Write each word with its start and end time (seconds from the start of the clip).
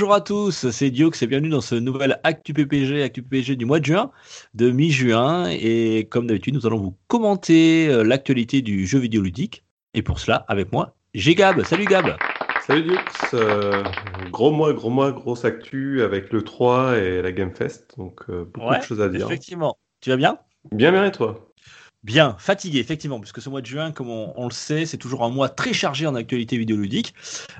Bonjour 0.00 0.14
à 0.14 0.22
tous, 0.22 0.70
c'est 0.70 0.90
Diox 0.90 1.20
et 1.20 1.26
bienvenue 1.26 1.50
dans 1.50 1.60
ce 1.60 1.74
nouvel 1.74 2.20
Actu 2.24 2.54
PPG, 2.54 3.02
Actu 3.02 3.22
PPG 3.22 3.56
du 3.56 3.66
mois 3.66 3.80
de 3.80 3.84
juin, 3.84 4.10
de 4.54 4.70
mi-juin. 4.70 5.50
Et 5.50 6.08
comme 6.10 6.26
d'habitude, 6.26 6.54
nous 6.54 6.66
allons 6.66 6.78
vous 6.78 6.96
commenter 7.06 7.86
euh, 7.90 8.02
l'actualité 8.02 8.62
du 8.62 8.86
jeu 8.86 8.98
vidéo 8.98 9.20
ludique. 9.20 9.62
Et 9.92 10.00
pour 10.00 10.18
cela, 10.18 10.36
avec 10.48 10.72
moi, 10.72 10.96
j'ai 11.12 11.34
Gab. 11.34 11.62
Salut 11.64 11.84
Gab. 11.84 12.16
Salut 12.66 12.84
Dux, 12.84 12.96
Euh, 13.34 13.84
gros 14.30 14.50
mois, 14.50 14.72
gros 14.72 14.88
mois, 14.88 15.12
grosse 15.12 15.44
actu 15.44 16.00
avec 16.00 16.32
le 16.32 16.44
3 16.44 16.96
et 16.96 17.20
la 17.20 17.30
Game 17.32 17.54
Fest, 17.54 17.92
donc 17.98 18.22
euh, 18.30 18.46
beaucoup 18.46 18.70
Ouais, 18.70 18.78
de 18.78 18.82
choses 18.82 19.02
à 19.02 19.10
dire. 19.10 19.26
Effectivement. 19.26 19.76
Tu 20.00 20.08
vas 20.08 20.16
bien? 20.16 20.38
Bien, 20.72 20.92
bien 20.92 21.04
et 21.04 21.12
toi? 21.12 21.49
Bien, 22.02 22.34
fatigué, 22.38 22.78
effectivement, 22.78 23.20
puisque 23.20 23.42
ce 23.42 23.50
mois 23.50 23.60
de 23.60 23.66
juin, 23.66 23.92
comme 23.92 24.08
on, 24.08 24.32
on 24.34 24.46
le 24.46 24.52
sait, 24.52 24.86
c'est 24.86 24.96
toujours 24.96 25.22
un 25.22 25.28
mois 25.28 25.50
très 25.50 25.74
chargé 25.74 26.06
en 26.06 26.14
actualité 26.14 26.56
vidéoludique. 26.56 27.14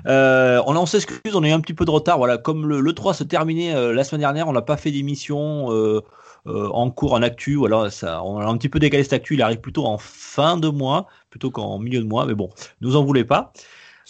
Euh, 0.07 0.59
on, 0.65 0.75
on 0.75 0.87
s'excuse, 0.87 1.35
on 1.35 1.43
a 1.43 1.47
eu 1.47 1.51
un 1.51 1.59
petit 1.59 1.75
peu 1.75 1.85
de 1.85 1.91
retard. 1.91 2.17
Voilà, 2.17 2.39
comme 2.39 2.67
le, 2.67 2.81
le 2.81 2.93
3 2.93 3.13
se 3.13 3.23
terminait 3.23 3.75
euh, 3.75 3.93
la 3.93 4.03
semaine 4.03 4.21
dernière, 4.21 4.47
on 4.47 4.53
n'a 4.53 4.63
pas 4.63 4.77
fait 4.77 4.89
d'émission 4.89 5.71
euh, 5.71 6.01
euh, 6.47 6.69
en 6.69 6.89
cours, 6.89 7.13
en 7.13 7.21
actu. 7.21 7.55
Voilà, 7.55 7.91
ça, 7.91 8.23
on 8.23 8.39
a 8.39 8.45
un 8.45 8.57
petit 8.57 8.69
peu 8.69 8.79
décalé 8.79 9.03
cette 9.03 9.13
actu. 9.13 9.35
Il 9.35 9.43
arrive 9.43 9.59
plutôt 9.59 9.85
en 9.85 9.99
fin 9.99 10.57
de 10.57 10.69
mois, 10.69 11.05
plutôt 11.29 11.51
qu'en 11.51 11.77
milieu 11.77 11.99
de 11.99 12.07
mois. 12.07 12.25
Mais 12.25 12.33
bon, 12.33 12.49
nous 12.81 12.95
en 12.95 13.03
voulez 13.03 13.23
pas. 13.23 13.53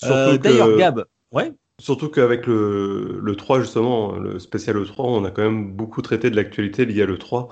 D'ailleurs, 0.01 0.77
Gab, 0.77 1.03
ouais, 1.33 1.51
Surtout 1.81 2.09
qu'avec 2.09 2.45
le, 2.45 3.19
le 3.23 3.35
3, 3.35 3.61
justement, 3.61 4.11
le 4.13 4.37
spécial 4.37 4.77
E3, 4.77 4.93
on 4.99 5.25
a 5.25 5.31
quand 5.31 5.41
même 5.41 5.73
beaucoup 5.73 6.03
traité 6.03 6.29
de 6.29 6.35
l'actualité 6.35 6.85
liée 6.85 7.01
à 7.01 7.05
l'E3. 7.07 7.49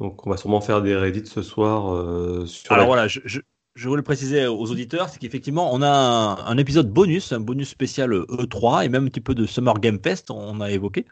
Donc 0.00 0.26
on 0.26 0.30
va 0.30 0.36
sûrement 0.36 0.60
faire 0.60 0.82
des 0.82 0.96
Reddit 0.96 1.26
ce 1.26 1.42
soir 1.42 1.94
euh, 1.94 2.44
sur 2.46 2.72
Alors 2.72 2.84
la- 2.84 2.86
voilà, 2.86 3.08
je, 3.08 3.20
je, 3.24 3.40
je 3.74 3.88
voulais 3.88 3.98
le 4.00 4.02
préciser 4.04 4.46
aux 4.46 4.70
auditeurs, 4.70 5.08
c'est 5.08 5.18
qu'effectivement, 5.18 5.72
on 5.72 5.80
a 5.80 5.88
un, 5.88 6.36
un 6.44 6.58
épisode 6.58 6.90
bonus, 6.90 7.32
un 7.32 7.40
bonus 7.40 7.68
spécial 7.68 8.12
E3 8.12 8.84
et 8.84 8.88
même 8.88 9.04
un 9.04 9.08
petit 9.08 9.20
peu 9.20 9.34
de 9.34 9.46
Summer 9.46 9.78
Game 9.80 9.98
Fest, 10.02 10.30
on 10.30 10.60
a 10.60 10.70
évoqué. 10.72 11.06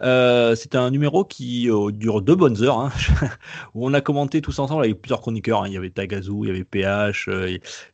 Euh, 0.00 0.54
c'est 0.56 0.74
un 0.74 0.90
numéro 0.90 1.24
qui 1.24 1.70
euh, 1.70 1.90
dure 1.92 2.22
deux 2.22 2.34
bonnes 2.34 2.62
heures, 2.62 2.78
hein, 2.80 2.92
où 3.74 3.86
on 3.86 3.94
a 3.94 4.00
commenté 4.00 4.42
tous 4.42 4.58
ensemble 4.58 4.84
avec 4.84 5.00
plusieurs 5.00 5.20
chroniqueurs. 5.20 5.62
hein. 5.62 5.68
Il 5.68 5.74
y 5.74 5.76
avait 5.76 5.90
Tagazu, 5.90 6.32
il 6.42 6.48
y 6.48 6.50
avait 6.50 6.64
PH, 6.64 7.28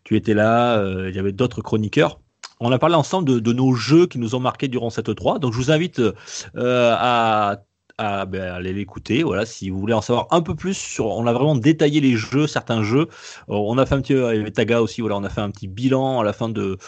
tu 0.04 0.16
étais 0.16 0.34
là, 0.34 0.82
il 1.08 1.14
y 1.14 1.18
avait 1.18 1.32
d'autres 1.32 1.62
chroniqueurs. 1.62 2.20
On 2.62 2.72
a 2.72 2.78
parlé 2.78 2.94
ensemble 2.94 3.28
de, 3.28 3.38
de 3.38 3.52
nos 3.52 3.72
jeux 3.74 4.06
qui 4.06 4.18
nous 4.18 4.34
ont 4.34 4.40
marqués 4.40 4.68
durant 4.68 4.90
cette 4.90 5.08
E3. 5.08 5.38
Donc 5.38 5.52
je 5.52 5.58
vous 5.58 5.70
invite 5.70 6.00
euh, 6.56 6.94
à 6.98 7.62
à, 8.00 8.24
ben, 8.24 8.42
aller 8.42 8.72
l'écouter. 8.72 9.22
Voilà, 9.22 9.44
si 9.46 9.70
vous 9.70 9.78
voulez 9.78 9.92
en 9.92 10.00
savoir 10.00 10.26
un 10.30 10.40
peu 10.40 10.54
plus 10.54 10.74
sur, 10.74 11.06
on 11.06 11.26
a 11.26 11.32
vraiment 11.32 11.54
détaillé 11.54 12.00
les 12.00 12.16
jeux, 12.16 12.46
certains 12.46 12.82
jeux. 12.82 13.08
Euh, 13.50 13.54
on 13.54 13.76
a 13.78 13.86
fait 13.86 13.94
un 13.94 14.00
petit, 14.00 14.14
avait 14.14 14.50
Taga 14.50 14.80
aussi. 14.80 15.02
Voilà, 15.02 15.16
on 15.16 15.24
a 15.24 15.28
fait 15.28 15.42
un 15.42 15.50
petit 15.50 15.68
bilan 15.68 16.20
à 16.20 16.24
la 16.24 16.32
fin 16.32 16.48
de 16.48 16.78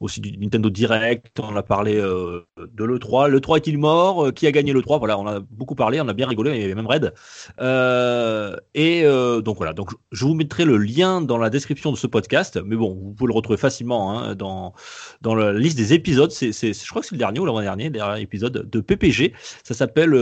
aussi 0.00 0.20
du 0.20 0.36
Nintendo 0.36 0.70
Direct. 0.70 1.38
On 1.40 1.54
a 1.56 1.62
parlé 1.62 1.96
euh, 1.96 2.40
de 2.58 2.84
le 2.84 2.98
3. 2.98 3.28
Le 3.28 3.40
3 3.40 3.58
est-il 3.58 3.78
mort? 3.78 4.26
Euh, 4.26 4.32
Qui 4.32 4.46
a 4.46 4.52
gagné 4.52 4.72
le 4.72 4.82
3 4.82 4.98
Voilà, 4.98 5.18
on 5.18 5.26
a 5.26 5.40
beaucoup 5.40 5.74
parlé, 5.74 6.00
on 6.00 6.08
a 6.08 6.12
bien 6.12 6.26
rigolé. 6.26 6.58
Y 6.58 6.64
avait 6.64 6.74
même 6.74 6.86
Red. 6.86 7.14
Euh, 7.60 8.56
et 8.74 9.04
donc 9.44 9.56
voilà. 9.56 9.72
Donc 9.72 9.90
je 10.12 10.24
vous 10.24 10.34
mettrai 10.34 10.64
le 10.64 10.76
lien 10.78 11.20
dans 11.20 11.38
la 11.38 11.50
description 11.50 11.92
de 11.92 11.96
ce 11.96 12.06
podcast. 12.06 12.58
Mais 12.64 12.76
bon, 12.76 12.94
vous 12.94 13.12
pouvez 13.12 13.28
le 13.28 13.34
retrouver 13.34 13.58
facilement 13.58 14.18
hein, 14.18 14.34
dans 14.34 14.74
dans 15.20 15.34
la 15.34 15.52
liste 15.52 15.76
des 15.76 15.92
épisodes. 15.92 16.30
C'est, 16.30 16.52
je 16.52 16.88
crois 16.88 17.02
que 17.02 17.08
c'est 17.08 17.14
le 17.14 17.18
dernier 17.18 17.40
ou 17.40 17.46
l'avant-dernier, 17.46 17.92
épisode 18.18 18.68
de 18.68 18.80
PPG. 18.80 19.34
Ça 19.62 19.74
s'appelle 19.74 20.16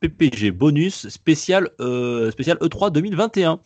PPG 0.00 0.50
bonus 0.50 1.08
spécial 1.08 1.70
spécial 2.30 2.58
E3 2.58 2.92
2021. 2.92 3.60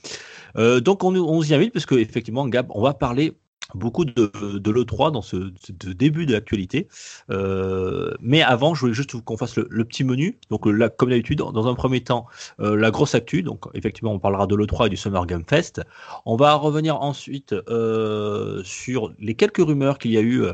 Euh, 0.57 0.81
donc 0.81 1.05
on, 1.05 1.15
on 1.15 1.43
s'y 1.43 1.55
invite 1.55 1.73
parce 1.73 1.87
que 1.87 1.95
effectivement, 1.97 2.47
Gab, 2.47 2.67
on 2.71 2.83
va 2.83 2.95
parler 2.95 3.33
beaucoup 3.75 4.05
de, 4.05 4.31
de 4.59 4.71
l'E3 4.71 5.13
dans 5.13 5.23
ce, 5.23 5.53
début 5.87 6.27
de 6.27 6.33
l'actualité. 6.33 6.89
Euh, 7.31 8.13
mais 8.21 8.43
avant, 8.43 8.75
je 8.75 8.81
voulais 8.81 8.95
juste 8.95 9.21
qu'on 9.23 9.37
fasse 9.37 9.57
le, 9.57 9.85
petit 9.85 10.05
menu. 10.05 10.39
Donc 10.51 10.67
là, 10.67 10.89
comme 10.89 11.11
d'habitude, 11.11 11.39
dans 11.39 11.67
un 11.69 11.75
premier 11.75 12.03
temps, 12.03 12.27
euh, 12.61 12.77
la 12.77 12.91
grosse 12.91 13.15
actu. 13.15 13.43
Donc 13.43 13.65
effectivement, 13.75 14.13
on 14.13 14.19
parlera 14.19 14.47
de 14.47 14.55
l'E3 14.55 14.87
et 14.87 14.91
du 14.91 14.97
Summer 14.97 15.27
Game 15.27 15.45
Fest. 15.49 15.83
On 16.27 16.37
va 16.37 16.55
revenir 16.55 17.01
ensuite 17.01 17.55
euh, 17.69 18.63
sur 18.65 19.13
les 19.19 19.35
quelques 19.35 19.59
rumeurs 19.59 19.99
qu'il 19.99 20.13
y 20.13 20.19
a 20.19 20.21
eu 20.21 20.43
euh, 20.43 20.53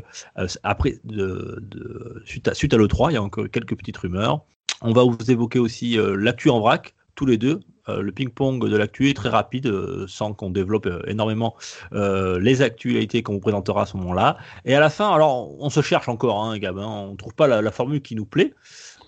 après 0.63 0.99
de, 1.03 2.21
suite 2.25 2.47
à, 2.47 2.53
suite 2.53 2.73
à 2.73 2.77
l'E3. 2.77 3.11
Il 3.11 3.13
y 3.13 3.17
a 3.17 3.23
encore 3.23 3.49
quelques 3.51 3.77
petites 3.77 3.97
rumeurs. 3.97 4.41
On 4.81 4.93
va 4.93 5.03
vous 5.03 5.29
évoquer 5.29 5.59
aussi 5.59 5.97
euh, 5.97 6.15
l'actu 6.15 6.49
en 6.49 6.59
vrac, 6.59 6.95
tous 7.15 7.25
les 7.25 7.37
deux. 7.37 7.59
Euh, 7.89 8.01
le 8.01 8.11
ping-pong 8.11 8.67
de 8.67 8.77
l'actu 8.77 9.09
est 9.09 9.13
très 9.13 9.29
rapide, 9.29 9.67
euh, 9.67 10.05
sans 10.07 10.33
qu'on 10.33 10.49
développe 10.49 10.85
euh, 10.85 11.01
énormément 11.07 11.55
les 11.91 12.61
actualités 12.61 13.23
qu'on 13.23 13.33
vous 13.33 13.39
présentera 13.39 13.83
à 13.83 13.85
ce 13.85 13.97
moment-là. 13.97 14.37
Et 14.65 14.75
à 14.75 14.79
la 14.79 14.89
fin, 14.89 15.11
alors 15.11 15.61
on 15.61 15.69
se 15.69 15.81
cherche 15.81 16.09
encore, 16.09 16.43
hein, 16.43 16.57
Gab, 16.57 16.77
hein, 16.77 16.85
on 16.85 17.11
ne 17.11 17.17
trouve 17.17 17.33
pas 17.33 17.47
la, 17.47 17.61
la, 17.61 17.71
formule 17.71 18.01
qui 18.01 18.15
nous 18.15 18.25
plaît. 18.25 18.53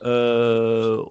On, 0.04 1.06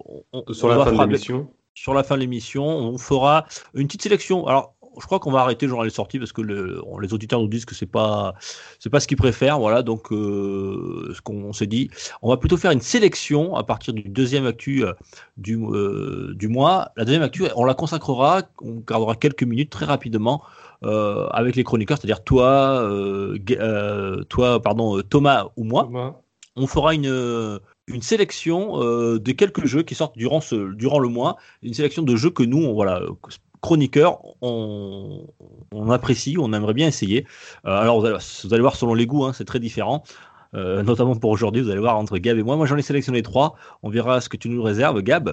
sur 0.51 0.69
la 0.69 0.85
fin 0.85 0.93
de 0.93 1.01
l'émission. 1.01 1.51
Sur 1.75 1.95
la 1.95 2.03
fin 2.03 2.17
de 2.17 2.21
l'émission, 2.21 2.67
on 2.67 2.99
fera 2.99 3.47
une 3.75 3.87
petite 3.87 4.03
sélection. 4.03 4.47
Alors, 4.47 4.72
je 5.01 5.07
crois 5.07 5.19
qu'on 5.19 5.31
va 5.31 5.41
arrêter 5.41 5.69
genre 5.69 5.85
les 5.85 5.91
sorties 5.91 6.19
parce 6.19 6.33
que 6.33 6.43
le, 6.43 6.83
on, 6.87 6.99
les 6.99 7.13
auditeurs 7.15 7.41
nous 7.41 7.49
disent 7.49 7.65
que 7.65 7.75
c'est 7.75 7.87
pas 7.87 8.35
c'est 8.79 8.91
pas 8.91 9.01
ce 9.01 9.07
qu'ils 9.07 9.17
préfèrent 9.17 9.59
voilà 9.59 9.83
donc 9.83 10.13
euh, 10.13 11.13
ce 11.15 11.21
qu'on 11.21 11.53
s'est 11.53 11.67
dit. 11.67 11.91
On 12.21 12.29
va 12.29 12.37
plutôt 12.37 12.57
faire 12.57 12.71
une 12.71 12.81
sélection 12.81 13.55
à 13.57 13.65
partir 13.65 13.95
du 13.95 14.03
deuxième 14.03 14.47
actu 14.47 14.85
euh, 14.85 14.93
du 15.37 15.59
euh, 15.59 16.35
du 16.35 16.49
mois. 16.49 16.93
La 16.97 17.05
deuxième 17.05 17.23
actu 17.23 17.45
on 17.57 17.65
la 17.65 17.75
consacrera 17.75 18.43
on 18.61 18.83
gardera 18.87 19.15
quelques 19.15 19.45
minutes 19.45 19.71
très 19.71 19.87
rapidement 19.87 20.43
euh, 20.85 21.27
avec 21.29 21.57
les 21.57 21.65
chroniqueurs 21.65 21.99
c'est-à-dire 21.99 22.23
toi 22.25 22.83
euh, 22.83 24.25
toi 24.29 24.61
pardon 24.61 25.01
Thomas 25.03 25.49
ou 25.57 25.65
moi. 25.65 25.85
Thomas. 25.85 26.15
on 26.57 26.67
fera 26.67 26.95
une 26.95 27.61
une 27.89 28.03
sélection 28.03 28.79
de 28.79 29.33
quelques 29.33 29.67
jeux 29.67 29.83
qui 29.83 29.95
sortent 29.95 30.17
durant 30.17 30.41
ce 30.41 30.73
durant 30.75 30.99
le 30.99 31.09
mois. 31.09 31.37
Une 31.63 31.75
sélection 31.75 32.03
de 32.03 32.15
jeux 32.17 32.31
que 32.31 32.43
nous 32.43 32.59
on, 32.59 32.75
voilà 32.75 33.01
chroniqueur, 33.63 34.21
on, 34.43 35.25
apprécie, 35.91 36.37
on 36.39 36.53
aimerait 36.53 36.75
bien 36.75 36.89
essayer. 36.89 37.27
Euh, 37.65 37.71
alors, 37.71 38.01
vous 38.01 38.07
allez, 38.53 38.61
voir 38.61 38.77
selon 38.77 38.95
les 38.95 39.07
goûts, 39.07 39.25
hein, 39.25 39.33
c'est 39.33 39.47
très 39.47 39.61
différent. 39.61 40.03
Euh, 40.55 40.83
notamment 40.83 41.17
pour 41.17 41.31
aujourd'hui, 41.31 41.63
vous 41.63 41.71
allez 41.71 41.81
voir 41.81 41.97
entre 41.97 42.19
Gab 42.19 42.39
et 42.39 42.43
moi. 42.43 42.57
Moi, 42.57 42.67
j'en 42.67 42.77
ai 42.77 42.83
sélectionné 42.83 43.23
trois. 43.23 43.55
On 43.83 43.89
verra 43.89 44.21
ce 44.21 44.29
que 44.29 44.37
tu 44.37 44.49
nous 44.49 44.63
réserves, 44.63 45.01
Gab. 45.01 45.33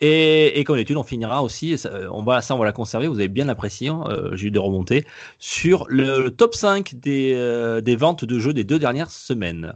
Et, 0.00 0.62
comme 0.66 0.76
d'habitude, 0.76 0.98
on 0.98 1.02
finira 1.04 1.42
aussi. 1.42 1.78
Ça, 1.78 1.90
on 2.12 2.22
va, 2.22 2.42
ça, 2.42 2.54
on 2.54 2.62
la 2.62 2.72
conserver. 2.72 3.08
Vous 3.08 3.18
avez 3.18 3.28
bien 3.28 3.48
apprécié. 3.48 3.88
Hein, 3.88 4.04
euh, 4.08 4.36
J'ai 4.36 4.48
eu 4.48 4.50
des 4.50 4.58
remontées 4.58 5.06
sur 5.38 5.86
le, 5.88 6.28
top 6.28 6.54
5 6.54 6.96
des, 6.96 7.32
euh, 7.34 7.80
des, 7.80 7.96
ventes 7.96 8.24
de 8.24 8.38
jeux 8.38 8.52
des 8.52 8.64
deux 8.64 8.78
dernières 8.78 9.10
semaines. 9.10 9.74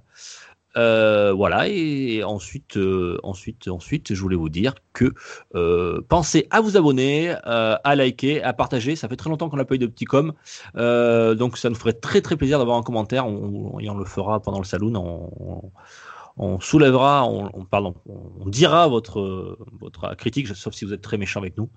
Euh, 0.77 1.33
voilà 1.33 1.69
et 1.69 2.25
ensuite, 2.25 2.77
euh, 2.77 3.19
ensuite, 3.23 3.69
ensuite, 3.69 4.15
je 4.15 4.21
voulais 4.21 4.37
vous 4.37 4.49
dire 4.49 4.75
que 4.93 5.13
euh, 5.55 6.01
pensez 6.09 6.47
à 6.51 6.61
vous 6.61 6.77
abonner, 6.77 7.35
euh, 7.47 7.77
à 7.85 7.95
liker, 7.95 8.43
à 8.43 8.53
partager. 8.53 8.97
Ça 8.97 9.09
fait 9.09 9.17
très 9.17 9.31
longtemps 9.31 9.49
qu'on 9.51 9.57
n'a 9.57 9.65
pas 9.65 9.75
eu 9.75 9.79
de 9.79 9.87
petits 9.87 10.05
com, 10.05 10.33
euh, 10.77 11.35
donc 11.35 11.59
ça 11.59 11.69
nous 11.69 11.77
ferait 11.77 11.93
très 11.93 12.21
très 12.21 12.37
plaisir 12.37 12.59
d'avoir 12.59 12.79
un 12.79 12.83
commentaire. 12.83 13.27
On, 13.27 13.75
on, 13.75 13.81
et 13.81 13.91
on 13.91 13.97
le 13.97 14.05
fera 14.05 14.41
pendant 14.41 14.59
le 14.59 14.65
saloon. 14.65 14.95
On, 14.97 15.73
on 16.37 16.61
soulèvera, 16.61 17.27
on, 17.27 17.51
on, 17.53 17.65
pardon, 17.65 17.95
on 18.07 18.49
dira 18.49 18.89
votre 18.89 19.59
votre 19.81 20.15
critique, 20.17 20.49
sauf 20.49 20.75
si 20.75 20.85
vous 20.85 20.93
êtes 20.93 21.03
très 21.03 21.19
méchant 21.19 21.41
avec 21.41 21.57
nous. 21.57 21.69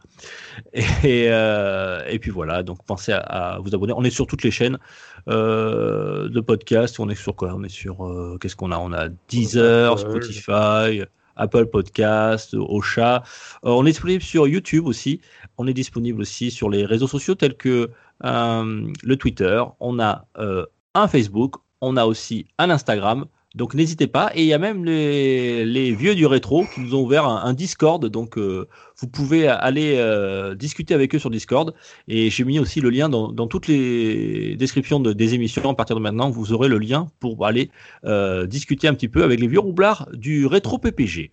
Et, 1.03 1.27
euh, 1.29 2.03
et 2.07 2.19
puis 2.19 2.31
voilà, 2.31 2.63
donc 2.63 2.83
pensez 2.85 3.11
à, 3.11 3.59
vous 3.61 3.75
abonner. 3.75 3.93
On 3.95 4.03
est 4.03 4.09
sur 4.09 4.27
toutes 4.27 4.43
les 4.43 4.51
chaînes 4.51 4.75
euh, 4.75 4.79
de 5.27 6.39
podcast. 6.39 6.99
On 6.99 7.09
est 7.09 7.15
sur 7.15 7.35
quoi? 7.35 7.53
On 7.55 7.63
est 7.63 7.69
sur 7.69 8.05
euh, 8.05 8.37
qu'est-ce 8.39 8.55
qu'on 8.55 8.71
a? 8.71 8.77
On 8.77 8.93
a 8.93 9.09
Deezer, 9.29 9.99
Spotify. 9.99 11.03
Apple 11.35 11.65
Podcast, 11.67 12.55
Ocha. 12.57 13.23
Euh, 13.65 13.69
on 13.69 13.85
est 13.85 13.91
disponible 13.91 14.23
sur 14.23 14.47
YouTube 14.47 14.85
aussi. 14.85 15.21
On 15.57 15.67
est 15.67 15.73
disponible 15.73 16.21
aussi 16.21 16.51
sur 16.51 16.69
les 16.69 16.85
réseaux 16.85 17.07
sociaux 17.07 17.35
tels 17.35 17.57
que 17.57 17.91
euh, 18.23 18.91
le 19.03 19.15
Twitter. 19.17 19.63
On 19.79 19.99
a 19.99 20.27
euh, 20.37 20.65
un 20.93 21.07
Facebook. 21.07 21.55
On 21.81 21.97
a 21.97 22.05
aussi 22.05 22.47
un 22.57 22.69
Instagram. 22.69 23.25
Donc 23.55 23.73
n'hésitez 23.73 24.07
pas. 24.07 24.31
Et 24.35 24.41
il 24.41 24.47
y 24.47 24.53
a 24.53 24.57
même 24.57 24.83
les, 24.83 25.65
les, 25.65 25.93
vieux 25.93 26.13
du 26.13 26.25
rétro 26.25 26.65
qui 26.73 26.81
nous 26.81 26.93
ont 26.93 27.01
ouvert 27.01 27.25
un, 27.25 27.43
un 27.43 27.53
Discord. 27.53 28.05
Donc 28.05 28.37
euh, 28.37 28.67
vous 28.97 29.07
pouvez 29.07 29.47
aller 29.47 29.95
euh, 29.97 30.55
discuter 30.55 30.93
avec 30.93 31.15
eux 31.15 31.19
sur 31.19 31.29
Discord. 31.29 31.73
Et 32.09 32.29
j'ai 32.29 32.43
mis 32.43 32.59
aussi 32.59 32.81
le 32.81 32.89
lien 32.89 33.07
dans, 33.07 33.31
dans 33.31 33.47
toutes 33.47 33.67
les 33.67 34.57
descriptions 34.57 34.99
de, 34.99 35.13
des 35.13 35.33
émissions. 35.33 35.69
À 35.69 35.73
partir 35.73 35.95
de 35.95 36.01
maintenant, 36.01 36.29
vous 36.29 36.51
aurez 36.51 36.67
le 36.67 36.77
lien 36.77 37.07
pour 37.19 37.45
aller 37.45 37.71
euh, 38.03 38.45
discuter 38.45 38.89
un 38.89 38.93
petit 38.93 39.07
peu 39.07 39.23
avec 39.23 39.39
les 39.39 39.47
vieux 39.47 39.61
roublards 39.61 40.09
du 40.13 40.45
rétro 40.45 40.77
PPG. 40.77 41.31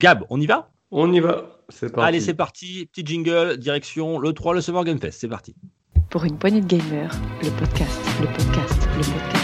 Gab, 0.00 0.24
on 0.30 0.40
y 0.40 0.46
va? 0.46 0.70
On 0.90 1.12
y 1.12 1.20
va. 1.20 1.58
C'est 1.68 1.92
parti. 1.92 2.08
Allez, 2.08 2.20
c'est 2.20 2.34
parti. 2.34 2.88
Petit 2.90 3.04
jingle, 3.04 3.58
direction 3.58 4.18
le 4.18 4.32
3, 4.32 4.54
le 4.54 4.60
Summer 4.62 4.84
Game 4.84 4.98
Fest. 4.98 5.20
C'est 5.20 5.28
parti. 5.28 5.54
Pour 6.08 6.24
une 6.24 6.38
poignée 6.38 6.62
de 6.62 6.66
gamers, 6.66 7.14
le 7.42 7.50
podcast, 7.50 8.00
le 8.20 8.26
podcast, 8.26 8.88
le 8.96 9.02
podcast. 9.02 9.41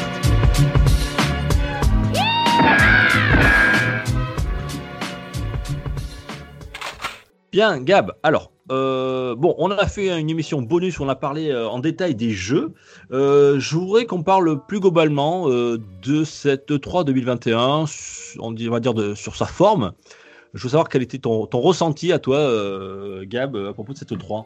Bien, 7.52 7.80
Gab. 7.80 8.12
Alors, 8.22 8.52
euh, 8.70 9.34
bon, 9.34 9.54
on 9.58 9.70
a 9.70 9.86
fait 9.86 10.18
une 10.18 10.28
émission 10.28 10.60
bonus 10.60 10.98
où 10.98 11.04
on 11.04 11.08
a 11.08 11.14
parlé 11.16 11.50
euh, 11.50 11.68
en 11.68 11.78
détail 11.78 12.14
des 12.14 12.30
jeux. 12.30 12.74
Euh, 13.10 13.58
je 13.58 13.74
voudrais 13.76 14.04
qu'on 14.04 14.22
parle 14.22 14.64
plus 14.66 14.80
globalement 14.80 15.48
euh, 15.48 15.78
de 16.02 16.24
cette 16.24 16.70
E 16.70 16.78
3 16.78 17.04
2021, 17.04 17.84
on 18.40 18.52
va 18.52 18.80
dire 18.80 18.92
de, 18.94 19.14
sur 19.14 19.34
sa 19.36 19.46
forme. 19.46 19.92
Je 20.54 20.62
veux 20.62 20.70
savoir 20.70 20.88
quel 20.88 21.02
était 21.02 21.18
ton, 21.18 21.46
ton 21.46 21.60
ressenti 21.60 22.12
à 22.12 22.18
toi, 22.18 22.36
euh, 22.36 23.24
Gab, 23.26 23.56
à 23.56 23.72
propos 23.72 23.92
de 23.94 23.98
cette 23.98 24.12
E3. 24.12 24.44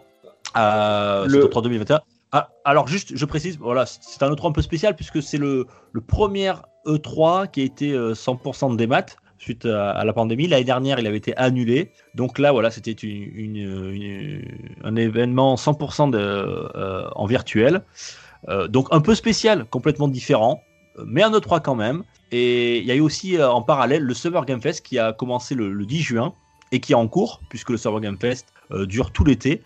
Euh, 0.57 1.27
Le- 1.27 1.43
Cette 1.43 1.53
E3 1.53 1.63
2021. 1.63 2.01
Ah, 2.35 2.51
alors 2.65 2.87
juste, 2.89 3.15
je 3.15 3.25
précise, 3.27 3.59
voilà, 3.59 3.85
c'est 3.85 4.23
un 4.23 4.31
E3 4.31 4.49
un 4.49 4.53
peu 4.53 4.63
spécial 4.63 4.97
puisque 4.97 5.23
c'est 5.23 5.37
le, 5.39 5.67
le 5.93 6.01
premier 6.01 6.53
E3 6.87 7.51
qui 7.51 7.61
a 7.61 7.65
été 7.65 7.93
euh, 7.93 8.15
100% 8.15 8.73
de 8.73 8.77
démat 8.77 9.05
suite 9.43 9.67
à, 9.67 9.91
à 9.91 10.05
la 10.05 10.13
pandémie. 10.13 10.47
L'année 10.47 10.65
dernière, 10.65 10.99
il 11.01 11.07
avait 11.07 11.17
été 11.19 11.37
annulé. 11.37 11.91
Donc 12.15 12.39
là, 12.39 12.53
voilà, 12.53 12.71
c'était 12.71 12.93
une, 12.93 13.23
une- 13.35 13.93
une- 13.93 14.43
un 14.85 14.97
événement 14.97 15.57
100% 15.57 16.11
de, 16.11 16.19
euh, 16.19 17.09
en 17.15 17.27
virtuel. 17.27 17.83
Euh, 18.49 18.69
donc 18.69 18.89
un 18.91 19.01
peu 19.01 19.15
spécial, 19.15 19.65
complètement 19.67 20.09
différent, 20.09 20.63
mais 21.05 21.23
un 21.23 21.31
E3 21.33 21.61
quand 21.61 21.75
même. 21.75 22.03
Et 22.31 22.79
il 22.79 22.85
y 22.85 22.91
a 22.91 22.95
eu 22.95 23.01
aussi 23.01 23.37
euh, 23.37 23.51
en 23.51 23.63
parallèle 23.63 24.03
le 24.03 24.15
Summer 24.15 24.45
Game 24.47 24.61
Fest 24.61 24.85
qui 24.87 24.99
a 24.99 25.13
commencé 25.13 25.55
le, 25.55 25.73
le 25.73 25.87
10 25.87 26.01
juin 26.01 26.33
et 26.73 26.81
qui 26.81 26.93
est 26.93 26.97
en 26.97 27.07
cours, 27.09 27.41
puisque 27.51 27.71
le 27.71 27.77
Summer 27.77 28.01
Game 28.01 28.17
Fest 28.19 28.47
dure 28.87 29.11
tout 29.11 29.25
l'été. 29.25 29.61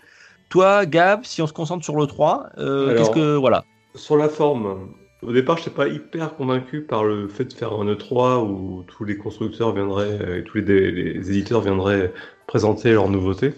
Toi, 0.49 0.85
Gab, 0.85 1.23
si 1.23 1.41
on 1.41 1.47
se 1.47 1.53
concentre 1.53 1.83
sur 1.85 1.95
le 1.95 2.05
3, 2.07 2.47
euh, 2.57 2.89
Alors- 2.89 2.97
qu'est-ce 2.97 3.15
que. 3.15 3.35
Voilà. 3.35 3.63
Sur 3.95 4.17
la 4.17 4.27
forme, 4.29 4.89
au 5.23 5.31
départ, 5.31 5.57
je 5.57 5.63
n'étais 5.63 5.75
pas 5.75 5.87
hyper 5.87 6.35
convaincu 6.35 6.81
par 6.81 7.03
le 7.03 7.27
fait 7.27 7.45
de 7.45 7.53
faire 7.53 7.73
un 7.73 7.85
E3 7.93 8.43
où 8.45 8.83
tous 8.83 9.03
les 9.03 9.17
constructeurs 9.17 9.73
viendraient 9.73 10.19
euh, 10.21 10.39
et 10.39 10.43
tous 10.43 10.57
les, 10.57 11.31
éditeurs 11.31 11.61
viendraient 11.61 12.13
présenter 12.45 12.93
leurs 12.93 13.09
nouveautés. 13.09 13.53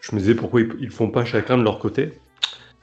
Je 0.00 0.14
me 0.14 0.20
disais 0.20 0.34
pourquoi 0.34 0.62
ils 0.62 0.86
ne 0.86 0.90
font 0.90 1.10
pas 1.10 1.24
chacun 1.24 1.58
de 1.58 1.62
leur 1.62 1.78
côté. 1.78 2.12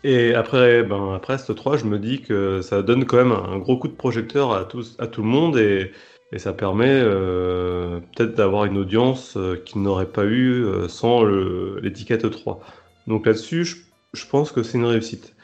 Et 0.03 0.35
après, 0.35 0.83
ben, 0.83 1.13
après 1.15 1.39
ce 1.39 1.51
3, 1.51 1.77
je 1.77 1.85
me 1.85 1.97
dis 1.97 2.21
que 2.21 2.61
ça 2.61 2.83
donne 2.83 3.05
quand 3.05 3.17
même 3.17 3.31
un 3.31 3.57
gros 3.57 3.77
coup 3.77 3.87
de 3.87 3.95
projecteur 3.95 4.51
à, 4.51 4.67
à 4.99 5.07
tout 5.07 5.21
le 5.21 5.27
monde 5.27 5.57
et, 5.57 5.91
ça 6.37 6.51
permet 6.51 6.89
euh, 6.89 8.01
peut-être 8.13 8.35
d'avoir 8.35 8.65
une 8.65 8.77
audience 8.77 9.37
euh, 9.37 9.55
qu'ils 9.55 9.81
n'auraient 9.81 10.11
pas 10.11 10.25
eu 10.25 10.65
euh, 10.65 10.89
sans 10.89 11.23
l'étiquette 11.23 12.29
3. 12.29 12.59
Donc 13.07 13.25
là-dessus, 13.25 13.87
je 14.13 14.25
pense 14.25 14.51
que 14.51 14.61
c'est 14.61 14.77
une 14.77 14.85
réussite. 14.85 15.34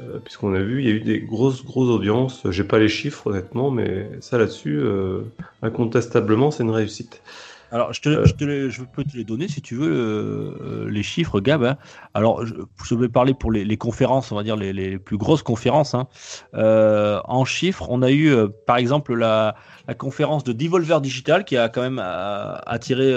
Euh, 0.00 0.18
puisqu'on 0.18 0.54
a 0.54 0.58
vu, 0.60 0.82
il 0.82 0.88
y 0.88 0.90
a 0.92 0.94
eu 0.94 1.00
des 1.00 1.20
grosses, 1.20 1.64
grosses 1.64 1.88
audiences. 1.90 2.42
J'ai 2.50 2.64
pas 2.64 2.78
les 2.78 2.88
chiffres, 2.88 3.28
honnêtement, 3.28 3.70
mais 3.70 4.10
ça 4.20 4.38
là-dessus, 4.38 4.76
euh, 4.78 5.22
incontestablement, 5.62 6.50
c'est 6.50 6.62
une 6.64 6.70
réussite. 6.70 7.22
Alors, 7.70 7.92
je, 7.92 8.00
te, 8.02 8.08
Euh. 8.08 8.24
je, 8.24 8.34
te 8.34 8.44
les- 8.44 8.70
je 8.70 8.82
peux 8.84 9.02
te 9.04 9.16
les 9.16 9.24
donner 9.24 9.48
si 9.48 9.60
tu 9.60 9.74
veux, 9.74 9.90
euh, 9.92 10.88
les 10.88 11.02
chiffres, 11.02 11.40
Gab. 11.40 11.64
hein. 11.64 11.76
Alors, 12.12 12.44
je, 12.46 12.54
je 12.84 12.94
vais 12.94 13.08
parler 13.08 13.34
pour 13.34 13.50
les, 13.50 13.64
les 13.64 13.76
conférences, 13.76 14.30
on 14.30 14.36
va 14.36 14.42
dire 14.44 14.56
les, 14.56 14.72
les 14.72 14.98
plus 14.98 15.16
grosses 15.16 15.42
conférences. 15.42 15.94
hein. 15.94 16.06
Euh, 16.54 17.20
en 17.24 17.44
chiffres, 17.44 17.86
on 17.90 18.02
a 18.02 18.12
eu, 18.12 18.32
par 18.66 18.76
exemple, 18.76 19.14
la, 19.14 19.56
la 19.88 19.94
conférence 19.94 20.44
de 20.44 20.52
Devolver 20.52 21.00
Digital 21.00 21.44
qui 21.44 21.56
a 21.56 21.68
quand 21.68 21.82
même 21.82 22.00
attiré 22.66 23.12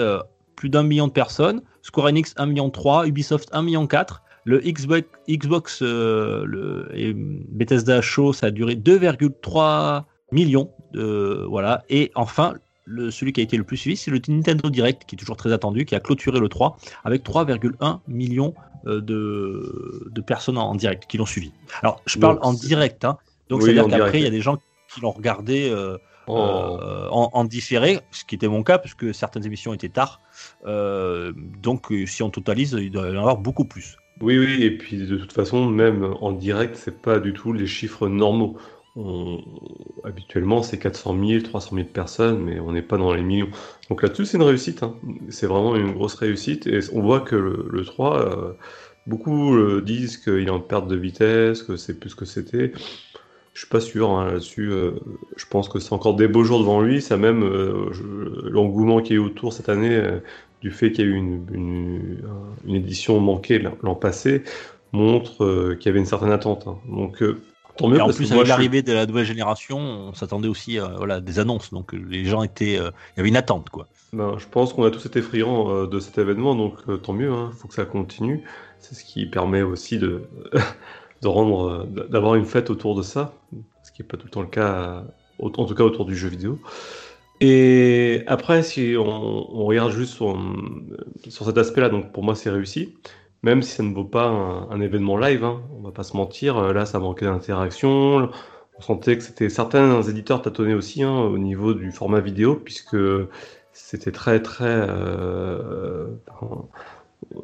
plus 0.56 0.70
d'un 0.70 0.82
million 0.82 1.06
de 1.06 1.12
personnes. 1.12 1.62
Square 1.82 2.08
Enix 2.08 2.34
1 2.36 2.46
million 2.46 2.68
3, 2.70 3.06
Ubisoft 3.06 3.48
1 3.52 3.62
million 3.62 3.86
4. 3.86 4.22
Le 4.48 4.60
Xbox, 4.60 5.06
Xbox 5.28 5.80
euh, 5.82 6.42
le, 6.46 6.88
et 6.94 7.12
Bethesda 7.14 8.00
Show, 8.00 8.32
ça 8.32 8.46
a 8.46 8.50
duré 8.50 8.76
2,3 8.76 10.04
millions. 10.32 10.70
De, 10.92 11.44
voilà. 11.48 11.84
Et 11.90 12.10
enfin, 12.14 12.54
le, 12.86 13.10
celui 13.10 13.32
qui 13.34 13.40
a 13.40 13.44
été 13.44 13.56
le 13.58 13.64
plus 13.64 13.76
suivi, 13.76 13.96
c'est 13.96 14.10
le 14.10 14.20
Nintendo 14.28 14.70
Direct, 14.70 15.02
qui 15.06 15.16
est 15.16 15.18
toujours 15.18 15.36
très 15.36 15.52
attendu, 15.52 15.84
qui 15.84 15.94
a 15.94 16.00
clôturé 16.00 16.40
le 16.40 16.48
3 16.48 16.78
avec 17.04 17.24
3,1 17.24 18.00
millions 18.08 18.54
euh, 18.86 19.00
de, 19.02 20.08
de 20.10 20.20
personnes 20.22 20.56
en, 20.56 20.70
en 20.70 20.74
direct 20.74 21.04
qui 21.06 21.18
l'ont 21.18 21.26
suivi. 21.26 21.52
Alors, 21.82 22.00
je 22.06 22.18
parle 22.18 22.36
Donc, 22.36 22.46
en 22.46 22.52
direct, 22.54 23.04
hein. 23.04 23.18
donc 23.50 23.60
Oui, 23.60 23.66
c'est-à-dire 23.66 23.82
qu'après, 23.98 24.18
il 24.20 24.24
y 24.24 24.26
a 24.28 24.30
des 24.30 24.40
gens 24.40 24.56
qui 24.90 25.00
l'ont 25.02 25.10
regardé 25.10 25.68
euh, 25.70 25.98
En- 26.26 26.78
euh, 26.80 27.08
en, 27.10 27.28
en 27.32 27.44
différé, 27.44 28.00
ce 28.12 28.24
qui 28.24 28.34
était 28.34 28.48
mon 28.48 28.62
cas, 28.62 28.78
puisque 28.78 29.14
certaines 29.14 29.44
émissions 29.44 29.74
étaient 29.74 29.88
tard. 29.90 30.20
Euh, 30.66 31.32
donc, 31.62 31.90
euh, 31.92 32.06
si 32.06 32.22
on 32.22 32.30
totalise, 32.30 32.72
il 32.80 32.90
doit 32.90 33.08
y 33.08 33.10
en 33.16 33.20
avoir 33.20 33.36
beaucoup 33.38 33.64
plus. 33.66 33.96
Oui, 34.20 34.38
oui, 34.38 34.62
et 34.64 34.76
puis 34.76 35.06
de 35.06 35.16
toute 35.16 35.32
façon, 35.32 35.66
même 35.70 36.04
en 36.20 36.32
direct, 36.32 36.76
c'est 36.76 37.00
pas 37.02 37.18
du 37.20 37.32
tout 37.32 37.52
les 37.52 37.66
chiffres 37.66 38.08
normaux. 38.08 38.56
Habituellement, 40.04 40.62
c'est 40.62 40.78
400 40.78 41.14
000, 41.14 41.42
300 41.42 41.74
000 41.76 41.88
personnes, 41.92 42.42
mais 42.44 42.60
on 42.60 42.72
n'est 42.72 42.82
pas 42.82 42.96
dans 42.98 43.12
les 43.12 43.22
millions. 43.22 43.48
Donc 43.90 44.02
là-dessus, 44.02 44.26
c'est 44.26 44.36
une 44.38 44.42
réussite. 44.44 44.82
hein. 44.82 44.96
C'est 45.28 45.46
vraiment 45.46 45.76
une 45.76 45.92
grosse 45.92 46.14
réussite. 46.14 46.66
Et 46.66 46.80
on 46.92 47.02
voit 47.02 47.20
que 47.20 47.36
le, 47.36 47.66
le 47.70 47.84
3, 47.84 48.36
euh, 48.36 48.52
beaucoup 49.06 49.54
euh, 49.56 49.82
disent 49.82 50.16
qu'il 50.18 50.46
est 50.46 50.50
en 50.50 50.60
perte 50.60 50.88
de 50.88 50.96
vitesse, 50.96 51.62
que 51.62 51.76
c'est 51.76 51.98
plus 51.98 52.10
ce 52.10 52.16
que 52.16 52.24
c'était. 52.24 52.72
Je 53.54 53.60
suis 53.60 53.68
pas 53.68 53.80
sûr 53.80 54.10
hein, 54.10 54.26
là-dessus. 54.32 54.70
euh, 54.70 54.92
je 55.36 55.46
pense 55.46 55.68
que 55.68 55.78
c'est 55.80 55.92
encore 55.94 56.16
des 56.16 56.28
beaux 56.28 56.44
jours 56.44 56.60
devant 56.60 56.80
lui. 56.82 57.02
Ça 57.02 57.16
même 57.16 57.42
l'engouement 58.44 59.00
qui 59.02 59.14
est 59.14 59.18
autour 59.18 59.52
cette 59.52 59.68
année, 59.68 60.02
du 60.60 60.70
fait 60.70 60.92
qu'il 60.92 61.04
y 61.04 61.08
a 61.08 61.10
eu 61.10 61.14
une, 61.14 61.46
une, 61.52 62.22
une 62.64 62.74
édition 62.74 63.20
manquée 63.20 63.58
l'an 63.82 63.94
passé, 63.94 64.42
montre 64.92 65.44
euh, 65.44 65.76
qu'il 65.76 65.86
y 65.86 65.90
avait 65.90 66.00
une 66.00 66.06
certaine 66.06 66.32
attente. 66.32 66.66
hein. 66.66 66.78
Donc 66.88 67.22
euh, 67.22 67.40
tant 67.76 67.88
mieux 67.88 67.98
Et 67.98 68.00
en 68.00 68.06
parce 68.06 68.16
plus, 68.16 68.28
que 68.28 68.34
avec 68.34 68.46
je 68.46 68.48
l'arrivée 68.48 68.82
de 68.82 68.92
la 68.92 69.06
nouvelle 69.06 69.24
génération, 69.24 69.78
on 69.78 70.14
s'attendait 70.14 70.48
aussi 70.48 70.78
à 70.78 70.88
voilà, 70.96 71.20
des 71.20 71.38
annonces. 71.38 71.70
Donc, 71.72 71.94
euh, 71.94 71.98
les 71.98 72.24
gens 72.24 72.42
étaient. 72.42 72.78
euh, 72.78 72.90
Il 73.16 73.18
y 73.18 73.20
avait 73.20 73.28
une 73.28 73.36
attente, 73.36 73.70
quoi. 73.70 73.88
Ben, 74.12 74.38
je 74.38 74.46
pense 74.48 74.72
qu'on 74.72 74.84
a 74.84 74.90
tous 74.90 75.04
été 75.06 75.20
friands 75.20 75.70
euh, 75.70 75.86
de 75.86 76.00
cet 76.00 76.16
événement, 76.18 76.54
donc 76.54 76.78
euh, 76.88 76.96
tant 76.96 77.12
mieux, 77.12 77.30
il 77.52 77.56
faut 77.56 77.68
que 77.68 77.74
ça 77.74 77.84
continue. 77.84 78.42
C'est 78.78 78.94
ce 78.94 79.04
qui 79.04 79.26
permet 79.26 79.60
aussi 79.62 79.98
de, 79.98 80.30
de 81.22 81.28
rendre, 81.28 81.86
euh, 81.92 82.06
d'avoir 82.08 82.34
une 82.34 82.46
fête 82.46 82.70
autour 82.70 82.94
de 82.94 83.02
ça, 83.02 83.34
ce 83.82 83.92
qui 83.92 84.00
n'est 84.02 84.08
pas 84.08 84.16
tout 84.16 84.26
le 84.26 84.30
temps 84.30 84.40
le 84.40 84.46
cas, 84.48 85.04
euh, 85.40 85.48
en 85.58 85.66
tout 85.66 85.74
cas 85.74 85.84
autour 85.84 86.06
du 86.06 86.16
jeu 86.16 86.28
vidéo. 86.28 86.62
Et 87.40 88.24
après, 88.26 88.62
si 88.62 88.94
on, 88.98 89.04
on 89.04 89.64
regarde 89.64 89.92
juste 89.92 90.14
sur, 90.14 90.36
sur 91.28 91.44
cet 91.46 91.58
aspect-là, 91.58 91.88
donc 91.88 92.12
pour 92.12 92.24
moi 92.24 92.34
c'est 92.34 92.50
réussi, 92.50 92.94
même 93.42 93.62
si 93.62 93.72
ça 93.72 93.82
ne 93.84 93.94
vaut 93.94 94.04
pas 94.04 94.26
un, 94.26 94.68
un 94.70 94.80
événement 94.80 95.16
live, 95.16 95.44
hein, 95.44 95.62
on 95.72 95.80
va 95.82 95.92
pas 95.92 96.02
se 96.02 96.16
mentir, 96.16 96.56
euh, 96.58 96.72
là 96.72 96.84
ça 96.86 96.98
manquait 96.98 97.26
d'interaction, 97.26 98.30
on 98.78 98.80
sentait 98.82 99.16
que 99.18 99.22
c'était 99.24 99.48
certains 99.50 100.02
éditeurs 100.02 100.42
tâtonnaient 100.42 100.74
aussi 100.74 101.02
hein, 101.04 101.16
au 101.16 101.38
niveau 101.38 101.74
du 101.74 101.92
format 101.92 102.20
vidéo, 102.20 102.56
puisque 102.56 102.96
c'était 103.72 104.12
très 104.12 104.42
très 104.42 104.64
euh, 104.66 106.08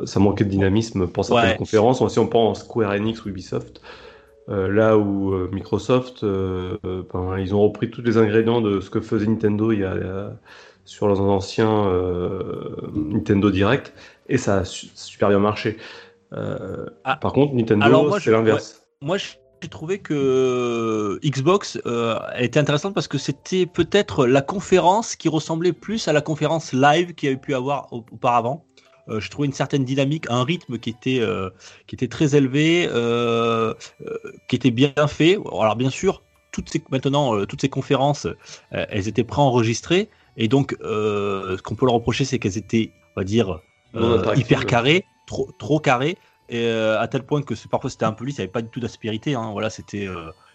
ça 0.05 0.21
manquait 0.21 0.45
de 0.45 0.51
dynamisme 0.51 1.09
pour 1.09 1.25
certaines 1.25 1.53
Ouais. 1.53 1.55
conférences. 1.55 2.07
Si 2.09 2.19
on 2.19 2.27
pense 2.29 2.61
Square 2.61 2.93
Enix 2.93 3.25
ou 3.25 3.29
Ubisoft 3.29 3.81
euh, 4.49 4.69
là 4.69 4.99
où 4.99 5.33
euh, 5.33 5.49
Microsoft 5.53 6.23
euh, 6.25 6.77
ben, 6.85 7.39
ils 7.39 7.55
ont 7.55 7.63
repris 7.63 7.91
tous 7.91 8.03
les 8.03 8.19
ingrédients 8.19 8.61
de 8.61 8.81
ce 8.81 8.91
que 8.91 9.01
faisait 9.01 9.27
Nintendo 9.27 9.73
il 9.73 9.81
y 9.81 9.85
a, 9.85 9.95
il 9.97 10.03
y 10.03 10.09
a- 10.09 10.33
sur 10.87 11.09
leurs 11.09 11.23
anciens 11.23 11.87
Nintendo 12.95 13.51
Direct 13.51 13.93
et 14.29 14.37
ça 14.39 14.59
a 14.59 14.65
su- 14.65 14.89
super 14.95 15.29
bien 15.31 15.39
marché 15.39 15.79
Ah. 16.33 17.17
par 17.21 17.33
contre 17.33 17.55
Nintendo 17.55 18.11
c'est 18.21 18.31
l'inverse 18.31 18.83
Moi, 19.01 19.17
j'ai 19.19 19.69
trouvé 19.71 19.99
que 19.99 21.19
Xbox 21.25 21.79
euh, 21.87 22.19
était 22.39 22.59
intéressante 22.61 22.93
parce 22.95 23.09
que 23.09 23.19
c'était 23.19 23.65
peut-être 23.67 24.27
la 24.27 24.43
conférence 24.43 25.17
qui 25.17 25.29
ressemblait 25.29 25.73
plus 25.73 26.07
à 26.09 26.13
la 26.13 26.21
conférence 26.21 26.73
live 26.75 27.15
qu'il 27.15 27.29
y 27.29 27.33
a 27.33 27.35
eu 27.35 27.39
pu 27.39 27.55
avoir 27.55 27.91
au- 27.93 28.05
auparavant. 28.13 28.65
Euh, 29.09 29.21
j'ai 29.21 29.29
trouvé 29.29 29.47
une 29.47 29.53
certaine 29.53 29.85
dynamique, 29.85 30.27
un 30.31 30.45
rythme 30.45 30.79
qui 30.79 30.91
était, 30.91 31.21
euh, 31.21 31.51
qui 31.87 31.95
était 31.95 32.09
très 32.09 32.35
élevé, 32.37 32.89
euh, 32.91 33.75
qui 34.49 34.57
était 34.57 34.71
bien 34.71 35.07
fait. 35.07 35.37
Alors 35.53 35.77
bien 35.77 35.91
sûr, 35.91 36.23
toutes 36.53 36.71
ces, 36.71 36.83
maintenant, 36.91 37.45
toutes 37.47 37.61
ces 37.61 37.69
conférences, 37.69 38.27
elles 38.71 39.09
étaient 39.09 39.25
préenregistrées. 39.25 40.09
Et 40.37 40.49
donc, 40.49 40.77
ce 40.81 41.61
qu'on 41.63 41.75
peut 41.75 41.87
leur 41.87 41.97
reprocher, 41.97 42.25
c'est 42.25 42.39
qu'elles 42.39 42.59
étaient, 42.59 42.93
on 43.17 43.21
va 43.21 43.25
dire, 43.25 43.61
hyper 44.37 44.65
carrées, 44.67 45.05
trop, 45.27 45.51
trop 45.59 45.81
carrées. 45.81 46.17
Et 46.49 46.69
à 46.69 47.09
tel 47.09 47.25
point 47.25 47.43
que 47.43 47.55
parfois 47.69 47.91
c'était 47.91 48.05
un 48.05 48.13
peu 48.13 48.25
lisse, 48.25 48.37
il 48.37 48.41
n'y 48.41 48.45
avait 48.45 48.53
pas 48.53 48.63
du 48.63 48.69
tout 48.69 48.79
d'aspérité. 48.79 49.35
Hein, 49.35 49.51
voilà, 49.53 49.69
c'était, 49.69 50.09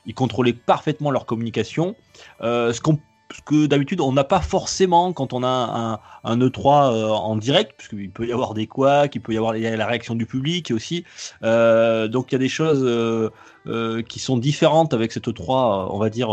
ils 0.05 0.13
contrôlaient 0.13 0.53
parfaitement 0.53 1.11
leur 1.11 1.25
communication. 1.25 1.95
Euh, 2.41 2.71
ce, 2.73 2.81
qu'on- 2.81 2.99
ce 3.31 3.41
que 3.41 3.67
d'habitude 3.67 4.01
on 4.01 4.11
n'a 4.11 4.23
pas 4.23 4.41
forcément 4.41 5.13
quand 5.13 5.33
on 5.33 5.43
a 5.43 5.47
un, 5.47 5.99
un 6.23 6.37
E3 6.39 6.93
euh, 6.93 7.07
en 7.09 7.35
direct, 7.35 7.73
puisqu'il 7.77 8.09
peut 8.09 8.27
y 8.27 8.31
avoir 8.33 8.53
des 8.53 8.65
couacs, 8.65 9.13
il 9.15 9.21
peut 9.21 9.33
y 9.33 9.37
avoir 9.37 9.55
y 9.55 9.61
la 9.61 9.85
réaction 9.85 10.15
du 10.15 10.25
public 10.25 10.71
aussi. 10.75 11.03
Euh, 11.43 12.07
donc 12.07 12.31
il 12.31 12.35
y 12.35 12.37
a 12.37 12.39
des 12.39 12.49
choses 12.49 12.81
euh, 12.83 14.01
qui 14.01 14.19
sont 14.19 14.37
différentes 14.37 14.93
avec 14.93 15.11
cette 15.11 15.27
E3, 15.27 15.39
euh, 15.39 15.87
on 15.91 15.99
va 15.99 16.09
dire, 16.09 16.29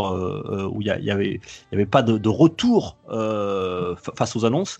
où 0.71 0.81
il 0.81 0.87
y, 0.87 0.89
a- 0.89 0.97
il 0.97 1.05
y 1.05 1.11
avait, 1.11 1.39
y 1.71 1.75
avait 1.75 1.85
pas 1.85 2.01
de, 2.01 2.17
de 2.17 2.29
retour 2.29 2.97
fa- 3.09 4.11
face 4.15 4.35
aux 4.35 4.45
annonces. 4.45 4.79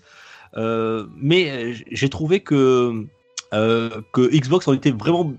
mais 0.56 1.74
j'ai 1.90 2.08
trouvé 2.08 2.40
que 2.40 3.06
que 3.50 4.28
Xbox 4.36 4.66
en 4.68 4.72
était 4.74 4.90
vraiment 4.90 5.32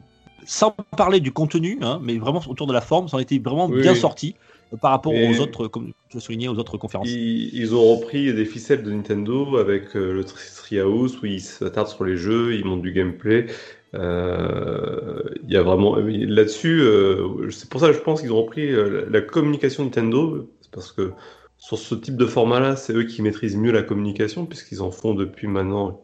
sans 0.46 0.72
parler 0.98 1.20
du 1.20 1.32
contenu, 1.32 1.78
hein, 1.82 2.00
mais 2.02 2.18
vraiment 2.18 2.42
autour 2.48 2.66
de 2.66 2.74
la 2.74 2.82
forme, 2.82 3.08
ça 3.08 3.18
en 3.18 3.20
était 3.20 3.38
vraiment 3.38 3.68
bien 3.82 3.94
sorti 3.96 4.36
par 4.82 4.92
rapport 4.92 5.14
aux 5.14 5.40
autres, 5.40 5.68
comme 5.68 5.94
tu 6.10 6.20
souligné, 6.20 6.48
aux 6.48 6.58
autres 6.58 6.78
conférences. 6.78 7.10
Ils, 7.10 7.74
ont 7.76 7.96
repris 7.96 8.34
des 8.34 8.46
ficelles 8.46 8.84
de 8.84 8.92
Nintendo 8.92 9.58
avec 9.58 9.94
le 9.94 10.24
Treehouse 10.24 11.20
où 11.22 11.26
ils 11.26 11.42
s'attardent 11.42 11.88
sur 11.88 12.04
les 12.04 12.18
jeux, 12.18 12.56
ils 12.56 12.66
montrent 12.66 12.82
du 12.82 12.92
gameplay. 12.92 13.48
Euh, 13.96 15.22
il 15.44 15.52
y 15.52 15.58
a 15.58 15.64
vraiment 15.64 15.96
là-dessus, 15.96 16.82
euh, 16.82 17.50
c'est 17.50 17.70
pour 17.70 17.82
ça 17.82 17.88
que 17.88 17.94
je 17.94 18.00
pense 18.00 18.22
qu'ils 18.22 18.32
ont 18.32 18.42
repris 18.42 18.72
euh, 18.72 19.08
la 19.10 19.22
communication 19.22 19.84
Nintendo, 19.84 20.48
parce 20.72 20.92
que 20.92 21.14
sur 21.58 21.78
ce 21.78 21.96
type 21.96 22.16
de 22.16 22.26
format-là, 22.26 22.76
c'est 22.76 22.94
eux 22.94 23.04
qui 23.04 23.22
maîtrisent 23.22 23.58
mieux 23.58 23.72
la 23.72 23.82
communication, 23.82 24.46
puisqu'ils 24.46 24.82
en 24.82 24.92
font 24.92 25.14
depuis 25.14 25.48
maintenant. 25.48 26.02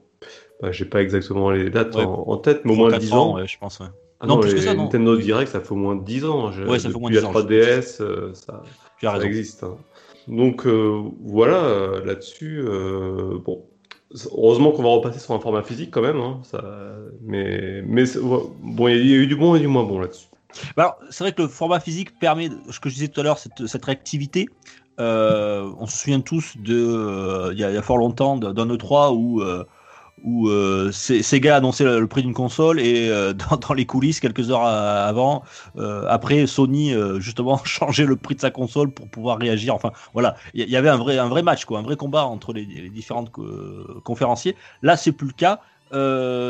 Bah, 0.61 0.71
J'ai 0.71 0.85
pas 0.85 1.01
exactement 1.01 1.51
les 1.51 1.69
dates 1.69 1.95
en, 1.95 2.37
tête, 2.37 2.61
mais 2.65 2.73
au 2.73 2.75
moins 2.75 2.97
10 2.97 3.13
ans. 3.13 3.45
je 3.45 3.57
pense. 3.57 3.81
Ah 4.19 4.27
non, 4.27 4.39
plus 4.39 4.53
que 4.53 4.61
ça, 4.61 4.73
non. 4.73 4.83
Nintendo 4.83 5.17
Direct, 5.17 5.51
ça 5.51 5.59
fait 5.59 5.71
au 5.71 5.75
moins 5.75 5.95
10 5.95 6.25
ans. 6.25 6.51
Ouais, 6.51 6.79
ça 6.79 6.89
fait 6.89 6.95
au 6.95 6.99
moins 6.99 7.11
10 7.11 7.25
ans. 7.25 7.33
3DS, 7.33 8.33
ça, 8.33 8.63
ça 9.01 9.25
existe. 9.25 9.63
Hein. 9.63 9.77
Donc 10.27 10.65
voilà, 10.65 11.99
là-dessus, 12.03 12.65
bon, 13.43 13.65
Heureusement 14.31 14.71
qu'on 14.71 14.83
va 14.83 14.89
repasser 14.89 15.19
sur 15.19 15.33
un 15.33 15.39
format 15.39 15.63
physique 15.63 15.91
quand 15.91 16.01
même, 16.01 16.19
hein, 16.19 16.39
ça... 16.43 16.63
mais, 17.21 17.81
mais 17.85 18.05
bon, 18.61 18.87
il 18.87 19.07
y 19.07 19.13
a 19.13 19.17
eu 19.17 19.27
du 19.27 19.35
bon 19.35 19.55
et 19.55 19.59
du 19.59 19.67
moins 19.67 19.83
bon 19.83 19.99
là-dessus. 19.99 20.27
Bah 20.77 20.97
c'est 21.09 21.23
vrai 21.23 21.33
que 21.33 21.41
le 21.41 21.47
format 21.47 21.79
physique 21.79 22.17
permet, 22.17 22.49
ce 22.69 22.79
que 22.79 22.89
je 22.89 22.95
disais 22.95 23.07
tout 23.09 23.19
à 23.19 23.23
l'heure, 23.23 23.39
cette, 23.39 23.67
cette 23.67 23.83
réactivité. 23.83 24.47
Euh, 24.99 25.69
on 25.79 25.87
se 25.87 25.97
souvient 25.97 26.21
tous 26.21 26.55
de, 26.57 26.75
euh, 26.77 27.49
il 27.51 27.59
y, 27.59 27.63
a 27.65 27.81
fort 27.81 27.97
longtemps, 27.97 28.37
d'un 28.37 28.67
E3 28.67 29.13
où 29.13 29.41
euh, 29.41 29.65
où 30.25 30.49
euh, 30.49 30.91
Sega 30.91 31.55
annonçait 31.55 31.83
le, 31.85 32.07
prix 32.07 32.23
d'une 32.23 32.33
console 32.33 32.79
et 32.79 33.07
euh, 33.09 33.33
dans, 33.67 33.73
les 33.73 33.85
coulisses, 33.85 34.19
quelques 34.19 34.49
heures 34.49 34.65
avant, 34.65 35.43
euh, 35.77 36.05
après, 36.09 36.47
Sony 36.47 36.93
justement 37.19 37.57
changeait 37.63 38.05
le 38.05 38.15
prix 38.15 38.35
de 38.35 38.41
sa 38.41 38.51
console 38.51 38.91
pour 38.91 39.07
pouvoir 39.07 39.37
réagir. 39.37 39.75
Enfin, 39.75 39.91
voilà, 40.13 40.35
il 40.53 40.67
y, 40.67 40.75
avait 40.75 40.89
un 40.89 40.97
vrai, 40.97 41.43
match, 41.43 41.65
un 41.69 41.81
vrai 41.83 41.95
combat 41.95 42.25
entre 42.25 42.53
les, 42.53 42.65
les 42.65 42.89
différents 42.89 43.25
conférenciers. 44.03 44.55
Là, 44.81 44.97
c'est 44.97 45.11
plus 45.11 45.27
le 45.27 45.33
cas. 45.33 45.59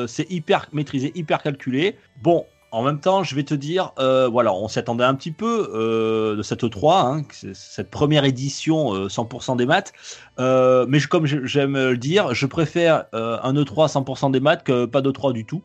c'est 0.08 0.32
hyper 0.32 0.67
maîtrisé, 0.72 1.12
hyper 1.13 1.44
calculé. 1.44 1.98
Bon, 2.24 2.46
en 2.75 2.84
même 2.84 3.00
temps, 3.00 3.24
je 3.24 3.36
vais 3.36 3.44
te 3.44 3.53
dire, 3.53 3.94
euh, 4.00 4.27
voilà, 4.27 4.53
on 4.53 4.67
s'y 4.67 4.79
attendait 4.79 5.05
un 5.05 5.15
petit 5.15 5.32
peu 5.32 5.72
euh, 5.74 6.36
de 6.36 6.41
cette 6.44 6.62
E3, 6.62 7.05
hein, 7.05 7.24
cette 7.53 7.89
première 7.89 8.25
édition 8.25 9.08
100% 9.08 9.53
euh, 9.53 9.55
des 9.55 9.65
maths. 9.65 9.94
mais 10.38 11.00
comme 11.10 11.25
j'aime 11.25 11.75
le 11.75 11.98
dire, 11.98 12.34
je 12.34 12.46
préfère 12.46 13.05
un 13.13 13.53
E3 13.53 13.89
100% 13.94 14.32
des 14.32 14.41
maths 14.41 14.63
que 14.63 14.84
pas 14.86 15.01
d'E3 15.01 15.32
du 15.32 15.46
tout, 15.46 15.62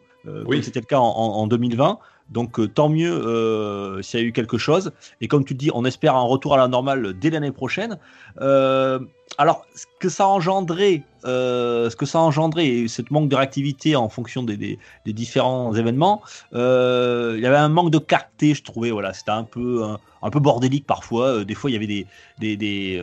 oui. 0.47 0.63
c'était 0.63 0.79
le 0.79 0.87
cas 0.87 1.01
en, 1.01 1.03
en 1.03 1.49
2020. 1.49 1.99
Donc 2.31 2.59
tant 2.75 2.89
mieux 2.89 4.01
s'il 4.03 4.21
y 4.21 4.23
a 4.23 4.27
eu 4.27 4.33
quelque 4.33 4.59
chose. 4.59 4.93
Et 5.21 5.29
comme 5.29 5.45
tu 5.45 5.55
dis, 5.55 5.71
on 5.75 5.85
espère 5.85 6.15
un 6.15 6.23
retour 6.23 6.55
à 6.55 6.57
la 6.57 6.69
normale 6.69 7.15
dès 7.19 7.31
l'année 7.31 7.53
prochaine. 7.53 7.99
alors, 9.39 9.67
ce 9.75 9.87
que 9.99 10.09
ça 10.09 10.25
a 10.25 10.27
engendré, 10.27 11.03
ce 11.25 11.95
que 11.97 12.07
ça 12.07 12.19
a 12.19 12.23
engendré, 12.23 12.87
cette 12.89 13.11
manque 13.11 13.29
de 13.29 13.37
réactivité 13.37 13.97
en 13.97 14.09
fonction 14.09 14.43
des, 14.43 14.57
des, 14.57 14.79
des 15.07 15.13
différents 15.13 15.75
événements, 15.75 16.23
il 16.53 17.41
y 17.41 17.47
avait 17.47 17.57
un 17.57 17.69
manque 17.69 17.91
de 17.91 17.99
clarté, 17.99 18.55
je 18.55 18.63
trouvais. 18.63 18.91
Voilà, 18.91 19.13
c'était 19.13 19.31
un 19.31 19.45
peu 19.45 19.85
un, 20.23 20.31
peu 20.31 20.41
bordélique 20.41 20.87
parfois. 20.87 21.45
des 21.45 21.55
fois, 21.55 21.71
il 21.71 21.75
y 21.75 21.77
avait 21.77 21.87
des 21.87 22.07
des, 22.39 22.57
des, 22.57 23.03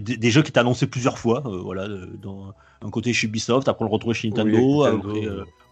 des, 0.00 0.30
jeux 0.30 0.42
qui 0.42 0.50
étaient 0.50 0.60
annoncés 0.60 0.86
plusieurs 0.86 1.18
fois. 1.18 1.42
voilà, 1.44 1.88
dans 2.22 2.54
un 2.82 2.90
côté 2.90 3.12
chez 3.12 3.26
Ubisoft, 3.26 3.68
après 3.68 3.84
on 3.84 3.88
le 3.88 3.92
retrouvait 3.92 4.14
chez 4.14 4.28
Nintendo. 4.28 4.86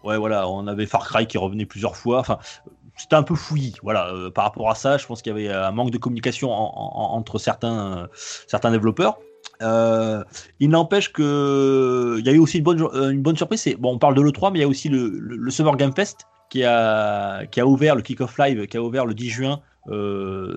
Ouais, 0.03 0.17
voilà, 0.17 0.47
on 0.49 0.67
avait 0.67 0.85
Far 0.85 1.07
Cry 1.07 1.27
qui 1.27 1.37
revenait 1.37 1.65
plusieurs 1.65 1.95
fois. 1.95 2.19
Enfin, 2.19 2.39
c'était 3.01 3.15
un 3.15 3.23
peu 3.23 3.35
fouillis. 3.35 3.75
Voilà, 3.83 4.09
euh, 4.09 4.29
par 4.29 4.43
rapport 4.45 4.69
à 4.69 4.75
ça, 4.75 4.97
je 4.97 5.05
pense 5.05 5.21
qu'il 5.21 5.31
y 5.31 5.35
avait 5.35 5.49
un 5.49 5.71
manque 5.71 5.91
de 5.91 5.97
communication 5.97 6.51
entre 6.51 7.39
certains, 7.39 8.09
certains 8.47 8.71
développeurs. 8.71 9.19
Euh, 9.61 10.23
il 10.59 10.69
n'empêche 10.69 11.11
que 11.11 12.17
il 12.19 12.25
y 12.25 12.29
a 12.29 12.31
eu 12.31 12.39
aussi 12.39 12.57
une 12.57 12.63
bonne, 12.63 12.81
euh, 12.81 13.09
une 13.11 13.21
bonne 13.21 13.37
surprise. 13.37 13.67
Bon, 13.79 13.93
on 13.93 13.97
parle 13.97 14.15
de 14.15 14.21
l'E3, 14.21 14.51
mais 14.51 14.59
il 14.59 14.61
y 14.61 14.65
a 14.65 14.67
aussi 14.67 14.89
le, 14.89 15.49
Summer 15.49 15.75
Game 15.77 15.93
Fest 15.93 16.27
qui 16.49 16.63
a, 16.63 17.45
qui 17.47 17.59
a 17.59 17.65
ouvert 17.65 17.95
le 17.95 18.01
Kick-Off 18.01 18.37
Live, 18.37 18.67
qui 18.67 18.77
a 18.77 18.83
ouvert 18.83 19.05
le 19.05 19.13
10 19.13 19.29
juin 19.29 19.61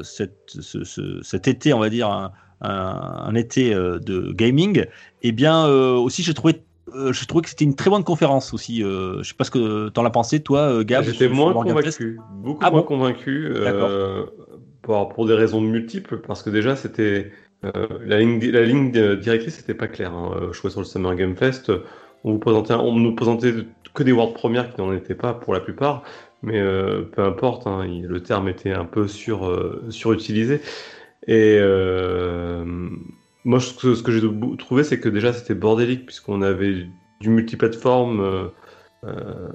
cet, 0.03 1.49
été, 1.49 1.73
on 1.73 1.79
va 1.79 1.89
dire, 1.89 2.09
un, 2.09 2.33
un, 2.61 3.35
été 3.35 3.73
de 3.75 4.33
gaming. 4.33 4.81
Et 4.81 4.89
eh 5.29 5.33
bien, 5.33 5.67
aussi, 5.67 6.23
j'ai 6.23 6.35
trouvé 6.35 6.63
euh, 6.95 7.13
je 7.13 7.27
trouvais 7.27 7.43
que 7.43 7.49
c'était 7.49 7.65
une 7.65 7.75
très 7.75 7.91
bonne 7.91 8.05
conférence 8.05 8.55
aussi. 8.55 8.83
Euh, 8.83 9.23
je 9.23 9.29
sais 9.29 9.35
pas 9.35 9.45
ce 9.45 9.51
que 9.51 9.89
tu 9.89 10.01
en 10.01 10.05
as 10.05 10.11
pensé, 10.11 10.41
toi, 10.41 10.61
euh, 10.61 10.85
Gab. 10.85 11.05
J'étais 11.05 11.29
moins 11.29 11.53
convaincu, 11.53 12.21
beaucoup 12.33 12.61
ah 12.63 12.71
moins 12.71 12.83
convaincu, 12.83 13.53
pour, 14.83 15.09
pour, 15.09 15.27
des 15.27 15.35
raisons 15.35 15.61
multiples, 15.61 16.19
parce 16.19 16.43
que 16.43 16.51
déjà, 16.51 16.77
c'était 16.77 17.33
la 17.63 18.19
ligne, 18.19 18.39
la 18.51 18.63
ligne 18.63 18.91
directrice 19.17 19.59
n'était 19.59 19.75
pas 19.75 19.89
claire. 19.89 20.13
Hein. 20.13 20.51
Je 20.53 20.61
vois 20.61 20.71
sur 20.71 20.81
le 20.81 20.87
Summer 20.87 21.15
Game 21.15 21.37
Fest, 21.37 21.73
on, 22.23 22.33
vous 22.33 22.39
présentait, 22.39 22.75
on 22.75 22.95
nous 22.95 23.15
présentait 23.15 23.55
que 23.95 24.03
des 24.03 24.13
world 24.13 24.35
premières 24.35 24.75
qui 24.75 24.81
n'en 24.81 24.93
étaient 24.93 25.15
pas 25.15 25.33
pour 25.33 25.55
la 25.55 25.61
plupart, 25.61 26.03
mais 26.43 26.61
peu 27.13 27.23
importe, 27.23 27.67
hein, 27.67 27.87
le 27.87 28.23
terme 28.23 28.49
était 28.49 28.73
un 28.73 28.85
peu 28.85 29.09
sur, 29.09 29.51
surutilisé. 29.89 30.61
Et 31.27 31.59
moi, 33.45 33.61
ce 33.61 34.03
que, 34.03 34.13
j'ai 34.13 34.23
trouvé, 34.59 34.85
c'est 34.85 35.01
que 35.01 35.09
déjà 35.09 35.33
c'était 35.33 35.55
bordélique, 35.55 36.07
puisqu'on 36.07 36.43
avait 36.43 36.87
du 37.21 37.29
multiplateforme 37.29 38.21
euh, 38.21 38.49
euh, 39.07 39.51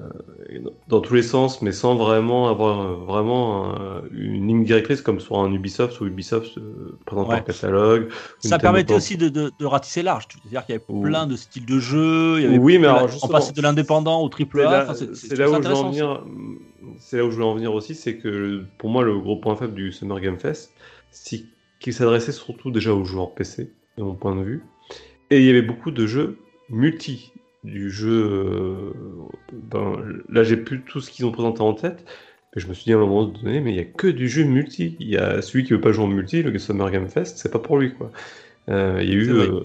dans 0.86 1.00
tous 1.00 1.14
les 1.14 1.22
sens, 1.22 1.60
mais 1.62 1.72
sans 1.72 1.96
vraiment 1.96 2.48
avoir 2.48 2.80
euh, 2.80 2.94
vraiment 2.94 3.74
une 4.12 4.46
ligne 4.46 4.64
directrice 4.64 5.00
comme 5.00 5.18
sur 5.18 5.38
un 5.38 5.52
Ubisoft 5.52 6.00
ou 6.00 6.06
Ubisoft 6.06 6.58
euh, 6.58 6.98
présente 7.04 7.30
un 7.30 7.40
catalogue. 7.40 8.10
Ça 8.38 8.58
permettait 8.58 8.94
aussi 8.94 9.16
de, 9.16 9.28
de, 9.28 9.50
de, 9.58 9.66
ratisser 9.66 10.02
large, 10.02 10.28
c'est-à-dire 10.30 10.66
qu'il 10.66 10.74
y 10.74 10.78
avait 10.78 11.02
plein 11.02 11.26
de 11.26 11.34
styles 11.34 11.66
de 11.66 11.78
jeux, 11.80 12.36
il 12.38 12.42
y 12.42 12.46
avait 12.46 12.58
oui, 12.58 12.78
mais 12.78 12.86
alors, 12.86 13.08
on 13.22 13.28
passait 13.28 13.52
de 13.52 13.62
l'indépendant 13.62 14.22
au 14.22 14.28
triple 14.28 14.60
A. 14.60 14.94
C'est 15.14 15.36
là, 15.36 15.50
où 15.50 15.54
je 15.54 15.68
veux 15.68 15.74
en 15.74 15.90
venir. 15.90 16.24
C'est 16.98 17.16
là 17.16 17.24
où 17.24 17.30
je 17.30 17.36
voulais 17.36 17.46
en 17.46 17.54
venir 17.54 17.74
aussi, 17.74 17.94
c'est 17.94 18.18
que 18.18 18.64
pour 18.78 18.90
moi 18.90 19.02
le 19.02 19.18
gros 19.18 19.36
point 19.36 19.56
faible 19.56 19.74
du 19.74 19.90
Summer 19.90 20.20
Game 20.20 20.38
Fest, 20.38 20.74
c'est 21.10 21.42
qu'il 21.80 21.94
s'adressait 21.94 22.32
surtout 22.32 22.70
déjà 22.70 22.94
aux 22.94 23.04
joueurs 23.04 23.34
PC 23.34 23.72
de 23.98 24.02
mon 24.02 24.14
point 24.14 24.34
de 24.36 24.42
vue. 24.42 24.62
Et 25.30 25.38
il 25.38 25.44
y 25.44 25.50
avait 25.50 25.62
beaucoup 25.62 25.90
de 25.90 26.06
jeux 26.06 26.38
multi. 26.68 27.32
Du 27.62 27.90
jeu. 27.90 28.24
Euh, 28.26 28.92
ben, 29.52 30.02
là, 30.30 30.42
j'ai 30.42 30.56
plus 30.56 30.80
tout 30.80 31.00
ce 31.00 31.10
qu'ils 31.10 31.26
ont 31.26 31.32
présenté 31.32 31.60
en 31.60 31.74
tête. 31.74 32.06
Mais 32.54 32.62
je 32.62 32.68
me 32.68 32.74
suis 32.74 32.84
dit 32.84 32.92
à 32.92 32.96
un 32.96 33.00
moment 33.00 33.26
donné, 33.26 33.60
mais 33.60 33.70
il 33.70 33.76
y 33.76 33.80
a 33.80 33.84
que 33.84 34.06
du 34.06 34.28
jeu 34.28 34.44
multi. 34.44 34.96
Il 34.98 35.08
y 35.08 35.16
a 35.16 35.42
celui 35.42 35.64
qui 35.64 35.72
veut 35.72 35.80
pas 35.80 35.92
jouer 35.92 36.04
en 36.04 36.08
multi, 36.08 36.42
le 36.42 36.58
Summer 36.58 36.90
Game 36.90 37.08
Fest, 37.08 37.38
c'est 37.38 37.52
pas 37.52 37.58
pour 37.58 37.78
lui. 37.78 37.94
Quoi. 37.94 38.10
Euh, 38.70 38.98
il 39.02 39.08
y 39.08 39.12
a 39.12 39.14
eu. 39.14 39.30
Euh, 39.30 39.60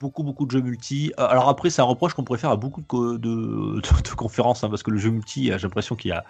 beaucoup, 0.00 0.22
beaucoup 0.22 0.46
de 0.46 0.50
jeux 0.50 0.60
multi. 0.60 1.12
Alors 1.16 1.48
après, 1.48 1.70
c'est 1.70 1.82
un 1.82 1.86
reproche 1.86 2.14
qu'on 2.14 2.24
pourrait 2.24 2.38
faire 2.38 2.50
à 2.50 2.56
beaucoup 2.56 2.82
de, 2.82 3.16
de, 3.18 4.14
conférences, 4.16 4.62
hein, 4.62 4.68
parce 4.68 4.82
que 4.82 4.90
le 4.90 4.98
jeu 4.98 5.10
multi, 5.10 5.46
j'ai 5.46 5.58
l'impression 5.58 5.96
qu'il 5.96 6.10
y 6.10 6.14
a 6.14 6.24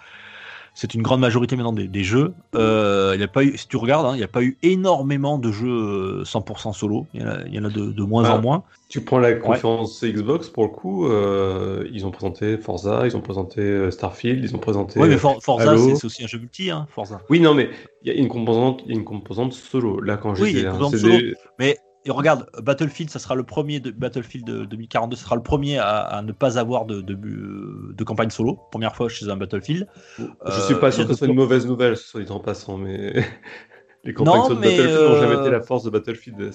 c'est 0.73 0.93
une 0.93 1.01
grande 1.01 1.19
majorité 1.19 1.55
maintenant 1.55 1.73
des, 1.73 2.03
jeux. 2.03 2.33
Euh, 2.55 3.11
il 3.15 3.21
y 3.21 3.23
a 3.23 3.27
pas 3.27 3.43
eu, 3.43 3.57
si 3.57 3.67
tu 3.67 3.77
regardes, 3.77 4.05
hein, 4.05 4.13
il 4.13 4.17
n'y 4.17 4.23
a 4.23 4.29
pas 4.29 4.41
eu 4.41 4.57
énormément 4.63 5.37
de 5.37 5.51
jeux 5.51 6.23
100% 6.23 6.69
euh, 6.69 6.73
solo. 6.73 7.07
Il 7.13 7.21
y 7.21 7.59
en 7.59 7.65
a, 7.65 7.69
de, 7.69 8.03
moins 8.03 8.29
en 8.29 8.41
moins. 8.41 8.63
Tu 8.87 9.01
prends 9.01 9.19
la 9.19 9.33
conférence 9.33 10.03
Xbox 10.03 10.49
pour 10.49 10.63
le 10.63 10.69
coup, 10.69 11.07
euh, 11.07 11.87
ils 11.91 12.05
ont 12.05 12.11
présenté 12.11 12.57
Forza, 12.57 13.03
ils 13.05 13.15
ont 13.15 13.21
présenté 13.21 13.91
Starfield, 13.91 14.43
ils 14.43 14.55
ont 14.55 14.59
présenté. 14.59 14.99
Oui, 14.99 15.09
mais 15.09 15.17
Forza, 15.17 15.77
c'est 15.77 16.05
aussi 16.05 16.23
un 16.23 16.27
jeu 16.27 16.39
multi, 16.39 16.71
hein, 16.71 16.87
Forza. 16.89 17.21
Oui, 17.29 17.39
non, 17.39 17.53
mais 17.53 17.69
il 18.03 18.11
y 18.11 18.15
a 18.15 18.19
une 18.19 18.27
composante, 18.27 18.83
une 18.87 19.03
composante 19.03 19.53
solo. 19.53 19.99
Là, 19.99 20.17
quand 20.17 20.35
je 20.35 20.43
oui, 20.43 20.51
il 20.51 20.61
y 20.61 20.65
a 20.65 20.69
une 20.69 20.77
composante 20.77 20.97
solo. 20.97 21.17
Mais 21.59 21.77
et 22.03 22.11
regarde, 22.11 22.47
Battlefield, 22.61 23.11
ça 23.11 23.19
sera 23.19 23.35
le 23.35 23.43
premier 23.43 23.79
de 23.79 23.91
Battlefield 23.91 24.45
2042, 24.45 25.15
ça 25.15 25.25
sera 25.25 25.35
le 25.35 25.43
premier 25.43 25.77
à, 25.77 26.21
ne 26.25 26.31
pas 26.31 26.57
avoir 26.57 26.85
de, 26.85 27.01
de, 27.01 28.03
campagne 28.03 28.31
solo. 28.31 28.59
Première 28.71 28.95
fois 28.95 29.07
chez 29.07 29.29
un 29.29 29.37
Battlefield. 29.37 29.87
Je 30.17 30.61
suis 30.61 30.75
pas 30.75 30.87
euh, 30.87 30.91
sûr 30.91 31.05
que 31.05 31.13
ce 31.13 31.19
soit 31.19 31.27
une 31.27 31.35
mauvaise 31.35 31.67
nouvelle, 31.67 31.95
soit 31.95 32.23
dit 32.23 32.31
en 32.31 32.39
passant, 32.39 32.77
mais 32.77 33.13
Les 34.03 34.13
campagnes 34.13 34.49
de 34.49 34.55
Battlefield 34.55 34.99
n'ont 34.99 35.19
jamais 35.19 35.35
été 35.35 35.47
euh, 35.47 35.51
la 35.51 35.61
force 35.61 35.83
de 35.83 35.89
Battlefield. 35.91 36.51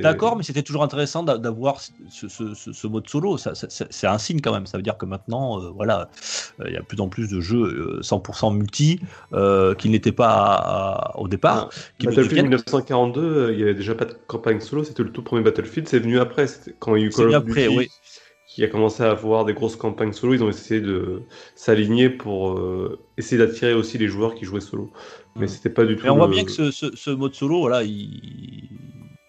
D'accord, 0.00 0.36
mais 0.36 0.42
c'était 0.42 0.62
toujours 0.62 0.82
intéressant 0.82 1.22
d'avoir 1.22 1.80
ce, 1.80 2.86
mode 2.86 3.08
solo. 3.08 3.36
c'est 3.36 4.06
un 4.06 4.18
signe 4.18 4.40
quand 4.40 4.52
même. 4.52 4.66
Ça 4.66 4.78
veut 4.78 4.82
dire 4.82 4.96
que 4.96 5.04
maintenant, 5.04 5.60
euh, 5.60 5.70
voilà, 5.74 6.08
euh, 6.60 6.64
il 6.68 6.72
y 6.72 6.76
a 6.76 6.80
de 6.80 6.86
plus 6.86 7.00
en 7.00 7.08
plus 7.08 7.28
de 7.28 7.40
jeux 7.40 8.00
100% 8.00 8.56
multi 8.56 9.00
qui 9.78 9.88
n'étaient 9.90 10.12
pas 10.12 11.12
au 11.16 11.28
départ. 11.28 11.68
Battlefield 12.02 12.44
1942, 12.44 13.52
il 13.52 13.56
n'y 13.58 13.62
avait 13.62 13.74
déjà 13.74 13.94
pas 13.94 14.06
de 14.06 14.14
campagne 14.26 14.60
solo. 14.60 14.82
C'était 14.82 15.02
le 15.02 15.12
tout 15.12 15.22
premier 15.22 15.42
Battlefield. 15.42 15.88
C'est 15.88 15.98
venu 15.98 16.18
après. 16.18 16.46
Quand 16.78 16.96
il 16.96 17.02
y 17.02 17.04
a 17.04 17.06
eu 17.08 17.10
Call 17.10 17.34
of 17.34 17.44
Duty. 17.44 17.68
Oui 17.68 17.90
qui 18.48 18.64
a 18.64 18.68
commencé 18.68 19.02
à 19.02 19.10
avoir 19.10 19.44
des 19.44 19.52
grosses 19.52 19.76
campagnes 19.76 20.12
solo, 20.12 20.32
ils 20.32 20.42
ont 20.42 20.48
essayé 20.48 20.80
de 20.80 21.24
s'aligner 21.56 22.08
pour 22.08 22.58
essayer 23.18 23.36
d'attirer 23.36 23.74
aussi 23.74 23.98
les 23.98 24.08
joueurs 24.08 24.34
qui 24.34 24.46
jouaient 24.46 24.62
solo 24.62 24.90
mais 25.38 25.46
c'était 25.46 25.70
pas 25.70 25.84
du 25.84 25.96
tout. 25.96 26.04
Mais 26.04 26.10
on 26.10 26.16
voit 26.16 26.28
bien 26.28 26.44
que 26.44 26.50
ce, 26.50 26.70
ce, 26.70 27.10
mode 27.10 27.34
solo, 27.34 27.60
voilà, 27.60 27.82
il, 27.82 28.68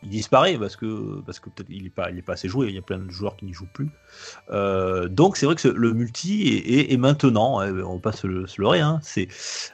il 0.03 0.09
disparaît 0.09 0.57
parce 0.57 0.75
que 0.75 1.21
parce 1.25 1.39
que 1.39 1.49
peut-être 1.49 1.69
il 1.69 1.85
est 1.85 1.89
pas 1.89 2.09
il 2.11 2.17
est 2.17 2.21
pas 2.21 2.33
assez 2.33 2.47
joué. 2.47 2.67
Il 2.69 2.75
y 2.75 2.77
a 2.77 2.81
plein 2.81 2.99
de 2.99 3.09
joueurs 3.09 3.35
qui 3.35 3.45
n'y 3.45 3.53
jouent 3.53 3.69
plus. 3.73 3.89
Euh, 4.51 5.07
donc 5.07 5.37
c'est 5.37 5.45
vrai 5.45 5.55
que 5.55 5.67
le 5.67 5.93
multi 5.93 6.63
est, 6.65 6.97
maintenant. 6.97 7.59
Hein, 7.59 7.81
on 7.85 7.99
passe 7.99 8.21
se 8.21 8.27
le, 8.27 8.47
se 8.47 8.61
leurrer. 8.61 8.79
Hein, 8.79 8.99
c'est 9.01 9.27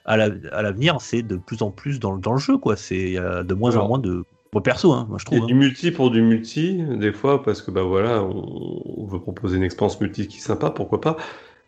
à 0.06 0.18
l'avenir, 0.18 1.00
c'est 1.02 1.22
de 1.22 1.38
plus 1.38 1.62
en 1.62 1.72
plus 1.72 2.00
dans, 2.00 2.18
dans 2.18 2.34
le 2.34 2.40
jeu 2.40 2.58
quoi. 2.58 2.76
C'est 2.76 2.98
il 2.98 3.14
y 3.14 3.18
a 3.18 3.44
de 3.44 3.54
moins 3.54 3.76
en 3.76 3.88
moins 3.88 4.00
de 4.00 4.26
perso, 4.62 4.92
hein, 4.92 5.06
moi 5.10 5.18
je 5.20 5.26
trouve. 5.26 5.44
A 5.44 5.46
du 5.46 5.54
multi 5.54 5.92
pour 5.92 6.12
du 6.12 6.22
multi, 6.22 6.84
des 6.98 7.12
fois, 7.12 7.44
parce 7.44 7.62
que 7.62 7.72
bah 7.72 7.84
voilà, 7.84 8.24
on, 8.24 9.06
veut 9.06 9.20
proposer 9.20 9.58
une 9.58 9.64
expérience 9.64 10.00
multi 10.00 10.28
qui 10.28 10.38
est 10.38 10.42
sympa, 10.42 10.70
pourquoi 10.70 11.02
pas. 11.02 11.18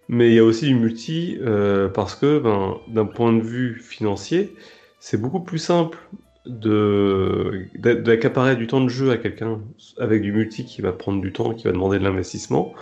Mais 0.07 0.29
il 0.29 0.35
y 0.35 0.39
a 0.39 0.43
aussi 0.43 0.67
du 0.67 0.75
multi 0.75 1.37
euh, 1.41 1.89
parce 1.89 2.15
que 2.15 2.39
ben, 2.39 2.77
d'un 2.87 3.05
point 3.05 3.33
de 3.33 3.41
vue 3.41 3.79
financier, 3.79 4.53
c'est 4.99 5.19
beaucoup 5.19 5.39
plus 5.39 5.59
simple 5.59 5.97
d'accaparer 6.45 8.55
du 8.55 8.67
temps 8.67 8.81
de 8.81 8.89
jeu 8.89 9.09
à 9.09 9.17
quelqu'un 9.17 9.61
avec 9.97 10.21
du 10.21 10.31
multi 10.31 10.63
qui 10.63 10.81
va 10.81 10.91
prendre 10.91 11.19
du 11.19 11.33
temps, 11.33 11.55
qui 11.55 11.63
va 11.63 11.71
demander 11.71 11.97
de 11.97 12.03
l'investissement, 12.03 12.75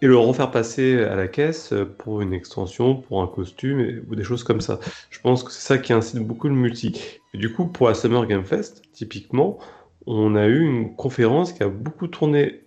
et 0.00 0.06
le 0.06 0.16
refaire 0.16 0.52
passer 0.52 1.02
à 1.02 1.16
la 1.16 1.26
caisse 1.26 1.74
pour 1.98 2.20
une 2.20 2.32
extension, 2.32 2.94
pour 2.94 3.22
un 3.22 3.26
costume 3.26 4.04
ou 4.08 4.14
des 4.14 4.22
choses 4.22 4.44
comme 4.44 4.60
ça. 4.60 4.78
Je 5.10 5.20
pense 5.20 5.42
que 5.42 5.50
c'est 5.50 5.66
ça 5.66 5.78
qui 5.78 5.92
incite 5.92 6.20
beaucoup 6.20 6.48
le 6.48 6.54
multi. 6.54 7.18
Du 7.34 7.52
coup, 7.52 7.66
pour 7.66 7.88
la 7.88 7.94
Summer 7.94 8.24
Game 8.26 8.44
Fest, 8.44 8.82
typiquement, 8.92 9.58
on 10.06 10.36
a 10.36 10.46
eu 10.46 10.60
une 10.60 10.94
conférence 10.94 11.52
qui 11.52 11.64
a 11.64 11.68
beaucoup 11.68 12.06
tourné 12.06 12.62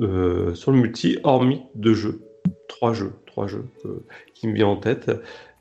euh, 0.00 0.54
sur 0.54 0.72
le 0.72 0.78
multi, 0.78 1.18
hormis 1.22 1.62
deux 1.74 1.94
jeux, 1.94 2.22
trois 2.68 2.92
jeux, 2.92 3.12
trois 3.26 3.46
jeux 3.46 3.66
euh, 3.84 4.04
qui 4.34 4.48
me 4.48 4.54
viennent 4.54 4.66
en 4.66 4.76
tête. 4.76 5.10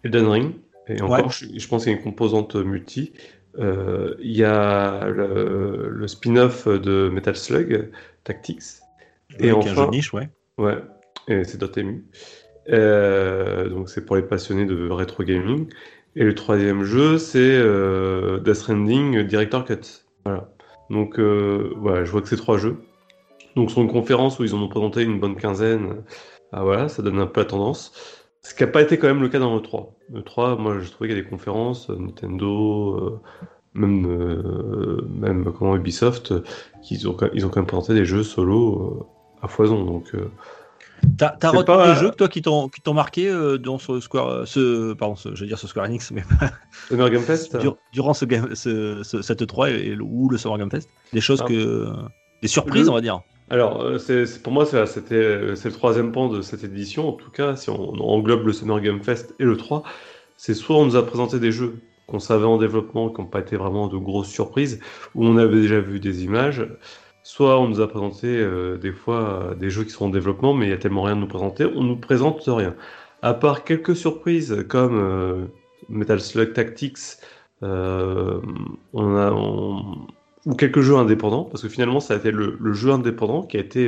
Elden 0.03 0.27
Ring, 0.27 0.51
et 0.87 1.01
encore, 1.01 1.31
je, 1.31 1.67
pense 1.67 1.83
qu'il 1.83 1.91
y 1.91 1.95
a 1.95 1.97
une 1.97 2.03
composante 2.03 2.55
multi. 2.55 3.13
Euh, 3.59 4.15
il 4.19 4.35
y 4.35 4.43
a 4.43 5.07
le, 5.07 6.07
spin-off 6.07 6.67
de 6.67 7.09
Metal 7.13 7.35
Slug, 7.35 7.91
Tactics. 8.23 8.63
et 9.39 9.51
enfin, 9.51 9.71
un 9.71 9.75
jeu 9.75 9.89
niche, 9.91 10.13
ouais. 10.13 10.29
Ouais, 10.57 10.77
et 11.27 11.43
c'est 11.43 11.59
Dotemu. 11.59 12.05
Euh, 12.69 13.69
donc 13.69 13.89
c'est 13.89 14.05
pour 14.05 14.15
les 14.15 14.23
passionnés 14.23 14.65
de 14.65 14.89
rétro 14.89 15.23
gaming. 15.23 15.67
Et 16.15 16.23
le 16.23 16.33
troisième 16.35 16.83
jeu, 16.83 17.17
c'est 17.17 17.59
Death 18.43 18.55
Stranding 18.55 19.21
Director 19.23 19.63
Cut. 19.63 20.03
Voilà. 20.25 20.49
Donc 20.89 21.19
voilà, 21.19 22.03
je 22.03 22.11
vois 22.11 22.21
que 22.21 22.27
c'est 22.27 22.35
trois 22.35 22.57
jeux. 22.57 22.77
Donc 23.55 23.69
sur 23.69 23.81
une 23.81 23.91
conférence 23.91 24.39
où 24.39 24.43
ils 24.43 24.55
en 24.55 24.61
ont 24.61 24.67
présenté 24.69 25.03
une 25.03 25.19
bonne 25.19 25.35
quinzaine, 25.35 26.03
ah, 26.51 26.63
voilà, 26.63 26.89
ça 26.89 27.01
donne 27.01 27.19
un 27.19 27.27
peu 27.27 27.41
la 27.41 27.45
tendance. 27.45 27.93
Ce 28.41 28.53
qui 28.53 28.63
n'a 28.63 28.67
pas 28.67 28.81
été 28.81 28.97
quand 28.97 29.07
même 29.07 29.21
le 29.21 29.29
cas 29.29 29.39
dans 29.39 29.55
le 29.55 29.61
3. 29.61 29.93
Le 30.11 30.23
3, 30.23 30.57
moi 30.57 30.79
je 30.79 30.89
trouvais 30.89 31.09
qu'il 31.09 31.17
y 31.17 31.19
a 31.19 31.23
des 31.23 31.29
conférences, 31.29 31.89
Nintendo, 31.89 33.21
même, 33.73 35.01
même 35.07 35.53
comment, 35.57 35.75
Ubisoft, 35.75 36.33
qu'ils 36.81 37.07
ont, 37.07 37.15
ils 37.33 37.45
ont 37.45 37.49
quand 37.49 37.59
même 37.59 37.67
présenté 37.67 37.93
des 37.93 38.05
jeux 38.05 38.23
solo 38.23 39.07
à 39.41 39.47
foison. 39.47 39.85
Donc 39.85 40.13
T'as 41.17 41.35
as 41.41 41.49
retenu 41.49 41.65
pas... 41.65 41.93
des 41.93 41.99
jeux 41.99 42.11
toi 42.11 42.27
qui 42.27 42.41
t'ont 42.41 42.93
marqué 42.93 43.27
euh, 43.27 43.57
dans 43.57 43.79
ce 43.79 43.99
Square, 43.99 44.27
euh, 44.27 44.45
ce 44.45 44.93
pardon, 44.93 45.15
ce, 45.15 45.33
je 45.35 45.41
veux 45.41 45.47
dire 45.47 45.57
ce 45.57 45.67
Square 45.67 45.85
Enix, 45.85 46.11
mais 46.11 46.23
Summer 46.87 47.09
Game 47.09 47.21
Fest 47.21 47.57
durant 47.91 48.13
ce, 48.13 48.25
game, 48.25 48.53
ce, 48.55 49.01
cette 49.03 49.45
3 49.45 49.71
et, 49.71 49.97
ou 49.99 50.29
le 50.29 50.37
Summer 50.37 50.57
Game 50.57 50.71
Fest, 50.71 50.89
des 51.13 51.21
choses 51.21 51.41
ah. 51.43 51.47
que 51.47 51.87
des 52.41 52.47
surprises, 52.47 52.89
on 52.89 52.93
va 52.93 53.01
dire. 53.01 53.21
Alors, 53.51 53.81
euh, 53.83 53.97
c'est 53.99 54.41
pour 54.41 54.53
moi, 54.53 54.65
c'était 54.65 55.55
c'est 55.55 55.69
le 55.69 55.75
troisième 55.75 56.11
pan 56.11 56.29
de 56.29 56.41
cette 56.41 56.63
édition. 56.63 57.09
En 57.09 57.13
tout 57.13 57.29
cas, 57.29 57.55
si 57.55 57.69
on, 57.69 57.93
englobe 58.01 58.47
le 58.47 58.53
Summer 58.53 58.81
Game 58.81 59.03
Fest 59.03 59.35
et 59.39 59.43
le 59.43 59.57
3, 59.57 59.83
c'est 60.37 60.55
soit 60.55 60.77
on 60.77 60.85
nous 60.85 60.95
a 60.95 61.05
présenté 61.05 61.39
des 61.39 61.51
jeux 61.51 61.75
qu'on 62.07 62.19
savait 62.19 62.45
en 62.45 62.57
développement, 62.57 63.09
qui 63.09 63.21
n'ont 63.21 63.27
pas 63.27 63.41
été 63.41 63.57
vraiment 63.57 63.87
de 63.87 63.97
grosses 63.97 64.29
surprises, 64.29 64.79
où 65.15 65.25
on 65.25 65.37
avait 65.37 65.61
déjà 65.61 65.79
vu 65.79 65.99
des 65.99 66.23
images, 66.23 66.65
Soit 67.23 67.59
on 67.59 67.67
nous 67.67 67.81
a 67.81 67.87
présenté 67.87 68.27
euh, 68.27 68.77
des 68.77 68.91
fois 68.91 69.53
des 69.59 69.69
jeux 69.69 69.83
qui 69.83 69.91
sont 69.91 70.05
en 70.05 70.09
développement, 70.09 70.53
mais 70.53 70.65
il 70.67 70.69
y 70.69 70.73
a 70.73 70.77
tellement 70.77 71.03
rien 71.03 71.15
de 71.15 71.21
nous 71.21 71.27
présenter, 71.27 71.65
on 71.65 71.83
nous 71.83 71.97
présente 71.97 72.41
rien. 72.47 72.75
À 73.21 73.33
part 73.35 73.63
quelques 73.63 73.95
surprises 73.95 74.65
comme 74.67 74.97
euh, 74.97 75.45
Metal 75.87 76.19
Slug 76.19 76.53
Tactics, 76.53 76.97
euh, 77.61 78.41
on 78.93 79.15
a, 79.15 79.31
ou 80.45 80.55
quelques 80.55 80.81
jeux 80.81 80.95
indépendants, 80.95 81.43
parce 81.43 81.61
que 81.63 81.69
finalement 81.69 81.99
ça 81.99 82.15
a 82.15 82.17
été 82.17 82.31
le, 82.31 82.57
jeu 82.73 82.91
indépendant 82.91 83.43
qui 83.43 83.57
a 83.57 83.59
été 83.59 83.85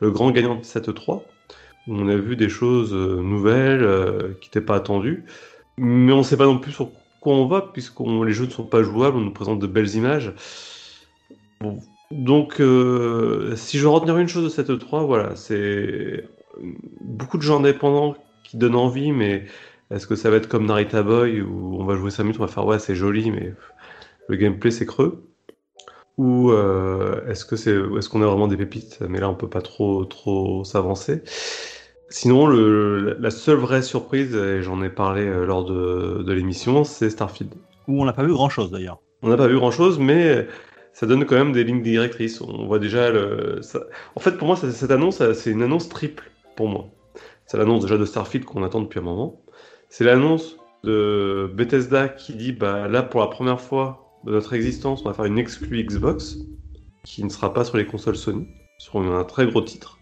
le 0.00 0.10
grand 0.10 0.30
gagnant 0.30 0.56
de 0.56 0.64
cette 0.64 0.94
3, 0.94 1.24
où 1.86 1.94
on 1.94 2.08
a 2.08 2.16
vu 2.16 2.36
des 2.36 2.48
choses 2.48 2.92
nouvelles 2.94 4.36
qui 4.40 4.48
n'étaient 4.48 4.64
pas 4.64 4.76
attendues, 4.76 5.24
mais 5.76 6.12
on 6.12 6.18
ne 6.18 6.22
sait 6.22 6.36
pas 6.36 6.46
non 6.46 6.58
plus 6.58 6.72
sur 6.72 6.90
quoi 7.20 7.34
on 7.34 7.46
va, 7.46 7.62
puisque 7.62 8.00
les 8.00 8.32
jeux 8.32 8.46
ne 8.46 8.50
sont 8.50 8.66
pas 8.66 8.82
jouables, 8.82 9.16
on 9.16 9.20
nous 9.20 9.32
présente 9.32 9.58
de 9.58 9.66
belles 9.66 9.94
images. 9.94 10.32
Donc, 12.10 12.60
euh, 12.60 13.54
si 13.56 13.78
je 13.78 13.86
retenir 13.86 14.16
une 14.18 14.28
chose 14.28 14.44
de 14.44 14.48
cette 14.48 14.70
E3, 14.70 15.04
voilà, 15.04 15.36
c'est 15.36 16.24
beaucoup 17.00 17.36
de 17.36 17.42
jeux 17.42 17.52
indépendants 17.52 18.16
qui 18.44 18.56
donnent 18.56 18.76
envie, 18.76 19.12
mais 19.12 19.46
est-ce 19.90 20.06
que 20.06 20.16
ça 20.16 20.30
va 20.30 20.36
être 20.36 20.48
comme 20.48 20.66
Narita 20.66 21.02
Boy 21.02 21.40
où 21.42 21.76
on 21.80 21.84
va 21.84 21.96
jouer 21.96 22.10
5 22.10 22.24
minutes, 22.24 22.40
on 22.40 22.46
va 22.46 22.52
faire 22.52 22.66
ouais, 22.66 22.78
c'est 22.78 22.94
joli, 22.94 23.30
mais 23.30 23.54
le 24.28 24.36
gameplay 24.36 24.70
c'est 24.70 24.86
creux 24.86 25.24
Ou 26.18 26.50
euh, 26.50 27.24
est-ce 27.28 27.44
que 27.44 27.56
c'est, 27.56 27.76
est-ce 27.96 28.08
qu'on 28.08 28.22
a 28.22 28.26
vraiment 28.26 28.48
des 28.48 28.56
pépites? 28.56 28.98
Mais 29.08 29.20
là, 29.20 29.30
on 29.30 29.34
peut 29.34 29.48
pas 29.48 29.62
trop, 29.62 30.04
trop 30.04 30.64
s'avancer. 30.64 31.22
Sinon, 32.10 32.46
le, 32.46 33.16
la 33.20 33.30
seule 33.30 33.58
vraie 33.58 33.82
surprise, 33.82 34.34
et 34.34 34.62
j'en 34.62 34.82
ai 34.82 34.90
parlé 34.90 35.22
euh, 35.22 35.46
lors 35.46 35.64
de, 35.64 36.22
de 36.22 36.32
l'émission, 36.32 36.82
c'est 36.82 37.10
Starfield. 37.10 37.54
Où 37.86 38.02
on 38.02 38.04
n'a 38.04 38.12
pas 38.12 38.24
vu 38.24 38.32
grand 38.32 38.48
chose 38.48 38.70
d'ailleurs. 38.70 38.98
On 39.22 39.28
n'a 39.28 39.36
pas 39.36 39.46
vu 39.46 39.56
grand 39.56 39.70
chose, 39.70 39.98
mais 39.98 40.46
ça 40.92 41.06
donne 41.06 41.24
quand 41.24 41.36
même 41.36 41.52
des 41.52 41.64
lignes 41.64 41.82
directrices. 41.82 42.40
On 42.40 42.66
voit 42.66 42.80
déjà 42.80 43.10
le. 43.10 43.60
En 44.16 44.20
fait, 44.20 44.32
pour 44.32 44.46
moi, 44.48 44.56
cette 44.56 44.90
annonce, 44.90 45.22
c'est 45.32 45.50
une 45.50 45.62
annonce 45.62 45.88
triple 45.88 46.30
pour 46.56 46.68
moi. 46.68 46.86
C'est 47.46 47.56
l'annonce 47.56 47.82
déjà 47.82 47.96
de 47.96 48.04
Starfield 48.04 48.44
qu'on 48.44 48.62
attend 48.62 48.80
depuis 48.80 48.98
un 48.98 49.04
moment. 49.04 49.40
C'est 49.88 50.04
l'annonce 50.04 50.56
de 50.84 51.50
Bethesda 51.54 52.08
qui 52.08 52.34
dit 52.34 52.52
bah 52.52 52.88
là 52.88 53.02
pour 53.02 53.20
la 53.20 53.26
première 53.28 53.60
fois 53.60 54.07
de 54.24 54.32
notre 54.32 54.52
existence, 54.54 55.02
on 55.04 55.08
va 55.08 55.14
faire 55.14 55.24
une 55.24 55.38
exclue 55.38 55.84
Xbox 55.84 56.38
qui 57.04 57.24
ne 57.24 57.28
sera 57.28 57.54
pas 57.54 57.64
sur 57.64 57.76
les 57.76 57.86
consoles 57.86 58.16
Sony, 58.16 58.48
sur 58.78 59.00
un 59.00 59.24
très 59.24 59.46
gros 59.46 59.62
titre. 59.62 59.98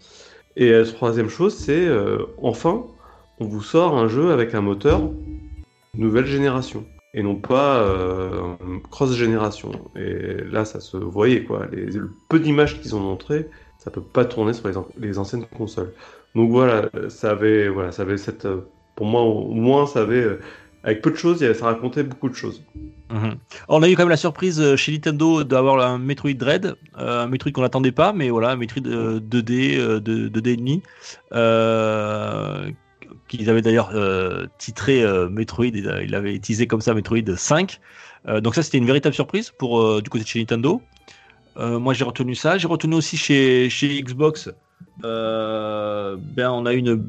Et 0.56 0.70
la 0.70 0.84
troisième 0.84 1.28
chose, 1.28 1.54
c'est 1.54 1.86
euh, 1.86 2.24
enfin, 2.42 2.86
on 3.38 3.46
vous 3.46 3.62
sort 3.62 3.96
un 3.96 4.08
jeu 4.08 4.32
avec 4.32 4.54
un 4.54 4.62
moteur 4.62 5.10
nouvelle 5.94 6.26
génération 6.26 6.86
et 7.14 7.22
non 7.22 7.36
pas 7.36 7.80
euh, 7.80 8.56
cross-génération. 8.90 9.70
Et 9.96 10.44
là, 10.50 10.64
ça 10.64 10.80
se 10.80 10.96
voyait, 10.96 11.44
quoi. 11.44 11.66
Les, 11.72 11.86
le 11.86 12.10
peu 12.28 12.38
d'images 12.38 12.80
qu'ils 12.80 12.94
ont 12.94 13.00
montré, 13.00 13.48
ça 13.78 13.90
peut 13.90 14.02
pas 14.02 14.24
tourner 14.24 14.52
sur 14.52 14.70
les, 14.98 15.18
anciennes 15.18 15.46
consoles. 15.46 15.92
Donc 16.34 16.50
voilà, 16.50 16.90
ça 17.08 17.30
avait, 17.30 17.68
voilà, 17.68 17.92
ça 17.92 18.02
avait 18.02 18.18
cette, 18.18 18.46
pour 18.96 19.06
moi 19.06 19.22
au 19.22 19.54
moins, 19.54 19.86
ça 19.86 20.00
avait, 20.02 20.26
avec 20.82 21.00
peu 21.00 21.10
de 21.10 21.16
choses, 21.16 21.52
ça 21.52 21.64
racontait 21.64 22.02
beaucoup 22.02 22.28
de 22.28 22.34
choses. 22.34 22.62
Mhm. 23.10 23.36
On 23.68 23.82
a 23.82 23.88
eu 23.88 23.94
quand 23.94 24.02
même 24.02 24.08
la 24.08 24.16
surprise 24.16 24.60
euh, 24.60 24.76
chez 24.76 24.92
Nintendo 24.92 25.44
d'avoir 25.44 25.86
un 25.86 25.98
Metroid 25.98 26.34
Dread, 26.34 26.74
euh, 26.98 27.22
un 27.22 27.28
Metroid 27.28 27.52
qu'on 27.52 27.62
n'attendait 27.62 27.92
pas, 27.92 28.12
mais 28.12 28.30
voilà, 28.30 28.50
un 28.50 28.56
Metroid 28.56 28.82
2D, 28.82 30.00
2D 30.00 30.48
et 30.48 30.56
demi, 30.56 30.82
qu'ils 33.28 33.50
avaient 33.50 33.62
d'ailleurs 33.62 33.90
euh, 33.94 34.46
titré 34.58 35.02
euh, 35.02 35.28
Metroid, 35.28 35.66
euh, 35.66 36.04
il 36.04 36.14
avait 36.14 36.38
teasé 36.38 36.66
comme 36.66 36.80
ça 36.80 36.94
Metroid 36.94 37.36
5. 37.36 37.80
donc 38.40 38.54
ça 38.54 38.62
c'était 38.62 38.78
une 38.78 38.86
véritable 38.86 39.14
surprise 39.14 39.52
pour 39.56 40.02
du 40.02 40.10
côté 40.10 40.24
de 40.24 40.28
chez 40.28 40.40
Nintendo. 40.40 40.82
moi 41.56 41.94
j'ai 41.94 42.04
retenu 42.04 42.34
ça, 42.34 42.58
j'ai 42.58 42.66
retenu 42.68 42.94
aussi 42.94 43.16
chez 43.16 44.02
Xbox. 44.02 44.50
Ben 45.02 46.50
on 46.50 46.66
a 46.66 46.72
une 46.72 47.04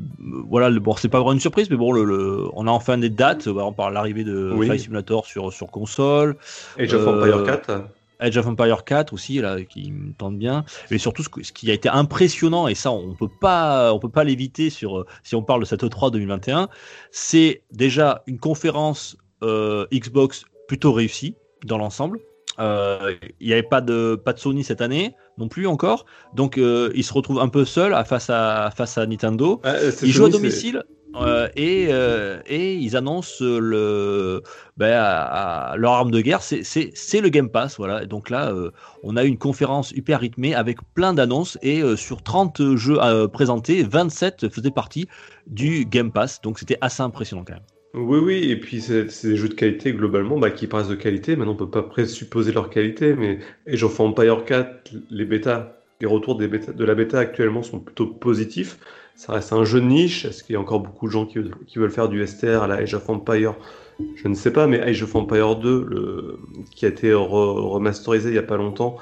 voilà 0.50 0.70
bon 0.72 0.96
c'est 0.96 1.10
pas 1.10 1.20
vraiment 1.20 1.34
une 1.34 1.40
surprise 1.40 1.70
mais 1.70 1.78
bon 1.78 1.92
le, 1.92 2.48
on 2.54 2.68
a 2.68 2.72
enfin 2.72 2.98
des 2.98 3.10
dates. 3.10 3.48
On 3.48 3.74
parle 3.74 3.94
l'arrivée 3.94 4.24
de 4.24 4.54
Flight 4.62 4.82
Simulator 4.82 5.26
sur 5.26 5.54
sur 5.54 5.68
console. 5.68 6.38
Age 6.78 6.94
of 6.94 7.08
Empire 7.08 7.44
4 7.44 7.84
Age 8.20 8.38
of 8.38 8.48
Empire 8.48 8.84
4 8.84 9.14
aussi 9.14 9.40
là 9.40 9.62
qui 9.64 9.92
me 9.92 10.14
tente 10.14 10.38
bien. 10.38 10.66
Mais 10.92 10.98
surtout 10.98 11.24
ce, 11.24 11.30
qui 11.30 11.72
a 11.72 11.74
été 11.74 11.88
impressionnant 11.88 12.68
et 12.68 12.76
ça 12.76 12.92
on 12.92 13.14
peut 13.14 13.30
pas 13.40 13.94
on 13.94 14.00
peut 14.00 14.10
pas 14.10 14.24
l'éviter 14.24 14.70
sur 14.70 15.06
si 15.24 15.36
on 15.36 15.44
parle 15.44 15.62
de 15.62 15.66
cette 15.66 15.84
E3 15.84 16.12
2021 16.12 16.70
c'est 17.12 17.62
déjà 17.72 18.24
une 18.28 18.40
conférence 18.40 19.18
euh, 19.44 19.86
Xbox 19.94 20.46
plutôt 20.68 20.94
réussie 20.94 21.36
dans 21.66 21.78
l'ensemble. 21.78 22.20
euh, 22.20 22.37
il 22.60 23.48
n'y 23.48 23.54
avait 23.54 23.64
pas 23.64 23.82
de 23.82 24.16
pas 24.16 24.34
de 24.34 24.40
Sony 24.40 24.64
cette 24.64 24.82
année 24.82 25.16
non 25.38 25.48
plus 25.48 25.68
encore 25.68 26.06
donc 26.34 26.58
euh, 26.58 26.92
il 26.96 27.04
se 27.04 27.14
retrouve 27.14 27.40
un 27.40 27.50
peu 27.50 27.66
seul 27.66 27.96
face 28.06 28.30
à 28.30 28.72
face 28.76 28.98
à 28.98 29.06
Nintendo 29.06 29.62
ah, 29.64 29.76
il 30.02 30.12
joue 30.12 30.26
à 30.26 30.30
domicile 30.30 30.84
euh, 31.22 31.48
et, 31.56 31.88
euh, 31.90 32.42
et, 32.46 32.76
ils 32.76 32.96
annoncent 32.96 33.44
le, 33.44 34.44
ben, 34.76 34.94
à, 34.94 35.76
leur 35.78 35.94
arme 35.94 36.12
de 36.12 36.22
guerre, 36.22 36.42
c'est 36.42 37.22
le 37.22 37.30
Game 37.30 37.50
Pass. 37.50 37.78
Voilà. 37.78 38.06
donc 38.06 38.30
là, 38.30 38.52
euh, 38.52 38.72
on 39.04 39.16
a 39.16 39.24
une 39.24 39.38
conférence 39.38 39.92
hyper 39.92 40.20
rythmée 40.20 40.54
avec 40.54 40.80
plein 40.94 41.14
d'annonces 41.14 41.58
et 41.62 41.82
sur 41.96 42.22
30 42.22 42.76
jeux 42.76 43.00
présentés, 43.32 43.84
27 43.84 44.50
faisaient 44.50 44.72
partie 44.72 45.08
du 45.48 45.86
Game 45.86 46.12
Pass. 46.12 46.42
Donc 46.42 46.60
c'était 46.60 46.78
assez 46.82 47.02
impressionnant 47.02 47.44
quand 47.46 47.54
même. 47.54 47.77
Oui, 47.94 48.20
oui, 48.20 48.52
et 48.52 48.60
puis 48.60 48.82
c'est 48.82 49.06
des 49.06 49.36
jeux 49.38 49.48
de 49.50 49.54
qualité 49.56 49.94
globalement 49.94 50.38
bah, 50.38 50.52
qui 50.52 50.68
paraissent 50.68 50.88
de 50.88 50.96
qualité. 50.96 51.36
Maintenant, 51.36 51.54
on 51.54 51.56
peut 51.56 51.70
pas 51.70 51.84
présupposer 51.84 52.52
leur 52.52 52.70
qualité, 52.70 53.16
mais 53.16 53.40
Age 53.68 53.84
of 53.84 54.00
Empire 54.00 54.44
4, 54.46 54.92
les 55.10 55.26
bêtas, 55.26 55.74
les 56.00 56.08
retours 56.08 56.36
de 56.36 56.84
la 56.86 56.96
bêta 56.96 57.18
actuellement 57.20 57.64
sont 57.64 57.80
plutôt 57.80 58.06
positifs. 58.08 58.78
Ça 59.16 59.34
reste 59.34 59.52
un 59.54 59.64
jeu 59.64 59.80
de 59.82 59.86
niche. 59.88 60.26
Est-ce 60.26 60.44
qu'il 60.44 60.54
y 60.54 60.56
a 60.58 60.60
encore 60.62 60.82
beaucoup 60.82 61.08
de 61.08 61.12
gens 61.12 61.26
qui, 61.26 61.40
veulent 61.80 61.90
faire 61.92 62.10
du 62.10 62.22
STR 62.22 62.62
à 62.62 62.68
la 62.68 62.76
Age 62.76 62.94
of 62.94 63.10
Empire 63.10 63.56
Je 64.16 64.28
ne 64.28 64.36
sais 64.36 64.54
pas, 64.54 64.68
mais 64.68 64.80
Age 64.80 65.02
of 65.02 65.16
Empire 65.16 65.56
2, 65.56 65.86
le, 65.90 66.40
qui 66.76 66.86
a 66.86 66.90
été 66.90 67.12
re- 67.12 67.68
remasterisé 67.70 68.30
il 68.30 68.36
y 68.36 68.38
a 68.38 68.44
pas 68.44 68.58
longtemps, 68.58 68.98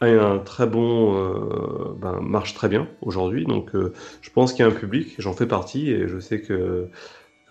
a 0.00 0.06
un 0.06 0.38
très 0.38 0.66
bon, 0.66 1.16
euh, 1.16 1.94
ben, 1.96 2.20
marche 2.20 2.54
très 2.54 2.68
bien 2.68 2.88
aujourd'hui. 3.00 3.44
Donc, 3.46 3.74
euh, 3.74 3.92
je 4.20 4.30
pense 4.30 4.52
qu'il 4.52 4.64
y 4.64 4.68
a 4.68 4.70
un 4.70 4.74
public. 4.74 5.14
J'en 5.18 5.32
fais 5.32 5.46
partie 5.46 5.90
et 5.90 6.08
je 6.08 6.18
sais 6.18 6.40
que 6.40 6.88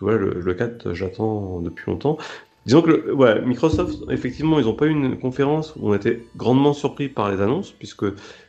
Le, 0.02 0.40
le 0.40 0.54
4, 0.54 0.94
j'attends 0.94 1.62
depuis 1.62 1.90
longtemps. 1.92 2.18
Disons 2.66 2.82
que 2.84 3.44
Microsoft, 3.44 4.04
effectivement, 4.10 4.60
ils 4.60 4.66
n'ont 4.66 4.76
pas 4.76 4.86
eu 4.86 4.92
une 4.92 5.18
conférence 5.18 5.74
où 5.76 5.90
on 5.90 5.96
était 5.96 6.22
grandement 6.36 6.74
surpris 6.74 7.10
par 7.10 7.32
les 7.32 7.42
annonces, 7.42 7.72
puisque 7.72 8.06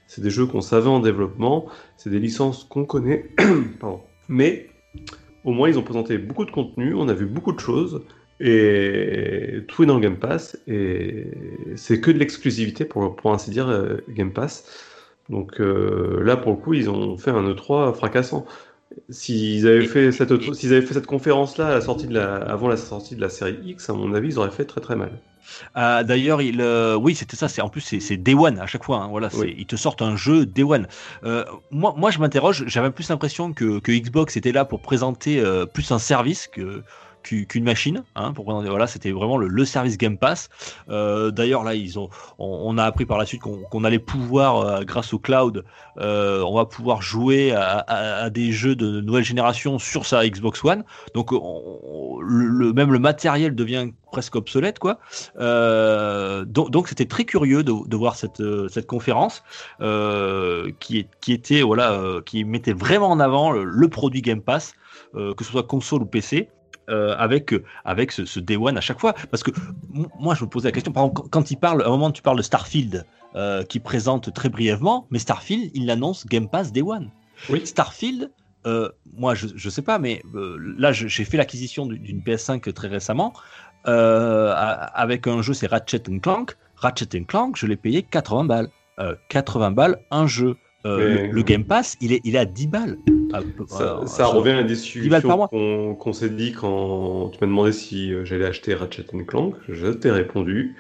c'est 0.07 0.21
des 0.21 0.31
jeux 0.31 0.45
qu'on 0.45 0.61
savait 0.61 0.89
en 0.89 1.01
développement, 1.01 1.67
c'est 1.97 2.11
des 2.11 2.19
licences 2.19 2.65
qu'on 2.65 2.85
connaît, 2.85 3.31
mais 4.29 4.69
au 5.45 5.53
moins 5.53 5.71
ils 5.71 5.79
ont 5.79 5.83
présenté 5.83 6.19
beaucoup 6.19 6.45
de 6.45 6.51
contenu, 6.51 6.95
on 6.95 7.09
a 7.09 7.15
vu 7.15 7.25
beaucoup 7.25 7.53
de 7.53 7.61
choses, 7.61 8.03
et 8.39 9.61
tout 9.69 9.85
est 9.85 9.87
dans 9.87 9.99
Game 9.99 10.17
Pass, 10.17 10.59
et 10.67 11.29
c'est 11.77 12.01
que 12.01 12.11
de 12.11 12.19
l'exclusivité, 12.19 12.85
pour, 12.85 13.17
pour 13.17 13.33
ainsi 13.33 13.51
dire, 13.51 13.69
euh, 13.69 13.99
Game 14.11 14.33
Pass. 14.33 14.65
Donc 15.31 15.61
euh, 15.61 16.23
là, 16.23 16.37
pour 16.37 16.53
le 16.53 16.59
coup, 16.59 16.75
ils 16.75 16.91
ont 16.91 17.17
fait 17.17 17.31
un 17.31 17.49
E3 17.49 17.95
fracassant. 17.95 18.45
S'ils 19.11 19.67
avaient 19.67 19.87
fait 19.87 20.13
cette, 20.13 20.31
et- 20.31 20.55
s'ils 20.55 20.73
avaient 20.73 20.85
fait 20.87 20.95
cette 20.95 21.07
conférence-là 21.07 21.69
à 21.69 21.71
la 21.75 21.81
sortie 21.81 22.07
de 22.07 22.15
la, 22.15 22.37
avant 22.37 22.69
la 22.69 22.77
sortie 22.77 23.17
de 23.17 23.21
la 23.21 23.29
série 23.29 23.59
X, 23.65 23.89
à 23.91 23.93
mon 23.95 24.13
avis, 24.15 24.29
ils 24.29 24.39
auraient 24.39 24.51
fait 24.51 24.65
très 24.65 24.81
très 24.81 24.97
mal. 24.97 25.11
Ah, 25.75 26.03
D'ailleurs, 26.05 26.41
il, 26.41 26.61
euh, 26.61 26.95
oui, 26.97 27.15
c'était 27.15 27.37
ça. 27.37 27.49
C'est 27.49 27.61
en 27.63 27.69
plus 27.69 27.81
c'est 27.81 28.01
c'est 28.01 28.17
Day 28.17 28.35
One 28.35 28.59
à 28.59 28.67
chaque 28.67 28.85
fois. 28.85 28.99
hein, 28.99 29.09
voilà, 29.09 29.29
c'est- 29.29 29.39
Oui. 29.39 29.55
ils 29.59 29.67
te 29.67 29.77
sortent 29.77 30.01
un 30.03 30.17
jeu 30.17 30.47
Day 30.47 30.63
One. 30.63 30.87
Euh, 31.25 31.45
moi, 31.71 31.95
moi, 31.97 32.11
je 32.11 32.19
m'interroge. 32.21 32.65
J'avais 32.69 32.91
plus 32.91 33.09
l'impression 33.09 33.53
que, 33.53 33.79
que 33.81 33.93
Xbox 33.93 34.37
était 34.37 34.53
là 34.53 34.65
pour 34.65 34.81
présenter 34.81 35.41
euh, 35.41 35.67
plus 35.67 35.91
un 35.93 35.99
service 35.99 36.47
que 36.49 36.83
qu'une 37.23 37.65
machine. 37.65 38.03
Hein, 38.17 38.33
voilà, 38.37 38.87
c'était 38.87 39.11
vraiment 39.11 39.37
le, 39.37 39.65
service 39.65 39.97
Game 39.97 40.19
Pass. 40.19 40.49
Euh, 40.89 41.31
D'ailleurs, 41.31 41.65
là, 41.65 41.75
ils 41.75 41.99
ont, 41.99 42.11
on, 42.39 42.77
a 42.79 42.85
appris 42.85 43.07
par 43.07 43.19
la 43.19 43.27
suite 43.27 43.43
qu'on 43.43 43.85
allait 43.85 43.99
pouvoir, 43.99 44.57
euh, 44.57 44.81
grâce 44.83 45.13
au 45.13 45.19
cloud, 45.19 45.65
euh, 45.99 46.43
on 46.43 46.55
va 46.55 46.65
pouvoir 46.65 47.03
jouer 47.03 47.53
à, 47.53 48.31
des 48.31 48.53
jeux 48.53 48.75
de 48.75 49.01
nouvelle 49.01 49.25
génération 49.25 49.79
sur 49.79 50.07
sa 50.07 50.27
Xbox 50.29 50.65
One. 50.65 50.85
Donc, 51.15 51.33
même 51.33 52.93
le 52.93 52.99
matériel 52.99 53.55
devient 53.55 53.89
presque 54.11 54.37
obsolète, 54.37 54.79
quoi. 54.79 54.99
Donc, 55.39 56.89
c'était 56.89 57.07
très 57.07 57.25
curieux 57.25 57.63
de, 57.63 57.97
voir 57.97 58.17
cette, 58.17 58.87
conférence 58.87 59.43
qui, 60.81 61.07
était 61.29 61.63
voilà, 61.63 62.21
qui 62.27 62.45
mettait 62.45 62.73
vraiment 62.73 63.11
en 63.11 63.21
avant 63.21 63.53
le, 63.53 63.89
produit 63.89 64.23
Game 64.23 64.43
Pass, 64.43 64.75
que 65.15 65.45
ce 65.45 65.51
soit 65.51 65.65
console 65.65 66.03
ou 66.03 66.07
PC. 66.07 66.49
Euh, 66.91 67.15
avec 67.19 67.55
avec 67.85 68.13
ce, 68.13 68.25
ce 68.25 68.41
Day 68.41 68.57
One 68.57 68.77
à 68.77 68.81
chaque 68.81 69.01
fois 69.01 69.15
parce 69.31 69.43
que 69.43 69.51
moi 70.19 70.35
je 70.35 70.45
me 70.45 70.49
posais 70.49 70.69
la 70.69 70.73
question 70.73 70.93
par 70.93 71.05
exemple 71.05 71.29
quand- 71.31 71.51
il 71.51 71.57
parle 71.57 71.83
à 71.83 71.87
un 71.87 71.91
moment 71.91 72.11
tu 72.11 72.23
parles 72.23 72.39
de 72.39 72.43
Starfield 72.43 73.07
euh, 73.37 73.63
qui 73.65 73.81
présente 73.81 74.33
très 74.35 74.49
brièvement 74.49 75.07
mais 75.11 75.19
Starfield 75.19 75.71
il 75.75 75.87
l'annonce 75.87 76.27
Game 76.27 76.49
Pass 76.49 76.73
Day 76.73 76.83
One 76.83 77.11
Oui. 77.49 77.65
Starfield 77.67 78.31
euh, 78.67 78.89
moi 79.17 79.35
je, 79.35 79.49
je 79.55 79.71
sais 79.71 79.83
pas 79.83 79.99
mais 79.99 80.23
euh, 80.35 80.57
là 80.79 80.93
j'ai 80.93 81.25
fait 81.25 81.37
l'acquisition 81.37 81.87
d'une 81.87 82.03
d'une 82.03 82.21
PS5 82.21 82.73
très 82.73 82.89
récemment 82.89 83.33
euh, 83.89 84.53
a- 84.53 84.85
avec 85.01 85.27
un 85.27 85.43
jeu, 85.43 85.55
c'est 85.55 85.67
Ratchet 85.67 86.03
Clank. 86.23 86.57
Ratchet 86.77 87.25
Clank, 87.27 87.57
je 87.57 87.67
l'ai 87.67 87.77
payé 87.77 88.05
80 88.05 88.45
balles. 88.45 88.69
Euh, 89.01 89.17
80 89.29 89.73
balles, 89.73 89.99
un 90.13 90.27
jeu. 90.29 90.57
Euh, 90.85 91.27
le, 91.29 91.33
le 91.33 91.43
Game 91.43 91.65
Pass, 91.65 91.97
il 92.01 92.13
est, 92.13 92.21
il 92.25 92.35
est 92.35 92.39
à 92.39 92.45
10 92.45 92.67
balles. 92.67 92.99
À 93.33 93.41
peu- 93.41 93.65
Ça, 93.69 94.01
ça 94.07 94.27
revient 94.27 94.51
à 94.51 94.57
la 94.57 94.63
10 94.65 94.69
balles 95.09 95.23
par 95.23 95.37
discussion 95.39 95.95
qu'on 95.95 96.13
s'est 96.13 96.29
dit 96.31 96.53
quand 96.53 97.29
tu 97.33 97.39
m'as 97.41 97.47
demandé 97.47 97.73
si 97.73 98.13
euh, 98.13 98.25
j'allais 98.25 98.47
acheter 98.47 98.75
Ratchet 98.75 99.05
Clank. 99.27 99.55
Je 99.69 99.89
t'ai 99.89 100.11
répondu 100.11 100.75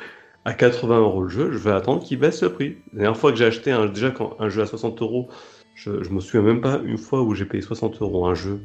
à 0.44 0.54
80 0.54 0.98
euros 0.98 1.22
le 1.22 1.28
jeu, 1.28 1.52
je 1.52 1.58
vais 1.58 1.70
attendre 1.70 2.02
qu'il 2.02 2.18
baisse 2.18 2.42
le 2.42 2.52
prix. 2.52 2.76
La 2.92 3.02
dernière 3.02 3.16
fois 3.16 3.30
que 3.30 3.38
j'ai 3.38 3.44
acheté 3.44 3.70
un, 3.70 3.86
déjà 3.86 4.10
quand 4.10 4.34
un 4.40 4.48
jeu 4.48 4.62
à 4.62 4.66
60 4.66 5.00
euros, 5.02 5.28
je, 5.76 6.02
je 6.02 6.10
me 6.10 6.18
souviens 6.20 6.42
même 6.42 6.60
pas 6.60 6.80
une 6.84 6.98
fois 6.98 7.22
où 7.22 7.34
j'ai 7.34 7.44
payé 7.44 7.62
60 7.62 8.02
euros 8.02 8.26
un 8.26 8.34
jeu 8.34 8.58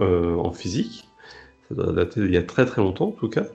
euh, 0.00 0.36
en 0.36 0.52
physique. 0.52 1.08
Ça 1.68 1.74
doit 1.74 1.92
dater 1.92 2.20
d'il 2.20 2.32
y 2.32 2.36
a 2.36 2.42
très 2.42 2.66
très 2.66 2.82
longtemps 2.82 3.08
en 3.08 3.12
tout 3.12 3.30
cas. 3.30 3.46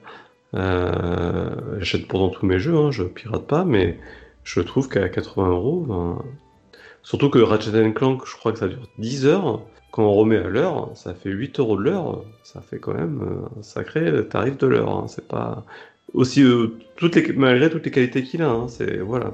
Euh, 0.54 1.78
J'achète 1.78 2.08
pourtant 2.08 2.28
tous 2.30 2.46
mes 2.46 2.58
jeux, 2.58 2.76
hein, 2.76 2.90
je 2.90 3.04
pirate 3.04 3.46
pas, 3.46 3.64
mais 3.64 3.98
je 4.42 4.60
trouve 4.60 4.88
qu'à 4.88 5.08
80 5.08 5.48
euros, 5.50 5.84
ben, 5.88 6.18
surtout 7.06 7.30
que 7.30 7.38
Ratchet 7.38 7.92
Clank, 7.94 8.22
je 8.26 8.34
crois 8.36 8.52
que 8.52 8.58
ça 8.58 8.68
dure 8.68 8.88
10 8.98 9.26
heures. 9.26 9.62
Quand 9.92 10.02
on 10.02 10.12
remet 10.12 10.36
à 10.38 10.48
l'heure, 10.48 10.90
ça 10.94 11.14
fait 11.14 11.30
8 11.30 11.58
euros 11.60 11.76
de 11.78 11.82
l'heure. 11.84 12.24
Ça 12.42 12.60
fait 12.60 12.78
quand 12.80 12.92
même 12.94 13.20
euh, 13.22 13.58
un 13.58 13.62
sacré 13.62 14.26
tarif 14.28 14.58
de 14.58 14.66
l'heure. 14.66 14.90
hein. 14.90 15.06
C'est 15.08 15.26
pas 15.26 15.64
aussi 16.12 16.42
euh, 16.42 16.68
toutes 16.96 17.14
les, 17.16 17.32
malgré 17.32 17.70
toutes 17.70 17.84
les 17.86 17.90
qualités 17.90 18.22
qu'il 18.22 18.42
a. 18.42 18.50
hein. 18.50 18.66
C'est 18.68 18.98
voilà. 18.98 19.32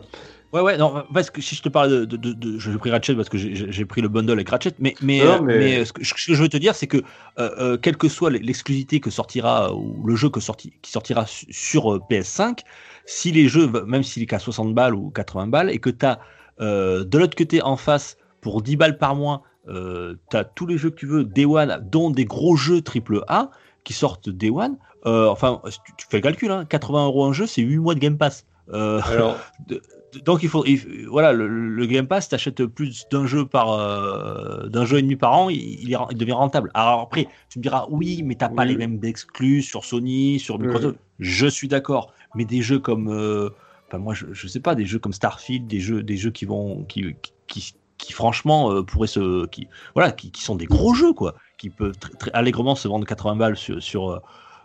Ouais, 0.52 0.60
ouais, 0.60 0.76
non, 0.76 1.02
parce 1.14 1.30
que 1.30 1.40
si 1.40 1.54
je 1.54 1.62
te 1.62 1.70
parle 1.70 2.06
de. 2.06 2.16
de, 2.16 2.32
de, 2.34 2.58
j'ai 2.58 2.76
pris 2.76 2.90
Ratchet 2.90 3.14
parce 3.14 3.30
que 3.30 3.38
j'ai- 3.38 3.84
pris 3.86 4.02
le 4.02 4.08
bundle 4.08 4.32
avec 4.32 4.50
Ratchet, 4.50 4.74
mais, 4.78 4.94
mais, 5.00 5.24
Non, 5.24 5.38
euh, 5.38 5.40
mais- 5.40 5.58
mais 5.58 5.84
ce, 5.86 5.94
que, 5.94 6.04
ce 6.04 6.12
que 6.12 6.34
je 6.34 6.42
veux 6.42 6.50
te 6.50 6.58
dire, 6.58 6.74
c'est 6.74 6.86
que, 6.86 6.98
euh, 7.38 7.78
quelle 7.78 7.96
que 7.96 8.08
soit 8.08 8.28
l'exclusivité 8.30 9.00
que 9.00 9.08
sortira, 9.10 9.74
ou 9.74 10.06
le 10.06 10.14
jeu 10.14 10.28
que 10.28 10.40
sorti, 10.40 10.74
qui 10.82 10.90
sortira 10.92 11.24
su- 11.26 11.46
sur 11.50 11.94
euh, 11.94 12.00
PS5, 12.10 12.58
si 13.06 13.32
les 13.32 13.48
jeux, 13.48 13.66
même 13.86 14.02
s'il 14.02 14.22
est 14.24 14.26
qu'à 14.26 14.38
60 14.38 14.74
balles 14.74 14.94
ou 14.94 15.08
80 15.10 15.46
balles, 15.46 15.70
et 15.70 15.78
que 15.78 15.88
tu 15.88 16.04
as 16.04 16.20
de 16.62 17.18
l'autre 17.18 17.36
côté 17.36 17.62
en 17.62 17.76
face, 17.76 18.16
pour 18.40 18.62
10 18.62 18.76
balles 18.76 18.98
par 18.98 19.14
mois, 19.14 19.42
euh, 19.68 20.16
tu 20.30 20.36
as 20.36 20.44
tous 20.44 20.66
les 20.66 20.76
jeux 20.78 20.90
que 20.90 20.96
tu 20.96 21.06
veux, 21.06 21.24
Day 21.24 21.44
One, 21.44 21.78
dont 21.90 22.10
des 22.10 22.24
gros 22.24 22.56
jeux 22.56 22.80
AAA 22.82 23.50
qui 23.84 23.92
sortent 23.92 24.28
Day 24.28 24.50
One, 24.50 24.76
euh, 25.06 25.28
enfin, 25.28 25.60
tu, 25.84 25.92
tu 25.96 26.06
fais 26.08 26.18
le 26.18 26.22
calcul, 26.22 26.50
hein, 26.50 26.64
80 26.64 27.06
euros 27.06 27.24
un 27.24 27.32
jeu, 27.32 27.46
c'est 27.46 27.62
8 27.62 27.78
mois 27.78 27.94
de 27.94 28.00
Game 28.00 28.18
Pass. 28.18 28.46
Euh, 28.72 29.00
Alors, 29.06 29.36
donc 30.24 30.42
il 30.42 30.48
faut, 30.48 30.64
il- 30.64 31.06
voilà, 31.08 31.32
le, 31.32 31.46
le 31.48 31.86
Game 31.86 32.06
Pass, 32.06 32.28
t'achètes 32.28 32.64
plus 32.66 33.06
d'un 33.10 33.26
jeu 33.26 33.44
par 33.46 33.72
euh, 33.72 34.68
d'un 34.68 34.84
jeu 34.84 34.98
et 34.98 35.02
demi 35.02 35.16
par 35.16 35.32
an, 35.32 35.48
il, 35.48 35.84
devient 36.14 36.32
rentable. 36.32 36.70
Alors 36.74 37.00
après, 37.00 37.26
tu 37.48 37.58
me 37.58 37.62
diras 37.62 37.86
oui, 37.90 38.22
mais 38.24 38.34
t'as 38.36 38.48
pas 38.48 38.62
Oui. 38.62 38.68
les 38.68 38.76
mêmes 38.76 38.98
exclus 39.02 39.62
sur 39.62 39.84
Sony, 39.84 40.38
sur 40.38 40.58
Microsoft. 40.58 40.96
Je 41.18 41.46
suis 41.46 41.68
d'accord, 41.68 42.12
mais 42.34 42.44
des 42.44 42.62
jeux 42.62 42.78
comme, 42.78 43.08
euh, 43.12 43.50
enfin 43.92 44.02
moi 44.02 44.14
je, 44.14 44.26
je 44.32 44.46
sais 44.46 44.60
pas, 44.60 44.74
des 44.74 44.86
jeux 44.86 44.98
comme 44.98 45.12
Starfield, 45.12 45.66
des 45.66 45.80
jeux, 45.80 46.02
des 46.02 46.16
jeux 46.16 46.30
qui 46.30 46.46
vont, 46.46 46.84
qui, 46.84 47.14
qui, 47.46 48.12
franchement 48.12 48.72
euh, 48.72 48.82
pourraient 48.82 49.06
se, 49.06 49.46
qui, 49.46 49.68
voilà, 49.94 50.10
qui, 50.10 50.32
qui 50.32 50.42
sont 50.42 50.56
des 50.56 50.66
gros 50.66 50.94
jeux 50.94 51.12
quoi, 51.12 51.34
qui 51.58 51.70
peuvent 51.70 51.96
très, 51.98 52.12
très 52.14 52.30
allègrement 52.32 52.74
se 52.74 52.88
vendre 52.88 53.06
80 53.06 53.36
balles 53.36 53.56
sur 53.56 53.82
sur, 53.82 54.10
euh, 54.10 54.18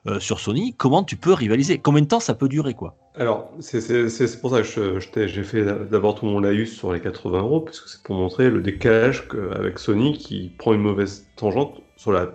euh, 0.08 0.20
sur 0.20 0.40
Sony. 0.40 0.74
Comment 0.76 1.04
tu 1.04 1.18
peux 1.18 1.34
rivaliser? 1.34 1.78
Combien 1.78 2.02
de 2.02 2.08
temps 2.08 2.20
ça 2.20 2.34
peut 2.34 2.48
durer 2.48 2.74
quoi? 2.74 2.96
Alors 3.16 3.52
c'est 3.60 4.42
pour 4.42 4.52
ça 4.52 4.62
que 4.62 5.28
j'ai 5.28 5.44
fait 5.44 5.66
d'abord 5.90 6.16
tout 6.16 6.26
mon 6.26 6.40
laïus 6.40 6.76
sur 6.76 6.94
les 6.94 7.02
80 7.02 7.40
euros, 7.40 7.62
parce 7.62 7.82
que 7.82 7.90
c'est 7.90 8.02
pour 8.04 8.16
montrer 8.16 8.50
le 8.50 8.62
décalage 8.62 9.28
que- 9.28 9.52
avec 9.54 9.78
Sony 9.78 10.18
qui 10.18 10.54
prend 10.58 10.74
une 10.74 10.82
mauvaise 10.82 11.28
tangente 11.36 11.82
sur 11.96 12.12
la, 12.12 12.32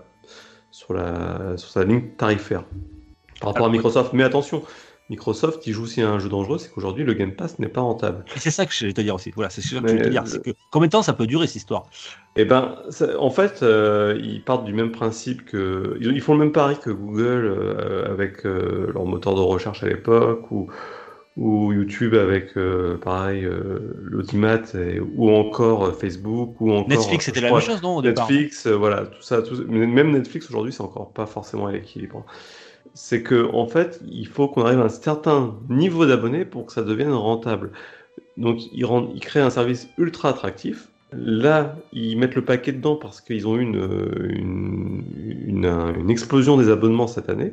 sur 0.71 0.93
la, 0.93 1.57
sur 1.57 1.71
sa 1.71 1.85
ligne 1.85 2.11
tarifaire 2.17 2.65
par 3.41 3.53
rapport 3.53 3.67
à 3.67 3.71
Microsoft. 3.71 4.13
Mais 4.13 4.23
attention, 4.23 4.63
Microsoft, 5.09 5.67
il 5.67 5.73
joue 5.75 5.83
aussi 5.83 6.01
à 6.01 6.09
un 6.11 6.19
jeu 6.19 6.29
dangereux, 6.29 6.59
c'est 6.59 6.71
qu'aujourd'hui 6.71 7.05
le 7.05 7.13
Game 7.13 7.33
Pass 7.33 7.59
n'est 7.59 7.69
pas 7.69 7.83
rentable. 7.83 8.25
C'est 8.37 8.51
ça 8.51 8.65
que 8.65 8.73
je 8.73 8.87
vais 8.87 8.93
te 8.93 9.01
dire 9.01 9.15
aussi. 9.15 9.31
Voilà, 9.35 9.51
c'est 9.51 9.61
ça 9.61 9.81
que 9.81 9.89
je 9.89 9.95
vais 9.95 10.03
te 10.03 10.09
dire. 10.09 10.25
le- 10.25 10.39
que 10.39 10.51
combien 10.71 10.87
de 10.87 10.93
temps 10.93 11.03
ça 11.03 11.13
peut 11.13 11.27
durer 11.27 11.47
cette 11.47 11.57
histoire? 11.57 11.89
Eh 12.37 12.45
ben, 12.47 12.77
ça- 12.89 13.21
en 13.21 13.31
fait, 13.31 13.63
euh, 13.63 14.19
ils 14.23 14.43
partent 14.43 14.65
du 14.65 14.73
même 14.73 14.91
principe 14.91 15.45
que. 15.45 15.99
Ils, 16.01 16.13
ils 16.13 16.21
font 16.23 16.33
le 16.33 16.39
même 16.39 16.53
pari 16.53 16.77
que 16.79 16.91
Google 16.91 17.45
euh, 17.47 18.11
avec 18.11 18.47
euh, 18.47 18.91
leur 18.95 19.05
moteur 19.05 19.35
de 19.35 19.41
recherche 19.41 19.83
à 19.83 19.87
l'époque, 19.89 20.51
ou, 20.51 20.69
ou 21.37 21.73
YouTube 21.73 22.15
avec, 22.15 22.57
euh, 22.57 22.97
pareil, 22.99 23.45
euh, 23.45 23.95
l'audimat, 24.01 24.61
ou 25.17 25.31
encore 25.31 25.87
euh, 25.87 25.93
Facebook, 25.93 26.61
ou 26.61 26.71
encore. 26.73 26.89
Netflix, 26.89 27.25
euh, 27.25 27.33
c'était 27.33 27.41
la 27.41 27.53
même 27.53 27.61
chose, 27.61 27.83
non 27.83 27.97
au 27.97 28.03
Netflix, 28.03 28.67
euh, 28.67 28.77
voilà, 28.77 29.07
tout 29.07 29.23
ça, 29.23 29.43
tout 29.43 29.65
même 29.67 30.11
Netflix 30.13 30.49
aujourd'hui, 30.49 30.73
c'est 30.73 30.83
encore 30.83 31.13
pas 31.13 31.27
forcément 31.27 31.67
à 31.67 31.73
l'équilibre. 31.73 32.25
C'est 32.95 33.23
que, 33.23 33.51
en 33.55 33.67
fait, 33.67 34.01
il 34.07 34.27
faut 34.27 34.49
qu'on 34.49 34.63
arrive 34.65 34.81
à 34.81 34.85
un 34.85 34.89
certain 34.89 35.59
niveau 35.69 36.07
d'abonnés 36.07 36.45
pour 36.45 36.67
que 36.67 36.73
ça 36.73 36.83
devienne 36.83 37.13
rentable. 37.13 37.73
Donc, 38.37 38.61
ils, 38.73 38.87
créent 39.21 39.41
un 39.41 39.51
service 39.51 39.95
ultra 39.99 40.31
attractif. 40.31 40.89
Là, 41.13 41.77
ils 41.93 42.17
mettent 42.19 42.35
le 42.37 42.45
paquet 42.45 42.73
dedans 42.73 42.97
parce 42.97 43.21
qu'ils 43.21 43.47
ont 43.49 43.57
eu 43.57 43.63
une, 43.63 43.77
euh, 43.79 44.29
une, 44.35 45.05
une, 45.47 45.67
un- 45.67 45.95
une 45.95 46.11
explosion 46.11 46.57
des 46.57 46.71
abonnements 46.71 47.07
cette 47.09 47.29
année, 47.31 47.53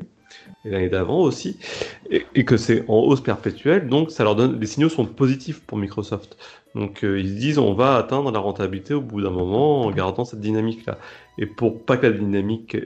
et 0.65 0.70
l'année 0.70 0.89
d'avant 0.89 1.22
aussi, 1.22 1.60
et, 2.10 2.46
que 2.46 2.58
c'est 2.58 2.84
en 2.89 2.96
hausse 3.00 3.22
perpétuelle, 3.22 3.88
donc 3.89 4.12
ça 4.12 4.24
leur 4.24 4.36
donne, 4.36 4.60
les 4.60 4.68
signaux 4.68 4.89
sont 4.89 5.06
positifs 5.06 5.62
pour 5.65 5.78
Microsoft. 5.78 6.38
Donc 6.76 7.04
euh, 7.04 7.20
ils 7.20 7.30
se 7.30 7.34
disent 7.36 7.58
on 7.60 7.74
va 7.74 7.96
atteindre 7.98 8.32
la 8.32 8.39
rentabilité 8.39 8.94
au 8.94 9.02
bout 9.02 9.22
d'un 9.22 9.32
moment 9.32 9.84
en 9.86 9.92
gardant 9.92 10.26
cette 10.26 10.39
dynamique-là. 10.42 10.98
Et 11.38 11.46
pour 11.46 11.86
pas 11.86 11.98
que 11.98 12.08
la 12.08 12.13
dynamique 12.13 12.78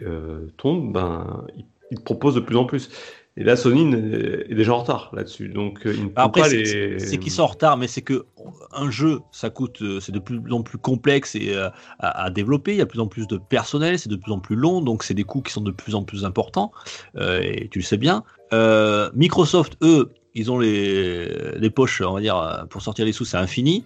tombe, 0.58 0.94
ben, 0.94 1.46
ils, 1.58 1.66
ils 1.94 2.00
te 2.00 2.04
proposent 2.04 2.36
de 2.36 2.40
plus 2.40 2.58
en 2.58 2.66
plus. 2.66 2.90
Et 3.36 3.44
là, 3.44 3.56
Sony 3.56 3.92
est 3.96 4.54
déjà 4.54 4.74
en 4.74 4.80
retard 4.80 5.10
là-dessus. 5.14 5.48
Donc, 5.50 5.88
euh, 5.88 5.96
Après, 6.16 6.50
c'est 7.00 7.18
qu'ils 7.18 7.32
sont 7.32 7.42
en 7.42 7.48
retard, 7.48 7.78
mais 7.78 7.88
c'est 7.88 8.04
que 8.04 8.26
un 8.72 8.92
jeu, 8.92 9.22
ça 9.32 9.50
coûte, 9.50 9.82
euh, 9.82 10.00
c'est 10.00 10.12
de 10.12 10.20
plus 10.20 10.40
en 10.52 10.62
plus 10.62 10.78
complexe 10.78 11.34
et 11.34 11.56
euh, 11.56 11.70
à, 11.98 12.30
développer. 12.30 12.74
Il 12.74 12.78
y 12.78 12.82
a 12.82 12.86
de 12.86 12.90
plus 12.90 13.00
en 13.00 13.08
plus 13.08 13.26
de 13.26 13.38
personnel, 13.38 13.98
c'est 13.98 14.10
de 14.10 14.18
plus 14.18 14.32
en 14.32 14.40
plus 14.40 14.56
long, 14.56 14.82
donc 14.82 15.04
c'est 15.04 15.16
des 15.16 15.24
coûts 15.24 15.42
qui 15.42 15.52
sont 15.52 15.62
de 15.62 15.72
plus 15.72 15.96
en 15.96 16.04
plus 16.04 16.26
importants. 16.26 16.72
et 17.20 17.70
tu 17.72 17.80
le 17.80 17.84
sais 17.84 17.98
bien. 17.98 18.24
Microsoft, 19.16 19.78
eux, 19.82 20.12
ils 20.36 20.52
ont 20.52 20.60
les, 20.60 21.58
les 21.58 21.70
poches, 21.72 22.02
on 22.02 22.14
va 22.14 22.22
dire, 22.22 22.68
pour 22.70 22.84
sortir 22.84 23.04
les 23.06 23.14
sous, 23.14 23.26
c'est 23.26 23.38
infini. 23.38 23.84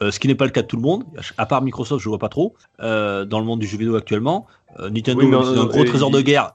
ce 0.00 0.20
qui 0.20 0.28
n'est 0.28 0.36
pas 0.36 0.44
le 0.44 0.52
cas 0.52 0.62
de 0.62 0.68
tout 0.68 0.76
le 0.76 0.82
monde. 0.82 1.02
À 1.36 1.46
part 1.46 1.62
Microsoft, 1.62 2.00
je 2.00 2.08
vois 2.08 2.18
pas 2.18 2.28
trop 2.28 2.54
dans 2.78 3.40
le 3.40 3.44
monde 3.44 3.58
du 3.58 3.66
jeu 3.66 3.76
vidéo 3.76 3.96
actuellement. 3.96 4.46
Nintendo, 4.78 5.42
c'est 5.42 5.58
un 5.58 5.64
gros 5.64 5.82
trésor 5.82 6.12
de 6.12 6.20
guerre 6.20 6.52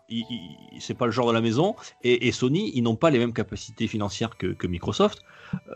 c'est 0.80 0.94
pas 0.94 1.06
le 1.06 1.12
genre 1.12 1.28
de 1.28 1.34
la 1.34 1.42
maison. 1.42 1.76
Et, 2.04 2.32
Sony, 2.32 2.72
ils 2.76 2.84
n'ont 2.84 2.96
pas 2.96 3.10
les 3.10 3.20
mêmes 3.20 3.34
capacités 3.34 3.88
financières 3.88 4.38
que, 4.38 4.68
Microsoft. 4.68 5.20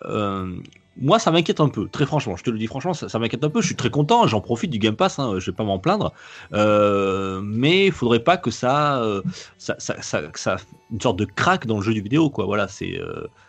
Euh, 0.06 0.56
moi, 1.00 1.20
ça 1.20 1.30
m'inquiète 1.30 1.60
un 1.60 1.70
peu, 1.70 1.88
très 1.88 2.08
franchement. 2.08 2.36
Je 2.36 2.44
te 2.44 2.50
le 2.50 2.58
dis 2.58 2.66
franchement, 2.66 2.94
ça, 2.94 3.20
m'inquiète 3.20 3.44
un 3.44 3.50
peu. 3.50 3.62
Je 3.62 3.68
suis 3.68 3.76
très 3.76 3.92
content, 3.92 4.26
j'en 4.26 4.42
profite 4.42 4.72
du 4.72 4.80
Game 4.80 4.96
Pass, 4.96 5.20
hein, 5.20 5.36
je 5.38 5.52
vais 5.52 5.56
pas 5.56 5.64
m'en 5.64 5.78
plaindre. 5.78 6.14
Euh, 6.54 7.40
mais 7.44 7.86
il 7.88 7.92
faudrait 7.92 8.24
pas 8.24 8.38
que 8.38 8.50
ça, 8.50 9.04
euh, 9.04 9.22
ça, 9.60 9.76
ça, 9.78 9.96
ça, 10.02 10.58
une 10.92 11.02
sorte 11.02 11.20
de 11.20 11.26
crack 11.26 11.68
dans 11.68 11.78
le 11.78 11.84
jeu 11.84 11.94
du 11.94 12.02
vidéo, 12.02 12.30
quoi. 12.32 12.46
Voilà, 12.46 12.68
c'est. 12.68 13.00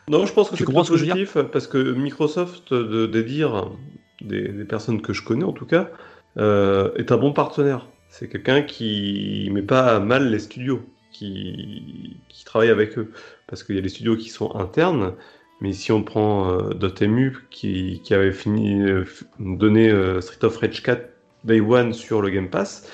non, 0.08 0.26
je 0.26 0.32
pense 0.32 0.50
que 0.50 0.56
c'est 0.56 0.64
positif 0.64 1.38
parce 1.50 1.66
que 1.66 1.92
Microsoft, 1.92 2.74
de, 2.74 3.06
de 3.06 3.22
dire 3.22 3.70
des, 4.20 4.48
des, 4.48 4.64
personnes 4.64 5.00
que 5.00 5.12
je 5.12 5.22
connais 5.22 5.44
en 5.44 5.52
tout 5.52 5.66
cas, 5.66 5.88
est 6.36 7.12
un 7.12 7.16
bon 7.16 7.32
partenaire. 7.32 7.86
C'est 8.10 8.28
quelqu'un 8.28 8.62
qui 8.62 9.48
met 9.52 9.62
pas 9.62 10.00
mal 10.00 10.30
les 10.30 10.38
studios 10.38 10.82
qui, 11.18 12.44
travaillent 12.44 12.70
avec 12.70 12.98
eux. 12.98 13.12
Parce 13.46 13.62
qu'il 13.62 13.74
y 13.74 13.78
a 13.78 13.82
des 13.82 13.88
studios 13.88 14.16
qui 14.16 14.28
sont 14.28 14.54
internes, 14.54 15.14
mais 15.60 15.72
si 15.72 15.92
on 15.92 16.02
prend 16.02 16.50
euh, 16.50 16.74
Dotemu, 16.74 17.36
qui, 17.50 18.00
avait 18.10 18.32
fini 18.32 18.82
euh, 18.82 19.04
donné 19.38 19.90
euh, 19.90 20.20
Street 20.20 20.44
of 20.44 20.56
Rage 20.58 20.82
4 20.82 21.08
Day 21.44 21.60
One 21.60 21.92
sur 21.92 22.22
le 22.22 22.30
Game 22.30 22.48
Pass, 22.48 22.88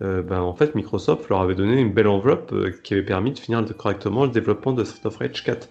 ben, 0.00 0.40
en 0.40 0.54
fait 0.54 0.76
Microsoft 0.76 1.28
leur 1.28 1.40
avait 1.40 1.56
donné 1.56 1.80
une 1.80 1.92
belle 1.92 2.06
enveloppe 2.06 2.54
qui 2.84 2.94
avait 2.94 3.02
permis 3.02 3.32
de 3.32 3.38
finir 3.40 3.64
correctement 3.76 4.26
le 4.26 4.30
développement 4.30 4.72
de 4.72 4.84
Street 4.84 5.04
of 5.06 5.16
Rage 5.16 5.42
4. 5.42 5.68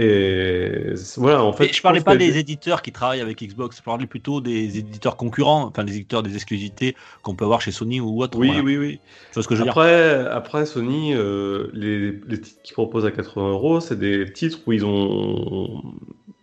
Et 0.00 0.94
voilà, 1.16 1.42
en 1.42 1.52
fait. 1.52 1.72
je 1.72 1.82
parlais 1.82 2.00
pas 2.00 2.14
des 2.14 2.38
éditeurs 2.38 2.82
qui 2.82 2.92
travaillent 2.92 3.20
avec 3.20 3.42
Xbox, 3.42 3.78
je 3.78 3.82
parlais 3.82 4.06
plutôt 4.06 4.40
des 4.40 4.78
éditeurs 4.78 5.16
concurrents, 5.16 5.64
enfin 5.64 5.82
des 5.82 5.96
éditeurs 5.96 6.22
des 6.22 6.36
exclusivités 6.36 6.94
qu'on 7.22 7.34
peut 7.34 7.44
avoir 7.44 7.60
chez 7.60 7.72
Sony 7.72 8.00
ou 8.00 8.22
autre. 8.22 8.38
Oui, 8.38 8.52
oui, 8.62 8.76
oui. 8.76 9.00
Tu 9.30 9.34
vois 9.34 9.42
ce 9.42 9.48
que 9.48 9.56
je 9.56 9.64
veux 9.64 9.68
après, 9.68 10.22
dire? 10.22 10.32
Après, 10.32 10.66
Sony, 10.66 11.14
euh, 11.14 11.66
les, 11.72 12.12
les, 12.12 12.40
titres 12.40 12.62
qu'ils 12.62 12.74
proposent 12.74 13.06
à 13.06 13.10
80 13.10 13.50
euros, 13.50 13.80
c'est 13.80 13.98
des 13.98 14.32
titres 14.32 14.60
où 14.68 14.72
ils 14.72 14.84
ont 14.84 15.82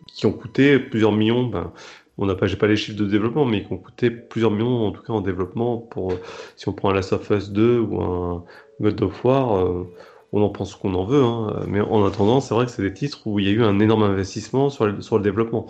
qui 0.07 0.25
ont 0.25 0.33
coûté 0.33 0.77
plusieurs 0.77 1.13
millions. 1.13 1.45
Ben, 1.45 1.71
on 2.17 2.25
n'a 2.25 2.35
pas, 2.35 2.47
j'ai 2.47 2.57
pas 2.57 2.67
les 2.67 2.75
chiffres 2.75 2.99
de 2.99 3.05
développement, 3.05 3.45
mais 3.45 3.63
qui 3.63 3.71
ont 3.71 3.77
coûté 3.77 4.09
plusieurs 4.09 4.51
millions 4.51 4.87
en 4.87 4.91
tout 4.91 5.01
cas 5.01 5.13
en 5.13 5.21
développement. 5.21 5.77
Pour 5.77 6.11
si 6.57 6.67
on 6.67 6.73
prend 6.73 6.89
un 6.89 6.93
Last 6.93 7.13
of 7.13 7.29
Us 7.29 7.51
2 7.51 7.79
ou 7.79 8.01
un 8.01 8.43
God 8.81 9.01
of 9.01 9.23
War. 9.23 9.57
Euh, 9.57 9.89
on 10.35 10.43
en 10.43 10.49
pense 10.49 10.75
qu'on 10.75 10.93
en 10.95 11.05
veut, 11.05 11.23
hein. 11.23 11.63
mais 11.65 11.79
en 11.79 12.05
attendant, 12.05 12.41
c'est 12.41 12.53
vrai 12.53 12.65
que 12.65 12.71
c'est 12.71 12.81
des 12.81 12.93
titres 12.93 13.25
où 13.25 13.39
il 13.39 13.45
y 13.45 13.49
a 13.49 13.51
eu 13.51 13.63
un 13.63 13.79
énorme 13.79 14.03
investissement 14.03 14.69
sur 14.69 14.85
le, 14.85 15.01
sur 15.01 15.17
le 15.17 15.23
développement. 15.23 15.65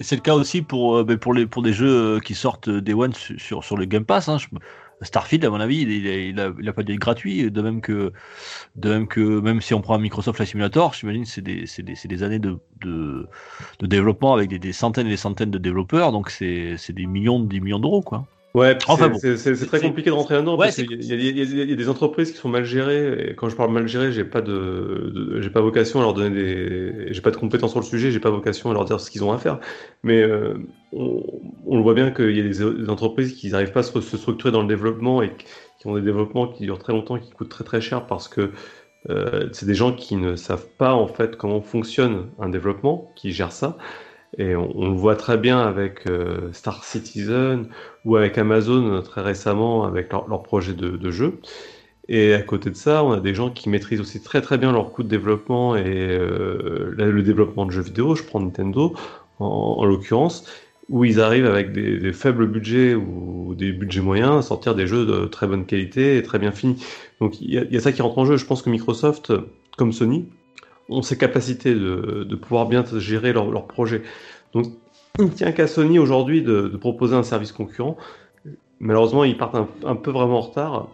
C'est 0.00 0.16
le 0.16 0.20
cas 0.20 0.34
aussi 0.34 0.60
pour, 0.60 0.98
euh, 0.98 1.04
ben, 1.04 1.16
pour, 1.16 1.32
les, 1.32 1.46
pour 1.46 1.62
des 1.62 1.72
jeux 1.72 2.16
euh, 2.16 2.20
qui 2.20 2.34
sortent 2.34 2.68
des 2.68 2.92
One 2.92 3.14
sur, 3.14 3.64
sur 3.64 3.76
le 3.78 3.86
Game 3.86 4.04
Pass. 4.04 4.28
Hein. 4.28 4.36
Starfield, 5.00 5.46
à 5.46 5.50
mon 5.50 5.60
avis, 5.60 5.80
il, 5.80 6.06
il, 6.06 6.38
a, 6.40 6.72
pas 6.74 6.82
d'être 6.82 6.98
gratuit, 6.98 7.50
de 7.50 7.62
même 7.62 7.80
que, 7.80 8.12
de 8.76 8.88
même 8.90 9.08
que, 9.08 9.40
même 9.40 9.62
si 9.62 9.72
on 9.72 9.80
prend 9.80 9.98
Microsoft 9.98 10.36
Flight 10.36 10.50
Simulator, 10.50 10.92
j'imagine 10.92 11.24
c'est 11.24 11.40
des, 11.42 11.64
des, 11.82 12.22
années 12.22 12.38
de, 12.38 12.58
de, 12.80 13.26
de, 13.78 13.86
développement 13.86 14.34
avec 14.34 14.48
des, 14.50 14.58
des, 14.58 14.72
centaines 14.72 15.06
et 15.06 15.10
des 15.10 15.16
centaines 15.18 15.50
de 15.50 15.58
développeurs, 15.58 16.12
donc 16.12 16.30
c'est 16.30 16.76
des 16.90 17.06
millions, 17.06 17.40
des 17.40 17.60
millions 17.60 17.78
d'euros, 17.78 18.02
quoi. 18.02 18.26
Ouais, 18.56 18.78
c'est 18.80 19.66
très 19.66 19.80
compliqué 19.80 20.08
de 20.08 20.14
rentrer 20.14 20.34
là-dedans 20.34 20.56
parce 20.56 20.76
qu'il 20.76 21.02
y, 21.02 21.66
y, 21.66 21.72
a 21.72 21.76
des 21.76 21.88
entreprises 21.90 22.32
qui 22.32 22.38
sont 22.38 22.48
mal 22.48 22.64
gérées. 22.64 23.28
Et 23.28 23.34
quand 23.34 23.50
je 23.50 23.54
parle 23.54 23.70
mal 23.70 23.86
gérées, 23.86 24.12
j'ai 24.12 24.24
pas 24.24 24.40
de, 24.40 25.42
j'ai 25.42 25.50
pas 25.50 25.60
vocation 25.60 26.00
à 26.00 26.02
leur 26.02 26.14
donner 26.14 26.30
des, 26.30 27.12
j'ai 27.12 27.20
pas 27.20 27.30
de 27.30 27.36
compétences 27.36 27.72
sur 27.72 27.80
le 27.80 27.84
sujet, 27.84 28.10
j'ai 28.10 28.18
pas 28.18 28.30
vocation 28.30 28.70
à 28.70 28.72
leur 28.72 28.86
dire 28.86 28.98
ce 28.98 29.10
qu'ils 29.10 29.22
ont 29.24 29.30
à 29.30 29.36
faire. 29.36 29.60
Mais 30.02 30.22
euh, 30.22 30.54
on, 30.94 31.22
on, 31.66 31.76
le 31.76 31.82
voit 31.82 31.92
bien 31.92 32.10
qu'il 32.10 32.34
y 32.34 32.40
a 32.40 32.44
des, 32.44 32.88
entreprises 32.88 33.34
qui 33.34 33.50
n'arrivent 33.50 33.72
pas 33.72 33.80
à 33.80 33.82
se, 33.82 34.00
structurer 34.00 34.52
dans 34.52 34.62
le 34.62 34.68
développement 34.68 35.20
et 35.20 35.32
qui 35.78 35.86
ont 35.86 35.94
des 35.94 36.00
développements 36.00 36.48
qui 36.48 36.62
durent 36.62 36.78
très 36.78 36.94
longtemps, 36.94 37.18
qui 37.18 37.32
coûtent 37.32 37.50
très 37.50 37.64
très 37.64 37.82
cher 37.82 38.06
parce 38.06 38.26
que 38.26 38.52
euh, 39.10 39.50
c'est 39.52 39.66
des 39.66 39.74
gens 39.74 39.92
qui 39.92 40.16
ne 40.16 40.34
savent 40.34 40.68
pas 40.78 40.94
en 40.94 41.08
fait 41.08 41.36
comment 41.36 41.60
fonctionne 41.60 42.28
un 42.38 42.48
développement, 42.48 43.12
qui 43.16 43.32
gèrent 43.32 43.52
ça. 43.52 43.76
Et 44.38 44.54
on, 44.54 44.90
le 44.90 44.96
voit 44.96 45.16
très 45.16 45.38
bien 45.38 45.60
avec 45.60 46.06
euh, 46.06 46.52
Star 46.52 46.84
Citizen 46.84 47.68
ou 48.04 48.16
avec 48.16 48.36
Amazon 48.36 49.00
très 49.02 49.22
récemment 49.22 49.84
avec 49.84 50.12
leur, 50.12 50.42
projet 50.42 50.74
de, 50.74 51.10
jeu. 51.10 51.40
Et 52.08 52.34
à 52.34 52.42
côté 52.42 52.70
de 52.70 52.76
ça, 52.76 53.02
on 53.02 53.12
a 53.12 53.20
des 53.20 53.34
gens 53.34 53.50
qui 53.50 53.68
maîtrisent 53.68 54.00
aussi 54.00 54.22
très 54.22 54.42
très 54.42 54.58
bien 54.58 54.72
leur 54.72 54.92
coût 54.92 55.02
de 55.02 55.08
développement 55.08 55.74
et 55.74 55.82
euh, 55.86 56.94
le 56.96 57.22
développement 57.22 57.64
de 57.64 57.70
jeux 57.70 57.82
vidéo. 57.82 58.14
Je 58.14 58.22
prends 58.22 58.40
Nintendo 58.40 58.94
en, 59.38 59.84
l'occurrence, 59.84 60.46
où 60.88 61.04
ils 61.04 61.20
arrivent 61.20 61.46
avec 61.46 61.72
des, 61.72 62.12
faibles 62.12 62.46
budgets 62.46 62.94
ou 62.94 63.54
des 63.56 63.72
budgets 63.72 64.00
moyens 64.00 64.36
à 64.36 64.42
sortir 64.42 64.74
des 64.74 64.86
jeux 64.86 65.04
de 65.04 65.26
très 65.26 65.46
bonne 65.46 65.66
qualité 65.66 66.18
et 66.18 66.22
très 66.22 66.38
bien 66.38 66.52
finis. 66.52 66.84
Donc 67.20 67.40
il 67.40 67.50
y, 67.52 67.76
a 67.76 67.80
ça 67.80 67.92
qui 67.92 68.02
rentre 68.02 68.18
en 68.18 68.26
jeu. 68.26 68.36
Je 68.36 68.46
pense 68.46 68.62
que 68.62 68.70
Microsoft, 68.70 69.32
comme 69.76 69.92
Sony, 69.92 70.26
ont 70.88 71.02
ces 71.02 71.18
capacités 71.18 71.74
de, 71.74 72.34
pouvoir 72.36 72.66
bien 72.66 72.84
gérer 72.98 73.32
leur, 73.32 73.50
leur 73.50 73.66
projet. 73.66 74.02
Donc, 74.52 74.66
il 75.18 75.30
tient 75.30 75.52
qu'à 75.52 75.66
Sony 75.66 75.98
aujourd'hui 75.98 76.42
de, 76.42 76.68
proposer 76.68 77.14
un 77.14 77.22
service 77.22 77.52
concurrent. 77.52 77.96
Malheureusement, 78.80 79.24
ils 79.24 79.36
partent 79.36 79.56
un, 79.84 79.96
peu 79.96 80.10
vraiment 80.10 80.38
en 80.38 80.42
retard. 80.42 80.88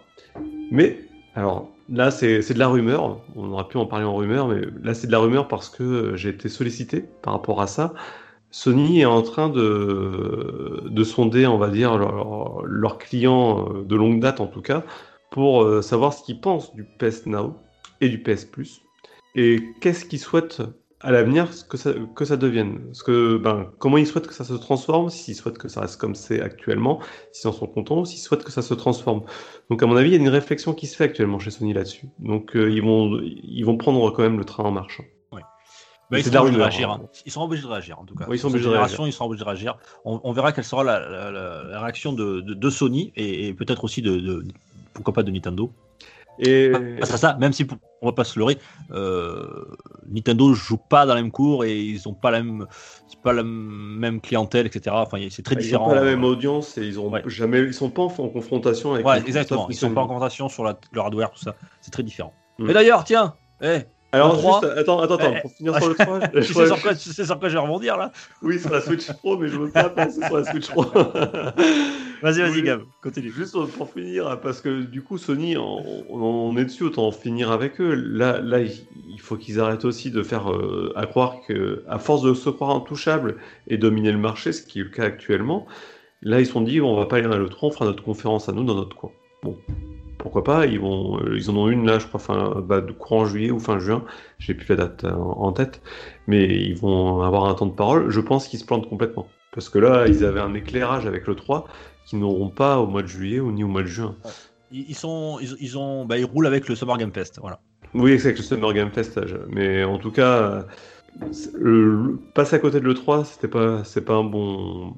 Mais, 0.70 1.00
alors, 1.34 1.68
là, 1.88 2.10
c'est 2.10 2.52
de 2.52 2.58
la 2.58 2.68
rumeur. 2.68 3.20
On 3.34 3.50
aurait 3.50 3.68
pu 3.68 3.76
en 3.76 3.86
parler 3.86 4.04
en 4.04 4.14
rumeur, 4.14 4.48
mais 4.48 4.60
là, 4.82 4.94
c'est 4.94 5.08
de 5.08 5.12
la 5.12 5.18
rumeur 5.18 5.48
parce 5.48 5.68
que 5.68 6.14
j'ai 6.16 6.28
été 6.28 6.48
sollicité 6.48 7.04
par 7.22 7.34
rapport 7.34 7.60
à 7.60 7.66
ça. 7.66 7.94
Sony 8.50 9.00
est 9.00 9.06
en 9.06 9.22
train 9.22 9.48
de, 9.48 10.84
de 10.84 11.04
sonder, 11.04 11.46
on 11.46 11.58
va 11.58 11.68
dire, 11.68 11.98
leurs 12.64 12.98
clients 12.98 13.82
de 13.82 13.96
longue 13.96 14.20
date 14.20 14.40
en 14.40 14.46
tout 14.46 14.60
cas, 14.60 14.84
pour 15.30 15.62
euh, 15.62 15.80
savoir 15.80 16.12
ce 16.12 16.22
qu'ils 16.22 16.40
pensent 16.40 16.74
du 16.74 16.84
PS 16.84 17.26
Now 17.26 17.56
et 18.02 18.10
du 18.10 18.22
PS 18.22 18.44
Plus 18.44 18.82
et 19.34 19.74
qu'est-ce 19.80 20.04
qu'ils 20.04 20.18
souhaitent 20.18 20.62
à 21.00 21.10
l'avenir 21.10 21.48
que 21.68 21.76
ça, 21.76 21.92
que 22.14 22.24
ça 22.24 22.36
devienne? 22.36 22.80
Parce 22.86 23.02
que, 23.02 23.36
ben, 23.36 23.70
Comment 23.78 23.98
ils 23.98 24.06
souhaitent 24.06 24.26
que 24.26 24.34
ça 24.34 24.44
se 24.44 24.54
transforme? 24.54 25.10
S'ils 25.10 25.34
souhaitent 25.34 25.58
que 25.58 25.68
ça 25.68 25.80
reste 25.80 26.00
comme 26.00 26.14
c'est 26.14 26.40
actuellement 26.40 27.00
S'ils 27.32 27.48
en 27.48 27.52
sont 27.52 27.66
contents 27.66 28.04
s'ils 28.04 28.20
souhaitent 28.20 28.44
que 28.44 28.52
ça 28.52 28.62
se 28.62 28.74
transforme 28.74 29.22
Donc 29.70 29.82
à 29.82 29.86
mon 29.86 29.96
avis, 29.96 30.10
il 30.10 30.12
y 30.12 30.16
a 30.16 30.20
une 30.20 30.28
réflexion 30.28 30.74
qui 30.74 30.86
se 30.86 30.96
fait 30.96 31.04
actuellement 31.04 31.38
chez 31.38 31.50
Sony 31.50 31.72
là-dessus. 31.72 32.06
Donc 32.18 32.56
euh, 32.56 32.70
ils, 32.70 32.82
vont, 32.82 33.20
ils 33.22 33.64
vont 33.64 33.76
prendre 33.76 34.10
quand 34.10 34.22
même 34.22 34.38
le 34.38 34.44
train 34.44 34.64
en 34.64 34.70
marche. 34.70 35.00
Bah, 36.12 36.18
ils, 36.18 36.24
sont 36.24 36.36
obligés 36.36 36.58
de 36.58 36.60
réagir, 36.60 36.90
hein. 36.90 37.00
ils 37.24 37.32
sont 37.32 37.40
obligés 37.40 37.62
de 37.62 37.68
réagir, 37.68 37.98
en 37.98 38.04
tout 38.04 38.14
cas. 38.14 38.26
Ils 38.30 38.38
sont 38.38 38.48
obligés 38.48 38.66
de 38.66 38.74
réagir. 38.74 39.06
Ils 39.06 39.12
sont 39.14 39.24
obligés 39.24 39.44
de 39.44 39.48
réagir. 39.48 39.78
On, 40.04 40.32
verra 40.32 40.52
quelle 40.52 40.64
sera 40.64 40.84
la, 40.84 41.30
la, 41.30 41.80
réaction 41.80 42.12
de, 42.12 42.42
de, 42.42 42.70
Sony 42.70 43.14
et, 43.16 43.54
peut-être 43.54 43.82
aussi 43.84 44.02
de, 44.02 44.16
de, 44.16 44.44
pourquoi 44.92 45.14
pas 45.14 45.22
de 45.22 45.30
Nintendo. 45.30 45.72
Et... 46.38 46.72
Parce 46.98 47.14
ça, 47.16 47.36
même 47.38 47.52
si 47.52 47.66
on 48.00 48.06
va 48.06 48.12
pas 48.12 48.24
se 48.24 48.38
leurrer, 48.38 48.58
euh, 48.90 49.64
Nintendo 50.08 50.52
joue 50.54 50.76
pas 50.76 51.06
dans 51.06 51.14
la 51.14 51.22
même 51.22 51.30
cour 51.30 51.64
et 51.64 51.78
ils 51.78 52.08
ont 52.08 52.14
pas 52.14 52.30
la 52.30 52.42
même, 52.42 52.66
pas 53.22 53.32
la 53.32 53.42
même 53.44 54.20
clientèle, 54.20 54.66
etc. 54.66 54.94
Enfin, 54.98 55.18
c'est 55.30 55.42
très 55.42 55.56
différent. 55.56 55.86
Ils 55.86 55.88
n'ont 55.88 55.94
pas 55.94 56.04
la 56.04 56.10
même 56.10 56.24
audience 56.24 56.76
et 56.78 56.82
ils 56.82 56.98
ont 56.98 57.12
jamais, 57.26 57.60
ils 57.60 57.74
sont 57.74 57.90
pas 57.90 58.02
en, 58.02 58.08
confrontation 58.08 58.94
avec. 58.94 59.06
Ouais, 59.06 59.18
exactement. 59.20 59.68
Ils 59.68 59.76
sont 59.76 59.92
pas 59.92 60.00
en 60.00 60.06
confrontation 60.06 60.48
sur 60.48 60.64
la, 60.64 60.76
le 60.92 61.00
hardware, 61.00 61.30
tout 61.30 61.40
ça. 61.40 61.54
C'est 61.80 61.92
très 61.92 62.02
différent. 62.02 62.32
Mm. 62.58 62.66
Mais 62.66 62.72
d'ailleurs, 62.74 63.04
tiens, 63.04 63.34
hey, 63.60 63.84
alors, 64.12 64.34
juste, 64.34 64.78
attends, 64.78 65.00
attends, 65.00 65.14
attends, 65.16 65.40
pour 65.40 65.52
finir 65.52 65.76
sur 65.76 65.88
le 65.88 65.94
3. 65.94 66.20
tu, 66.28 66.42
sais 66.42 66.66
sur 66.66 66.82
quoi, 66.82 66.94
tu 66.94 67.10
sais 67.10 67.24
sur 67.24 67.38
quoi 67.38 67.48
je 67.48 67.54
vais 67.54 67.60
rebondir 67.60 67.96
là? 67.96 68.12
Oui, 68.42 68.58
sur 68.58 68.70
la 68.70 68.80
Switch 68.82 69.10
Pro, 69.12 69.38
mais 69.38 69.48
je 69.48 69.56
veux 69.56 69.70
pas 69.70 69.88
passer 69.88 70.20
sur 70.24 70.36
la 70.36 70.44
Switch 70.44 70.68
Pro. 70.68 70.82
vas-y, 72.22 72.40
vas-y, 72.42 72.62
Gab, 72.62 72.82
continue. 73.02 73.32
Juste 73.32 73.56
pour 73.76 73.90
finir, 73.90 74.38
parce 74.42 74.60
que 74.60 74.82
du 74.82 75.02
coup, 75.02 75.16
Sony, 75.16 75.56
on, 75.56 76.04
on 76.10 76.56
est 76.58 76.64
dessus, 76.64 76.84
autant 76.84 77.06
en 77.06 77.12
finir 77.12 77.50
avec 77.50 77.80
eux. 77.80 77.94
Là, 77.94 78.40
là 78.40 78.60
il 78.60 79.20
faut 79.20 79.36
qu'ils 79.36 79.60
arrêtent 79.60 79.84
aussi 79.84 80.10
de 80.10 80.22
faire 80.22 80.50
euh, 80.52 80.92
à 80.96 81.06
croire 81.06 81.36
que, 81.46 81.84
à 81.88 81.98
force 81.98 82.22
de 82.22 82.34
se 82.34 82.50
croire 82.50 82.70
intouchables 82.70 83.36
et 83.68 83.78
dominer 83.78 84.12
le 84.12 84.18
marché, 84.18 84.52
ce 84.52 84.62
qui 84.62 84.80
est 84.80 84.84
le 84.84 84.90
cas 84.90 85.04
actuellement, 85.04 85.66
là, 86.22 86.40
ils 86.40 86.46
se 86.46 86.52
sont 86.52 86.60
dit, 86.60 86.80
on 86.80 86.96
va 86.96 87.06
pas 87.06 87.16
aller 87.16 87.28
dans 87.28 87.38
le 87.38 87.48
3, 87.48 87.68
on 87.68 87.72
fera 87.72 87.84
notre 87.84 88.02
conférence 88.02 88.48
à 88.48 88.52
nous 88.52 88.64
dans 88.64 88.74
notre 88.74 88.96
coin. 88.96 89.10
Bon, 89.42 89.56
pourquoi 90.22 90.44
pas 90.44 90.66
Ils 90.66 90.80
vont, 90.80 91.18
euh, 91.20 91.36
ils 91.36 91.50
en 91.50 91.56
ont 91.56 91.68
une 91.68 91.86
là, 91.86 91.98
je 91.98 92.06
crois, 92.06 92.20
fin 92.20 92.62
bah, 92.62 92.80
de 92.80 92.92
courant 92.92 93.26
juillet 93.26 93.50
ou 93.50 93.58
fin 93.58 93.78
juin. 93.78 94.04
J'ai 94.38 94.54
plus 94.54 94.66
la 94.68 94.76
date 94.76 95.04
euh, 95.04 95.12
en, 95.12 95.52
tête, 95.52 95.82
mais 96.26 96.46
ils 96.46 96.76
vont 96.76 97.22
avoir 97.22 97.44
un 97.46 97.54
temps 97.54 97.66
de 97.66 97.72
parole. 97.72 98.10
Je 98.10 98.20
pense 98.20 98.48
qu'ils 98.48 98.58
se 98.58 98.64
plantent 98.64 98.88
complètement 98.88 99.26
parce 99.52 99.68
que 99.68 99.78
là, 99.78 100.06
ils 100.06 100.24
avaient 100.24 100.40
un 100.40 100.54
éclairage 100.54 101.06
avec 101.06 101.26
le 101.26 101.34
3 101.34 101.66
qu'ils 102.06 102.20
n'auront 102.20 102.48
pas 102.48 102.78
au 102.78 102.86
mois 102.86 103.02
de 103.02 103.08
juillet 103.08 103.40
ou 103.40 103.52
ni 103.52 103.64
au 103.64 103.68
mois 103.68 103.82
de 103.82 103.86
juin. 103.88 104.14
Ils, 104.70 104.86
ils 104.88 104.94
sont, 104.96 105.38
ils, 105.40 105.54
ils 105.60 105.76
ont, 105.76 106.06
bah, 106.06 106.18
ils 106.18 106.24
roulent 106.24 106.46
avec 106.46 106.68
le 106.68 106.74
Summer 106.74 106.96
Game 106.96 107.12
Fest, 107.12 107.38
voilà. 107.40 107.60
Oui, 107.94 108.18
c'est 108.18 108.28
avec 108.28 108.38
le 108.38 108.44
Summer 108.44 108.72
Game 108.72 108.90
Fest, 108.90 109.20
mais 109.50 109.84
en 109.84 109.98
tout 109.98 110.10
cas, 110.10 110.32
euh, 110.32 110.62
le, 111.54 111.94
le- 111.94 112.16
passer 112.34 112.56
à 112.56 112.58
côté 112.58 112.80
de 112.80 112.86
l'E3, 112.86 113.24
c'était 113.24 113.48
pas, 113.48 113.84
c'est 113.84 114.04
pas 114.04 114.14
un 114.14 114.24
bon. 114.24 114.96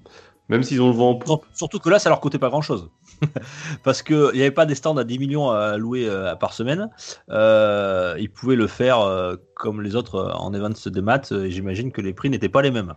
Même 0.49 0.63
s'ils 0.63 0.81
ont 0.83 0.89
le 0.89 0.95
vent 0.95 1.11
en 1.11 1.15
poupe. 1.17 1.47
Surtout 1.55 1.79
que 1.79 1.89
là, 1.89 1.99
ça 1.99 2.11
leur 2.11 2.21
coûtait 2.21 2.39
pas 2.39 2.51
grand-chose. 2.51 2.91
Parce 3.83 4.03
qu'il 4.03 4.31
n'y 4.35 4.41
avait 4.41 4.51
pas 4.51 4.67
des 4.67 4.75
stands 4.75 4.97
à 4.97 5.05
10 5.05 5.19
millions 5.19 5.51
à 5.51 5.77
louer 5.77 6.09
euh, 6.09 6.35
par 6.35 6.53
semaine. 6.53 6.91
Euh, 7.31 8.17
ils 8.19 8.31
pouvaient 8.31 8.57
le 8.57 8.67
faire 8.67 9.01
euh, 9.01 9.37
comme 9.55 9.83
les 9.83 9.97
autres 9.97 10.33
en 10.35 10.53
events 10.55 10.87
de 10.87 11.01
maths. 11.01 11.33
Et 11.33 11.51
j'imagine 11.51 11.93
que 11.93 12.01
les 12.01 12.13
prix 12.13 12.31
n'étaient 12.31 12.49
pas 12.49 12.63
les 12.63 12.71
mêmes. 12.71 12.95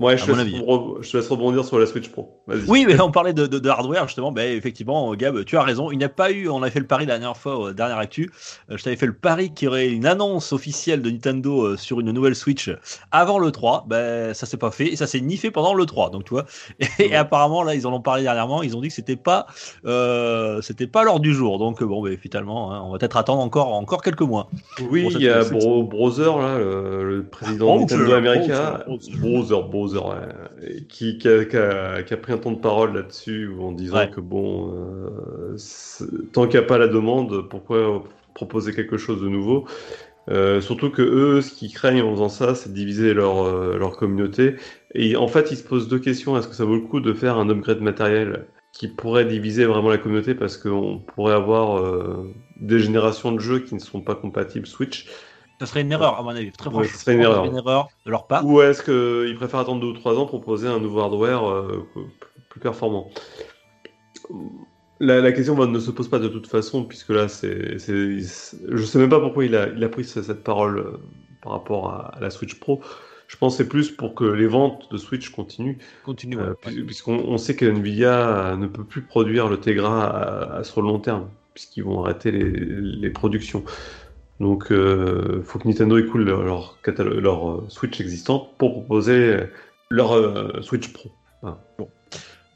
Ouais, 0.00 0.16
je, 0.16 0.22
À 0.22 0.26
te 0.26 0.30
laisse 0.32 0.40
avis. 0.40 0.58
re- 0.60 1.02
je 1.02 1.10
te 1.10 1.16
laisse 1.18 1.28
rebondir 1.28 1.64
sur 1.64 1.78
la 1.78 1.84
Switch 1.86 2.08
Pro. 2.08 2.40
Oui, 2.68 2.84
mais 2.88 2.98
on 3.00 3.10
parlait 3.10 3.32
de, 3.34 3.46
de- 3.46 3.58
de 3.58 3.68
hardware 3.68 4.06
justement. 4.08 4.32
Ben, 4.32 4.56
effectivement, 4.56 5.14
Gab, 5.14 5.44
tu 5.44 5.56
as 5.58 5.62
raison. 5.62 5.90
Il 5.92 5.98
n'y 5.98 6.04
a 6.04 6.08
pas 6.08 6.32
eu. 6.32 6.48
On 6.48 6.62
a 6.62 6.70
fait 6.70 6.80
le 6.80 6.86
pari 6.86 7.04
la 7.06 7.18
dernière 7.18 7.36
fois, 7.36 7.56
au 7.58 7.72
dernière 7.72 7.98
actu. 7.98 8.30
Euh, 8.70 8.76
je 8.78 8.82
t'avais 8.82 8.96
fait 8.96 9.06
le 9.06 9.12
pari 9.12 9.52
qu'il 9.52 9.66
y 9.66 9.68
aurait 9.68 9.88
une 9.90 10.06
annonce 10.06 10.52
officielle 10.54 11.02
de 11.02 11.10
Nintendo 11.10 11.64
euh, 11.66 11.76
sur 11.76 12.00
une 12.00 12.10
nouvelle 12.12 12.34
Switch 12.34 12.70
avant 13.12 13.38
le 13.38 13.50
3. 13.52 13.84
Ben, 13.88 14.32
ça 14.32 14.46
s'est 14.46 14.56
pas 14.56 14.70
fait 14.70 14.86
et 14.86 14.96
ça 14.96 15.06
s'est 15.06 15.20
ni 15.20 15.36
fait 15.36 15.50
pendant 15.50 15.74
le 15.74 15.84
3. 15.84 16.10
Donc, 16.10 16.24
tu 16.24 16.30
vois. 16.30 16.46
Et, 16.80 17.08
Ouais. 17.10 17.14
apparemment, 17.14 17.62
là, 17.62 17.74
ils 17.74 17.86
en 17.86 17.92
ont 17.92 18.00
parlé 18.00 18.22
dernièrement. 18.22 18.62
Ils 18.62 18.74
ont 18.76 18.80
dit 18.80 18.88
que 18.88 18.94
c'était 18.94 19.16
pas, 19.16 19.46
euh, 19.84 20.62
c'était 20.62 20.86
pas 20.86 21.04
l'heure 21.04 21.20
du 21.20 21.34
jour. 21.34 21.58
Donc, 21.58 21.82
euh, 21.82 21.86
bon, 21.86 22.02
ben, 22.02 22.16
finalement, 22.16 22.72
hein, 22.72 22.82
on 22.84 22.92
va 22.92 22.98
peut-être 22.98 23.16
attendre 23.16 23.42
encore, 23.42 23.72
encore 23.74 24.02
quelques 24.02 24.20
mois. 24.22 24.48
Oui, 24.90 25.08
il 25.14 25.20
y 25.22 25.28
a 25.28 25.44
Browser, 25.44 26.24
là, 26.24 26.58
le, 26.58 27.16
le 27.16 27.22
président 27.24 27.76
de 27.76 27.80
Nintendo 27.80 28.12
America. 28.14 28.84
Browser, 29.20 29.56
Browser, 29.70 29.89
Ouais, 29.96 30.82
qui, 30.88 31.18
qui, 31.18 31.28
a, 31.28 31.44
qui 31.44 31.56
a- 31.56 32.02
qui 32.02 32.14
a 32.14 32.16
pris 32.16 32.32
un 32.32 32.38
temps 32.38 32.52
de 32.52 32.60
parole 32.60 32.94
là-dessus 32.94 33.50
en 33.58 33.72
disant 33.72 33.96
Ouais. 33.96 34.06
que 34.06 34.20
bon, 34.20 34.72
euh, 34.74 35.56
tant 36.32 36.46
qu'il 36.46 36.58
n'y 36.60 36.64
a 36.64 36.68
pas 36.68 36.78
la 36.78 36.88
demande, 36.88 37.48
pourquoi 37.48 38.04
proposer 38.34 38.72
quelque 38.72 38.96
chose 38.96 39.20
de 39.20 39.28
nouveau? 39.28 39.66
Euh, 40.30 40.60
Surtout 40.60 40.90
que 40.90 41.02
eux, 41.02 41.40
ce 41.42 41.52
qu'ils 41.52 41.72
craignent 41.72 42.02
en 42.02 42.12
faisant 42.12 42.28
ça, 42.28 42.54
c'est 42.54 42.70
de 42.70 42.74
diviser 42.74 43.14
leur, 43.14 43.44
euh, 43.44 43.78
leur 43.78 43.96
communauté. 43.96 44.56
Et 44.94 45.16
en 45.16 45.28
fait, 45.28 45.50
ils 45.52 45.56
se 45.58 45.64
posent 45.64 45.88
deux 45.88 45.98
questions. 46.00 46.36
Est-ce 46.38 46.48
que 46.48 46.54
ça 46.54 46.64
vaut 46.64 46.76
le 46.76 46.82
coup 46.82 47.00
de 47.00 47.12
faire 47.14 47.38
un 47.38 47.48
upgrade 47.50 47.80
matériel 47.80 48.48
qui 48.72 48.88
pourrait 48.88 49.24
diviser 49.26 49.64
vraiment 49.66 49.90
la 49.90 49.98
communauté? 49.98 50.34
Parce 50.34 50.56
qu'on 50.58 51.00
pourrait 51.14 51.34
avoir 51.34 51.78
euh, 51.78 52.34
des 52.56 52.78
générations 52.80 53.32
de 53.32 53.40
jeux 53.40 53.60
qui 53.60 53.74
ne 53.74 53.80
sont 53.80 54.02
pas 54.02 54.14
compatibles 54.16 54.66
Switch 54.66 55.06
Ça 55.60 55.66
serait 55.66 55.82
une 55.82 55.92
erreur, 55.92 56.18
à 56.18 56.22
mon 56.22 56.30
avis. 56.30 56.50
Très 56.52 56.68
Ouais, 56.70 56.72
franchement, 56.72 56.90
ce 56.94 56.98
serait 57.04 57.14
une 57.16 57.20
erreur. 57.20 57.44
une 57.44 57.54
erreur 57.56 57.90
de 58.06 58.10
leur 58.10 58.26
part. 58.26 58.46
Ou 58.46 58.62
est-ce 58.62 58.82
qu'ils 58.82 59.36
préfèrent 59.36 59.60
attendre 59.60 59.82
deux 59.82 59.88
ou 59.88 59.92
trois 59.92 60.14
ans 60.18 60.24
pour 60.24 60.40
proposer 60.40 60.66
un 60.66 60.80
nouveau 60.80 61.00
hardware 61.00 61.46
euh, 61.46 61.86
plus 62.48 62.60
performant? 62.60 63.10
La, 65.00 65.20
la 65.20 65.32
question 65.32 65.54
bah, 65.54 65.66
ne 65.66 65.78
se 65.78 65.90
pose 65.90 66.08
pas 66.08 66.18
de 66.18 66.28
toute 66.28 66.46
façon, 66.46 66.84
puisque 66.84 67.10
là, 67.10 67.28
c'est, 67.28 67.76
je 67.78 68.84
sais 68.84 68.98
même 68.98 69.10
pas 69.10 69.20
pourquoi 69.20 69.44
il 69.44 69.54
a, 69.54 69.68
il 69.68 69.84
a 69.84 69.88
pris 69.90 70.04
ce- 70.04 70.22
cette 70.22 70.42
parole 70.44 70.78
euh, 70.78 70.98
par 71.42 71.52
rapport 71.52 71.90
à, 71.90 72.16
à 72.16 72.20
la 72.20 72.30
Switch 72.30 72.58
Pro. 72.58 72.80
Je 73.28 73.36
pense 73.36 73.58
que 73.58 73.62
c'est 73.62 73.68
plus 73.68 73.90
pour 73.90 74.14
que 74.14 74.24
les 74.24 74.46
ventes 74.46 74.90
de 74.90 74.96
Switch 74.96 75.28
continuent, 75.28 75.76
Continue. 76.04 76.38
euh, 76.38 76.54
ouais. 76.66 76.82
puisqu'on 76.86 77.18
on 77.18 77.36
sait 77.36 77.54
que 77.54 77.66
Nvidia 77.66 78.56
ne 78.58 78.66
peut 78.66 78.84
plus 78.84 79.02
produire 79.02 79.48
le 79.48 79.58
Tegra 79.60 80.06
à- 80.06 80.56
à- 80.56 80.64
sur 80.64 80.80
le 80.80 80.88
long 80.88 80.98
terme, 80.98 81.28
puisqu'ils 81.54 81.84
vont 81.84 82.02
arrêter 82.02 82.30
les, 82.32 82.50
les 82.50 83.10
productions. 83.10 83.62
Donc, 84.40 84.68
il 84.70 85.42
faut 85.44 85.58
que 85.58 85.68
Nintendo 85.68 85.98
écoule 85.98 86.24
leur, 86.24 86.42
leur, 86.42 86.78
leur 87.04 87.50
euh, 87.50 87.64
Switch 87.68 88.00
existante 88.00 88.56
pour 88.56 88.72
proposer 88.72 89.36
leur 89.90 90.16
euh, 90.16 90.62
Switch 90.62 90.92
Pro. 90.92 91.10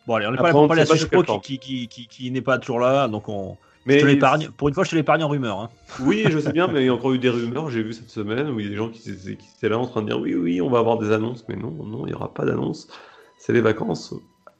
Bon, 0.07 0.15
allez, 0.15 0.27
on 0.27 0.33
n'est 0.33 0.37
pas 0.37 0.45
là 0.45 0.53
pour 0.53 0.67
parler 0.67 0.85
de 0.85 0.89
la 0.89 0.97
Switch 0.97 1.11
Pro 1.11 1.41
qui, 1.41 1.59
qui, 1.59 1.89
qui, 1.89 1.89
qui, 1.89 2.07
qui 2.09 2.31
n'est 2.31 2.43
pas 2.43 2.59
toujours 2.59 2.81
là, 2.81 3.09
donc 3.09 3.29
on. 3.29 3.57
Mais 3.87 3.99
Je 3.99 4.07
te. 4.07 4.51
Pour 4.51 4.69
une 4.69 4.75
fois, 4.75 4.85
je 4.85 4.91
te 4.91 4.97
l'épargne 4.97 5.23
en 5.25 5.29
rumeur. 5.29 5.61
Hein. 5.61 5.69
Oui, 6.01 6.25
je 6.27 6.39
sais 6.39 6.53
bien, 6.53 6.69
mais 6.69 6.83
il 6.83 6.87
y 6.87 6.89
a 6.89 6.95
encore 6.95 7.13
eu 7.13 7.19
des 7.19 7.29
rumeurs, 7.29 7.69
j'ai 7.69 7.83
vu 7.83 7.93
cette 7.93 8.09
semaine, 8.09 8.49
où 8.49 8.59
il 8.61 8.65
y 8.65 8.69
a 8.69 8.71
des 8.71 8.77
gens 8.77 8.89
qui, 8.89 9.01
qui 9.03 9.49
étaient 9.57 9.69
là 9.69 9.79
en 9.79 9.87
train 9.87 10.01
de 10.01 10.07
dire 10.07 10.19
oui, 10.19 10.35
oui, 10.35 10.63
on 10.63 10.71
va 10.71 10.79
avoir 10.79 10.99
des 10.99 11.13
annonces, 11.13 11.45
mais 11.49 11.57
non, 11.57 11.71
non, 11.71 12.07
il 12.07 12.11
n'y 12.11 12.15
aura 12.15 12.33
pas 12.33 12.47
d'annonces. 12.47 12.89
C'est 13.37 13.53
les 13.53 13.61
vacances. 13.61 14.15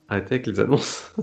Arrêtez 0.09 0.35
avec 0.37 0.47
les 0.47 0.61
annonces. 0.61 1.13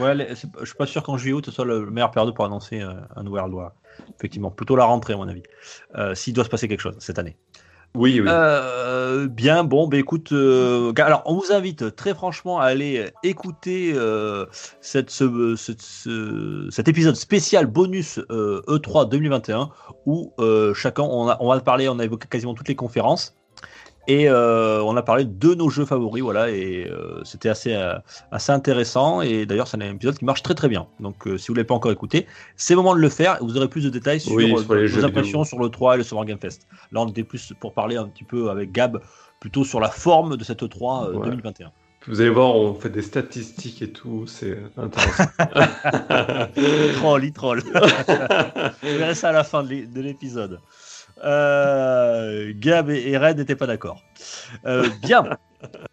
Ouais, 0.00 0.14
les- 0.14 0.28
je 0.30 0.64
suis 0.64 0.74
pas 0.76 0.86
sûr 0.86 1.02
qu'en 1.04 1.16
juillet-août 1.16 1.46
ce 1.46 1.52
soit 1.52 1.64
le 1.64 1.88
meilleur 1.90 2.10
période 2.10 2.34
pour 2.34 2.44
annoncer 2.44 2.80
euh, 2.80 2.92
un 3.14 3.22
nouvel 3.22 3.42
hardware. 3.42 3.70
Effectivement, 4.18 4.50
plutôt 4.50 4.74
la 4.76 4.84
rentrée, 4.84 5.12
à 5.12 5.16
mon 5.16 5.28
avis. 5.28 5.42
Euh, 5.96 6.14
S'il 6.16 6.34
doit 6.34 6.44
se 6.44 6.48
passer 6.50 6.66
quelque 6.68 6.80
chose 6.80 6.96
cette 6.98 7.18
année. 7.18 7.36
Oui, 7.94 8.20
oui. 8.20 8.28
Euh, 8.28 9.28
bien, 9.28 9.64
bon, 9.64 9.88
bah 9.88 9.96
écoute, 9.96 10.32
euh, 10.32 10.92
alors 10.98 11.22
on 11.26 11.34
vous 11.36 11.52
invite 11.52 11.96
très 11.96 12.12
franchement 12.12 12.60
à 12.60 12.64
aller 12.66 13.10
écouter 13.22 13.94
cette, 14.82 15.10
ce- 15.10 15.54
ce- 15.56 15.72
ce- 15.78 16.68
cet 16.70 16.88
épisode 16.88 17.16
spécial 17.16 17.66
bonus 17.66 18.20
euh, 18.30 18.60
E3 18.68 19.08
2021 19.08 19.70
où 20.06 20.34
euh, 20.38 20.74
chacun, 20.74 21.04
on, 21.04 21.28
a, 21.28 21.38
on 21.40 21.48
va 21.48 21.60
parler, 21.60 21.88
on 21.88 21.98
a 21.98 22.04
évoqué 22.04 22.28
quasiment 22.28 22.52
toutes 22.54 22.68
les 22.68 22.76
conférences. 22.76 23.34
Et 24.10 24.26
euh, 24.26 24.80
on 24.84 24.96
a 24.96 25.02
parlé 25.02 25.26
de 25.26 25.54
nos 25.54 25.68
jeux 25.68 25.84
favoris, 25.84 26.22
voilà, 26.22 26.48
et 26.48 26.88
euh, 26.90 27.22
c'était 27.24 27.50
assez, 27.50 27.74
euh, 27.74 27.92
assez 28.32 28.50
intéressant. 28.52 29.20
Et 29.20 29.44
d'ailleurs, 29.44 29.68
c'est 29.68 29.76
un 29.76 29.80
épisode 29.92 30.16
qui 30.16 30.24
marche 30.24 30.42
très 30.42 30.54
très 30.54 30.68
bien. 30.68 30.86
Donc, 30.98 31.26
euh, 31.26 31.36
si 31.36 31.48
vous 31.48 31.52
ne 31.52 31.58
l'avez 31.58 31.66
pas 31.66 31.74
encore 31.74 31.92
écouté, 31.92 32.26
c'est 32.56 32.72
le 32.72 32.78
moment 32.78 32.94
de 32.94 33.00
le 33.00 33.10
faire. 33.10 33.36
et 33.36 33.44
Vous 33.44 33.58
aurez 33.58 33.68
plus 33.68 33.84
de 33.84 33.90
détails 33.90 34.18
sur, 34.20 34.32
Oui, 34.32 34.50
euh, 34.50 34.62
sur 34.62 34.74
les 34.74 34.86
vos 34.86 35.04
impressions 35.04 35.42
vidéo. 35.42 35.44
sur 35.44 35.58
le 35.58 35.68
3 35.68 35.94
et 35.96 35.98
le 35.98 36.04
Summer 36.04 36.24
Game 36.24 36.38
Fest. 36.38 36.66
Là, 36.90 37.02
on 37.02 37.06
était 37.08 37.22
plus 37.22 37.52
pour 37.60 37.74
parler 37.74 37.96
un 37.96 38.08
petit 38.08 38.24
peu 38.24 38.48
avec 38.48 38.72
Gab, 38.72 38.98
plutôt 39.40 39.62
sur 39.62 39.78
la 39.78 39.90
forme 39.90 40.38
de 40.38 40.42
cette 40.44 40.62
E3 40.62 41.10
euh, 41.10 41.12
Ouais. 41.12 41.26
2021. 41.26 41.70
Vous 42.06 42.22
allez 42.22 42.30
voir, 42.30 42.54
on 42.54 42.72
fait 42.72 42.88
des 42.88 43.02
statistiques 43.02 43.82
et 43.82 43.90
tout, 43.92 44.26
c'est 44.26 44.56
intéressant. 44.78 45.24
troll, 46.96 47.24
il 47.24 47.32
troll. 47.32 47.62
Je 48.82 48.96
verrai 48.96 49.14
ça 49.14 49.28
à 49.28 49.32
la 49.32 49.44
fin 49.44 49.62
de 49.62 50.00
l'épisode. 50.00 50.60
Euh, 51.24 52.52
Gab 52.54 52.90
et 52.90 53.08
et 53.10 53.16
Red 53.18 53.38
n'étaient 53.38 53.56
pas 53.56 53.66
d'accord. 53.66 54.02
Euh, 54.66 54.88
bien. 55.02 55.24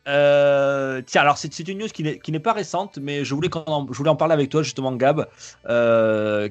Euh, 0.08 1.02
tiens, 1.04 1.22
alors 1.22 1.40
c'est 1.40 1.58
une 1.68 1.80
news 1.80 1.88
qui 1.88 2.04
n'est 2.04 2.40
pas 2.40 2.54
récente, 2.54 3.00
mais 3.02 3.26
je 3.26 3.34
voulais, 3.34 3.50
en, 3.56 3.88
je 3.92 3.98
voulais 3.98 4.12
en 4.12 4.16
parler 4.16 4.36
avec 4.36 4.50
toi 4.50 4.62
justement, 4.62 4.92
Gab, 4.92 5.26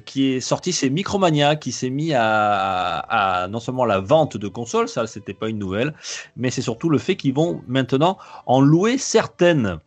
qui 0.05 0.33
est 0.33 0.41
sorti, 0.41 0.73
c'est 0.73 0.89
Micromania 0.89 1.55
qui 1.55 1.71
s'est 1.71 1.89
mis 1.89 2.13
à, 2.13 2.97
à 2.99 3.47
non 3.47 3.61
seulement 3.61 3.85
la 3.85 4.01
vente 4.01 4.35
de 4.35 4.49
consoles, 4.49 4.89
ça 4.89 5.07
c'était 5.07 5.33
pas 5.33 5.47
une 5.47 5.59
nouvelle, 5.59 5.93
mais 6.35 6.51
c'est 6.51 6.61
surtout 6.61 6.89
le 6.89 6.97
fait 6.97 7.15
qu'ils 7.15 7.33
vont 7.33 7.61
maintenant 7.69 8.17
en 8.47 8.59
louer 8.59 8.97
certaines. 8.97 9.79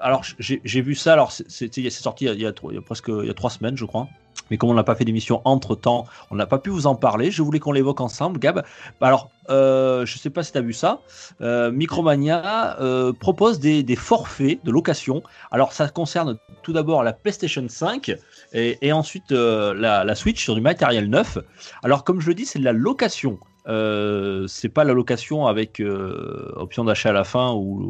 Alors 0.00 0.22
j'ai 0.38 0.80
vu 0.80 0.94
ça, 0.94 1.12
alors 1.12 1.30
c'est- 1.30 1.90
sorti 1.90 2.24
il 2.24 2.28
y, 2.28 2.30
a, 2.30 2.34
il 2.34 2.40
y 2.40 2.46
a 2.46 2.52
trois- 2.54 2.72
il 2.72 2.76
y 2.76 2.78
a 2.78 2.82
presque 2.82 3.08
il 3.08 3.26
y 3.26 3.30
a 3.30 3.34
trois 3.34 3.50
semaines, 3.50 3.76
je 3.76 3.84
crois. 3.84 4.08
Mais 4.52 4.58
comme 4.58 4.68
on 4.68 4.74
n'a 4.74 4.84
pas 4.84 4.94
fait 4.94 5.06
d'émission 5.06 5.40
entre 5.46 5.74
temps, 5.74 6.04
on 6.30 6.34
n'a 6.34 6.44
pas 6.44 6.58
pu 6.58 6.68
vous 6.68 6.86
en 6.86 6.94
parler. 6.94 7.30
Je 7.30 7.40
voulais 7.40 7.58
qu'on 7.58 7.72
l'évoque 7.72 8.02
ensemble, 8.02 8.38
Gab. 8.38 8.62
Alors, 9.00 9.30
euh, 9.48 10.04
je 10.04 10.18
sais 10.18 10.28
pas 10.28 10.42
si 10.42 10.52
tu 10.52 10.58
as 10.58 10.60
vu 10.60 10.74
ça. 10.74 11.00
Euh, 11.40 11.72
Micromania 11.72 12.78
euh, 12.78 13.14
propose 13.14 13.60
des, 13.60 13.96
forfaits 13.96 14.62
de 14.62 14.70
location. 14.70 15.22
Alors, 15.52 15.72
ça 15.72 15.88
concerne 15.88 16.36
tout 16.62 16.74
d'abord 16.74 17.02
la 17.02 17.14
PlayStation 17.14 17.64
5 17.66 18.14
et, 18.52 18.92
ensuite 18.92 19.30
la, 19.30 20.04
la 20.04 20.14
Switch 20.14 20.44
sur 20.44 20.54
du 20.54 20.60
matériel 20.60 21.08
neuf. 21.08 21.38
Alors, 21.82 22.04
comme 22.04 22.20
je 22.20 22.28
le 22.28 22.34
dis, 22.34 22.44
c'est 22.44 22.58
de 22.58 22.64
la 22.64 22.74
location. 22.74 23.38
Euh, 23.68 24.46
c'est 24.48 24.68
pas 24.68 24.82
la 24.84 24.92
location 24.92 25.46
avec 25.46 25.78
euh, 25.80 26.52
option 26.56 26.84
d'achat 26.84 27.10
à 27.10 27.12
la 27.12 27.22
fin 27.24 27.52
ou, 27.52 27.80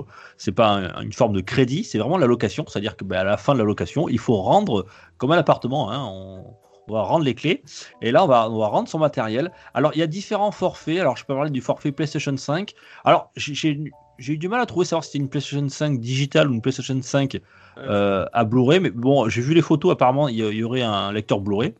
ou 0.00 0.04
c'est 0.36 0.52
pas 0.52 0.68
un- 0.74 1.00
une 1.02 1.12
forme 1.14 1.32
de 1.32 1.40
crédit, 1.40 1.84
c'est 1.84 1.96
vraiment 1.98 2.18
la 2.18 2.26
location, 2.26 2.64
c'est-à-dire 2.68 2.96
que 2.98 3.04
bah, 3.04 3.20
à 3.20 3.24
la 3.24 3.38
fin 3.38 3.54
de 3.54 3.58
la 3.58 3.64
location, 3.64 4.08
il 4.10 4.18
faut 4.18 4.36
rendre 4.36 4.84
comme 5.16 5.32
un 5.32 5.38
appartement, 5.38 5.90
hein, 5.90 6.04
on, 6.04 6.44
on 6.88 6.92
va 6.92 7.02
rendre 7.02 7.24
les 7.24 7.34
clés 7.34 7.62
et 8.02 8.10
là 8.12 8.24
on 8.24 8.26
va, 8.26 8.50
on 8.50 8.58
va 8.58 8.66
rendre 8.66 8.88
son 8.88 8.98
matériel. 8.98 9.52
Alors 9.72 9.92
il 9.94 10.00
y 10.00 10.02
a 10.02 10.06
différents 10.06 10.50
forfaits, 10.50 10.98
alors 11.00 11.16
je 11.16 11.24
peux 11.24 11.34
parler 11.34 11.50
du 11.50 11.62
forfait 11.62 11.92
PlayStation 11.92 12.36
5. 12.36 12.74
Alors 13.04 13.30
j'ai- 13.36 13.80
eu 14.28 14.36
du 14.38 14.48
mal 14.48 14.60
à 14.60 14.66
trouver 14.66 14.84
savoir 14.86 15.02
si 15.04 15.12
c'était 15.12 15.22
une 15.22 15.28
PlayStation 15.30 15.66
5 15.68 15.98
digitale 15.98 16.50
ou 16.50 16.54
une 16.54 16.60
PlayStation 16.60 17.00
5 17.00 17.40
euh, 17.78 18.26
à 18.32 18.44
Blu-ray, 18.44 18.80
mais 18.80 18.90
bon, 18.90 19.28
j'ai 19.28 19.40
vu 19.40 19.54
les 19.54 19.62
photos, 19.62 19.92
apparemment 19.92 20.28
il 20.28 20.36
y, 20.36 20.40
il 20.42 20.54
y 20.56 20.62
aurait 20.64 20.82
un 20.82 21.10
lecteur 21.12 21.40
Blu-ray. 21.40 21.74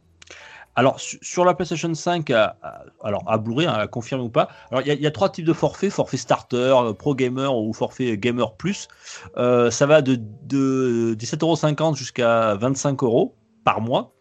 Alors, 0.75 0.99
su- 1.01 1.19
sur 1.21 1.45
la 1.45 1.53
PlayStation 1.55 1.93
5, 1.95 2.31
à, 2.31 2.57
à- 2.63 2.85
alors 3.05 3.23
à 3.27 3.37
Blu-ray, 3.39 3.67
hein, 3.67 3.75
à 3.75 3.87
confirmer 3.87 4.25
ou 4.25 4.31
pas, 4.31 4.49
il 4.87 5.01
y, 5.01 5.07
a- 5.07 5.11
trois 5.11 5.29
types 5.29 5.45
de 5.45 5.53
forfaits 5.53 5.91
forfait 5.93 6.17
starter, 6.17 6.57
euh, 6.57 6.93
pro 6.95 7.15
gamer 7.15 7.55
ou 7.57 7.73
forfait 7.75 8.17
gamer 8.17 8.55
plus. 8.55 8.89
Euh, 9.37 9.71
ça 9.71 9.87
va 9.87 10.01
de, 10.01 10.19
de 10.45 11.15
17,50€ 11.19 11.95
jusqu'à 11.97 12.55
25 12.55 13.03
euros 13.03 13.35
par 13.65 13.81
mois. 13.81 14.13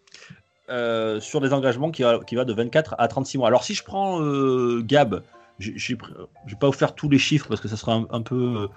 euh, 0.70 1.20
sur 1.20 1.42
des 1.42 1.52
engagements 1.52 1.92
qui 1.92 2.02
va, 2.04 2.20
qui 2.20 2.36
va 2.36 2.46
de 2.46 2.54
24 2.54 2.96
à 2.98 3.08
36 3.10 3.38
mois. 3.38 3.48
Alors 3.50 3.64
si 3.66 3.74
je 3.74 3.84
prends 3.84 4.22
euh, 4.22 4.82
Gab, 4.82 5.22
je 5.60 5.72
vais 5.96 6.56
pas 6.60 6.68
vous 6.68 6.72
faire 6.74 6.96
tous 6.96 7.10
les 7.10 7.18
chiffres 7.18 7.48
parce 7.50 7.60
que 7.60 7.68
ça 7.68 7.76
sera 7.76 7.94
un, 7.96 8.08
un 8.10 8.22
peu 8.22 8.70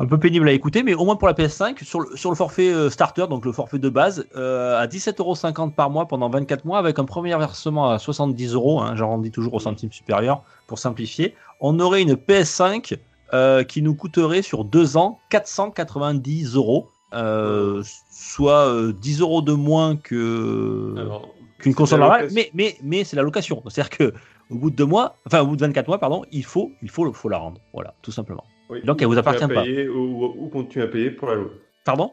un 0.00 0.06
peu 0.06 0.18
pénible 0.18 0.48
à 0.48 0.52
écouter, 0.52 0.82
mais 0.82 0.94
au 0.94 1.04
moins 1.04 1.16
pour 1.16 1.28
la 1.28 1.34
PS5, 1.34 1.84
sur 1.84 2.00
le, 2.00 2.16
sur 2.16 2.30
le 2.30 2.36
forfait 2.36 2.72
euh, 2.72 2.88
starter, 2.88 3.26
donc 3.28 3.44
le 3.44 3.52
forfait 3.52 3.78
de 3.78 3.88
base, 3.90 4.26
euh, 4.34 4.80
à 4.80 4.86
17,50€ 4.86 5.72
par 5.74 5.90
mois 5.90 6.08
pendant 6.08 6.30
24 6.30 6.64
mois, 6.64 6.78
avec 6.78 6.98
un 6.98 7.04
premier 7.04 7.36
versement 7.36 7.90
à 7.90 7.98
70€, 7.98 8.82
hein, 8.82 8.96
j'arrondis 8.96 9.30
toujours 9.30 9.54
au 9.54 9.60
centime 9.60 9.92
supérieur 9.92 10.42
pour 10.66 10.78
simplifier, 10.78 11.34
on 11.60 11.78
aurait 11.80 12.00
une 12.00 12.14
PS5 12.14 12.96
euh, 13.34 13.62
qui 13.62 13.82
nous 13.82 13.94
coûterait 13.94 14.40
sur 14.40 14.64
deux 14.64 14.96
ans 14.96 15.20
490 15.28 16.54
euros, 16.54 16.88
euh, 17.12 17.82
soit 18.10 18.66
euh, 18.68 18.92
10 18.94 19.20
euros 19.20 19.42
de 19.42 19.52
moins 19.52 19.96
que 19.96 20.94
Alors, 20.96 21.28
qu'une 21.58 21.74
console 21.74 22.00
normale, 22.00 22.30
mais, 22.32 22.50
mais, 22.54 22.78
mais 22.82 23.04
c'est 23.04 23.16
la 23.16 23.22
location. 23.22 23.62
C'est-à-dire 23.68 23.90
que 23.90 24.14
au 24.50 24.54
bout 24.56 24.70
de 24.70 24.76
deux 24.76 24.86
mois, 24.86 25.16
enfin 25.26 25.42
au 25.42 25.46
bout 25.46 25.56
de 25.56 25.60
24 25.60 25.88
mois, 25.88 25.98
pardon, 25.98 26.24
il 26.32 26.44
faut, 26.44 26.72
il 26.80 26.88
faut, 26.88 27.12
faut 27.12 27.28
la 27.28 27.36
rendre. 27.36 27.60
Voilà, 27.74 27.94
tout 28.00 28.12
simplement. 28.12 28.44
Oui, 28.70 28.80
donc, 28.84 29.00
elle 29.02 29.08
vous 29.08 29.14
ou 29.16 29.18
appartient 29.18 29.46
pas. 29.46 29.62
payer- 29.62 29.88
Ou, 29.88 30.48
continuer 30.52 30.84
à 30.84 30.88
payer 30.88 31.10
pour 31.10 31.28
la 31.28 31.34
louer. 31.36 31.50
Pardon? 31.84 32.12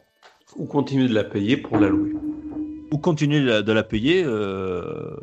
Ou 0.56 0.66
continuer 0.66 1.08
de 1.08 1.14
la 1.14 1.24
payer 1.24 1.58
pour 1.58 1.78
la 1.78 1.90
louer. 1.90 2.14
Ou 2.92 2.98
continuer 2.98 3.42
de 3.62 3.72
la, 3.72 3.84
payer. 3.84 4.24
euh, 4.26 5.16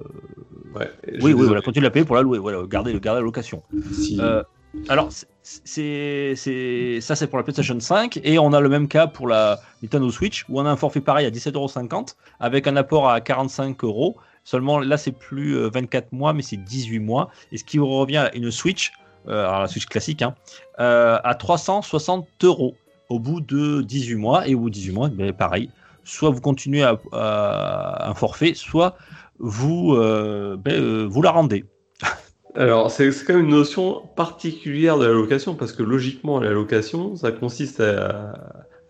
Ouais. 0.74 0.90
Oui, 1.22 1.32
oui, 1.32 1.46
voilà, 1.46 1.62
continuer 1.62 1.82
de 1.82 1.86
la 1.86 1.90
payer 1.90 2.04
pour 2.04 2.16
la 2.16 2.22
louer. 2.22 2.38
Voilà, 2.38 2.62
garder, 2.68 2.92
garder 3.00 3.20
la 3.20 3.24
location. 3.24 3.62
Si- 3.92 4.18
Euh, 4.20 4.42
alors, 4.88 5.08
c'est- 5.42 7.00
ça, 7.00 7.14
c'est 7.16 7.26
pour 7.28 7.38
la 7.38 7.44
PlayStation 7.44 7.78
5. 7.78 8.18
Et 8.24 8.38
on 8.38 8.52
a 8.52 8.60
le 8.60 8.68
même 8.68 8.88
cas 8.88 9.06
pour 9.06 9.28
la 9.28 9.60
Nintendo 9.82 10.10
Switch, 10.10 10.44
où 10.48 10.60
on 10.60 10.66
a 10.66 10.70
un 10.70 10.76
forfait 10.76 11.00
pareil 11.00 11.26
à 11.26 11.30
17,50€ 11.30 12.16
avec 12.40 12.66
un 12.66 12.76
apport 12.76 13.08
à 13.08 13.20
45 13.20 13.82
euros. 13.84 14.16
Seulement, 14.44 14.78
là, 14.80 14.96
c'est 14.98 15.12
plus 15.12 15.56
euh, 15.56 15.68
24 15.72 16.12
mois, 16.12 16.32
mais 16.34 16.42
c'est 16.42 16.56
18 16.58 16.98
mois. 16.98 17.30
Et 17.52 17.56
ce 17.56 17.64
qui 17.64 17.78
vous 17.78 17.86
revient 17.86 18.18
à 18.18 18.34
une 18.34 18.50
Switch, 18.50 18.92
euh, 18.92 19.03
alors 19.28 19.60
la 19.60 19.68
Switch 19.68 19.86
classique, 19.86 20.22
hein, 20.22 20.34
euh, 20.80 21.18
à 21.22 21.34
360 21.34 22.26
euros 22.42 22.74
au 23.08 23.18
bout 23.18 23.40
de 23.40 23.82
18 23.82 24.14
mois. 24.16 24.48
Et 24.48 24.54
au 24.54 24.60
bout 24.60 24.70
de 24.70 24.74
18 24.74 24.92
mois, 24.92 25.08
ben, 25.08 25.32
pareil. 25.32 25.70
Soit 26.04 26.30
vous 26.30 26.40
continuez 26.40 26.82
à, 26.82 28.08
un 28.08 28.14
forfait, 28.14 28.52
soit 28.54 28.96
vous, 29.38 29.94
euh, 29.94 30.56
ben, 30.58 30.74
euh, 30.74 31.06
vous 31.08 31.22
la 31.22 31.30
rendez. 31.30 31.64
Alors, 32.54 32.90
c'est 32.90 33.10
quand 33.24 33.34
même 33.34 33.44
une 33.44 33.50
notion 33.50 34.02
particulière 34.16 34.98
de 34.98 35.06
la 35.06 35.12
location, 35.12 35.54
parce 35.54 35.72
que 35.72 35.82
logiquement, 35.82 36.40
la 36.40 36.50
location, 36.50 37.16
ça 37.16 37.32
consiste 37.32 37.80
à, 37.80 38.34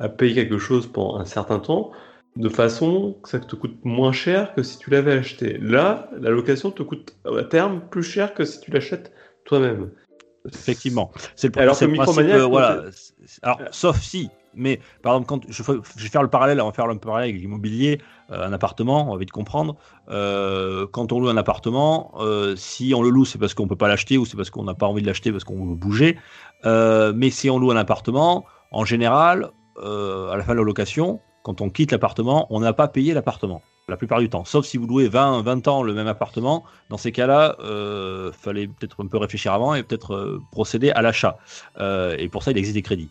à 0.00 0.08
payer 0.08 0.34
quelque 0.34 0.58
chose 0.58 0.86
pendant 0.86 1.18
un 1.18 1.24
certain 1.24 1.60
temps, 1.60 1.92
de 2.36 2.48
façon 2.48 3.16
que 3.22 3.28
ça 3.28 3.38
te 3.38 3.54
coûte 3.54 3.76
moins 3.84 4.12
cher 4.12 4.54
que 4.54 4.62
si 4.62 4.78
tu 4.78 4.90
l'avais 4.90 5.12
acheté. 5.12 5.58
Là, 5.58 6.10
la 6.18 6.30
location 6.30 6.72
te 6.72 6.82
coûte 6.82 7.14
à 7.24 7.44
terme 7.44 7.80
plus 7.90 8.02
cher 8.02 8.34
que 8.34 8.44
si 8.44 8.60
tu 8.60 8.72
l'achètes 8.72 9.12
toi-même. 9.44 9.90
Effectivement. 10.52 11.10
C'est 11.36 11.54
le, 11.54 11.62
Alors 11.62 11.76
le 11.80 11.94
principe, 11.94 12.24
euh, 12.24 12.44
voilà. 12.44 12.82
Alors, 13.42 13.60
sauf 13.70 13.98
si, 14.00 14.28
mais 14.54 14.78
par 15.02 15.14
exemple, 15.14 15.26
quand 15.28 15.40
je, 15.48 15.62
je 15.62 16.02
vais 16.02 16.08
faire 16.08 16.22
le 16.22 16.28
parallèle, 16.28 16.60
on 16.60 16.66
va 16.66 16.72
faire 16.72 16.86
le 16.86 16.98
parallèle 16.98 17.30
avec 17.30 17.40
l'immobilier, 17.40 18.00
euh, 18.30 18.46
un 18.46 18.52
appartement, 18.52 19.08
on 19.08 19.12
va 19.12 19.18
vite 19.18 19.30
comprendre. 19.30 19.76
Euh, 20.10 20.86
quand 20.92 21.12
on 21.12 21.20
loue 21.20 21.28
un 21.28 21.38
appartement, 21.38 22.12
si 22.56 22.92
on 22.94 23.02
le 23.02 23.08
loue, 23.08 23.24
c'est 23.24 23.38
parce 23.38 23.54
qu'on 23.54 23.66
peut 23.66 23.76
pas 23.76 23.88
l'acheter 23.88 24.18
ou 24.18 24.26
c'est 24.26 24.36
parce 24.36 24.50
qu'on 24.50 24.64
n'a 24.64 24.74
pas 24.74 24.86
envie 24.86 25.02
de 25.02 25.06
l'acheter 25.06 25.32
parce 25.32 25.44
qu'on 25.44 25.64
veut 25.64 25.76
bouger. 25.76 26.18
Mais 26.64 27.30
si 27.30 27.48
on 27.48 27.58
loue 27.58 27.70
un 27.70 27.76
appartement, 27.76 28.44
en 28.70 28.84
général, 28.84 29.50
à 29.78 30.36
la 30.36 30.42
fin 30.44 30.52
de 30.52 30.58
la 30.58 30.64
location, 30.64 31.20
quand 31.42 31.62
on 31.62 31.70
quitte 31.70 31.92
l'appartement, 31.92 32.46
on 32.50 32.60
n'a 32.60 32.72
pas 32.74 32.88
payé 32.88 33.14
l'appartement. 33.14 33.62
La 33.86 33.98
plupart 33.98 34.20
du 34.20 34.30
temps, 34.30 34.46
sauf 34.46 34.64
si 34.64 34.78
vous 34.78 34.86
louez 34.86 35.08
20, 35.08 35.42
20 35.42 35.68
ans 35.68 35.82
le 35.82 35.92
même 35.92 36.06
appartement, 36.06 36.64
dans 36.88 36.96
ces 36.96 37.12
cas-là, 37.12 37.56
euh, 37.60 38.32
fallait 38.32 38.66
peut-être 38.66 39.04
un 39.04 39.06
peu 39.08 39.18
réfléchir 39.18 39.52
avant 39.52 39.74
et 39.74 39.82
peut-être 39.82 40.14
euh, 40.14 40.40
procéder 40.52 40.90
à 40.90 41.02
l'achat. 41.02 41.36
Euh, 41.78 42.16
et 42.18 42.30
pour 42.30 42.42
ça, 42.42 42.52
il 42.52 42.56
existe 42.56 42.76
des 42.76 42.82
crédits. 42.82 43.10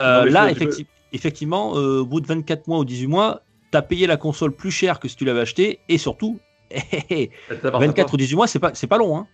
Euh, 0.00 0.24
Non, 0.26 0.30
là, 0.30 0.54
peux- 0.54 0.70
effectivement, 1.12 1.72
au 1.72 2.04
bout 2.06 2.20
de 2.20 2.26
24 2.28 2.68
mois 2.68 2.78
ou 2.78 2.84
18 2.84 3.08
mois, 3.08 3.42
tu 3.72 3.76
as 3.76 3.82
payé 3.82 4.06
la 4.06 4.16
console 4.16 4.52
plus 4.52 4.70
cher 4.70 5.00
que 5.00 5.08
si 5.08 5.16
tu 5.16 5.24
l'avais 5.24 5.40
acheté 5.40 5.80
et 5.88 5.98
surtout, 5.98 6.38
Elle 6.70 7.30
t'appartient 7.60 7.86
24 7.88 8.06
pas. 8.08 8.14
ou 8.14 8.16
18 8.18 8.36
mois, 8.36 8.46
c'est 8.46 8.60
pas, 8.60 8.70
pas 8.88 8.98
long, 8.98 9.18
hein. 9.18 9.26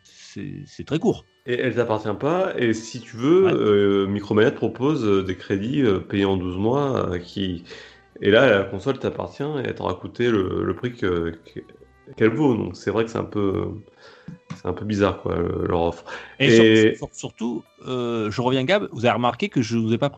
c'est 0.67 0.85
très 0.87 0.99
court. 0.99 1.27
Et 1.45 1.59
elle 1.61 1.75
t'appartient 1.75 2.09
pas. 2.19 2.55
Et 2.57 2.73
si 2.73 3.01
tu 3.03 3.17
veux, 3.19 4.05
Ouais. 4.05 4.11
Micromania 4.11 4.51
te 4.51 4.57
propose 4.57 5.27
des 5.27 5.37
crédits 5.37 5.85
payés 6.09 6.25
en 6.25 6.39
12 6.39 6.57
mois 6.57 7.19
qui. 7.19 7.65
Et 8.21 8.31
là, 8.31 8.59
la 8.59 8.65
console 8.65 8.99
t'appartient 8.99 9.43
et 9.43 9.63
elle 9.65 9.75
t'aura 9.75 9.95
coûté 9.95 10.31
le, 10.31 10.65
le 10.65 10.75
prix 10.77 10.93
que- 10.95 11.33
que- 11.55 11.61
qu'elle 12.17 12.31
vaut. 12.31 12.55
Donc 12.57 12.77
c'est 12.77 12.91
vrai 12.91 13.05
que 13.05 13.11
c'est 13.11 13.19
un 13.19 13.25
peu. 13.25 13.69
C'est 14.57 14.67
un 14.69 14.73
peu 14.73 14.85
bizarre, 14.85 15.21
quoi, 15.21 15.37
le- 15.37 15.67
leur 15.67 15.83
offre. 15.83 16.05
Et, 16.39 16.47
Et- 16.47 16.87
sur- 16.93 16.97
sur- 17.09 17.15
surtout, 17.15 17.65
euh, 17.87 18.31
je 18.31 18.41
reviens 18.41 18.65
Gab, 18.65 18.89
vous 18.93 19.05
avez 19.05 19.15
remarqué 19.15 19.49
que 19.49 19.63
je 19.63 19.77
ne 19.77 19.83
vous 19.83 19.93
ai 19.93 19.99
pas 19.99 20.11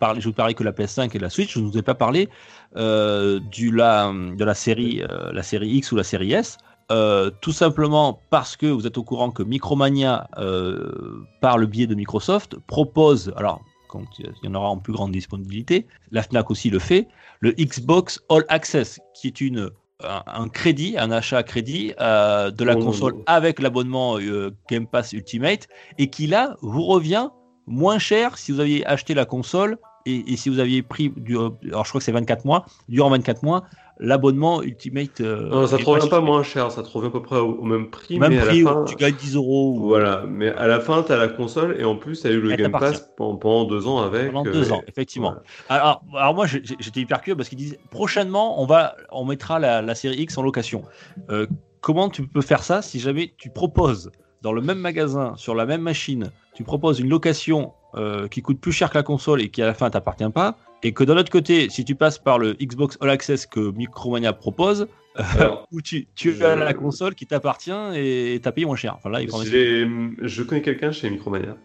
parlé, 0.00 0.20
je 0.20 0.28
vous 0.28 0.34
parlais 0.34 0.54
que 0.54 0.64
la 0.64 0.72
PS5 0.72 1.14
et 1.14 1.18
la 1.18 1.30
Switch, 1.30 1.54
je 1.54 1.60
ne 1.60 1.66
vous 1.70 1.78
ai 1.78 1.82
pas 1.82 1.94
parlé 1.94 2.28
euh, 2.76 3.38
du, 3.40 3.70
la, 3.70 4.12
de 4.12 4.44
la 4.44 4.54
série, 4.54 5.02
euh, 5.02 5.32
la 5.32 5.42
série 5.42 5.68
X 5.70 5.92
ou 5.92 5.96
la 5.96 6.02
série 6.04 6.32
S. 6.32 6.58
euh, 6.92 7.30
tout 7.40 7.52
simplement 7.52 8.20
parce 8.30 8.56
que 8.56 8.66
vous 8.66 8.86
êtes 8.86 8.98
au 8.98 9.02
courant 9.04 9.30
que 9.30 9.42
Micromania, 9.42 10.28
euh, 10.38 11.24
par 11.40 11.56
le 11.58 11.66
biais 11.66 11.86
de 11.86 11.94
Microsoft, 11.94 12.56
propose, 12.66 13.32
alors 13.36 13.60
quand 13.88 14.04
il 14.18 14.32
y 14.42 14.48
en 14.48 14.54
aura 14.54 14.68
en 14.68 14.78
plus 14.78 14.92
grande 14.92 15.12
disponibilité, 15.12 15.86
la 16.10 16.22
FNAC 16.22 16.50
aussi 16.50 16.70
le 16.70 16.78
fait, 16.78 17.08
le 17.40 17.52
Xbox 17.52 18.20
All 18.28 18.44
Access, 18.48 19.00
qui 19.14 19.28
est 19.28 19.40
une 19.40 19.70
un, 20.04 20.22
un 20.26 20.48
crédit, 20.48 20.96
un 20.98 21.10
achat 21.10 21.38
à 21.38 21.42
crédit 21.42 21.94
euh, 22.00 22.50
de 22.50 22.64
la 22.64 22.76
Oh. 22.76 22.84
console 22.84 23.14
avec 23.26 23.60
l'abonnement 23.60 24.18
euh, 24.18 24.54
Game 24.68 24.86
Pass 24.86 25.12
Ultimate 25.12 25.68
et 25.98 26.10
qui 26.10 26.26
là 26.26 26.56
vous 26.60 26.84
revient 26.84 27.30
moins 27.66 27.98
cher 27.98 28.36
si 28.36 28.52
vous 28.52 28.60
aviez 28.60 28.86
acheté 28.86 29.14
la 29.14 29.24
console 29.24 29.78
et, 30.04 30.32
et 30.32 30.36
si 30.36 30.50
vous 30.50 30.58
aviez 30.58 30.82
pris, 30.82 31.10
du, 31.16 31.36
alors 31.36 31.84
je 31.84 31.88
crois 31.88 31.98
que 31.98 32.04
c'est 32.04 32.12
24 32.12 32.44
mois, 32.44 32.66
durant 32.88 33.10
24 33.10 33.42
mois, 33.42 33.64
l'abonnement 33.98 34.62
Ultimate. 34.62 35.20
euh, 35.20 35.48
Non, 35.48 35.66
ça 35.66 35.78
te 35.78 35.84
revient 35.84 36.08
pas 36.08 36.20
moins 36.20 36.42
cher, 36.42 36.70
ça 36.70 36.82
te 36.82 36.88
revient 36.88 37.08
à 37.08 37.10
peu 37.10 37.22
près 37.22 37.38
au, 37.38 37.52
au 37.56 37.64
même 37.64 37.90
prix, 37.90 38.18
même 38.18 38.30
mais 38.32 38.40
prix, 38.40 38.60
à 38.60 38.64
la 38.64 38.70
fin. 38.72 38.84
tu 38.84 38.94
gagnes 38.96 39.14
10 39.14 39.36
euros. 39.36 39.78
Voilà, 39.80 40.24
mais 40.28 40.48
à 40.50 40.66
la 40.66 40.80
fin, 40.80 41.02
tu 41.02 41.12
as 41.12 41.16
la 41.16 41.28
console 41.28 41.76
et 41.80 41.84
en 41.84 41.96
plus, 41.96 42.20
tu 42.20 42.26
as 42.26 42.30
eu 42.30 42.40
le 42.40 42.54
Game. 42.56 42.72
Pass 42.72 43.10
pendant, 43.16 43.36
pendant 43.36 43.64
deux 43.64 43.86
ans 43.86 43.98
avec. 43.98 44.32
Pendant 44.32 44.46
euh, 44.48 44.52
deux 44.52 44.72
ans, 44.72 44.82
effectivement. 44.86 45.34
voilà. 45.68 45.82
Alors, 45.82 46.02
alors 46.14 46.34
moi, 46.34 46.46
j'étais 46.46 47.00
hyper 47.00 47.20
curieux 47.22 47.36
parce 47.36 47.48
qu'ils 47.48 47.58
disent 47.58 47.78
prochainement, 47.90 48.60
on 48.62 48.66
va, 48.66 48.94
on 49.10 49.24
mettra 49.24 49.58
la, 49.58 49.80
la 49.82 49.94
série 49.94 50.16
X 50.16 50.36
en 50.38 50.42
location. 50.42 50.82
Euh, 51.30 51.46
comment 51.80 52.08
tu 52.08 52.26
peux 52.26 52.42
faire 52.42 52.62
ça 52.64 52.82
si 52.82 53.00
jamais 53.00 53.32
tu 53.38 53.50
proposes 53.50 54.10
dans 54.42 54.52
le 54.52 54.60
même 54.60 54.78
magasin, 54.78 55.32
sur 55.36 55.54
la 55.54 55.64
même 55.66 55.80
machine, 55.80 56.30
tu 56.54 56.62
proposes 56.64 57.00
une 57.00 57.08
location 57.08 57.72
qui 58.30 58.42
coûte 58.42 58.60
plus 58.60 58.72
cher 58.72 58.90
que 58.90 58.98
la 58.98 59.02
console 59.02 59.40
et 59.40 59.48
qui 59.48 59.62
à 59.62 59.66
la 59.66 59.72
fin 59.72 59.88
t'appartient 59.88 60.28
pas, 60.28 60.58
et 60.82 60.92
que 60.92 61.04
de 61.04 61.12
l'autre 61.12 61.30
côté, 61.30 61.68
si 61.70 61.84
tu 61.84 61.94
passes 61.94 62.18
par 62.18 62.38
le 62.38 62.54
Xbox 62.54 62.98
All 63.00 63.10
Access 63.10 63.46
que 63.46 63.70
Micromania 63.72 64.32
propose, 64.32 64.88
Alors, 65.14 65.66
où 65.72 65.80
tu, 65.80 66.06
tu 66.14 66.34
Je- 66.34 66.44
as 66.44 66.56
la 66.56 66.74
console 66.74 67.14
qui 67.14 67.26
t'appartient 67.26 67.70
et 67.94 68.38
t'as 68.42 68.52
payé 68.52 68.66
moins 68.66 68.76
cher. 68.76 68.94
Enfin 68.96 69.10
là, 69.10 69.22
il 69.22 69.28
je 70.22 70.42
connais 70.42 70.62
quelqu'un 70.62 70.92
chez 70.92 71.08
Micromania. 71.10 71.56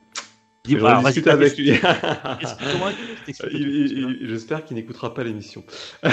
Alors, 0.76 1.02
vas-y, 1.02 1.14
discuté 1.14 1.30
avec 1.32 1.58
lui. 1.58 1.72
J'espère 4.28 4.64
qu'il 4.64 4.78
n'écoutera 4.78 5.14
pas 5.14 5.24
l'émission. 5.24 5.64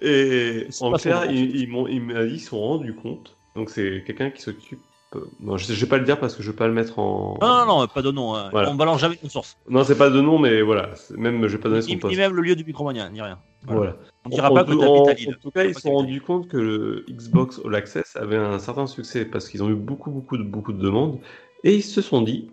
Et 0.00 0.66
en 0.80 0.92
clair, 0.94 1.30
ils, 1.30 1.54
ils 1.56 1.68
m'ont- 1.68 1.86
dit 1.86 2.00
qu'ils 2.30 2.40
se 2.40 2.48
sont 2.48 2.60
rendus 2.60 2.94
compte. 2.94 3.36
Donc 3.54 3.70
c'est 3.70 4.02
quelqu'un 4.06 4.30
qui 4.30 4.42
s'occupe. 4.42 4.80
Euh, 5.16 5.26
Non, 5.40 5.56
je, 5.56 5.70
ne 5.70 5.76
vais 5.76 5.86
pas 5.86 5.98
le 5.98 6.04
dire 6.04 6.18
parce 6.20 6.34
que 6.34 6.42
je 6.42 6.48
ne 6.48 6.52
vais 6.52 6.56
pas 6.58 6.66
le 6.66 6.72
mettre 6.74 6.98
en. 6.98 7.38
Non, 7.40 7.66
non, 7.66 7.80
non, 7.80 7.86
pas 7.86 8.02
de 8.02 8.10
nom. 8.10 8.34
hein. 8.34 8.48
Voilà. 8.52 8.70
On 8.70 8.74
balance 8.74 9.00
jamais 9.00 9.18
une 9.22 9.30
source. 9.30 9.56
Non, 9.68 9.84
c'est 9.84 9.96
pas 9.98 10.10
de 10.10 10.20
nom, 10.20 10.38
mais 10.38 10.62
voilà. 10.62 10.90
Même, 11.16 11.46
je 11.46 11.56
vais 11.56 11.62
pas 11.62 11.68
donner 11.68 11.82
son 11.82 11.88
Ni, 11.88 11.96
poste. 11.96 12.12
ni 12.14 12.18
même 12.18 12.34
le 12.34 12.42
lieu 12.42 12.56
du 12.56 12.64
Micromania, 12.64 13.08
ni 13.10 13.20
rien. 13.22 13.38
Voilà. 13.66 13.80
Voilà. 13.80 13.96
On 14.24 14.28
dira 14.30 14.50
En 14.50 14.54
pas 14.54 14.64
que 14.64 14.72
en, 14.72 15.04
à 15.06 15.12
Lille. 15.14 15.34
en 15.36 15.42
tout 15.42 15.50
cas, 15.50 15.64
ils 15.64 15.74
se 15.74 15.80
sont 15.80 15.92
rendus 15.92 16.20
compte 16.20 16.48
que 16.48 16.56
le 16.56 17.04
Xbox 17.10 17.60
All 17.64 17.74
Access 17.74 18.16
avait 18.16 18.36
un 18.36 18.58
certain 18.58 18.86
succès 18.86 19.24
parce 19.24 19.48
qu'ils 19.48 19.62
ont 19.62 19.68
eu 19.70 19.74
beaucoup, 19.74 20.10
beaucoup 20.10 20.36
de, 20.36 20.42
beaucoup 20.44 20.72
de 20.72 20.80
demandes. 20.82 21.18
Et 21.64 21.74
ils 21.76 21.82
se 21.82 22.00
sont 22.02 22.22
dit, 22.22 22.48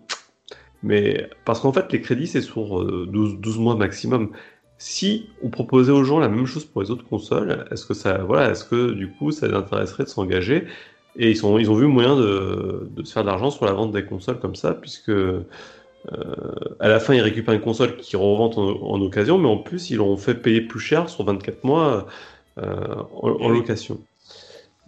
mais 0.82 1.28
parce 1.44 1.60
qu'en 1.60 1.72
fait, 1.72 1.92
les 1.92 2.00
crédits, 2.00 2.26
c'est 2.26 2.40
sur 2.42 2.80
euh, 2.80 3.06
12, 3.10 3.38
12 3.40 3.58
mois 3.58 3.74
maximum. 3.76 4.30
Si 4.78 5.28
on 5.42 5.50
proposait 5.50 5.92
aux 5.92 6.04
gens 6.04 6.18
la 6.18 6.28
même 6.28 6.46
chose 6.46 6.64
pour 6.64 6.80
les 6.80 6.90
autres 6.90 7.04
consoles, 7.04 7.66
est-ce 7.70 7.84
que 7.84 7.92
ça, 7.92 8.18
voilà, 8.18 8.50
est-ce 8.50 8.64
que 8.64 8.92
du 8.92 9.10
coup, 9.12 9.30
ça 9.30 9.46
les 9.46 9.52
intéresserait 9.54 10.04
de 10.04 10.08
s'engager 10.08 10.66
Et 11.16 11.30
ils, 11.30 11.36
sont, 11.36 11.58
ils 11.58 11.70
ont 11.70 11.74
vu 11.74 11.86
moyen 11.86 12.16
de, 12.16 12.88
de 12.94 13.04
se 13.04 13.12
faire 13.12 13.22
de 13.22 13.28
l'argent 13.28 13.50
sur 13.50 13.64
la 13.64 13.72
vente 13.72 13.92
des 13.92 14.04
consoles 14.04 14.38
comme 14.38 14.54
ça, 14.54 14.74
puisque 14.74 15.10
euh, 16.12 16.52
à 16.78 16.88
la 16.88 17.00
fin, 17.00 17.14
ils 17.14 17.20
récupèrent 17.20 17.54
une 17.54 17.60
console 17.60 17.96
qu'ils 17.96 18.18
revendent 18.18 18.58
en, 18.58 18.82
en 18.82 19.00
occasion, 19.02 19.38
mais 19.38 19.48
en 19.48 19.58
plus, 19.58 19.90
ils 19.90 19.96
l'ont 19.96 20.16
fait 20.16 20.34
payer 20.34 20.60
plus 20.60 20.80
cher 20.80 21.08
sur 21.08 21.24
24 21.24 21.64
mois 21.64 22.06
euh, 22.58 22.96
en, 23.12 23.48
location. 23.48 24.00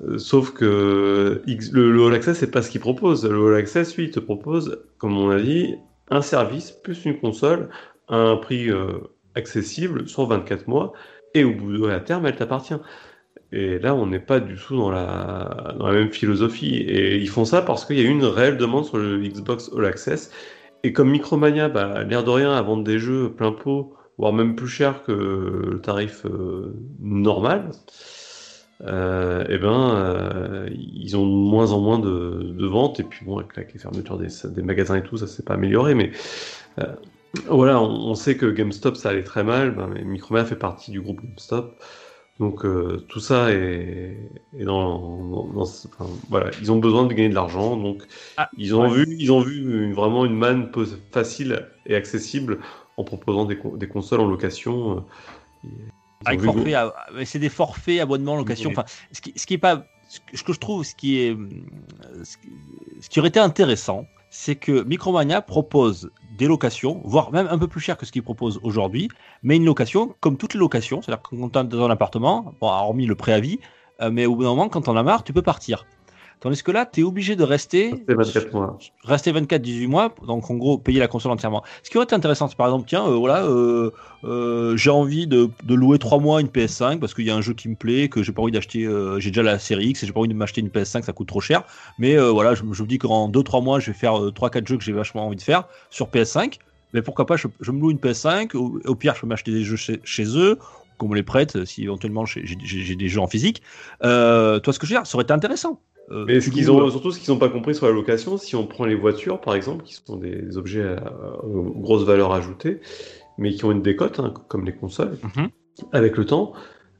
Euh, 0.02 0.18
sauf 0.18 0.52
que 0.52 1.42
le, 1.46 1.92
le 1.92 2.06
All 2.06 2.14
Access, 2.14 2.38
c'est 2.38 2.50
pas 2.50 2.62
ce 2.62 2.70
qu'il 2.70 2.80
propose. 2.80 3.26
Le 3.26 3.48
All 3.48 3.60
Access, 3.60 3.96
lui, 3.96 4.04
il 4.04 4.10
te 4.10 4.20
propose, 4.20 4.78
comme 4.98 5.16
on 5.18 5.30
a 5.30 5.40
dit, 5.40 5.76
un 6.10 6.22
service 6.22 6.70
plus 6.70 7.04
une 7.04 7.18
console 7.18 7.68
à 8.08 8.16
un 8.16 8.36
prix 8.36 8.68
accessible 9.34 10.08
sur 10.08 10.26
24 10.26 10.66
mois, 10.66 10.92
et 11.34 11.44
au 11.44 11.54
bout 11.54 11.72
de 11.72 11.86
la 11.86 12.00
terme, 12.00 12.26
elle 12.26 12.36
t'appartient. 12.36 12.74
Et 13.52 13.78
là, 13.78 13.94
on 13.94 14.06
n'est 14.06 14.18
pas 14.18 14.40
du 14.40 14.56
tout 14.56 14.76
dans 14.76 14.90
la, 14.90 15.74
dans 15.78 15.86
la 15.86 15.92
même 15.92 16.10
philosophie. 16.10 16.76
Et 16.76 17.16
ils 17.18 17.28
font 17.28 17.44
ça 17.44 17.60
parce 17.60 17.84
qu'il 17.84 17.98
y 17.98 18.00
a 18.00 18.04
eu 18.04 18.08
une 18.08 18.24
réelle 18.24 18.56
demande 18.56 18.86
sur 18.86 18.96
le 18.96 19.18
Xbox 19.18 19.70
All 19.76 19.84
Access. 19.84 20.30
Et 20.84 20.92
comme 20.92 21.10
Micromania, 21.10 21.68
bah, 21.68 22.02
l'air 22.04 22.24
de 22.24 22.30
rien, 22.30 22.52
à 22.52 22.62
vendre 22.62 22.82
des 22.82 22.98
jeux 22.98 23.30
plein 23.30 23.52
pot, 23.52 23.94
voire 24.18 24.32
même 24.32 24.56
plus 24.56 24.68
cher 24.68 25.02
que 25.04 25.12
le 25.12 25.80
tarif 25.80 26.24
euh, 26.24 26.74
normal, 27.00 27.70
euh, 28.84 29.44
eh 29.48 29.58
ben, 29.58 29.94
euh, 29.96 30.68
ils 30.72 31.16
ont 31.16 31.24
de 31.24 31.32
moins 31.32 31.72
en 31.72 31.80
moins 31.80 31.98
de, 31.98 32.66
ventes. 32.66 33.00
Et 33.00 33.04
puis 33.04 33.24
bon, 33.24 33.38
avec 33.38 33.54
la 33.54 33.78
fermeture 33.78 34.18
des, 34.18 34.62
magasins 34.62 34.96
et 34.96 35.02
tout, 35.02 35.18
ça 35.18 35.26
s'est 35.26 35.44
pas 35.44 35.54
amélioré. 35.54 35.94
Mais 35.94 36.10
voilà, 37.48 37.80
on, 37.80 38.10
on, 38.10 38.14
sait 38.14 38.36
que 38.36 38.46
GameStop, 38.46 38.96
ça 38.96 39.10
allait 39.10 39.22
très 39.24 39.44
mal. 39.44 39.72
Ben, 39.72 39.88
mais 39.92 40.02
Micromania 40.04 40.46
fait 40.46 40.56
partie 40.56 40.90
du 40.90 41.02
groupe 41.02 41.20
GameStop. 41.22 41.78
Donc 42.42 42.64
euh, 42.64 43.06
tout 43.08 43.20
ça 43.20 43.52
est, 43.52 44.18
est 44.58 44.64
dans, 44.64 44.98
dans, 44.98 45.44
dans 45.44 45.62
enfin, 45.62 46.06
voilà, 46.28 46.50
ils 46.60 46.72
ont 46.72 46.78
besoin 46.78 47.06
de 47.06 47.14
gagner 47.14 47.28
de 47.28 47.36
l'argent, 47.36 47.76
donc 47.76 48.02
ah, 48.36 48.50
ils 48.58 48.74
ont 48.74 48.90
ouais. 48.90 49.04
vu, 49.04 49.16
ils 49.16 49.30
ont 49.30 49.42
vu 49.42 49.84
une, 49.84 49.94
vraiment 49.94 50.24
une 50.24 50.34
manne 50.34 50.68
facile 51.12 51.68
et 51.86 51.94
accessible 51.94 52.58
en 52.96 53.04
proposant 53.04 53.44
des, 53.44 53.56
des 53.76 53.86
consoles 53.86 54.18
en 54.18 54.26
location. 54.26 55.04
Avec 56.24 56.40
forfait, 56.40 56.74
c'est 57.24 57.38
des 57.38 57.48
forfaits, 57.48 58.00
abonnements, 58.00 58.34
location. 58.34 58.70
Oui. 58.70 58.76
Enfin, 58.76 58.88
ce 59.12 59.20
qui, 59.20 59.32
ce 59.36 59.46
qui 59.46 59.54
est 59.54 59.58
pas, 59.58 59.86
ce 60.08 60.42
que 60.42 60.52
je 60.52 60.58
trouve, 60.58 60.82
ce 60.82 60.96
qui 60.96 61.20
est, 61.20 61.36
ce 62.24 62.36
qui, 62.38 62.48
ce 63.02 63.08
qui 63.08 63.20
aurait 63.20 63.28
été 63.28 63.38
intéressant, 63.38 64.08
c'est 64.34 64.56
que 64.56 64.82
Micromania 64.84 65.42
propose 65.42 66.10
des 66.38 66.46
locations, 66.46 67.02
voire 67.04 67.30
même 67.32 67.46
un 67.50 67.58
peu 67.58 67.68
plus 67.68 67.80
cher 67.80 67.98
que 67.98 68.06
ce 68.06 68.12
qu'ils 68.12 68.22
proposent 68.22 68.58
aujourd'hui, 68.62 69.08
mais 69.42 69.56
une 69.56 69.66
location 69.66 70.16
comme 70.20 70.38
toutes 70.38 70.54
les 70.54 70.60
locations, 70.60 71.02
c'est-à-dire 71.02 71.22
quand 71.22 71.50
tu 71.50 71.68
dans 71.68 71.84
un 71.84 71.90
appartement, 71.90 72.54
bon, 72.58 72.66
hormis 72.66 73.04
le 73.04 73.14
préavis, 73.14 73.60
euh, 74.00 74.10
mais 74.10 74.24
au 74.24 74.34
bout 74.34 74.44
d'un 74.44 74.48
moment, 74.48 74.70
quand 74.70 74.88
on 74.88 74.96
a 74.96 75.02
marre, 75.02 75.22
tu 75.22 75.34
peux 75.34 75.42
partir. 75.42 75.84
Tandis 76.42 76.64
que 76.64 76.72
là, 76.72 76.86
tu 76.86 77.02
es 77.02 77.02
obligé 77.04 77.36
de 77.36 77.44
rester. 77.44 77.90
Rester 78.08 78.14
24 78.40 78.52
mois. 78.52 78.78
Rester 79.04 79.30
24, 79.30 79.62
18 79.62 79.86
mois, 79.86 80.12
donc 80.26 80.50
en 80.50 80.56
gros, 80.56 80.76
payer 80.76 80.98
la 80.98 81.06
console 81.06 81.30
entièrement. 81.30 81.62
Ce 81.84 81.90
qui 81.90 81.98
aurait 81.98 82.04
été 82.04 82.16
intéressant, 82.16 82.48
c'est 82.48 82.56
par 82.56 82.66
exemple, 82.66 82.84
tiens, 82.88 83.06
euh, 83.06 83.14
voilà, 83.14 83.44
euh, 83.44 83.92
euh, 84.24 84.76
j'ai 84.76 84.90
envie 84.90 85.28
de, 85.28 85.50
de, 85.62 85.74
louer 85.76 86.00
3 86.00 86.18
mois 86.18 86.40
une 86.40 86.48
PS5 86.48 86.98
parce 86.98 87.14
qu'il 87.14 87.24
y 87.26 87.30
a 87.30 87.36
un 87.36 87.42
jeu 87.42 87.54
qui 87.54 87.68
me 87.68 87.76
plaît, 87.76 88.08
que 88.08 88.24
j'ai 88.24 88.32
pas 88.32 88.42
envie 88.42 88.50
d'acheter, 88.50 88.88
j'ai 89.18 89.30
déjà 89.30 89.44
la 89.44 89.60
série 89.60 89.86
X 89.90 90.02
et 90.02 90.06
j'ai 90.06 90.12
pas 90.12 90.18
envie 90.18 90.30
de 90.30 90.34
m'acheter 90.34 90.60
une 90.60 90.68
PS5, 90.68 91.02
ça 91.02 91.12
coûte 91.12 91.28
trop 91.28 91.40
cher. 91.40 91.62
Mais 92.00 92.16
voilà, 92.18 92.56
je, 92.56 92.64
je, 92.72 92.82
me 92.82 92.88
dis 92.88 92.98
qu'en 92.98 93.28
2-3 93.28 93.62
mois, 93.62 93.78
je 93.78 93.92
vais 93.92 93.96
faire 93.96 94.14
3-4 94.14 94.66
jeux 94.66 94.78
que 94.78 94.82
j'ai 94.82 94.92
vachement 94.92 95.28
envie 95.28 95.36
de 95.36 95.42
faire 95.42 95.68
sur 95.90 96.08
PS5. 96.08 96.58
Mais 96.92 97.02
pourquoi 97.02 97.24
pas, 97.24 97.36
je, 97.36 97.46
je 97.60 97.70
me 97.70 97.80
loue 97.80 97.92
une 97.92 97.98
PS5, 97.98 98.56
au, 98.56 98.80
au, 98.84 98.94
pire, 98.96 99.14
je 99.14 99.20
peux 99.20 99.28
m'acheter 99.28 99.52
des 99.52 99.62
jeux 99.62 99.76
chez, 99.76 100.00
chez 100.02 100.24
eux 100.36 100.58
qu'on 100.98 101.08
me 101.08 101.14
les 101.14 101.22
prête 101.22 101.64
si 101.64 101.84
éventuellement 101.84 102.24
j'ai 102.26 102.96
des 102.96 103.08
jeux 103.08 103.20
en 103.20 103.26
physique. 103.26 103.62
Euh, 104.04 104.58
toi, 104.58 104.72
ce 104.72 104.78
que 104.78 104.86
je 104.86 104.92
veux 104.92 104.98
dire, 104.98 105.06
ça 105.06 105.16
aurait 105.16 105.24
été 105.24 105.32
intéressant. 105.32 105.80
Euh, 106.10 106.24
Mais 106.26 106.40
ce 106.40 106.50
qu'ils 106.50 106.70
ont, 106.70 106.90
surtout 106.90 107.12
ce 107.12 107.20
qu'ils 107.20 107.32
n'ont 107.32 107.38
pas 107.38 107.48
compris 107.48 107.74
sur 107.74 107.86
la 107.86 107.92
location, 107.92 108.36
si 108.36 108.56
on 108.56 108.66
prend 108.66 108.84
les 108.84 108.94
voitures 108.96 109.40
par 109.40 109.54
exemple, 109.54 109.84
qui 109.84 109.94
sont 109.94 110.16
des 110.16 110.56
objets 110.56 110.82
à, 110.84 110.96
à 110.96 111.40
grosse 111.44 112.04
valeur 112.04 112.32
ajoutée, 112.32 112.80
mais 113.38 113.52
qui 113.52 113.64
ont 113.64 113.72
une 113.72 113.82
décote, 113.82 114.18
hein, 114.20 114.34
comme 114.48 114.64
les 114.64 114.74
consoles, 114.74 115.16
mm 115.22 115.28
-hmm. 115.28 115.48
avec 115.92 116.16
le 116.16 116.24
temps, 116.26 116.52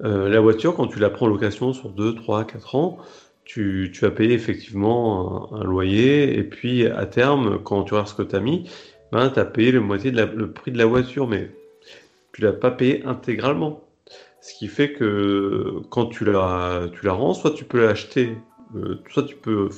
euh, 0.04 0.28
la 0.28 0.40
voiture, 0.40 0.74
quand 0.74 0.88
tu 0.88 0.98
la 0.98 1.10
prends 1.10 1.26
en 1.26 1.28
location 1.28 1.72
sur 1.72 1.90
2, 1.90 2.14
3, 2.14 2.44
4 2.44 2.74
ans, 2.74 2.98
tu, 3.44 3.90
tu 3.92 4.00
vas 4.04 4.10
payer 4.10 4.34
effectivement 4.34 5.52
un, 5.52 5.60
un, 5.60 5.64
loyer, 5.64 6.36
et 6.38 6.44
puis 6.44 6.86
à 6.86 7.06
terme, 7.06 7.58
quand 7.62 7.84
tu 7.84 7.94
regardes 7.94 8.08
ce 8.08 8.14
que 8.14 8.22
tu 8.22 8.36
as 8.36 8.40
mis, 8.40 8.68
ben, 9.12 9.30
tu 9.30 9.38
as 9.38 9.44
payé 9.44 9.72
le 9.72 9.80
moitié 9.80 10.10
de 10.10 10.16
la, 10.16 10.26
le 10.26 10.52
prix 10.52 10.72
de 10.72 10.78
la 10.78 10.86
voiture, 10.86 11.26
mais 11.28 11.50
tu 12.32 12.42
l'as 12.42 12.52
pas 12.52 12.70
payé 12.70 13.04
intégralement. 13.04 13.84
Ce 14.40 14.54
qui 14.58 14.66
fait 14.66 14.92
que 14.92 15.80
quand 15.90 16.06
tu 16.06 16.24
la, 16.24 16.88
tu 16.92 17.06
la 17.06 17.12
rends, 17.12 17.34
soit 17.34 17.52
tu 17.52 17.64
peux 17.64 17.80
l'acheter 17.86 18.36
euh, 18.76 19.00
soit 19.10 19.24
tu 19.24 19.36
peux 19.36 19.68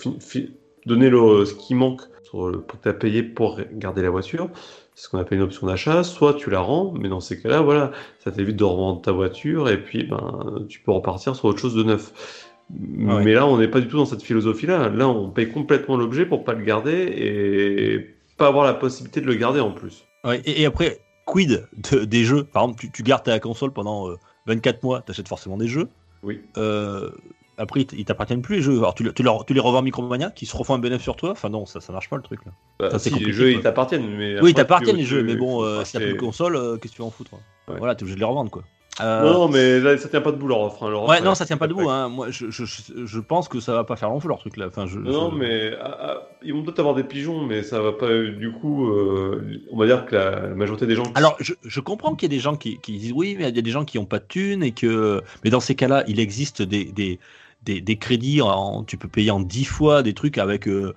donner 0.87 1.11
le, 1.11 1.45
ce 1.45 1.55
qui 1.55 1.75
manque 1.75 2.03
sur 2.23 2.49
le 2.49 2.61
prix 2.61 2.79
que 2.79 2.83
tu 2.85 2.89
as 2.89 2.95
payé 2.95 3.23
pour 3.23 3.61
garder 3.73 4.03
la 4.03 4.11
voiture, 4.11 4.51
c'est 4.95 5.05
ce 5.05 5.09
qu'on 5.09 5.19
appelle 5.19 5.39
une 5.39 5.45
option 5.45 5.67
d'achat, 5.67 6.05
soit 6.05 6.35
tu 6.35 6.51
la 6.51 6.61
rends, 6.61 6.93
mais 6.93 7.09
dans 7.09 7.21
ces 7.21 7.41
cas-là, 7.41 7.61
voilà, 7.61 7.93
ça 8.21 8.31
t'évite 8.31 8.57
de 8.57 8.65
revendre 8.65 9.03
ta 9.03 9.13
voiture 9.13 9.69
et 9.69 9.83
puis 9.83 10.05
ben, 10.05 10.67
tu 10.69 10.81
peux 10.81 10.93
repartir 10.93 11.35
sur 11.35 11.47
autre 11.47 11.59
chose 11.59 11.75
de 11.75 11.83
neuf. 11.83 12.53
Ouais. 12.71 13.25
Mais 13.25 13.35
là, 13.35 13.47
on 13.47 13.59
n'est 13.59 13.69
pas 13.69 13.81
du 13.81 13.89
tout 13.89 13.97
dans 13.97 14.07
cette 14.07 14.23
philosophie-là. 14.23 14.89
Là, 14.89 15.09
on 15.09 15.31
paye 15.31 15.51
complètement 15.51 15.97
l'objet 15.97 16.25
pour 16.25 16.45
pas 16.45 16.55
le 16.55 16.65
garder 16.65 17.13
et 17.17 18.15
pas 18.37 18.47
avoir 18.47 18.65
la 18.65 18.75
possibilité 18.75 19.21
de 19.21 19.27
le 19.27 19.35
garder 19.35 19.61
en 19.61 19.71
plus. 19.71 20.05
Ouais, 20.25 20.41
et, 20.45 20.63
et, 20.63 20.67
après, 20.67 21.01
quid 21.27 21.69
de, 21.91 22.05
des 22.05 22.25
jeux? 22.25 22.45
Par 22.45 22.63
exemple, 22.63 22.81
tu, 22.81 22.91
tu, 22.91 23.03
gardes 23.03 23.25
ta 23.25 23.39
console 23.39 23.73
pendant 23.73 24.09
euh, 24.09 24.17
24 24.47 24.83
mois, 24.83 25.03
tu 25.03 25.11
achètes 25.11 25.29
forcément 25.29 25.59
des 25.59 25.69
jeux. 25.69 25.89
Oui. 26.23 26.41
Euh, 26.57 27.11
après, 27.59 27.83
ils 27.93 28.05
t'appartiennent 28.05 28.43
plus 28.43 28.57
les 28.57 28.63
jeux. 28.63 28.79
Alors, 28.79 28.95
tu, 28.95 29.13
tu, 29.13 29.23
leur, 29.23 29.45
tu 29.45 29.55
les 29.55 29.61
revends 29.61 29.83
Micromania, 29.83 30.31
qui 30.31 30.47
se 30.47 30.57
refont 30.57 30.75
un 30.75 30.79
bénéfice 30.79 31.05
sur 31.05 31.17
toi. 31.17 31.31
Enfin, 31.31 31.49
non, 31.49 31.67
ça, 31.67 31.81
ça 31.81 31.93
marche 31.93 32.09
pas 32.09 32.17
le 32.17 32.23
truc 32.23 32.45
là. 32.45 32.53
Bah, 32.79 32.91
ça, 32.91 32.99
si, 32.99 33.11
les 33.11 33.33
jeux, 33.33 33.53
ils 33.53 33.61
t'appartiennent. 33.61 34.17
Mais 34.17 34.41
oui, 34.41 34.51
ils 34.51 34.55
t'appartiennent 34.55 34.97
les 34.97 35.05
jeux, 35.05 35.23
mais 35.23 35.37
bon, 35.37 35.63
euh, 35.63 35.85
si 35.85 35.93
t'as 35.93 36.01
plus 36.01 36.15
de 36.15 36.19
console, 36.19 36.57
euh, 36.57 36.77
qu'est-ce 36.77 36.93
que 36.93 36.97
tu 36.97 37.03
vas 37.03 37.09
en 37.09 37.11
foutre 37.11 37.33
ouais. 37.69 37.79
Voilà, 37.79 37.95
t'es 37.95 38.03
obligé 38.03 38.17
de 38.17 38.21
les 38.21 38.27
revendre 38.27 38.51
quoi. 38.51 38.65
Euh... 39.01 39.33
Non, 39.33 39.49
mais 39.49 39.81
là, 39.81 39.99
ça 39.99 40.09
tient 40.09 40.21
pas 40.21 40.31
debout 40.31 40.47
leur 40.47 40.61
offre. 40.61 40.85
Hein, 40.85 40.91
leur 40.91 41.03
offre 41.03 41.11
ouais, 41.11 41.21
non, 41.21 41.35
ça 41.35 41.47
tient 41.47 41.57
pas 41.57 41.67
debout. 41.67 41.91
Hein. 41.91 42.09
Moi, 42.09 42.31
je, 42.31 42.51
je, 42.51 42.65
je, 42.65 43.21
pense 43.21 43.49
que 43.49 43.59
ça 43.59 43.75
va 43.75 43.83
pas 43.83 43.97
faire 43.97 44.09
long 44.09 44.21
feu 44.21 44.29
leur 44.29 44.39
truc 44.39 44.57
là. 44.57 44.67
Enfin, 44.69 44.87
je, 44.87 44.99
non, 44.99 45.33
mais 45.33 45.73
ah, 45.81 45.99
ah, 46.01 46.29
ils 46.43 46.55
vont 46.55 46.63
peut-être 46.63 46.79
avoir 46.79 46.95
des 46.95 47.03
pigeons, 47.03 47.45
mais 47.45 47.63
ça 47.65 47.81
va 47.81 47.93
pas. 47.93 48.09
Du 48.09 48.53
coup, 48.53 48.89
euh, 48.89 49.61
on 49.73 49.77
va 49.77 49.87
dire 49.87 50.07
que 50.07 50.15
la, 50.15 50.31
la 50.49 50.55
majorité 50.55 50.87
des 50.87 50.95
gens. 50.95 51.05
Alors, 51.17 51.37
je, 51.41 51.81
comprends 51.81 52.15
qu'il 52.15 52.31
y 52.31 52.35
a 52.35 52.37
des 52.37 52.43
gens 52.43 52.57
qui, 52.57 52.79
qui, 52.79 52.99
disent 52.99 53.13
oui, 53.13 53.35
mais 53.37 53.49
il 53.49 53.57
y 53.57 53.59
a 53.59 53.63
des 53.63 53.71
gens 53.71 53.85
qui 53.85 53.99
ont 53.99 54.07
pas 54.07 54.21
de 54.21 54.27
thunes 54.27 54.63
et 54.63 54.73
que. 54.73 55.23
Mais 55.43 55.51
dans 55.51 55.61
ces 55.61 55.75
cas-là, 55.75 56.05
il 56.07 56.21
existe 56.21 56.63
des, 56.63 56.85
des 56.85 57.19
des, 57.65 57.81
des 57.81 57.97
crédits, 57.97 58.43
en, 58.43 58.85
tu 58.85 58.97
peux 58.97 59.09
payer 59.09 59.31
en 59.31 59.41
10 59.41 59.65
fois 59.65 60.03
des 60.03 60.15
trucs 60.15 60.39
avec. 60.39 60.69
Euh, 60.69 60.95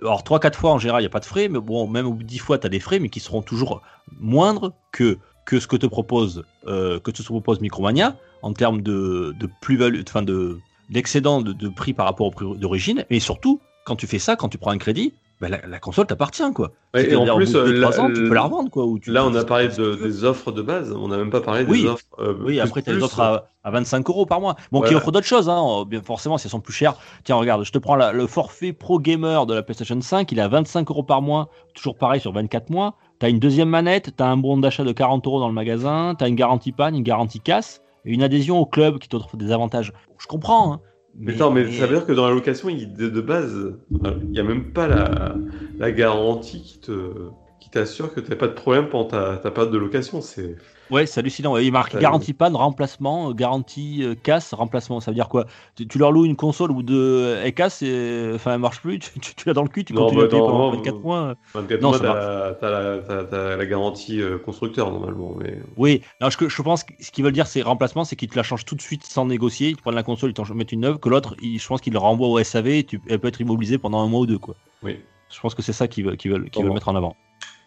alors 0.00 0.22
3-4 0.22 0.54
fois 0.54 0.70
en 0.70 0.78
général, 0.78 1.02
il 1.02 1.04
n'y 1.04 1.08
a 1.08 1.10
pas 1.10 1.20
de 1.20 1.26
frais, 1.26 1.48
mais 1.48 1.60
bon, 1.60 1.86
même 1.86 2.06
au 2.06 2.12
bout 2.12 2.22
de 2.22 2.28
10 2.28 2.38
fois, 2.38 2.58
tu 2.58 2.66
as 2.66 2.70
des 2.70 2.80
frais, 2.80 2.98
mais 2.98 3.10
qui 3.10 3.20
seront 3.20 3.42
toujours 3.42 3.82
moindres 4.18 4.72
que, 4.92 5.18
que 5.48 5.60
ce 5.60 5.66
que 5.66 5.76
te 5.76 5.86
propose, 5.86 6.44
euh, 6.66 7.00
que 7.00 7.10
te 7.10 7.22
propose 7.22 7.62
Micromania 7.62 8.16
en 8.42 8.52
termes 8.52 8.82
de, 8.82 9.34
de 9.40 9.48
plus-value, 9.62 10.02
enfin 10.06 10.22
de 10.22 10.58
d'excédent 10.90 11.40
de, 11.40 11.52
de, 11.52 11.68
prix 11.68 11.94
par 11.94 12.04
rapport 12.04 12.26
au 12.26 12.30
prix 12.30 12.46
d'origine, 12.56 13.06
et 13.08 13.18
surtout, 13.18 13.60
quand 13.86 13.96
tu 13.96 14.06
fais 14.06 14.18
ça, 14.18 14.36
quand 14.36 14.50
tu 14.50 14.58
prends 14.58 14.70
un 14.72 14.78
crédit, 14.78 15.14
bah, 15.40 15.48
la, 15.48 15.66
la, 15.66 15.78
console 15.78 16.06
t'appartient 16.06 16.52
quoi. 16.54 16.72
Ouais, 16.92 17.10
et 17.10 17.16
en 17.16 17.36
plus, 17.36 17.54
euh, 17.54 17.72
la, 17.72 17.88
ans, 18.00 18.08
tu 18.08 18.14
peux 18.14 18.34
la 18.34 18.42
revendre 18.42 18.70
quoi. 18.70 18.84
Tu, 19.00 19.10
là, 19.10 19.24
on 19.24 19.34
a 19.34 19.44
parlé 19.44 19.68
de, 19.68 19.94
des 19.94 20.24
offres 20.24 20.52
de 20.52 20.60
base, 20.60 20.92
on 20.92 21.08
n'a 21.08 21.16
même 21.16 21.30
pas 21.30 21.40
parlé 21.40 21.64
des 21.64 21.70
oui. 21.70 21.86
offres. 21.86 22.04
Euh, 22.18 22.34
oui, 22.44 22.60
après, 22.60 22.82
tu 22.82 22.90
as 22.90 22.94
des 22.94 23.02
offres 23.02 23.20
à, 23.20 23.48
à, 23.64 23.70
25 23.70 24.06
euros 24.10 24.26
par 24.26 24.42
mois. 24.42 24.54
Bon, 24.70 24.80
voilà. 24.80 24.90
qui 24.90 24.96
offrent 24.96 25.12
d'autres 25.12 25.26
choses, 25.26 25.48
hein. 25.48 25.84
bien 25.86 26.02
forcément, 26.02 26.36
si 26.36 26.46
elles 26.46 26.50
sont 26.50 26.60
plus 26.60 26.74
chères. 26.74 26.96
Tiens, 27.24 27.36
regarde, 27.36 27.64
je 27.64 27.72
te 27.72 27.78
prends 27.78 27.96
la, 27.96 28.12
le 28.12 28.26
forfait 28.26 28.72
Pro 28.74 28.98
Gamer 28.98 29.46
de 29.46 29.54
la 29.54 29.62
PlayStation 29.62 29.98
5, 29.98 30.30
il 30.32 30.38
est 30.38 30.42
à 30.42 30.48
25 30.48 30.90
euros 30.90 31.04
par 31.04 31.22
mois, 31.22 31.48
toujours 31.74 31.96
pareil 31.96 32.20
sur 32.20 32.32
24 32.32 32.68
mois. 32.68 32.96
Tu 33.20 33.26
as 33.26 33.28
une 33.28 33.38
deuxième 33.38 33.68
manette, 33.68 34.14
tu 34.16 34.22
as 34.22 34.26
un 34.26 34.36
bon 34.36 34.58
d'achat 34.58 34.84
de 34.84 34.92
40 34.92 35.26
euros 35.26 35.40
dans 35.40 35.48
le 35.48 35.54
magasin, 35.54 36.14
tu 36.16 36.24
as 36.24 36.28
une 36.28 36.36
garantie 36.36 36.72
panne, 36.72 36.94
une 36.94 37.02
garantie 37.02 37.40
casse, 37.40 37.82
et 38.04 38.12
une 38.12 38.22
adhésion 38.22 38.58
au 38.58 38.66
club 38.66 38.98
qui 38.98 39.08
t'offre 39.08 39.36
des 39.36 39.50
avantages. 39.50 39.92
Je 40.18 40.26
comprends, 40.26 40.72
hein. 40.72 40.80
Mais, 41.14 41.32
mais, 41.32 41.34
attends, 41.34 41.50
mais, 41.50 41.72
ça 41.72 41.86
veut 41.86 41.96
dire 41.96 42.06
que 42.06 42.12
dans 42.12 42.28
la 42.28 42.34
location, 42.34 42.68
il, 42.68 42.92
de, 42.92 43.08
de, 43.08 43.20
base, 43.20 43.76
il 43.90 44.30
n'y 44.30 44.38
a 44.38 44.44
même 44.44 44.72
pas 44.72 44.86
la, 44.86 45.34
la 45.78 45.90
garantie 45.90 46.62
qui 46.62 46.78
te 46.78 47.30
qui 47.58 47.70
t'assure 47.70 48.14
que 48.14 48.20
tu 48.20 48.30
n'as 48.30 48.36
pas 48.36 48.46
de 48.46 48.52
problème 48.52 48.88
pendant 48.88 49.06
ta, 49.06 49.36
ta 49.36 49.50
période 49.50 49.72
de 49.72 49.78
location. 49.78 50.20
C'est 50.20 50.56
Ouais, 50.90 51.06
c'est 51.06 51.20
hallucinant. 51.20 51.56
Il 51.56 51.72
marque 51.72 51.94
ouais. 51.94 52.00
garantie 52.00 52.32
panne, 52.32 52.56
remplacement, 52.56 53.32
garantie 53.32 54.02
euh, 54.02 54.14
casse, 54.14 54.54
remplacement. 54.54 55.00
Ça 55.00 55.10
veut 55.10 55.14
dire 55.14 55.28
quoi? 55.28 55.46
Tu, 55.76 55.86
tu, 55.86 55.98
leur 55.98 56.12
loues 56.12 56.24
une 56.24 56.36
console 56.36 56.70
ou 56.70 56.82
deux, 56.82 57.38
elle 57.42 57.54
casse, 57.54 57.82
et, 57.82 58.32
enfin 58.34 58.54
elle 58.54 58.60
marche 58.60 58.80
plus, 58.80 58.98
tu, 58.98 59.20
tu 59.20 59.46
l'as 59.46 59.54
dans 59.54 59.62
le 59.62 59.68
cul, 59.68 59.84
tu 59.84 59.92
non, 59.92 60.04
continues 60.04 60.20
bah, 60.22 60.26
à 60.26 60.30
payer 60.30 60.40
pendant 60.40 60.70
24 60.70 61.00
mois. 61.00 61.34
24 61.54 61.80
non, 61.80 61.90
mois, 61.90 61.98
t'as 62.00 62.70
la, 62.70 63.56
la, 63.56 63.66
garantie 63.66 64.20
euh, 64.20 64.38
constructeur 64.38 64.90
normalement. 64.90 65.34
Mais... 65.38 65.58
Oui, 65.76 66.02
non, 66.20 66.30
je, 66.30 66.48
je 66.48 66.62
pense 66.62 66.84
que 66.84 66.92
ce 67.00 67.10
qu'ils 67.10 67.24
veulent 67.24 67.32
dire, 67.32 67.46
c'est 67.46 67.62
remplacement, 67.62 68.04
c'est 68.04 68.16
qu'ils 68.16 68.28
te 68.28 68.36
la 68.36 68.42
changent 68.42 68.64
tout 68.64 68.74
de 68.74 68.82
suite 68.82 69.04
sans 69.04 69.26
négocier. 69.26 69.70
Ils 69.70 69.76
te 69.76 69.82
prennent 69.82 69.94
la 69.94 70.02
console, 70.02 70.30
ils 70.30 70.34
t'en 70.34 70.44
mettent 70.54 70.72
une 70.72 70.80
neuve, 70.80 70.98
que 70.98 71.08
l'autre, 71.08 71.36
je 71.42 71.66
pense 71.66 71.80
qu'ils 71.80 71.92
le 71.92 71.98
renvoient 71.98 72.28
au 72.28 72.42
SAV, 72.42 72.68
et 72.68 72.84
tu, 72.84 73.00
elle 73.08 73.18
peut 73.18 73.28
être 73.28 73.40
immobilisée 73.40 73.78
pendant 73.78 74.00
un 74.00 74.08
mois 74.08 74.20
ou 74.20 74.26
deux. 74.26 74.38
Quoi. 74.38 74.54
Oui. 74.82 74.98
Je 75.30 75.40
pense 75.40 75.54
que 75.54 75.62
c'est 75.62 75.72
ça 75.72 75.88
qu'ils 75.88 76.04
veulent, 76.04 76.48
mettre 76.72 76.88
en 76.88 76.96
avant. 76.96 77.16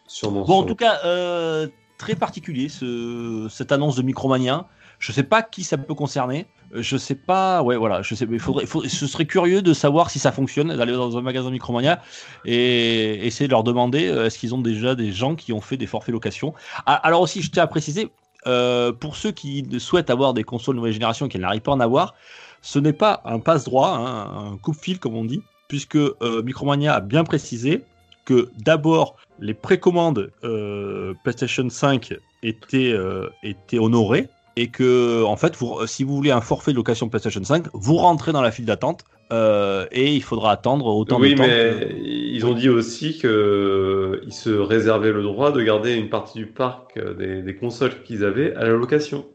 Sûrement, 0.07 0.41
bon, 0.41 0.45
sûrement. 0.45 0.59
en 0.59 0.63
tout 0.63 0.75
cas, 0.75 0.99
euh, 1.05 1.67
très 2.01 2.15
particulier 2.15 2.67
ce, 2.67 3.47
cette 3.49 3.71
annonce 3.71 3.95
de 3.95 4.01
Micromania. 4.01 4.65
Je 4.97 5.11
sais 5.11 5.23
pas 5.23 5.43
qui 5.43 5.63
ça 5.63 5.77
peut 5.77 5.93
concerner. 5.93 6.47
Je 6.73 6.97
sais 6.97 7.15
pas. 7.15 7.61
Ouais, 7.61 7.77
voilà. 7.77 8.01
Je 8.01 8.15
sais. 8.15 8.27
Il 8.29 8.39
faudrait, 8.39 8.65
faudrait, 8.65 8.89
ce 8.89 9.05
serait 9.05 9.25
curieux 9.25 9.61
de 9.61 9.73
savoir 9.73 10.09
si 10.09 10.17
ça 10.19 10.31
fonctionne 10.31 10.75
d'aller 10.75 10.93
dans 10.93 11.17
un 11.17 11.21
magasin 11.21 11.51
Micromania 11.51 12.01
et 12.45 13.25
essayer 13.25 13.47
de 13.47 13.51
leur 13.51 13.63
demander 13.63 14.07
euh, 14.07 14.25
est-ce 14.25 14.39
qu'ils 14.39 14.55
ont 14.55 14.61
déjà 14.61 14.95
des 14.95 15.11
gens 15.11 15.35
qui 15.35 15.53
ont 15.53 15.61
fait 15.61 15.77
des 15.77 15.87
forfaits 15.87 16.13
location. 16.13 16.53
Ah, 16.85 16.95
alors 16.95 17.21
aussi, 17.21 17.41
je 17.41 17.51
tiens 17.51 17.63
à 17.63 17.67
préciser 17.67 18.09
euh, 18.47 18.91
pour 18.91 19.15
ceux 19.15 19.31
qui 19.31 19.67
souhaitent 19.79 20.09
avoir 20.09 20.33
des 20.33 20.43
consoles 20.43 20.75
nouvelle 20.75 20.93
génération 20.93 21.27
et 21.27 21.37
n'arrivent 21.37 21.61
pas 21.61 21.71
à 21.71 21.75
en 21.75 21.79
avoir, 21.79 22.15
ce 22.61 22.79
n'est 22.79 22.93
pas 22.93 23.21
un 23.25 23.39
passe 23.39 23.65
droit, 23.65 23.89
hein, 23.89 24.53
un 24.53 24.57
coupe-fil 24.57 24.97
comme 24.99 25.15
on 25.15 25.25
dit, 25.25 25.41
puisque 25.67 25.95
euh, 25.95 26.41
Micromania 26.43 26.95
a 26.95 26.99
bien 27.01 27.23
précisé 27.23 27.83
que 28.25 28.49
d'abord 28.57 29.17
les 29.39 29.53
précommandes 29.53 30.31
euh, 30.43 31.13
PlayStation 31.23 31.69
5 31.69 32.13
étaient, 32.43 32.91
euh, 32.93 33.29
étaient 33.43 33.79
honorées 33.79 34.27
et 34.55 34.67
que 34.67 35.23
en 35.23 35.37
fait 35.37 35.55
vous, 35.55 35.87
si 35.87 36.03
vous 36.03 36.15
voulez 36.15 36.31
un 36.31 36.41
forfait 36.41 36.71
de 36.71 36.77
location 36.77 37.09
PlayStation 37.09 37.43
5 37.43 37.67
vous 37.73 37.95
rentrez 37.95 38.31
dans 38.31 38.41
la 38.41 38.51
file 38.51 38.65
d'attente 38.65 39.05
euh, 39.31 39.85
et 39.91 40.13
il 40.13 40.21
faudra 40.21 40.51
attendre 40.51 40.87
autant 40.87 41.19
oui, 41.19 41.31
de 41.31 41.37
temps. 41.37 41.43
Oui, 41.43 41.49
mais 41.49 41.85
que... 41.85 41.93
ils 42.03 42.45
ont 42.45 42.53
dit 42.53 42.67
aussi 42.67 43.13
qu'ils 43.13 44.33
se 44.33 44.49
réservaient 44.49 45.13
le 45.13 45.23
droit 45.23 45.53
de 45.53 45.61
garder 45.61 45.93
une 45.93 46.09
partie 46.09 46.37
du 46.37 46.47
parc 46.47 46.99
des, 47.17 47.41
des 47.41 47.55
consoles 47.55 48.03
qu'ils 48.03 48.25
avaient 48.25 48.53
à 48.55 48.63
la 48.63 48.71
location. 48.71 49.25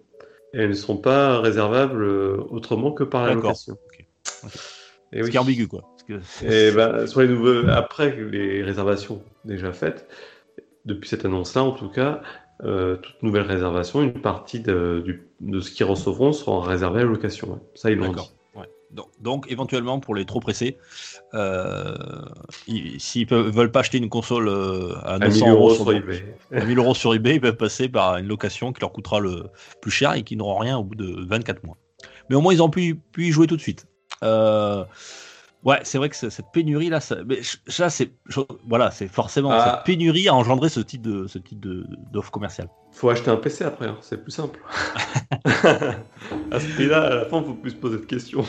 Et 0.52 0.60
elles 0.60 0.70
ne 0.70 0.74
seront 0.74 0.96
pas 0.96 1.40
réservables 1.40 2.02
euh, 2.02 2.36
autrement 2.50 2.92
que 2.92 3.04
par 3.04 3.26
la 3.26 3.34
location. 3.34 3.76
Et 5.16 5.20
Ce 5.20 5.24
oui. 5.24 5.30
qui 5.30 5.36
est 5.36 5.40
ambigu, 5.40 5.66
quoi. 5.68 5.82
Parce 5.82 6.02
que- 6.04 6.44
Et 6.70 6.72
ben, 6.72 7.06
sur 7.06 7.20
les 7.22 7.28
nouveaux, 7.28 7.68
après 7.68 8.14
les 8.16 8.62
réservations 8.62 9.22
déjà 9.44 9.72
faites, 9.72 10.08
depuis 10.84 11.08
cette 11.08 11.24
annonce-là 11.24 11.62
en 11.64 11.72
tout 11.72 11.88
cas, 11.88 12.20
euh, 12.64 12.96
toute 12.96 13.22
nouvelle 13.22 13.42
réservation, 13.46 14.02
une 14.02 14.12
partie 14.20 14.60
de, 14.60 15.02
du- 15.04 15.26
de 15.40 15.60
ce 15.60 15.70
qu'ils 15.70 15.86
recevront 15.86 16.32
sera 16.32 16.62
réservée 16.64 17.00
à 17.00 17.04
la 17.04 17.10
location. 17.10 17.52
ouais. 17.52 17.58
Ça, 17.74 17.90
ils 17.90 17.96
l'ont 17.98 18.12
dit. 18.12 18.20
Ouais. 18.54 18.66
Donc, 18.90 19.08
donc, 19.20 19.46
éventuellement, 19.50 20.00
pour 20.00 20.14
les 20.14 20.24
trop 20.24 20.40
pressés, 20.40 20.78
euh, 21.34 21.94
ils- 22.66 23.00
s'ils 23.00 23.26
ne 23.30 23.36
veulent 23.38 23.70
pas 23.72 23.80
acheter 23.80 23.98
une 23.98 24.08
console 24.08 24.48
euh, 24.48 24.94
à 25.02 25.14
À 25.14 25.18
900 25.18 25.46
1000 25.46 25.54
euros 25.54 25.70
sur, 25.74 25.82
sur 25.84 25.92
eBay. 25.92 26.24
à 26.52 26.64
1000 26.64 26.78
euros 26.78 26.94
sur 26.94 27.14
eBay, 27.14 27.34
ils 27.36 27.40
peuvent 27.40 27.56
passer 27.56 27.88
par 27.88 28.16
une 28.18 28.26
location 28.28 28.72
qui 28.72 28.80
leur 28.80 28.92
coûtera 28.92 29.20
le 29.20 29.44
plus 29.82 29.90
cher 29.90 30.14
et 30.14 30.22
qui 30.22 30.36
n'auront 30.36 30.58
rien 30.58 30.78
au 30.78 30.84
bout 30.84 30.94
de 30.94 31.26
24 31.26 31.64
mois. 31.64 31.76
Mais 32.30 32.36
au 32.36 32.40
moins, 32.40 32.52
ils 32.54 32.62
ont 32.62 32.70
pu, 32.70 32.94
pu 32.94 33.26
y 33.26 33.30
jouer 33.32 33.46
tout 33.46 33.56
de 33.56 33.60
suite. 33.62 33.86
Euh, 34.22 34.84
ouais, 35.64 35.78
c'est 35.84 35.98
vrai 35.98 36.08
que 36.08 36.16
cette 36.16 36.46
pénurie 36.52 36.88
là, 36.88 37.00
ça, 37.00 37.16
mais 37.26 37.40
ça 37.66 37.90
c'est 37.90 38.10
voilà, 38.66 38.90
c'est 38.90 39.08
forcément 39.08 39.50
Ah. 39.52 39.76
cette 39.76 39.84
pénurie 39.84 40.28
a 40.28 40.34
engendré 40.34 40.68
ce 40.68 40.80
type 40.80 41.02
de 41.02 41.26
ce 41.26 41.38
type 41.38 41.60
de- 41.60 41.84
d'offre 42.12 42.30
commerciale. 42.30 42.68
Faut 42.92 43.10
acheter 43.10 43.30
un 43.30 43.36
PC 43.36 43.64
après, 43.64 43.86
hein, 43.86 43.96
c'est 44.00 44.22
plus 44.22 44.32
simple. 44.32 44.58
à 45.44 46.60
ce 46.60 46.74
prix-là, 46.74 47.02
à 47.06 47.14
la 47.14 47.24
fin, 47.26 47.42
faut 47.42 47.54
plus 47.54 47.70
se 47.72 47.76
poser 47.76 47.96
de 47.98 48.04
questions. 48.04 48.44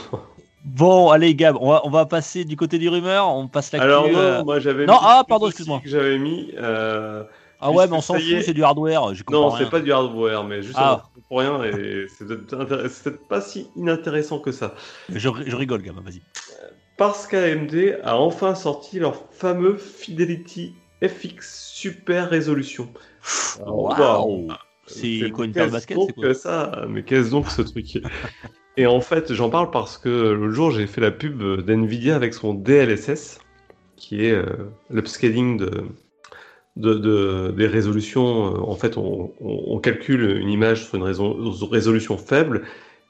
Bon, 0.66 1.10
allez 1.12 1.34
Gab, 1.36 1.56
on 1.62 1.70
va 1.70 1.82
on 1.86 1.90
va 1.90 2.06
passer 2.06 2.44
du 2.44 2.56
côté 2.58 2.78
du 2.78 2.90
rumeur, 2.90 3.30
on 3.30 3.48
passe 3.48 3.72
la 3.72 3.82
Alors 3.82 4.10
non, 4.10 4.44
moi 4.44 4.60
j'avais 4.60 4.86
Non, 4.86 4.98
ah, 5.02 5.24
pardon, 5.28 5.48
excuse-moi. 5.48 5.82
j'avais 5.86 6.18
mis. 6.18 6.52
euh, 6.58 7.24
Ah 7.60 7.72
ouais, 7.72 7.88
mais 7.88 7.96
on 7.96 8.02
s'en 8.02 8.14
fout, 8.16 8.42
c'est 8.44 8.54
du 8.54 8.64
hardware. 8.64 9.14
Non, 9.32 9.56
c'est 9.58 9.70
pas 9.70 9.80
du 9.80 9.92
hardware, 9.92 10.44
mais 10.44 10.62
juste 10.62 10.78
Ah. 10.78 11.04
pour 11.28 11.40
rien 11.40 11.64
et 11.64 12.08
c'est 12.08 12.26
peut-être 12.26 13.28
pas 13.28 13.42
si 13.42 13.68
inintéressant 13.76 14.40
que 14.40 14.52
ça. 14.52 14.76
Je, 15.10 15.30
je 15.46 15.56
rigole, 15.56 15.82
Gab, 15.82 15.96
vas-y. 16.04 16.22
Parce 16.98 17.28
qu'AMD 17.28 18.00
a 18.04 18.18
enfin 18.18 18.56
sorti 18.56 19.00
leur 19.00 19.26
fameux 19.32 19.78
Fidelity 19.78 20.74
FX 21.04 21.72
Super 21.74 22.30
Résolution. 22.30 22.90
Waouh 23.66 23.90
waouh. 24.00 24.48
C'est 24.88 25.30
quoi 25.32 25.46
une 25.46 25.52
paire 25.52 25.68
de 25.68 25.72
baskets 25.72 25.98
c'est 26.08 26.14
quoi 26.14 26.34
ça 26.34 26.86
Mais 26.90 27.04
qu'est-ce 27.04 27.30
donc 27.30 27.50
ce 27.50 27.62
truc? 27.62 28.00
Et 28.78 28.86
en 28.86 29.02
fait, 29.02 29.34
j'en 29.34 29.50
parle 29.50 29.72
parce 29.72 29.98
que 29.98 30.10
l'autre 30.10 30.54
jour, 30.54 30.72
j'ai 30.72 30.86
fait 30.86 31.02
la 31.02 31.12
pub 31.12 31.42
d'NVIDIA 31.66 32.16
avec 32.16 32.34
son 32.36 32.54
DLSS, 32.54 33.40
qui 33.96 34.24
est 34.24 34.32
euh, 34.32 34.46
l'upscaling 34.92 35.58
de, 35.58 35.86
de, 36.80 36.94
de- 36.96 37.52
des 37.56 37.68
résolutions. 37.68 38.26
En 38.70 38.76
fait, 38.76 38.98
on, 38.98 39.34
on- 39.40 39.64
on 39.76 39.80
calcule 39.80 40.38
une 40.40 40.50
image 40.50 40.86
sur 40.86 40.96
une 40.96 41.04
réso- 41.04 41.70
résolution 41.70 42.18
faible 42.18 42.64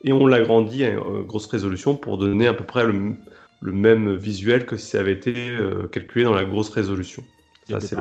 et 0.04 0.14
on 0.14 0.28
l'agrandit 0.28 0.84
à 0.86 0.90
une 0.92 1.24
grosse 1.24 1.48
résolution 1.48 1.96
pour 1.98 2.18
donner 2.18 2.48
à 2.48 2.54
peu 2.54 2.66
près 2.66 2.86
le, 2.86 3.16
le 3.62 3.72
même 3.72 4.16
visuel 4.16 4.66
que 4.66 4.78
si 4.78 4.88
ça 4.92 5.00
avait 5.00 5.14
été 5.14 5.34
euh, 5.52 5.88
calculé 5.88 6.26
dans 6.26 6.34
la 6.34 6.46
grosse 6.46 6.70
résolution. 6.70 7.24
Le 7.70 7.76
principe. 7.76 8.00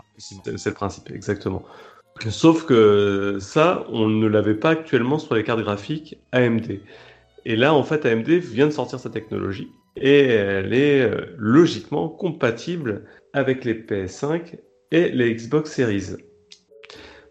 c'est 0.57 0.71
le 0.71 0.75
principe, 0.75 1.11
exactement. 1.11 1.65
Sauf 2.31 2.65
que 2.65 3.39
ça, 3.41 3.85
on 3.91 4.09
ne 4.09 4.27
l'avait 4.27 4.55
pas 4.55 4.71
actuellement 4.71 5.19
sur 5.19 5.35
les 5.35 5.45
cartes 5.45 5.61
graphiques 5.61 6.17
AMD. 6.33 6.87
Et 7.45 7.57
là, 7.57 7.75
en 7.75 7.83
fait, 7.85 8.07
AMD 8.07 8.29
vient 8.31 8.67
de 8.67 8.73
sortir 8.73 8.99
sa 9.01 9.11
technologie 9.11 9.77
et 9.97 10.21
elle 10.27 10.73
est 10.75 11.01
euh, 11.03 11.35
logiquement 11.39 12.09
compatible 12.09 13.05
avec 13.33 13.65
les 13.65 13.75
PS5 13.75 14.59
et 14.93 15.09
les 15.11 15.35
Xbox 15.35 15.73
Series. 15.73 16.17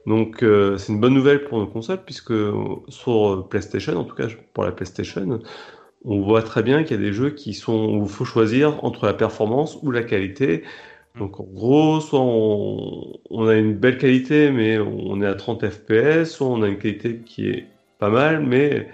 Donc, 0.06 0.44
euh, 0.44 0.78
c'est 0.78 0.94
une 0.94 1.00
bonne 1.00 1.14
nouvelle 1.14 1.44
pour 1.46 1.58
nos 1.58 1.68
consoles 1.68 2.04
puisque 2.04 2.32
euh, 2.32 2.54
sur 2.90 3.34
euh, 3.34 3.48
PlayStation, 3.48 3.96
en 3.98 4.04
tout 4.04 4.16
cas 4.16 4.28
pour 4.54 4.64
la 4.64 4.72
PlayStation, 4.72 5.40
on 6.04 6.22
voit 6.22 6.44
très 6.44 6.62
bien 6.62 6.84
qu'il 6.84 6.98
y 6.98 7.00
a 7.00 7.04
des 7.04 7.14
jeux 7.14 7.32
qui 7.32 7.54
sont 7.54 7.86
où 7.86 8.04
il 8.04 8.10
faut 8.10 8.26
choisir 8.26 8.84
entre 8.84 9.08
la 9.08 9.14
performance 9.14 9.80
ou 9.82 9.92
la 9.92 10.04
qualité. 10.04 10.64
Donc 11.18 11.40
en 11.40 11.46
gros, 11.46 12.02
soit 12.02 12.22
on, 12.22 13.18
on 13.32 13.48
a 13.48 13.56
une 13.56 13.74
belle 13.74 13.98
qualité, 13.98 14.52
mais 14.52 14.78
on 14.78 15.22
est 15.22 15.26
à 15.26 15.34
30 15.34 15.68
FPS, 15.70 16.26
soit 16.26 16.48
on 16.48 16.62
a 16.62 16.68
une 16.68 16.78
qualité 16.78 17.22
qui 17.26 17.50
est 17.50 17.66
pas 17.98 18.10
mal, 18.10 18.46
mais 18.46 18.90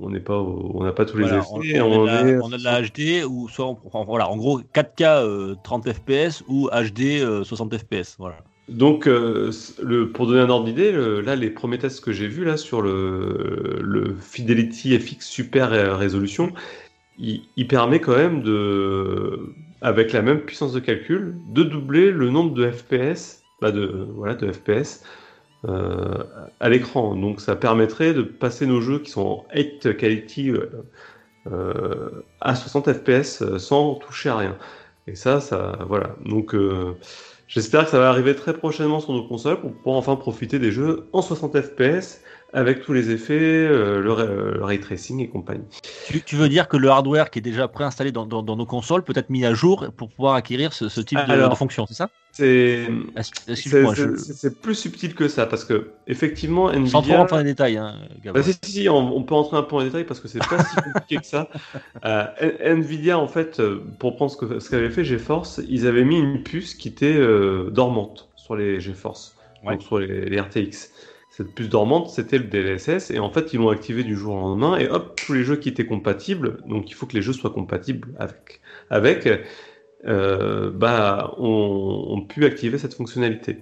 on 0.00 0.10
n'est 0.10 0.20
pas, 0.20 0.38
au- 0.38 0.72
on 0.74 0.84
n'a 0.84 0.92
pas 0.92 1.04
tous 1.04 1.18
les 1.18 1.24
Voilà, 1.24 1.38
effets. 1.38 1.80
on, 1.80 1.88
on 1.90 2.06
a 2.06 2.22
de 2.22 2.28
est- 2.28 2.36
la, 2.36 2.44
on 2.44 2.52
a 2.52 2.58
de 2.58 2.64
la 2.64 2.82
HD 2.82 3.24
ou 3.24 3.48
soit 3.48 3.66
on 3.66 3.74
prend- 3.74 4.04
voilà, 4.04 4.28
en 4.28 4.36
gros 4.36 4.60
4K 4.72 5.22
euh, 5.22 5.54
30 5.62 5.92
FPS 5.92 6.42
ou 6.48 6.68
HD 6.70 7.20
euh, 7.20 7.44
60 7.44 7.76
FPS. 7.76 8.16
Voilà. 8.18 8.36
Donc, 8.68 9.06
euh, 9.06 9.50
le, 9.82 10.10
pour 10.10 10.26
donner 10.26 10.40
un 10.40 10.48
ordre 10.48 10.64
d'idée, 10.64 10.90
le- 10.90 11.20
là, 11.20 11.36
les 11.36 11.50
premiers 11.50 11.78
tests 11.78 12.00
que 12.02 12.12
j'ai 12.12 12.28
vus 12.28 12.44
là 12.44 12.56
sur 12.56 12.80
le, 12.80 13.78
le 13.82 14.14
Fidelity 14.20 14.98
FX 14.98 15.26
Super 15.26 15.70
Résolution, 15.98 16.52
il, 17.18 17.42
il 17.56 17.68
permet 17.68 18.00
quand 18.00 18.16
même 18.16 18.42
de, 18.42 19.54
avec 19.80 20.12
la 20.12 20.22
même 20.22 20.40
puissance 20.40 20.72
de 20.72 20.80
calcul, 20.80 21.36
de 21.52 21.62
doubler 21.62 22.10
le 22.10 22.30
nombre 22.30 22.54
de 22.54 22.70
FPS, 22.70 23.44
bah 23.60 23.70
de, 23.70 24.08
voilà, 24.14 24.34
de 24.34 24.50
FPS 24.50 25.04
euh, 25.68 26.24
à 26.60 26.68
l'écran. 26.68 27.14
Donc, 27.14 27.40
ça 27.40 27.56
permettrait 27.56 28.14
de 28.14 28.22
passer 28.22 28.66
nos 28.66 28.80
jeux 28.80 28.98
qui 28.98 29.10
sont 29.10 29.20
en 29.20 29.46
8 29.54 29.96
quality 29.96 30.50
euh, 30.50 30.70
euh, 31.50 32.22
à 32.40 32.54
60 32.54 32.92
FPS 32.92 33.56
sans 33.58 33.94
toucher 33.96 34.28
à 34.30 34.36
rien. 34.36 34.56
Et 35.06 35.14
ça, 35.14 35.40
ça, 35.40 35.78
voilà. 35.86 36.16
Donc, 36.24 36.54
J'espère 37.46 37.84
que 37.84 37.90
ça 37.90 37.98
va 37.98 38.08
arriver 38.08 38.34
très 38.34 38.54
prochainement 38.54 39.00
sur 39.00 39.12
nos 39.12 39.28
consoles 39.28 39.60
pour 39.60 39.72
pouvoir 39.74 39.96
enfin 39.96 40.16
profiter 40.16 40.58
des 40.58 40.72
jeux 40.72 41.08
en 41.12 41.20
60 41.20 41.60
FPS 41.60 42.22
avec 42.54 42.82
tous 42.82 42.92
les 42.92 43.10
effets, 43.10 43.34
euh, 43.40 44.00
le, 44.00 44.12
ray- 44.12 44.26
le 44.28 44.64
ray 44.64 44.80
tracing 44.80 45.20
et 45.20 45.28
compagnie. 45.28 45.64
Tu, 46.06 46.22
tu 46.22 46.36
veux 46.36 46.48
dire 46.48 46.68
que 46.68 46.76
le 46.76 46.88
hardware 46.88 47.30
qui 47.30 47.40
est 47.40 47.42
déjà 47.42 47.68
préinstallé 47.68 48.12
dans, 48.12 48.26
dans, 48.26 48.42
dans 48.42 48.56
nos 48.56 48.64
consoles 48.66 49.02
peut 49.04 49.12
être 49.16 49.28
mis 49.28 49.44
à 49.44 49.52
jour 49.54 49.88
pour 49.96 50.08
pouvoir 50.08 50.34
acquérir 50.34 50.72
ce, 50.72 50.88
ce 50.88 51.00
type 51.00 51.18
de, 51.18 51.32
Alors, 51.32 51.50
de 51.50 51.54
fonction, 51.56 51.84
c'est 51.86 51.94
ça? 51.94 52.08
C'est 52.32 52.86
je- 53.16 54.48
plus 54.48 54.74
subtil 54.74 55.14
que 55.14 55.28
ça 55.28 55.46
parce 55.46 55.64
que 55.64 55.90
effectivement 56.06 56.68
sans 56.68 56.74
trop 56.88 56.98
Nvidia. 57.00 57.18
rentrer 57.18 57.36
dans 57.36 57.42
les 57.42 57.50
détails. 57.50 57.76
Hein. 57.76 57.94
Bah, 58.32 58.42
si, 58.42 58.52
si, 58.62 58.72
si, 58.72 58.88
on, 58.88 59.16
on 59.16 59.22
peut 59.22 59.34
entrer 59.34 59.56
un 59.56 59.62
peu 59.62 59.76
en 59.76 59.84
détail 59.84 60.04
parce 60.04 60.20
que 60.20 60.26
c'est 60.28 60.38
pas 60.40 60.62
si 60.64 60.76
compliqué 60.76 61.16
que 61.18 61.26
ça. 61.26 61.48
Euh, 62.04 62.26
Nvidia, 62.60 63.18
en 63.18 63.28
fait, 63.28 63.60
euh, 63.60 63.82
pour 63.98 64.16
prendre 64.16 64.30
ce 64.30 64.36
que- 64.36 64.58
ce 64.60 64.68
qu'avait 64.68 64.90
fait 64.90 65.04
GeForce, 65.04 65.60
ils 65.68 65.86
avaient 65.86 66.04
mis 66.04 66.18
une 66.18 66.42
puce 66.42 66.74
qui 66.74 66.88
était 66.88 67.14
euh, 67.16 67.70
dormante 67.70 68.28
sur 68.36 68.56
les 68.56 68.78
GeForce, 68.80 69.36
Ouais. 69.64 69.72
donc 69.74 69.82
sur 69.82 69.98
les, 69.98 70.28
les 70.28 70.40
RTX. 70.40 70.90
Cette 71.36 71.52
puce 71.52 71.68
dormante, 71.68 72.10
c'était 72.10 72.38
le 72.38 72.44
DLSS, 72.44 73.10
et 73.10 73.18
en 73.18 73.28
fait, 73.28 73.52
ils 73.52 73.58
l'ont 73.58 73.70
activé 73.70 74.04
du 74.04 74.14
jour 74.14 74.36
au 74.36 74.38
lendemain, 74.38 74.76
et 74.78 74.88
hop, 74.88 75.16
tous 75.16 75.32
les 75.32 75.42
jeux 75.42 75.56
qui 75.56 75.68
étaient 75.68 75.84
compatibles, 75.84 76.58
donc 76.68 76.88
il 76.90 76.94
faut 76.94 77.06
que 77.06 77.14
les 77.14 77.22
jeux 77.22 77.32
soient 77.32 77.50
compatibles 77.50 78.14
avec, 78.20 78.60
avec 78.88 79.26
euh, 80.06 80.70
bah, 80.70 81.34
ont, 81.38 82.04
ont 82.10 82.20
pu 82.20 82.44
activer 82.44 82.78
cette 82.78 82.94
fonctionnalité. 82.94 83.58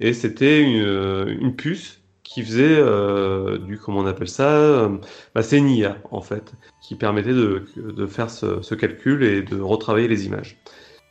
Et 0.00 0.14
c'était 0.14 0.62
une, 0.62 1.54
puce 1.54 2.00
qui 2.24 2.42
faisait 2.42 2.76
euh, 2.76 3.58
du, 3.58 3.78
comment 3.78 4.00
on 4.00 4.06
appelle 4.06 4.28
ça, 4.28 4.50
euh, 4.56 4.98
bah, 5.34 5.42
c'est 5.42 5.58
une 5.58 5.94
en 6.10 6.22
fait, 6.22 6.54
qui 6.82 6.96
permettait 6.96 7.34
de, 7.34 8.06
faire 8.08 8.30
ce 8.30 8.74
calcul 8.74 9.22
et 9.22 9.42
de 9.42 9.60
retravailler 9.60 10.08
les 10.08 10.26
images. 10.26 10.60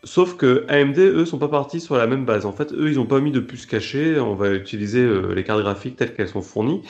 Sauf 0.03 0.35
que 0.35 0.65
AMD, 0.67 0.97
eux, 0.97 1.25
sont 1.25 1.37
pas 1.37 1.47
partis 1.47 1.79
sur 1.79 1.95
la 1.95 2.07
même 2.07 2.25
base. 2.25 2.45
En 2.45 2.53
fait, 2.53 2.73
eux, 2.73 2.89
ils 2.89 2.99
ont 2.99 3.05
pas 3.05 3.19
mis 3.19 3.31
de 3.31 3.39
puce 3.39 3.65
cachée. 3.65 4.19
On 4.19 4.33
va 4.35 4.51
utiliser 4.51 5.01
euh, 5.01 5.33
les 5.33 5.43
cartes 5.43 5.61
graphiques 5.61 5.95
telles 5.95 6.13
qu'elles 6.15 6.29
sont 6.29 6.41
fournies. 6.41 6.81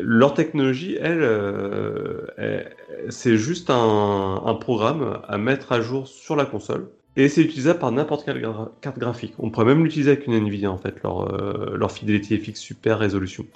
Leur 0.00 0.34
technologie, 0.34 0.96
elle, 1.00 1.22
euh, 1.22 2.62
c'est 3.08 3.36
juste 3.36 3.68
un, 3.70 4.56
programme 4.60 5.20
à 5.26 5.38
mettre 5.38 5.72
à 5.72 5.80
jour 5.80 6.06
sur 6.06 6.36
la 6.36 6.44
console. 6.44 6.88
Et 7.16 7.28
c'est 7.28 7.42
utilisable 7.42 7.78
par 7.78 7.92
n'importe 7.92 8.24
quelle 8.24 8.46
carte 8.80 8.98
graphique. 8.98 9.34
On 9.38 9.50
pourrait 9.50 9.66
même 9.66 9.84
l'utiliser 9.84 10.12
avec 10.12 10.26
une 10.26 10.34
Nvidia 10.34 10.70
en 10.70 10.78
fait, 10.78 10.94
leur, 11.02 11.32
euh, 11.32 11.76
leur 11.76 11.92
Fidelity 11.92 12.38
FX 12.38 12.60
Super 12.60 12.98
Résolution. 12.98 13.46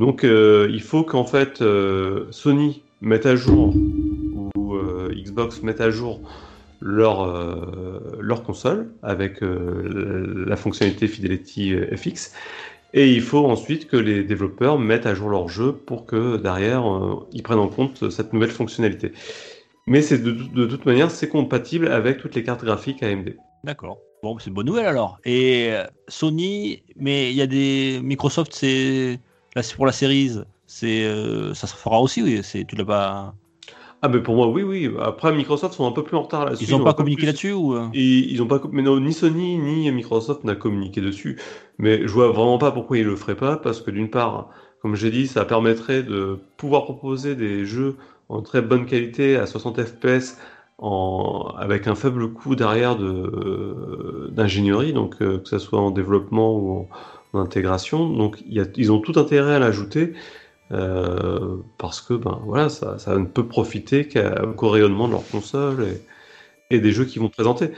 Donc 0.00 0.24
euh, 0.24 0.68
il 0.70 0.82
faut 0.82 1.02
qu'en 1.02 1.24
fait 1.24 1.62
Sony 2.30 2.82
mette 3.00 3.26
à 3.26 3.36
jour 3.36 3.74
ou 4.56 4.76
Xbox 5.10 5.62
mette 5.62 5.80
à 5.80 5.90
jour 5.90 6.20
leur, 6.84 7.22
euh, 7.22 8.36
console 8.44 8.92
avec 9.02 9.42
euh, 9.42 10.44
la 10.46 10.56
fonctionnalité 10.56 11.08
Fidelity 11.08 11.74
FX. 11.96 12.34
Et 12.96 13.12
il 13.12 13.22
faut 13.22 13.44
ensuite 13.44 13.88
que 13.88 13.96
les 13.96 14.22
développeurs 14.22 14.78
mettent 14.78 15.06
à 15.06 15.14
jour 15.14 15.28
leur 15.28 15.48
jeu 15.48 15.72
pour 15.72 16.06
que 16.06 16.36
derrière 16.36 16.88
euh, 16.88 17.26
ils 17.32 17.42
prennent 17.42 17.58
en 17.58 17.68
compte 17.68 18.08
cette 18.08 18.32
nouvelle 18.32 18.52
fonctionnalité. 18.52 19.12
Mais 19.88 20.00
c'est 20.00 20.18
de, 20.18 20.66
toute 20.66 20.86
manière 20.86 21.10
c'est 21.10 21.28
compatible 21.28 21.88
avec 21.88 22.18
toutes 22.18 22.36
les 22.36 22.44
cartes 22.44 22.64
graphiques 22.64 23.02
AMD. 23.02 23.36
D'accord. 23.64 23.98
Bon, 24.22 24.38
c'est 24.38 24.46
une 24.46 24.54
bonne 24.54 24.66
nouvelle 24.66 24.86
alors. 24.86 25.18
Et 25.24 25.70
euh, 25.72 25.84
Sony, 26.06 26.84
mais 26.94 27.32
il 27.32 27.36
y 27.36 27.42
a 27.42 27.48
des 27.48 27.98
Microsoft, 28.00 28.52
c'est 28.54 29.18
là 29.56 29.64
c'est 29.64 29.74
pour 29.74 29.86
la 29.86 29.92
série, 29.92 30.30
c'est 30.68 31.04
euh, 31.04 31.52
ça 31.52 31.66
se 31.66 31.74
fera 31.74 32.00
aussi. 32.00 32.22
Oui, 32.22 32.40
c'est 32.44 32.64
tu 32.64 32.76
l'as 32.76 32.84
pas. 32.84 33.34
Ah 34.04 34.08
mais 34.08 34.20
pour 34.20 34.36
moi 34.36 34.48
oui 34.48 34.62
oui. 34.62 34.90
Après 35.00 35.34
Microsoft 35.34 35.72
sont 35.72 35.86
un 35.86 35.92
peu 35.92 36.02
plus 36.02 36.14
en 36.14 36.24
retard 36.24 36.44
là-dessus. 36.44 36.64
Ils 36.64 36.72
n'ont 36.72 36.82
ont 36.82 36.84
pas 36.84 36.92
communiqué 36.92 37.20
plus- 37.20 37.26
là-dessus 37.26 37.52
ou 37.52 37.72
euh 37.74 37.86
Et 37.94 38.02
ils 38.04 38.42
ont 38.42 38.46
pas, 38.46 38.60
mais 38.70 38.82
non, 38.82 39.00
ni 39.00 39.14
Sony 39.14 39.56
ni 39.56 39.90
Microsoft 39.90 40.44
n'a 40.44 40.54
communiqué 40.54 41.00
dessus. 41.00 41.40
Mais 41.78 42.02
je 42.06 42.12
vois 42.12 42.28
vraiment 42.28 42.58
pas 42.58 42.70
pourquoi 42.70 42.98
ils 42.98 43.06
le 43.06 43.16
feraient 43.16 43.34
pas, 43.34 43.56
parce 43.56 43.80
que 43.80 43.90
d'une 43.90 44.10
part, 44.10 44.50
comme 44.82 44.94
j'ai 44.94 45.10
dit, 45.10 45.26
ça 45.26 45.46
permettrait 45.46 46.02
de 46.02 46.38
pouvoir 46.58 46.84
proposer 46.84 47.34
des 47.34 47.64
jeux 47.64 47.96
en 48.28 48.42
très 48.42 48.60
bonne 48.60 48.84
qualité 48.84 49.36
à 49.36 49.46
60 49.46 49.80
fps 49.82 50.36
en, 50.76 51.54
avec 51.56 51.86
un 51.86 51.94
faible 51.94 52.30
coût 52.34 52.56
derrière 52.56 52.96
d'ingénierie, 54.32 54.92
donc 54.92 55.16
que 55.16 55.40
ce 55.44 55.58
soit 55.58 55.80
en 55.80 55.90
développement 55.90 56.54
ou 56.54 56.88
en, 57.32 57.40
intégration. 57.40 58.10
Donc 58.10 58.42
y 58.46 58.60
a, 58.60 58.64
ils 58.76 58.92
ont 58.92 59.00
tout 59.00 59.18
intérêt 59.18 59.54
à 59.54 59.58
l'ajouter. 59.58 60.12
Euh, 60.74 61.58
parce 61.78 62.00
que 62.00 62.14
ben 62.14 62.40
voilà, 62.44 62.68
ça, 62.68 62.98
ça 62.98 63.16
ne 63.16 63.26
peut 63.26 63.46
profiter 63.46 64.08
qu'au 64.08 64.68
rayonnement 64.68 65.06
de 65.06 65.12
leur 65.12 65.28
console 65.28 65.84
et, 65.84 66.74
et, 66.74 66.80
des 66.80 66.90
jeux 66.92 67.04
qu'ils 67.04 67.22
vont 67.22 67.28
présenter. 67.28 67.70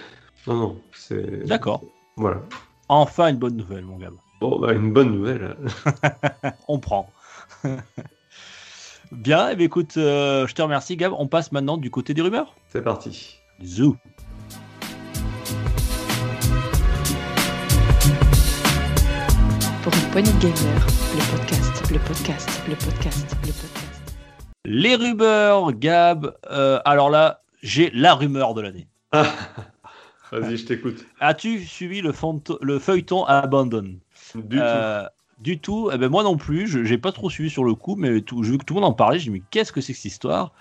Non, 0.46 0.54
non, 0.54 0.80
c'est. 0.94 1.46
D'accord. 1.46 1.82
Voilà. 2.16 2.40
Enfin 2.88 3.28
une 3.28 3.36
bonne 3.36 3.56
nouvelle, 3.56 3.84
mon 3.84 3.96
gars. 3.96 4.10
Bon, 4.40 4.58
bah, 4.58 4.72
une 4.72 4.92
bonne 4.92 5.12
nouvelle. 5.12 5.56
On 6.68 6.78
prend. 6.78 7.10
Bien, 9.12 9.50
eh 9.50 9.54
bien, 9.54 9.66
écoute, 9.66 9.96
euh, 9.98 10.48
je 10.48 10.54
te 10.54 10.62
remercie, 10.62 10.96
Gab. 10.96 11.12
On 11.16 11.28
passe 11.28 11.52
maintenant 11.52 11.76
du 11.76 11.90
côté 11.90 12.12
des 12.12 12.22
rumeurs. 12.22 12.56
C'est 12.70 12.82
parti. 12.82 13.38
Zou. 13.64 13.96
Pour 19.82 19.94
une 19.94 20.10
poignée 20.10 20.32
de 20.32 20.38
gamer, 20.40 20.86
le 21.14 21.36
podcast, 21.38 21.75
le 21.96 22.08
podcast, 22.08 22.62
le 22.68 22.74
podcast, 22.74 23.36
le 23.40 23.52
podcast. 23.52 24.02
Les 24.66 24.96
rumeurs, 24.96 25.72
Gab. 25.72 26.36
Euh, 26.50 26.78
alors 26.84 27.08
là, 27.08 27.40
j'ai 27.62 27.90
la 27.94 28.14
rumeur 28.14 28.52
de 28.52 28.60
l'année. 28.60 28.86
Vas-y, 30.30 30.58
je 30.58 30.66
t'écoute. 30.66 31.06
As-tu 31.20 31.64
suivi 31.64 32.02
le, 32.02 32.12
le 32.60 32.78
feuilleton 32.78 33.24
Abandon? 33.24 33.94
Du 34.34 34.58
euh, 34.60 35.04
tout. 35.04 35.08
Du 35.38 35.58
tout. 35.58 35.90
Eh 35.90 35.96
ben 35.96 36.10
moi 36.10 36.22
non 36.22 36.36
plus. 36.36 36.66
Je 36.66 36.80
n'ai 36.80 36.98
pas 36.98 37.12
trop 37.12 37.30
suivi 37.30 37.48
sur 37.48 37.64
le 37.64 37.74
coup, 37.74 37.96
mais 37.96 38.20
tout, 38.20 38.42
je 38.42 38.52
veux 38.52 38.58
que 38.58 38.66
tout 38.66 38.74
le 38.74 38.82
monde 38.82 38.90
en 38.90 38.94
parlait. 38.94 39.18
Je 39.18 39.30
me 39.30 39.36
dis, 39.36 39.40
mais 39.40 39.46
qu'est-ce 39.50 39.72
que 39.72 39.80
c'est 39.80 39.94
que 39.94 39.98
cette 39.98 40.12
histoire? 40.12 40.52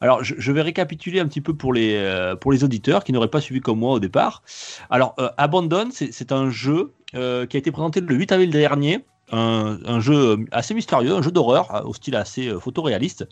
Alors, 0.00 0.24
je, 0.24 0.50
vais 0.50 0.62
récapituler 0.62 1.20
un 1.20 1.28
petit 1.28 1.40
peu 1.40 1.54
pour 1.54 1.72
les, 1.72 1.94
euh, 1.94 2.34
pour 2.34 2.50
les 2.50 2.64
auditeurs 2.64 3.04
qui 3.04 3.12
n'auraient 3.12 3.28
pas 3.28 3.40
suivi 3.40 3.60
comme 3.60 3.78
moi 3.78 3.92
au 3.92 4.00
départ. 4.00 4.42
Alors, 4.90 5.14
euh, 5.20 5.28
Abandon, 5.36 5.90
c'est 5.92 6.32
un 6.32 6.50
jeu 6.50 6.92
qui 7.12 7.16
a 7.18 7.44
été 7.44 7.70
présenté 7.70 8.00
le 8.00 8.14
8 8.16 8.32
avril 8.32 8.50
dernier 8.50 9.04
un, 9.32 10.00
jeu 10.00 10.38
assez 10.52 10.74
mystérieux, 10.74 11.14
un 11.14 11.22
jeu 11.22 11.30
d'horreur 11.30 11.74
euh, 11.74 11.82
au 11.82 11.94
style 11.94 12.16
assez 12.16 12.48
euh, 12.48 12.58
photoréaliste, 12.58 13.28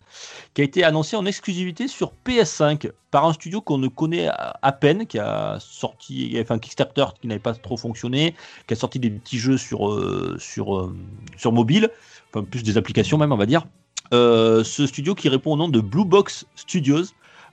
qui 0.53 0.61
a 0.61 0.63
été 0.63 0.83
annoncé 0.83 1.15
en 1.15 1.25
exclusivité 1.25 1.87
sur 1.87 2.13
PS5 2.25 2.91
par 3.11 3.25
un 3.25 3.33
studio 3.33 3.61
qu'on 3.61 3.77
ne 3.77 3.87
connaît 3.87 4.29
à 4.29 4.71
peine, 4.71 5.07
qui 5.07 5.19
a 5.19 5.57
sorti, 5.59 6.37
enfin 6.39 6.59
Kickstarter 6.59 7.05
qui 7.19 7.27
n'avait 7.27 7.39
pas 7.39 7.53
trop 7.53 7.75
fonctionné, 7.75 8.35
qui 8.67 8.73
a 8.73 8.77
sorti 8.77 8.99
des 8.99 9.09
petits 9.09 9.39
jeux 9.39 9.57
sur, 9.57 9.89
euh, 9.89 10.37
sur, 10.39 10.93
sur 11.37 11.51
mobile, 11.51 11.89
enfin 12.29 12.43
plus 12.43 12.63
des 12.63 12.77
applications 12.77 13.17
même 13.17 13.31
on 13.31 13.37
va 13.37 13.47
dire. 13.47 13.65
ce 14.11 14.85
studio 14.87 15.15
qui 15.15 15.27
répond 15.27 15.53
au 15.53 15.57
nom 15.57 15.69
de 15.69 15.79
Blue 15.79 16.05
Box 16.05 16.45
Studios, 16.55 17.05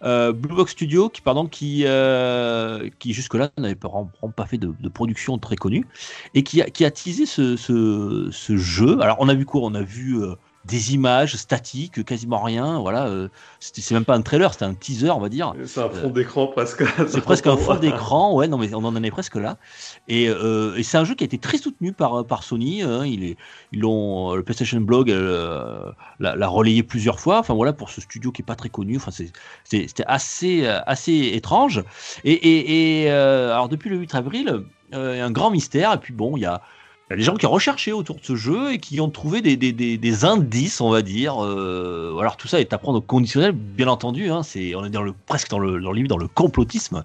euh, 0.03 0.33
Blue 0.33 0.55
Box 0.55 0.73
Studio, 0.73 1.09
qui, 1.09 1.21
pardon, 1.21 1.47
qui, 1.47 1.85
euh, 1.87 2.89
qui 2.99 3.13
jusque-là 3.13 3.51
n'avait 3.59 3.75
pas, 3.75 3.91
fait 4.47 4.59
de, 4.59 4.89
production 4.89 5.39
très 5.39 5.57
connue, 5.57 5.87
et 6.35 6.43
qui 6.43 6.63
a, 6.63 6.71
qui 6.71 6.85
a 6.85 6.91
teasé 6.91 7.27
ce, 7.27 7.57
ce, 7.57 8.29
ce, 8.31 8.57
jeu. 8.57 9.01
Alors, 9.01 9.17
on 9.21 9.29
a 9.29 9.35
vu 9.35 9.45
quoi? 9.45 9.63
On 9.63 9.75
a 9.75 9.83
vu 9.83 10.17
euh, 10.23 10.35
des 10.67 10.95
images 10.95 11.37
statiques, 11.37 12.05
quasiment 12.05 12.43
rien. 12.43 12.81
Voilà, 12.81 13.07
euh, 13.07 13.29
c'est 13.61 13.93
même 13.93 14.05
pas 14.05 14.15
un 14.15 14.23
trailer, 14.23 14.53
c'était 14.53 14.65
un 14.65 14.75
teaser, 14.75 15.11
on 15.11 15.21
va 15.21 15.29
dire. 15.29 15.55
C'est 15.65 15.81
un 15.81 15.89
fond 15.89 16.11
d'écran 16.11 16.49
presque. 16.49 16.83
c'est 17.09 17.21
presque 17.21 17.47
un 17.47 17.57
fond 17.57 17.77
d'écran, 17.77 18.35
ouais. 18.35 18.49
Non, 18.49 18.59
mais 18.59 18.75
on 18.75 18.85
en 18.85 19.03
est 19.03 19.11
presque 19.11 19.37
là. 19.37 19.59
Et, 20.09 20.29
euh, 20.29 20.77
et 20.77 20.83
c'est 20.83 20.99
un 20.99 21.05
jeu 21.05 21.15
qui 21.15 21.25
a 21.25 21.27
été 21.27 21.39
très 21.39 21.59
soutenu 21.59 21.93
par 21.93 22.25
par 22.27 22.43
Sony. 22.43 22.83
Hein, 22.83 23.07
il 23.07 23.25
est, 23.25 23.37
ils 23.73 23.81
l'ont, 23.81 24.35
le 24.35 24.43
PlayStation 24.43 24.81
Blog 24.81 25.11
euh, 25.11 25.93
l'a 26.19 26.49
relayé 26.49 26.83
plusieurs 26.83 27.21
fois. 27.21 27.39
Enfin 27.39 27.55
voilà, 27.55 27.73
pour 27.73 27.91
ce 27.91 28.01
studio 28.01 28.33
qui 28.33 28.43
est 28.43 28.45
pas 28.45 28.57
très 28.57 28.69
connu. 28.69 28.97
Enfin 28.97 29.13
c'était 29.13 30.05
assez 30.07 30.67
assez 30.67 31.31
étrange. 31.35 31.85
Et, 32.25 32.33
et, 32.33 33.03
et 33.05 33.11
alors 33.11 33.69
depuis 33.69 33.91
le 33.91 33.99
8 33.99 34.15
avril, 34.17 34.65
un 34.93 35.31
grand 35.31 35.51
mystère. 35.51 35.93
Et 35.93 35.99
puis 35.99 36.13
bon, 36.13 36.37
il 36.37 36.41
y 36.41 36.47
a 36.47 36.61
il 37.09 37.13
y 37.13 37.15
a 37.15 37.17
des 37.19 37.23
gens 37.23 37.37
qui 37.37 37.47
ont 37.47 37.51
recherché 37.51 37.93
autour 37.93 38.17
de 38.17 38.25
ce 38.25 38.35
jeu 38.35 38.73
et 38.73 38.79
qui 38.79 39.01
ont 39.01 39.11
trouvé 39.11 39.41
des, 39.41 40.25
indices, 40.25 40.81
on 40.81 40.91
va 40.91 41.03
dire. 41.03 41.41
Euh, 41.45 42.19
alors 42.19 42.37
tout 42.37 42.49
ça 42.49 42.61
est 42.61 42.73
à 42.73 42.79
prendre 42.79 42.99
au 42.99 43.01
conditionnel, 43.01 43.53
bien 43.53 43.87
entendu. 43.87 44.29
Hein, 44.29 44.43
c'est, 44.43 44.75
on 44.75 44.85
est 44.85 44.91
dans 44.91 45.03
le, 45.03 45.13
presque 45.13 45.49
dans 45.49 45.61
le, 45.61 45.81
dans 45.81 45.93
le, 45.93 46.09
dans 46.09 46.17
le 46.17 46.27
complotisme. 46.27 47.05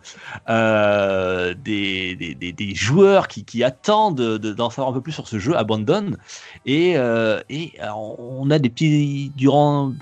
Euh, 0.49 1.53
des, 1.53 2.73
joueurs 2.73 3.27
qui, 3.27 3.63
attendent 3.63 4.39
d'en 4.39 4.71
savoir 4.71 4.89
un 4.89 4.93
peu 4.93 5.01
plus 5.01 5.11
sur 5.11 5.27
ce 5.27 5.37
jeu, 5.37 5.55
Abandon. 5.55 6.17
Et, 6.65 6.93
euh, 6.97 7.39
on 7.87 8.49
a 8.49 8.57
des 8.57 8.69
petits, 8.69 9.31
durant 9.35 9.93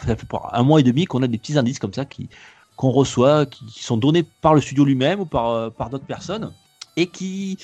un 0.54 0.64
mois 0.64 0.80
et 0.80 0.84
demi 0.84 1.06
qu'on 1.06 1.24
a 1.24 1.28
des 1.28 1.38
petits 1.38 1.58
indices 1.58 1.80
comme 1.80 1.94
ça 1.94 2.06
qu'on 2.78 2.92
reçoit, 2.92 3.46
qui, 3.46 3.66
qui 3.66 3.84
sont 3.84 3.98
donnés 3.98 4.24
par 4.24 4.54
le 4.54 4.62
studio 4.62 4.86
lui-même 4.86 5.20
ou 5.20 5.26
par, 5.26 5.74
par 5.74 5.90
d'autres 5.90 6.06
personnes 6.06 6.54
et 6.96 7.08
qui 7.08 7.58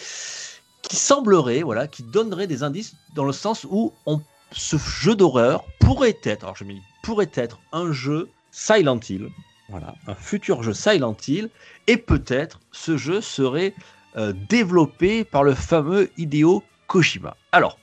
qui 0.89 0.95
semblerait, 0.95 1.63
voilà, 1.63 1.87
qui 1.87 2.03
donnerait 2.03 2.47
des 2.47 2.63
indices 2.63 2.95
dans 3.15 3.25
le 3.25 3.33
sens 3.33 3.65
où 3.69 3.93
on, 4.05 4.21
ce 4.51 4.77
jeu 4.77 5.15
d'horreur 5.15 5.63
pourrait 5.79 6.17
être, 6.23 6.43
alors 6.43 6.55
je 6.55 6.63
me 6.63 6.73
dis, 6.73 6.81
pourrait 7.03 7.31
être 7.33 7.59
un 7.71 7.91
jeu 7.91 8.29
Silent 8.51 8.99
Hill, 9.09 9.29
voilà, 9.69 9.95
un 10.07 10.15
futur 10.15 10.63
jeu 10.63 10.73
Silent 10.73 11.17
Hill, 11.27 11.49
et 11.87 11.97
peut-être 11.97 12.59
ce 12.71 12.97
jeu 12.97 13.19
serait 13.21 13.73
euh, 14.15 14.33
développé 14.49 15.23
par 15.23 15.43
le 15.43 15.55
fameux 15.55 16.09
Hideo 16.17 16.63
Kojima. 16.87 17.35
Alors, 17.51 17.77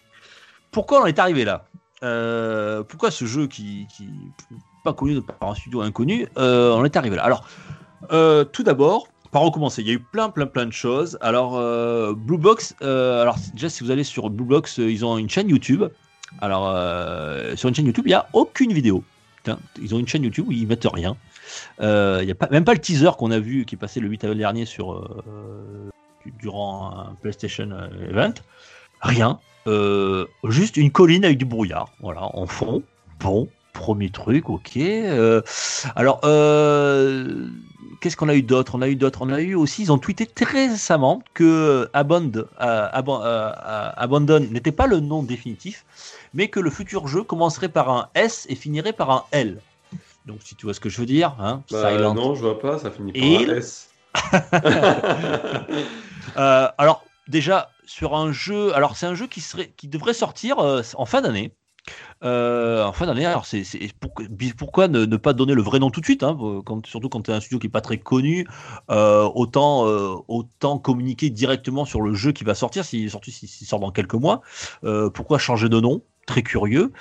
pourquoi 0.71 1.03
on 1.03 1.07
est 1.07 1.19
arrivé 1.19 1.45
là? 1.45 1.67
Euh, 2.03 2.83
Pourquoi 2.83 3.11
ce 3.11 3.27
jeu 3.27 3.47
qui, 3.47 3.87
qui 3.97 4.09
pas 4.83 4.93
connu 4.93 5.21
par 5.23 5.51
un 5.51 5.55
studio 5.55 5.83
inconnu, 5.83 6.27
euh, 6.39 6.73
on 6.73 6.85
est 6.85 6.97
arrivé 6.97 7.17
là? 7.17 7.25
Alors, 7.25 7.47
tout 8.53 8.63
d'abord, 8.63 9.09
par 9.33 9.43
recommencer. 9.43 9.83
Il 9.83 9.89
y 9.89 9.91
a 9.91 9.95
eu 9.95 9.99
plein, 9.99 10.29
plein, 10.29 10.47
plein 10.47 10.67
de 10.67 10.73
choses. 10.73 11.19
Alors, 11.21 11.57
euh, 11.57 12.13
Blue 12.15 12.39
Box, 12.39 12.77
euh, 12.83 13.23
alors 13.23 13.37
déjà, 13.55 13.69
si 13.69 13.83
vous 13.83 13.91
allez 13.91 14.05
sur 14.05 14.31
Blue 14.31 14.45
Box, 14.45 14.79
euh, 14.79 14.91
ils 14.91 15.05
ont 15.05 15.19
une 15.19 15.29
chaîne 15.29 15.49
YouTube. 15.49 15.85
Alors, 16.41 16.65
sur 17.59 17.69
une 17.69 17.75
chaîne 17.75 17.85
YouTube, 17.85 18.05
il 18.07 18.11
n'y 18.11 18.15
a 18.15 18.27
aucune 18.33 18.73
vidéo. 18.73 19.05
ils 19.83 19.95
ont 19.95 19.99
une 19.99 20.09
chaîne 20.09 20.23
YouTube 20.23 20.47
où 20.49 20.53
ils 20.53 20.67
mettent 20.67 20.89
rien. 20.91 21.17
Il 21.81 22.25
n'y 22.25 22.31
a 22.31 22.35
pas, 22.35 22.49
même 22.51 22.65
pas 22.65 22.73
le 22.73 22.79
teaser 22.79 23.11
qu'on 23.19 23.31
a 23.31 23.39
vu 23.39 23.67
qui 23.67 23.75
est 23.75 23.79
passé 23.79 24.01
le 24.01 24.09
8 24.09 24.25
avril 24.25 24.39
dernier 24.39 24.65
sur, 24.65 25.11
durant 26.41 26.91
un 26.97 27.15
PlayStation 27.21 27.69
Event. 28.09 28.33
Rien. 29.03 29.41
juste 30.45 30.79
une 30.79 30.91
colline 30.91 31.27
avec 31.27 31.37
du 31.37 31.45
brouillard. 31.45 31.91
Voilà, 32.01 32.23
en 32.35 32.47
fond. 32.47 32.83
Bon, 33.21 33.47
premier 33.75 34.09
truc, 34.09 34.49
ok. 34.49 34.79
alors, 35.97 36.21
qu'est-ce 38.03 38.17
qu'on 38.17 38.29
a 38.29 38.35
eu 38.35 38.43
d'autre? 38.43 38.75
On 38.75 38.83
a 38.83 38.89
eu 38.89 38.97
d'autres. 38.97 39.23
On 39.23 39.31
a 39.31 39.41
eu 39.41 39.55
aussi, 39.55 39.83
ils 39.83 39.93
ont 39.93 39.99
tweeté 39.99 40.27
très 40.27 40.67
récemment 40.67 41.23
que 41.33 41.89
Abandon, 41.95 42.45
euh, 42.61 42.61
euh, 42.61 42.91
euh, 43.07 43.91
Abandon 43.97 44.47
n'était 44.51 44.73
pas 44.73 44.87
le 44.87 45.01
nom 45.01 45.23
définitif, 45.23 45.87
mais 46.35 46.49
que 46.49 46.61
le 46.61 46.69
futur 46.69 47.09
jeu 47.09 47.23
commencerait 47.23 47.71
par 47.71 47.89
un 47.89 48.09
S 48.15 48.47
et 48.51 48.57
finirait 48.57 48.93
par 48.93 49.11
un 49.11 49.25
L. 49.31 49.61
Donc, 50.27 50.41
si 50.45 50.55
tu 50.55 50.67
vois 50.67 50.75
ce 50.75 50.81
que 50.81 50.89
je 50.89 51.01
veux 51.01 51.07
dire, 51.07 51.35
hein, 51.41 51.63
bah, 51.71 52.13
Non, 52.13 52.35
je 52.35 52.43
vois 52.43 52.59
pas. 52.59 52.79
Ça 52.79 52.91
finit 52.91 53.13
par 53.13 53.23
un 53.23 53.57
S. 53.57 53.89
alors, 56.37 57.05
déjà 57.29 57.71
sur 57.87 58.15
un 58.15 58.33
jeu, 58.33 58.75
alors 58.75 58.97
c'est 58.97 59.07
un 59.07 59.15
jeu 59.15 59.27
qui 59.27 59.41
serait, 59.41 59.73
qui 59.77 59.89
devrait 59.89 60.15
sortir 60.15 60.59
en 60.59 61.07
fin 61.07 61.23
d'année. 61.23 61.53
Euh, 62.25 62.85
en 62.85 62.93
fin 62.93 63.07
d'année, 63.07 63.27
alors 63.27 63.47
c'est 63.47 63.65
pourquoi 64.57 64.89
ne, 64.89 65.17
pas 65.17 65.33
donner 65.33 65.55
le 65.55 65.63
vrai 65.63 65.79
nom 65.79 65.91
tout 65.91 66.01
de 66.01 66.05
suite, 66.05 66.23
hein, 66.23 66.39
quand, 66.65 66.87
surtout 66.87 67.09
quand 67.09 67.23
tu 67.23 67.31
es 67.31 67.35
un 67.35 67.41
studio 67.41 67.59
qui 67.59 67.67
est 67.67 67.71
pas 67.71 67.81
très 67.81 67.99
connu, 67.99 68.47
euh, 68.91 69.29
autant 69.35 69.87
euh, 69.89 70.17
communiquer 70.83 71.31
directement 71.31 71.85
sur 71.85 72.01
le 72.01 72.15
jeu 72.15 72.33
qui 72.33 72.45
va 72.45 72.55
sortir, 72.55 72.85
s'il 72.85 73.11
sort 73.11 73.81
dans 73.81 73.91
quelques 73.91 74.15
mois. 74.15 74.43
pourquoi 75.15 75.39
changer 75.39 75.69
de 75.69 75.81
nom? 75.81 76.03
Très 76.25 76.43
curieux. 76.43 76.93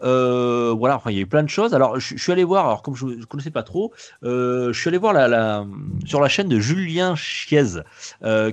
voilà, 0.00 0.96
enfin, 0.96 1.10
il 1.10 1.16
y 1.16 1.18
a 1.18 1.22
eu 1.22 1.26
plein 1.26 1.42
de 1.42 1.50
choses. 1.50 1.74
Alors, 1.74 2.00
je, 2.00 2.16
suis 2.16 2.32
allé 2.32 2.44
voir, 2.44 2.66
alors 2.66 2.82
comme 2.82 2.96
je 2.96 3.04
ne 3.06 3.24
connaissais 3.24 3.50
pas 3.50 3.62
trop, 3.62 3.92
je 4.22 4.72
suis 4.72 4.88
allé 4.88 4.98
voir 4.98 5.14
sur 6.06 6.20
la 6.20 6.28
chaîne 6.28 6.48
de 6.48 6.58
Julien 6.58 7.14
Chiez, 7.14 7.82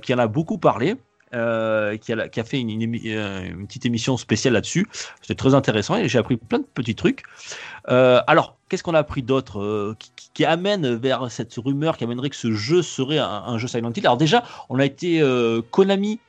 qui 0.02 0.14
en 0.14 0.18
a 0.18 0.28
beaucoup 0.28 0.58
parlé. 0.58 0.98
Euh, 1.34 1.98
qui, 1.98 2.14
a, 2.14 2.44
fait 2.46 2.62
une, 2.62 2.82
une, 2.82 3.68
petite 3.68 3.86
émission 3.86 4.16
spéciale 4.16 4.54
là-dessus. 4.54 4.88
C'était 5.22 5.36
très 5.36 5.56
intéressant 5.56 5.98
et 5.98 6.08
j'ai 6.08 6.20
appris 6.20 6.38
plein 6.38 6.60
de 6.60 6.66
petits 6.74 6.96
trucs. 6.96 7.24
Euh, 7.90 8.22
alors, 8.28 8.56
qu'est-ce 8.70 8.82
qu'on 8.82 8.94
a 8.94 9.00
appris 9.00 9.24
d'autre 9.24 9.60
euh, 9.60 9.98
qui, 10.34 10.46
amène 10.46 10.96
vers 10.96 11.30
cette 11.30 11.54
rumeur 11.56 11.98
qui 11.98 12.06
amènerait 12.06 12.30
que 12.30 12.36
ce 12.38 12.54
jeu 12.54 12.82
serait 12.82 13.18
un, 13.18 13.58
jeu 13.58 13.68
Silent 13.68 13.92
Hill? 13.94 14.06
Alors 14.06 14.16
déjà, 14.16 14.44
on 14.70 14.80
a 14.80 14.86
été 14.86 15.22
Konami, 15.72 16.20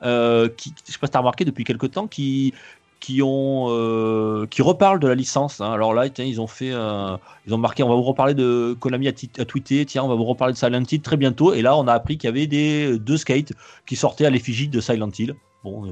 qui, 0.00 0.74
je 0.86 0.92
sais 0.92 0.98
pas 0.98 1.06
si 1.06 1.16
as 1.16 1.20
remarqué 1.20 1.44
depuis 1.44 1.62
quelques 1.62 1.92
temps, 1.92 2.08
qui, 2.08 2.52
qui 3.00 3.22
ont 3.22 3.66
euh, 3.68 4.46
qui 4.46 4.62
reparlent 4.62 5.00
de 5.00 5.08
la 5.08 5.14
licence. 5.14 5.60
Hein. 5.60 5.70
Alors 5.70 5.94
là, 5.94 6.06
ils 6.18 6.40
ont 6.40 6.46
fait, 6.46 6.72
euh, 6.72 7.16
ils 7.46 7.54
ont 7.54 7.58
marqué, 7.58 7.82
on 7.82 7.88
va 7.88 7.94
vous 7.94 8.02
reparler 8.02 8.34
de 8.34 8.76
Konami 8.78 9.08
a, 9.08 9.12
a, 9.38 9.44
tweeté, 9.44 9.84
tiens, 9.86 10.04
on 10.04 10.08
va 10.08 10.14
vous 10.14 10.24
reparler 10.24 10.52
de 10.52 10.58
Silent 10.58 10.82
Hill 10.90 11.00
très 11.00 11.16
bientôt. 11.16 11.52
Et 11.54 11.62
là, 11.62 11.76
on 11.76 11.86
a 11.86 11.92
appris 11.92 12.18
qu'il 12.18 12.28
y 12.28 12.32
avait 12.32 12.46
des 12.46 12.98
deux 12.98 13.16
skates 13.16 13.52
qui 13.86 13.96
sortaient 13.96 14.26
à 14.26 14.30
l'effigie 14.30 14.68
de 14.68 14.80
Silent 14.80 15.10
Hill. 15.16 15.34
Bon, 15.64 15.86
euh, 15.86 15.90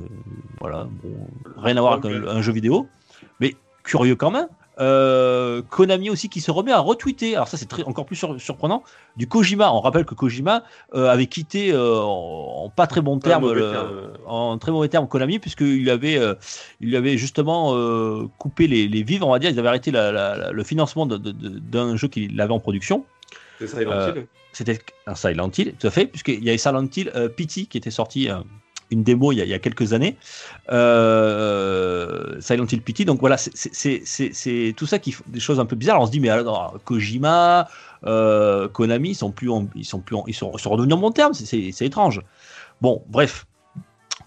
voilà, 0.61 0.89
bon, 1.03 1.27
rien 1.57 1.77
à 1.77 1.81
voir 1.81 1.95
avec 1.95 2.07
un, 2.07 2.41
jeu 2.41 2.53
vidéo, 2.53 2.87
mais 3.41 3.55
curieux 3.83 4.17
quand 4.17 4.31
même. 4.31 4.49
Euh, 4.79 5.63
Konami 5.71 6.11
aussi 6.11 6.29
qui 6.29 6.41
se 6.41 6.51
remet 6.51 6.73
à 6.73 6.81
retweeter. 6.81 7.35
Alors 7.35 7.49
ça 7.49 7.57
c'est 7.57 7.67
très 7.67 7.83
encore 7.85 8.05
plus 8.05 8.17
sur- 8.17 8.39
surprenant. 8.41 8.83
Du 9.17 9.27
Kojima. 9.27 9.73
On 9.73 9.81
rappelle 9.81 10.05
que 10.05 10.15
Kojima 10.15 10.65
euh, 10.95 11.09
avait 11.09 11.27
quitté 11.27 11.73
euh, 11.73 11.99
en, 12.03 12.65
en 12.67 12.69
pas 12.71 12.87
très 12.87 13.01
bon 13.01 13.19
terme, 13.19 13.43
mauvais 13.45 13.61
le- 13.61 13.71
terme, 13.71 13.89
en 14.27 14.59
très 14.59 14.73
mauvais 14.73 14.89
terme 14.89 15.09
Konami 15.09 15.39
puisqu'il 15.39 15.89
avait, 15.89 16.21
il 16.81 16.89
lui 16.89 16.97
avait 16.97 17.17
justement 17.17 17.73
coupé 18.39 18.67
les, 18.67 18.87
les 18.89 19.03
vivres, 19.03 19.27
on 19.27 19.33
va 19.33 19.39
dire. 19.39 19.51
Ils 19.51 19.59
avaient 19.59 19.69
arrêté 19.69 19.91
la- 19.91 20.13
la- 20.13 20.37
la- 20.37 20.53
le 20.53 20.65
financement 20.65 21.07
d'un 21.07 21.97
jeu 21.97 22.09
qu'il 22.09 22.39
avait 22.41 22.53
en 22.53 22.61
production. 22.61 23.05
Ça, 23.65 23.81
il 23.81 23.89
Euh, 23.89 24.23
C'était 24.53 24.79
un 25.07 25.15
Silent 25.15 25.51
Hill, 25.57 25.75
tout 25.79 25.87
à 25.87 25.91
fait, 25.91 26.07
puisqu'il 26.07 26.43
y 26.45 26.49
avait 26.51 26.59
Silent 26.59 26.87
Hill 26.95 27.11
Pity 27.37 27.67
qui 27.67 27.79
était 27.79 27.91
sorti, 27.91 28.29
une 28.91 29.03
démo 29.03 29.33
il 29.33 29.37
y, 29.39 29.41
a, 29.41 29.45
il 29.45 29.51
y 29.51 29.55
a 29.55 29.59
quelques 29.59 29.93
années. 29.93 30.17
Euh, 30.73 32.41
Silent 32.41 32.67
Hill 32.71 32.83
Pity, 32.83 33.05
donc 33.05 33.21
voilà, 33.21 33.37
c'est- 33.37 34.75
tout 34.77 34.87
ça 34.87 34.99
qui 34.99 35.13
fait 35.13 35.25
des 35.27 35.41
choses 35.41 35.61
un 35.61 35.67
peu 35.67 35.77
bizarres. 35.77 36.01
On 36.01 36.07
se 36.07 36.11
dit, 36.11 36.21
mais 36.21 36.29
alors, 36.29 36.79
Kojima, 36.85 37.69
euh, 38.05 38.69
Konami, 38.69 39.11
ils 39.11 39.15
sont 39.15 39.31
plus, 39.31 39.51
en- 39.51 39.69
ils 39.75 39.85
sont 39.85 40.01
plus, 40.01 40.17
en- 40.17 40.25
ils 40.27 40.35
sont, 40.35 40.51
redevenus 40.51 40.95
en 40.95 40.99
bon 41.01 41.11
terme, 41.11 41.35
c'est- 41.35 41.83
étrange. 41.83 42.21
Bon, 42.81 43.03
bref. 43.09 43.47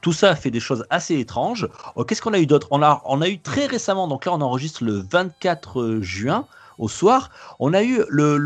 Tout 0.01 0.13
ça 0.13 0.33
fait 0.35 0.51
des 0.51 0.61
choses 0.61 0.85
assez 0.89 1.19
étranges. 1.19 1.67
Oh, 1.95 2.05
Qu'est-ce 2.05 2.21
qu'on 2.21 2.33
a 2.33 2.39
eu 2.39 2.45
d'autre? 2.45 2.67
On 2.71 2.81
a, 2.81 3.01
on 3.05 3.21
a 3.21 3.27
eu 3.27 3.39
très 3.39 3.65
récemment, 3.65 4.07
donc 4.07 4.25
là 4.25 4.33
on 4.33 4.39
enregistre 4.39 4.85
le 4.85 4.93
24 5.11 5.97
juin 5.99 6.45
au 6.77 6.87
soir, 6.87 7.31
on 7.59 7.73
a 7.73 7.83
eu 7.83 8.01
le, 8.07 8.37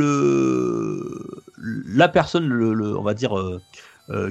la 1.88 2.07
personne, 2.07 2.47
le, 2.47 2.97
on 2.97 3.03
va 3.03 3.14
dire, 3.14 3.38
euh, 3.38 3.61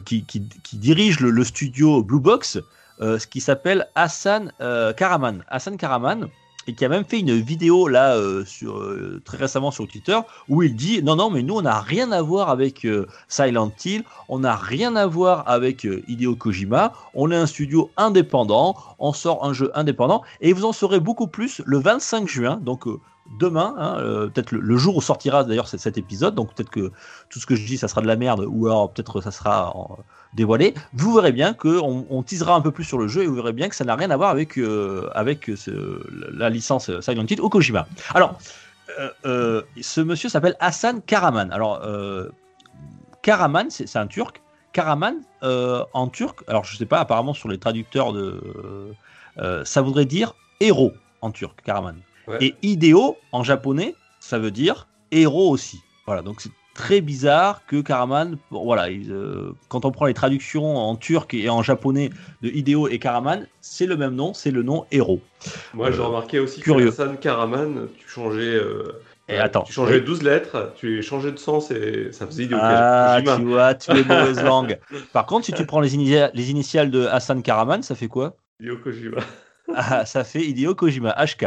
qui, 0.05 0.25
qui- 0.25 0.43
dirige 0.75 1.21
le, 1.21 1.45
studio 1.45 2.03
Blue 2.03 2.21
Box, 2.21 2.59
euh, 3.01 3.19
ce 3.19 3.27
qui 3.27 3.41
s'appelle 3.41 3.87
Hassan 3.95 4.53
euh, 4.61 4.93
Karaman. 4.93 5.45
Hassan 5.49 5.77
Karaman, 5.77 6.29
et 6.67 6.75
qui 6.75 6.85
a 6.85 6.89
même 6.89 7.05
fait 7.05 7.19
une 7.21 7.41
vidéo 7.41 7.89
là 7.89 8.15
euh, 8.17 8.45
euh, 8.63 9.21
très 9.25 9.37
récemment 9.37 9.71
sur 9.71 9.89
Twitter 9.89 10.19
où 10.49 10.63
il 10.63 10.77
dit 10.77 11.03
non 11.03 11.17
non 11.17 11.29
mais 11.31 11.43
nous 11.43 11.57
on 11.57 11.63
n'a 11.63 11.81
rien 11.81 12.13
à 12.13 12.23
voir 12.23 12.51
avec 12.51 12.85
euh, 12.85 13.07
Silent 13.29 13.73
Hill, 13.85 14.05
on 14.29 14.41
n'a 14.41 14.55
rien 14.55 14.95
à 14.95 15.07
voir 15.07 15.49
avec 15.49 15.85
euh, 15.85 16.03
Hideo 16.07 16.37
Kojima, 16.37 16.93
on 17.15 17.31
est 17.33 17.37
un 17.37 17.47
studio 17.47 17.91
indépendant, 17.97 18.77
on 19.01 19.13
sort 19.13 19.45
un 19.45 19.53
jeu 19.53 19.73
indépendant 19.75 20.23
et 20.41 20.53
vous 20.53 20.65
en 20.65 20.73
saurez 20.73 21.01
beaucoup 21.01 21.27
plus 21.27 21.63
le 21.65 21.79
25 21.79 22.29
juin 22.29 22.61
donc 22.63 22.87
euh, 22.87 23.01
demain, 23.39 23.75
hein, 23.79 23.97
euh, 23.99 24.29
peut-être 24.29 24.53
le, 24.53 24.77
jour 24.77 24.97
où 24.97 25.01
sortira 25.01 25.45
d'ailleurs 25.45 25.69
cet, 25.69 25.97
épisode, 25.99 26.35
donc 26.35 26.55
peut-être 26.55 26.71
que 26.71 26.93
tout 27.31 27.39
ce 27.39 27.47
que 27.47 27.55
je 27.55 27.65
dis 27.67 27.79
ça 27.79 27.89
sera 27.89 28.01
de 28.01 28.07
la 28.07 28.17
merde 28.17 28.45
ou 28.47 28.67
alors 28.67 28.93
peut-être 28.93 29.21
ça 29.21 29.31
sera 29.31 29.77
en- 29.77 29.99
dévoilé, 30.35 30.75
vous 30.95 31.15
verrez 31.15 31.33
bien 31.33 31.55
qu'on 31.55 32.07
on 32.09 32.23
teasera 32.23 32.55
un 32.55 32.61
peu 32.61 32.71
plus 32.71 32.85
sur 32.85 32.99
le 32.99 33.09
jeu 33.09 33.23
et 33.23 33.27
vous 33.27 33.35
verrez 33.35 33.53
bien 33.53 33.69
que 33.69 33.77
ça 33.77 33.85
n'a 33.85 33.95
rien 33.95 34.11
à 34.11 34.17
voir 34.17 34.31
avec, 34.31 34.59
euh, 34.59 35.09
avec 35.15 35.51
la 36.33 36.51
licence 36.51 36.91
Silent 37.01 37.27
Hill 37.29 37.41
ou 37.41 37.49
Kojima. 37.49 37.87
Alors, 38.15 38.39
euh, 38.99 39.11
euh, 39.25 39.63
ce 39.81 40.01
monsieur 40.01 40.29
s'appelle 40.29 40.57
Hassan 40.61 41.03
Karaman. 41.03 41.51
Alors, 41.53 41.83
euh, 41.85 42.29
Karaman, 43.23 43.71
c'est 43.71 43.97
un 43.97 44.07
turc. 44.07 44.43
Karaman, 44.73 45.17
euh, 45.43 45.85
en 45.93 46.09
turc, 46.09 46.41
alors 46.49 46.65
je 46.65 46.77
sais 46.77 46.87
pas, 46.87 46.99
apparemment 47.01 47.35
sur 47.35 47.49
les 47.49 47.59
traducteurs 47.59 48.13
de. 48.13 48.41
euh, 49.39 49.65
ça 49.65 49.83
voudrait 49.83 50.07
dire 50.07 50.35
héros 50.61 50.93
en 51.21 51.31
turc, 51.31 51.61
Karaman. 51.63 51.97
Ouais. 52.29 52.39
Et 52.41 52.55
idéo 52.63 53.17
en 53.33 53.43
japonais, 53.43 53.95
ça 54.21 54.39
veut 54.39 54.51
dire 54.51 54.87
héros 55.11 55.51
aussi. 55.51 55.81
Voilà, 56.07 56.23
donc 56.23 56.41
c'est 56.41 56.51
très 56.75 57.01
bizarre 57.01 57.67
que 57.67 57.81
Karaman, 57.83 58.39
voilà, 58.51 58.89
il, 58.91 59.13
euh, 59.13 59.53
quand 59.69 59.85
on 59.85 59.91
prend 59.91 60.07
les 60.07 60.15
traductions 60.15 60.77
en 60.77 60.97
turc 60.97 61.35
et 61.35 61.51
en 61.51 61.63
japonais 61.63 62.11
de 62.41 62.49
Hideo 62.49 62.89
et 62.89 62.99
Karaman, 62.99 63.47
c'est 63.61 63.87
le 63.87 63.97
même 63.97 64.15
nom, 64.15 64.33
c'est 64.35 64.51
le 64.51 64.63
nom 64.63 64.87
héros. 64.91 65.21
Moi, 65.75 65.91
j'ai 65.91 66.01
Euh, 66.01 66.05
remarqué 66.05 66.39
aussi 66.39 66.61
curieux. 66.61 66.87
que 66.87 66.93
Hassan 66.93 67.19
Karaman, 67.19 67.89
tu 67.99 68.09
changeais. 68.09 68.55
euh, 68.55 68.85
Et 69.29 69.39
attends, 69.39 69.63
Tu 69.63 69.73
changeais 69.73 69.99
oui. 70.01 70.05
12 70.05 70.23
lettres, 70.23 70.73
tu 70.77 70.97
les 70.97 71.03
changeais 71.03 71.31
de 71.33 71.39
sens 71.39 71.71
et 71.71 72.11
ça 72.13 72.27
faisait 72.27 72.45
Hideo 72.45 72.59
Ah, 72.61 73.21
tu 73.37 73.43
vois, 73.45 73.75
tu 73.75 73.91
es 73.93 74.05
mauvaise 74.05 74.43
langue. 74.45 74.79
Par 75.13 75.27
contre, 75.27 75.47
si 75.47 75.53
tu 75.53 75.65
prends 75.65 75.81
les, 75.81 75.97
initia- 75.97 76.31
les 76.35 76.51
initiales 76.51 76.91
de 76.91 77.07
Hassan 77.07 77.43
Karaman, 77.43 77.83
ça 77.83 77.95
fait 77.95 78.09
quoi? 78.09 78.37
Hideo 78.61 78.79
Kojima. 78.79 79.19
Ah, 79.77 80.05
ça 80.07 80.25
fait 80.25 80.45
Hideo 80.45 80.75
Kojima, 80.75 81.15
HK. 81.17 81.47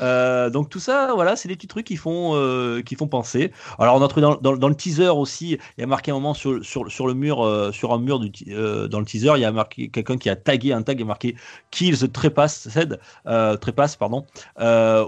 Euh, 0.00 0.50
donc 0.50 0.68
tout 0.70 0.80
ça, 0.80 1.12
voilà, 1.14 1.36
c'est 1.36 1.48
des 1.48 1.56
petits 1.56 1.66
trucs 1.66 1.86
qui 1.86 1.96
font, 1.96 2.32
euh, 2.34 2.82
penser. 3.10 3.52
Alors 3.78 3.96
on 3.96 4.02
a 4.02 4.08
trouvé 4.08 4.22
dans, 4.22 4.36
dans- 4.36 4.68
le 4.68 4.74
teaser 4.74 5.08
aussi, 5.08 5.58
il 5.76 5.80
y 5.80 5.84
a 5.84 5.86
marqué 5.86 6.10
un 6.10 6.14
moment 6.14 6.34
sur, 6.34 6.64
sur, 6.64 6.90
sur 6.90 7.06
le 7.06 7.14
mur, 7.14 7.44
euh, 7.44 7.72
sur 7.72 7.92
un 7.92 7.98
mur 7.98 8.18
dans 8.20 9.00
le 9.00 9.04
teaser, 9.04 9.32
il 9.36 9.40
y 9.40 9.44
a 9.44 9.52
marqué 9.52 9.88
quelqu'un 9.88 10.16
qui 10.18 10.28
a 10.30 10.36
tagué 10.36 10.72
un 10.72 10.82
tag 10.82 11.00
et 11.00 11.04
marqué 11.04 11.36
Kills 11.70 12.10
Trépasse, 12.10 12.68
Ced, 12.68 12.98
euh, 13.26 13.56
Trépasse, 13.56 13.96
pardon, 13.96 14.26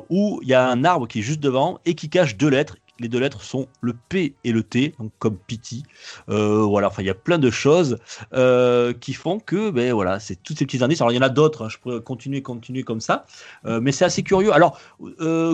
où 0.08 0.40
il 0.42 0.48
y 0.48 0.54
a 0.54 0.68
un 0.68 0.84
arbre 0.84 1.06
qui 1.08 1.20
est 1.20 1.22
juste 1.22 1.40
devant 1.40 1.78
et 1.84 1.94
qui 1.94 2.08
cache 2.08 2.36
deux 2.36 2.48
lettres. 2.48 2.76
Les 3.00 3.08
deux 3.08 3.18
lettres 3.18 3.42
sont 3.42 3.66
le 3.80 3.94
P 3.94 4.34
et 4.44 4.52
le 4.52 4.62
T, 4.62 4.94
donc 4.98 5.10
comme 5.18 5.36
Pity. 5.36 5.84
Euh, 6.28 6.62
voilà, 6.62 6.88
enfin 6.88 7.02
il 7.02 7.06
y 7.06 7.10
a 7.10 7.14
plein 7.14 7.38
de 7.38 7.50
choses 7.50 7.98
euh, 8.34 8.92
qui 8.92 9.14
font 9.14 9.40
que, 9.40 9.70
ben 9.70 9.92
voilà, 9.92 10.20
c'est 10.20 10.36
toutes 10.36 10.58
ces 10.58 10.66
petits 10.66 10.84
indices. 10.84 11.00
Alors 11.00 11.10
il 11.10 11.16
y 11.16 11.18
en 11.18 11.22
a 11.22 11.30
d'autres, 11.30 11.64
hein, 11.64 11.68
je 11.70 11.78
pourrais 11.78 12.00
continuer, 12.02 12.42
continuer 12.42 12.82
comme 12.82 13.00
ça, 13.00 13.24
euh, 13.64 13.80
mais 13.80 13.90
c'est 13.90 14.04
assez 14.04 14.22
curieux. 14.22 14.52
Alors 14.52 14.78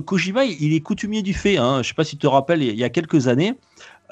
Kojima, 0.04 0.44
il, 0.44 0.74
est 0.74 0.80
coutumier 0.80 1.22
du 1.22 1.34
fait. 1.34 1.56
Hein, 1.56 1.82
je 1.82 1.88
sais 1.88 1.94
pas 1.94 2.04
si 2.04 2.16
tu 2.16 2.22
te 2.22 2.26
rappelles, 2.26 2.62
il 2.62 2.74
y 2.74 2.84
a 2.84 2.90
quelques 2.90 3.28
années, 3.28 3.54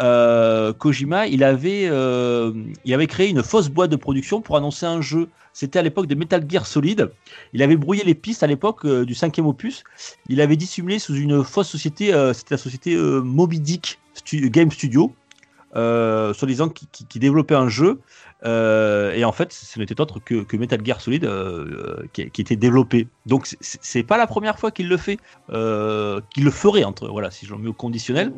euh, 0.01 0.73
Kojima, 0.73 1.27
il 1.27 1.45
avait, 1.45 1.87
euh, 1.89 2.53
il 2.85 2.95
avait 2.95 3.07
créé 3.07 3.29
une 3.29 3.43
fausse 3.43 3.69
boîte 3.69 3.91
de 3.91 3.97
production 3.97 4.41
pour 4.41 4.57
annoncer 4.57 4.87
un 4.87 5.01
jeu. 5.01 5.29
C'était 5.53 5.79
à 5.79 5.83
l'époque 5.83 6.07
de 6.07 6.17
Metal 6.17 6.45
Gear 6.49 6.67
Solid. 6.67 7.11
Il 7.53 7.63
avait 7.63 7.77
brouillé 7.77 8.03
les 8.03 8.15
pistes 8.15 8.43
à 8.43 8.49
l'époque 8.49 8.85
euh, 8.85 9.05
du 9.05 9.15
cinquième 9.15 9.47
opus. 9.47 9.85
Il 10.29 10.41
avait 10.41 10.57
dissimulé 10.57 10.99
sous 10.99 11.15
une 11.15 11.45
fausse 11.45 11.69
société, 11.69 12.07
c'était 12.35 12.55
la 12.55 12.59
société 12.59 12.97
Moby 12.97 13.61
Dick 13.61 14.01
Game 14.33 14.71
Studio, 14.71 15.15
euh, 15.77 16.35
soi-disant 16.35 16.69
qui, 16.69 16.89
qui- 17.09 17.19
développait 17.19 17.55
un 17.55 17.69
jeu. 17.69 18.01
Et 18.45 19.25
en 19.25 19.33
fait, 19.33 19.53
ce 19.53 19.79
n'était 19.79 20.01
autre 20.01 20.19
que, 20.19 20.57
Metal 20.57 20.85
Gear 20.85 21.01
Solid 21.01 21.29
qui, 22.13 22.23
était 22.23 22.57
développé. 22.57 23.07
Donc 23.27 23.47
c'est- 23.61 24.03
pas 24.03 24.19
la 24.19 24.27
première 24.27 24.59
fois 24.59 24.73
qu'il 24.73 24.89
le 24.89 24.97
fait, 24.97 25.19
qu'il 25.49 26.45
le 26.45 26.51
ferait 26.51 26.85
entre 26.85 27.09
voilà, 27.09 27.31
si 27.31 27.47
je 27.47 27.55
mets 27.55 27.69
au 27.69 27.73
conditionnel. 27.73 28.33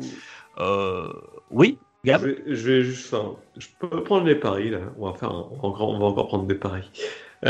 Euh, 0.59 1.07
oui, 1.51 1.77
Je 2.03 2.09
Gab. 2.11 2.21
vais, 2.23 2.37
je 2.47 2.71
vais 2.71 2.83
juste. 2.83 3.15
Je 3.57 3.67
peux 3.79 4.03
prendre 4.03 4.25
les 4.25 4.35
paris 4.35 4.69
là. 4.69 4.79
On 4.97 5.09
va 5.09 5.17
faire. 5.17 5.29
un- 5.31 5.47
on, 5.51 5.55
va 5.57 5.67
encore, 5.67 5.89
on 5.89 5.99
va 5.99 6.05
encore 6.05 6.27
prendre 6.27 6.45
des 6.45 6.55
paris. 6.55 6.89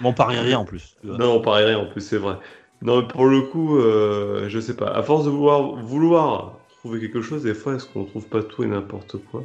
Bon, 0.00 0.08
on 0.08 0.12
parie 0.14 0.38
rien 0.38 0.58
en 0.58 0.64
plus. 0.64 0.96
Non, 1.04 1.34
on 1.36 1.40
parierait 1.40 1.74
en 1.74 1.86
plus, 1.86 2.00
c'est 2.00 2.16
vrai. 2.16 2.36
Non, 2.80 3.02
mais 3.02 3.06
pour 3.06 3.26
le 3.26 3.42
coup, 3.42 3.76
euh, 3.78 4.48
je 4.48 4.58
sais 4.58 4.74
pas. 4.74 4.88
À 4.88 5.02
force 5.02 5.24
de 5.24 5.30
vouloir, 5.30 5.76
vouloir 5.76 6.58
trouver 6.80 6.98
quelque 6.98 7.20
chose, 7.22 7.42
des 7.44 7.54
fois, 7.54 7.74
est-ce 7.74 7.86
qu'on 7.86 8.04
trouve 8.04 8.26
pas 8.26 8.42
tout 8.42 8.64
et 8.64 8.66
n'importe 8.66 9.16
quoi? 9.30 9.44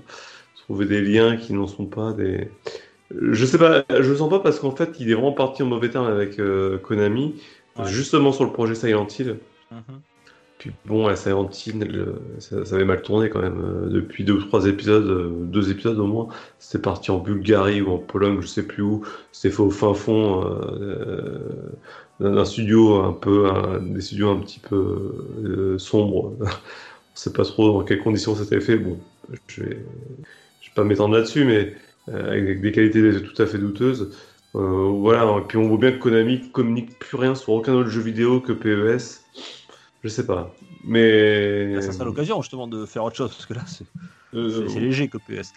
Trouver 0.63 0.85
des 0.85 1.01
liens 1.01 1.37
qui 1.37 1.53
n'en 1.53 1.67
sont 1.67 1.85
pas 1.85 2.13
des. 2.13 2.49
Je 3.11 3.45
sais 3.45 3.57
pas, 3.59 3.83
je 3.89 4.09
le 4.09 4.15
sens 4.17 4.29
pas 4.29 4.39
parce 4.39 4.59
qu'en 4.59 4.71
fait, 4.75 4.95
il 4.99 5.11
est 5.11 5.13
vraiment 5.13 5.31
parti 5.33 5.61
en 5.63 5.67
mauvais 5.67 5.89
terme 5.89 6.07
avec 6.07 6.39
euh, 6.39 6.77
Konami, 6.79 7.35
Ouais. 7.77 7.85
justement 7.85 8.31
sur 8.31 8.43
le 8.45 8.51
projet 8.51 8.73
Silent 8.73 9.05
Hill. 9.19 9.37
Mhm. 9.71 10.01
Puis 10.57 10.71
bon, 10.85 11.15
Silent 11.15 11.49
Hill, 11.51 11.79
le- 11.83 12.39
ça, 12.39 12.57
avait 12.75 12.83
mal 12.85 13.01
tourné 13.03 13.29
quand 13.29 13.41
même. 13.41 13.59
euh, 13.61 13.89
depuis 13.89 14.23
deux 14.23 14.33
ou 14.33 14.43
trois 14.43 14.65
épisodes, 14.65 15.05
euh, 15.05 15.29
deux 15.45 15.69
épisodes 15.69 15.99
au 15.99 16.07
moins, 16.07 16.27
c'était 16.57 16.81
parti 16.81 17.11
en 17.11 17.19
Bulgarie 17.19 17.81
ou 17.81 17.91
en 17.91 17.99
Pologne, 17.99 18.41
je 18.41 18.47
sais 18.47 18.65
plus 18.65 18.81
où. 18.81 19.03
C'était 19.31 19.53
fait 19.55 19.61
au 19.61 19.69
fin 19.69 19.93
fond 19.93 20.43
euh, 20.45 21.69
d'un 22.19 22.43
studio 22.45 22.95
un 23.03 23.13
peu, 23.13 23.47
un- 23.51 23.81
des 23.81 24.01
studios 24.01 24.29
un 24.31 24.39
petit 24.39 24.59
peu 24.59 25.75
sombres. 25.77 26.35
On 27.15 27.19
sait 27.19 27.33
pas 27.33 27.45
trop 27.45 27.73
dans 27.73 27.83
quelles 27.85 27.99
conditions 28.03 28.35
c'était 28.35 28.61
fait. 28.61 28.77
Bon, 28.77 28.99
je 29.47 29.63
vais, 29.63 29.85
je 30.61 30.69
vais 30.69 30.73
pas 30.75 30.83
m'étendre 30.83 31.15
là-dessus, 31.15 31.45
mais 31.45 31.75
avec 32.07 32.61
des 32.61 32.71
qualités 32.71 33.21
tout 33.23 33.41
à 33.41 33.45
fait 33.45 33.57
douteuses. 33.57 34.15
Voilà, 34.53 35.37
et 35.39 35.47
puis 35.47 35.57
on 35.57 35.67
voit 35.67 35.77
bien 35.77 35.91
que 35.91 35.97
Konami 35.99 36.51
communique 36.51 36.97
plus 36.99 37.17
rien 37.17 37.35
sur 37.35 37.53
aucun 37.53 37.73
autre 37.75 37.89
jeu 37.89 38.01
vidéo 38.01 38.41
que 38.41 38.53
PES. 38.53 39.29
Je 40.07 40.13
sais 40.13 40.25
pas. 40.25 40.55
Mais. 40.85 41.73
Là, 41.73 41.81
ça 41.81 41.91
sera 41.91 42.05
l'occasion 42.05 42.41
justement 42.41 42.67
de 42.67 42.85
faire 42.85 43.03
autre 43.03 43.17
chose 43.17 43.31
parce 43.31 43.45
que 43.45 43.53
là, 43.53 43.63
c'est 43.67 43.85
Euh, 44.33 44.67
léger 44.79 45.09
que 45.09 45.17
PS. 45.17 45.51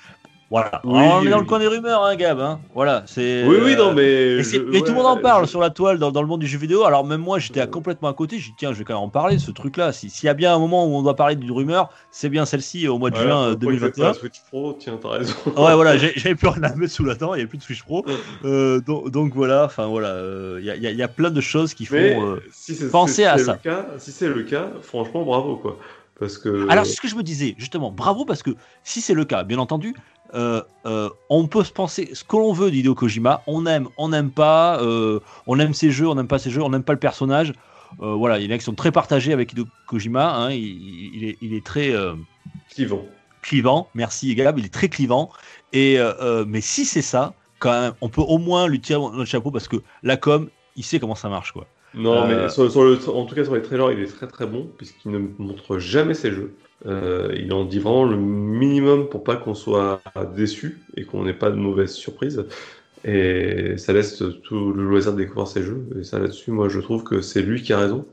Voilà. 0.51 0.81
Oui, 0.83 0.99
Alors, 0.99 1.21
on 1.23 1.27
est 1.27 1.31
dans 1.31 1.39
le 1.39 1.45
coin 1.45 1.61
des 1.61 1.69
rumeurs, 1.69 2.05
hein, 2.05 2.17
Gab. 2.17 2.41
Hein. 2.41 2.59
Voilà. 2.75 3.05
C'est. 3.07 3.45
Oui, 3.47 3.57
oui, 3.63 3.77
non, 3.77 3.91
euh, 3.91 3.95
mais. 3.95 4.41
Et, 4.41 4.43
c'est- 4.43 4.57
je- 4.57 4.73
et 4.77 4.81
tout 4.81 4.89
le 4.89 4.95
monde 4.95 5.07
en 5.07 5.17
parle 5.17 5.45
je- 5.45 5.51
sur 5.51 5.61
la 5.61 5.71
toile 5.71 5.99
dans, 6.01 6.11
dans 6.11 6.23
le 6.23 6.27
monde 6.27 6.41
du 6.41 6.49
jeu 6.49 6.59
vidéo. 6.59 6.85
Alors 6.85 7.05
même 7.05 7.21
moi 7.21 7.39
j'étais 7.39 7.61
à 7.61 7.69
complètement 7.69 8.09
à 8.09 8.15
côté. 8.15 8.39
J'ai 8.41 8.49
dit 8.51 8.55
tiens 8.59 8.73
je 8.73 8.79
vais 8.79 8.85
quand 8.85 8.95
même 8.95 9.03
en 9.05 9.09
parler 9.09 9.37
de 9.37 9.41
ce 9.41 9.53
truc 9.53 9.77
là. 9.77 9.93
Si- 9.93 10.11
S'il 10.11 10.27
y 10.27 10.29
a 10.29 10.35
bien 10.35 10.53
un 10.53 10.59
moment 10.59 10.87
où 10.87 10.97
on 10.97 11.03
doit 11.03 11.15
parler 11.15 11.37
d'une 11.37 11.53
rumeur, 11.53 11.91
c'est 12.11 12.29
bien 12.29 12.45
celle-ci 12.47 12.89
au 12.89 12.99
mois 12.99 13.11
de 13.11 13.17
juin 13.17 13.43
euh, 13.45 13.53
faut 13.53 13.59
pas 13.59 13.67
que 13.67 13.73
je 13.75 13.79
fasse 13.79 13.91
2021. 13.97 14.07
la 14.09 14.15
Switch 14.15 14.41
Pro, 14.49 14.77
tiens, 14.77 14.99
t'as 15.01 15.09
raison. 15.11 15.35
Ouais 15.57 15.75
voilà 15.77 15.97
j'avais 15.97 16.35
plus 16.35 16.49
rien 16.49 16.63
à 16.65 16.75
mettre 16.75 16.93
sous 16.93 17.05
la 17.05 17.15
dent. 17.15 17.35
Il 17.35 17.37
n'y 17.37 17.43
avait 17.43 17.49
plus 17.49 17.59
de 17.59 17.63
Switch 17.63 17.85
Pro. 17.85 18.05
Euh, 18.45 18.81
donc, 18.81 19.11
donc 19.11 19.35
voilà. 19.37 19.67
Enfin 19.67 19.87
voilà. 19.87 20.09
euh, 20.09 20.59
Il 20.61 20.67
y, 20.67 20.89
y 20.89 20.95
y 20.97 21.03
a 21.03 21.09
plein 21.09 21.31
de 21.31 21.41
choses 21.41 21.75
qui 21.75 21.85
font. 21.87 21.95
Euh, 21.97 22.43
si 22.51 22.75
si 22.75 23.25
à 23.25 23.39
ça. 23.39 23.55
Cas, 23.63 23.87
si 23.99 24.11
c'est 24.11 24.27
le 24.29 24.43
cas, 24.43 24.69
franchement, 24.83 25.23
bravo 25.23 25.57
quoi. 25.57 25.77
Parce 26.19 26.37
que. 26.39 26.69
Alors 26.69 26.85
c'est 26.85 26.93
ce 26.95 27.01
que 27.01 27.09
je 27.09 27.15
me 27.15 27.23
disais 27.23 27.55
justement. 27.57 27.91
Bravo 27.93 28.25
parce 28.25 28.43
que 28.43 28.51
si 28.85 29.01
c'est 29.01 29.15
le 29.15 29.25
cas, 29.25 29.43
bien 29.45 29.59
entendu. 29.59 29.95
Euh, 30.35 30.63
euh, 30.87 31.09
on 31.29 31.47
peut 31.47 31.65
se 31.65 31.73
penser 31.73 32.11
ce 32.13 32.25
que 32.25 32.37
l'on 32.37 32.53
veut 32.53 32.71
d'Hideo 32.71 32.95
Kojima, 32.95 33.43
on 33.47 33.67
aime, 33.67 33.89
on 33.97 34.09
n'aime 34.11 34.31
pas, 34.31 34.81
euh, 34.83 35.21
on 35.47 35.59
aime 35.59 35.75
ses 35.75 35.91
jeux, 35.91 36.09
on 36.09 36.15
n'aime 36.15 36.29
pas 36.29 36.39
ses 36.39 36.51
jeux, 36.51 36.63
on 36.63 36.71
n'aime 36.71 36.83
pas 36.85 36.93
le 36.93 36.99
personnage. 36.99 37.53
voilà, 37.99 38.39
il 38.39 38.43
y 38.43 38.45
a 38.45 38.47
une 38.47 38.53
action 38.53 38.73
très 38.75 38.93
partagée 38.93 39.33
avec 39.33 39.53
Hideo 39.53 39.65
Kojima. 39.89 40.35
hein, 40.37 40.51
il, 40.53 41.15
il 41.15 41.25
est, 41.25 41.39
il 41.41 41.55
est 41.55 41.65
très 41.65 41.93
Clivant. 42.73 43.05
clivant. 43.43 43.89
Merci 43.95 44.35
Gab, 44.35 44.59
il 44.59 44.65
est 44.67 44.73
très 44.73 44.89
clivant. 44.89 45.31
Et 45.73 45.99
mais 46.47 46.61
si 46.61 46.85
c'est 46.85 47.03
ça, 47.03 47.35
quand 47.59 47.73
même, 47.81 47.93
on 48.01 48.09
peut 48.09 48.23
au 48.23 48.39
moins 48.39 48.69
lui 48.69 48.81
tirer 48.81 49.01
notre 49.01 49.25
chapeau 49.25 49.51
parce 49.51 49.69
que 49.69 49.77
la 50.03 50.17
com, 50.17 50.49
il 50.77 50.85
sait 50.85 51.01
comment 51.01 51.15
ça 51.17 51.29
marche 51.29 51.53
quoi. 51.53 51.67
Non, 51.93 52.27
mais 52.29 52.49
sur, 52.49 52.71
sur 52.71 52.85
le, 52.85 52.97
en 53.09 53.25
tout 53.27 53.35
cas 53.35 53.43
sur 53.45 53.55
les 53.57 53.63
trailers, 53.63 53.91
il 53.91 53.99
est 54.01 54.07
très 54.07 54.29
très 54.29 54.47
bon 54.47 54.71
puisqu'il 54.79 55.11
ne 55.11 55.19
montre 55.39 55.79
jamais 55.81 56.15
ses 56.15 56.31
jeux. 56.31 56.55
Euh, 56.87 57.35
il 57.37 57.53
en 57.53 57.65
dit 57.65 57.79
vraiment 57.79 58.05
le 58.05 58.17
minimum 58.17 59.09
pour 59.09 59.23
pas 59.23 59.37
qu'on 59.37 59.55
soit 59.55 60.03
déçu 60.35 60.81
et 60.97 61.05
qu'on 61.05 61.25
n'ait 61.25 61.35
pas 61.35 61.51
de 61.51 61.57
mauvaises 61.57 61.93
surprises. 61.93 62.45
Et 63.05 63.77
ça 63.79 63.93
laisse 63.93 64.23
tout 64.43 64.73
le 64.73 64.85
loisir 64.85 65.13
de 65.13 65.19
découvrir 65.19 65.47
ses 65.47 65.63
jeux. 65.63 65.87
Et 65.99 66.05
ça 66.05 66.19
là-dessus, 66.19 66.51
moi 66.51 66.69
je 66.69 66.81
trouve 66.81 67.05
que 67.05 67.21
c'est 67.21 67.43
lui 67.43 67.63
qui 67.63 67.73
a 67.73 67.79
raison 67.79 68.07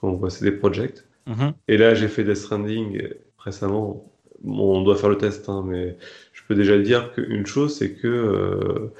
quand 0.00 0.08
on 0.08 0.14
voit 0.14 0.30
CD 0.30 0.52
Projekt. 0.52 1.06
Mhm. 1.26 1.52
Et 1.68 1.76
là, 1.76 1.94
j'ai 1.94 2.08
fait 2.08 2.24
Death 2.24 2.36
Stranding 2.36 3.02
récemment. 3.38 4.04
Bon, 4.42 4.78
on 4.78 4.82
doit 4.82 4.96
faire 4.96 5.08
le 5.08 5.18
test, 5.18 5.48
hein, 5.48 5.64
mais 5.66 5.96
je 6.32 6.42
peux 6.46 6.54
déjà 6.54 6.78
dire 6.78 7.12
qu'une 7.12 7.46
chose, 7.46 7.76
c'est 7.76 7.92
que 7.92 8.06
euh, 8.06 8.92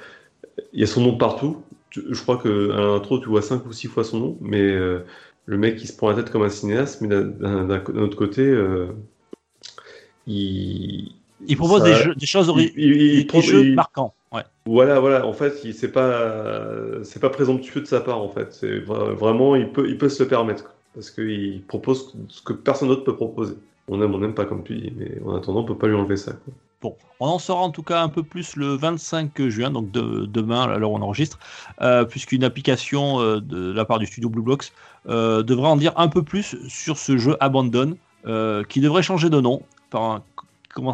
il 0.73 0.81
y 0.81 0.83
a 0.83 0.87
son 0.87 1.01
nom 1.01 1.17
partout. 1.17 1.63
Je 1.91 2.21
crois 2.21 2.37
qu'à 2.37 2.49
l'intro, 2.49 3.19
tu 3.19 3.29
vois 3.29 3.41
cinq 3.41 3.65
ou 3.65 3.71
six 3.71 3.87
fois 3.87 4.03
son 4.03 4.19
nom, 4.19 4.37
mais 4.41 4.61
euh, 4.61 4.99
le 5.47 5.57
mec, 5.57 5.81
il 5.81 5.87
se 5.87 5.95
prend 5.97 6.09
la 6.09 6.15
tête 6.15 6.29
comme 6.29 6.43
un 6.43 6.49
cinéaste, 6.49 7.01
mais 7.01 7.07
d'un- 7.07 7.81
autre 7.97 8.15
côté, 8.17 8.41
euh, 8.41 8.87
il, 10.27 11.11
Il 11.47 11.57
propose 11.57 11.81
ça- 11.81 11.87
des, 11.89 11.95
jeux- 11.95 12.15
des 12.15 12.25
choses 12.25 12.51
il, 12.57 12.71
il- 12.77 13.17
des, 13.21 13.27
trouve- 13.27 13.43
jeux 13.43 13.73
marquants. 13.73 14.13
Ouais. 14.33 14.41
voilà, 14.65 14.99
voilà. 14.99 15.25
En 15.25 15.31
fait, 15.33 15.51
c'est 15.73 15.91
pas, 15.91 17.01
c'est 17.03 17.21
pas 17.21 17.29
présomptueux 17.29 17.79
de 17.81 17.85
sa 17.87 18.01
part. 18.01 18.19
En 18.21 18.27
fait, 18.29 18.51
c'est 18.53 18.79
vra- 18.79 19.13
vraiment, 19.13 19.55
il 19.55 19.71
peut, 19.71 19.87
il 19.89 19.97
peut 19.97 20.09
se 20.09 20.21
le 20.23 20.29
permettre 20.29 20.63
quoi. 20.65 20.73
parce 20.93 21.11
qu'il 21.11 21.61
propose 21.67 22.13
ce 22.27 22.41
que 22.41 22.51
personne 22.53 22.89
d'autre 22.89 23.05
peut 23.05 23.15
proposer. 23.15 23.55
On 23.87 24.01
aime, 24.01 24.13
on 24.13 24.19
n'aime 24.19 24.33
pas 24.33 24.43
comme 24.45 24.63
tu 24.63 24.75
dis, 24.75 24.91
mais 24.97 25.21
en 25.25 25.35
attendant, 25.35 25.61
on 25.61 25.65
peut 25.65 25.77
pas 25.77 25.87
lui 25.87 25.95
enlever 25.95 26.17
ça. 26.17 26.33
quoi. 26.33 26.53
Bon, 26.81 26.95
on 27.19 27.27
en 27.27 27.39
saura 27.39 27.61
en 27.61 27.71
tout 27.71 27.81
cas 27.81 28.01
un 28.01 28.09
peu 28.09 28.21
plus 28.21 28.55
le 28.55 28.75
25 28.75 29.47
juin, 29.47 29.71
donc 29.71 29.89
de- 29.91 30.25
demain, 30.27 30.61
à 30.69 30.77
l'heure 30.77 30.91
où 30.91 30.95
on 30.97 31.01
enregistre, 31.01 31.39
euh, 31.81 32.05
puisqu'une 32.05 32.43
application 32.43 33.19
euh, 33.19 33.41
de 33.41 33.71
la 33.71 33.83
part 33.83 33.97
du 33.97 34.05
studio 34.05 34.29
Blue 34.29 34.43
Blocks 34.43 34.71
euh, 35.09 35.41
devrait 35.41 35.69
en 35.69 35.77
dire 35.77 35.93
un 35.95 36.07
peu 36.07 36.21
plus 36.21 36.55
sur 36.67 36.97
ce 36.97 37.17
jeu 37.17 37.35
Abandon, 37.39 37.97
qui 38.67 38.81
devrait 38.81 39.03
changer 39.03 39.29
de 39.29 39.39
nom 39.39 39.61
par 39.89 40.21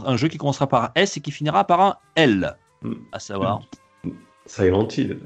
un, 0.05 0.17
jeu 0.17 0.27
qui 0.27 0.38
commencera 0.38 0.67
par 0.67 0.84
un 0.84 0.91
S 0.95 1.17
et 1.17 1.19
qui 1.19 1.31
finira 1.31 1.63
par 1.65 1.81
un 1.81 1.95
L, 2.15 2.55
Mm. 2.84 2.93
à 3.13 3.19
savoir. 3.19 3.61
Silent 4.45 4.88
Hill. 4.89 5.19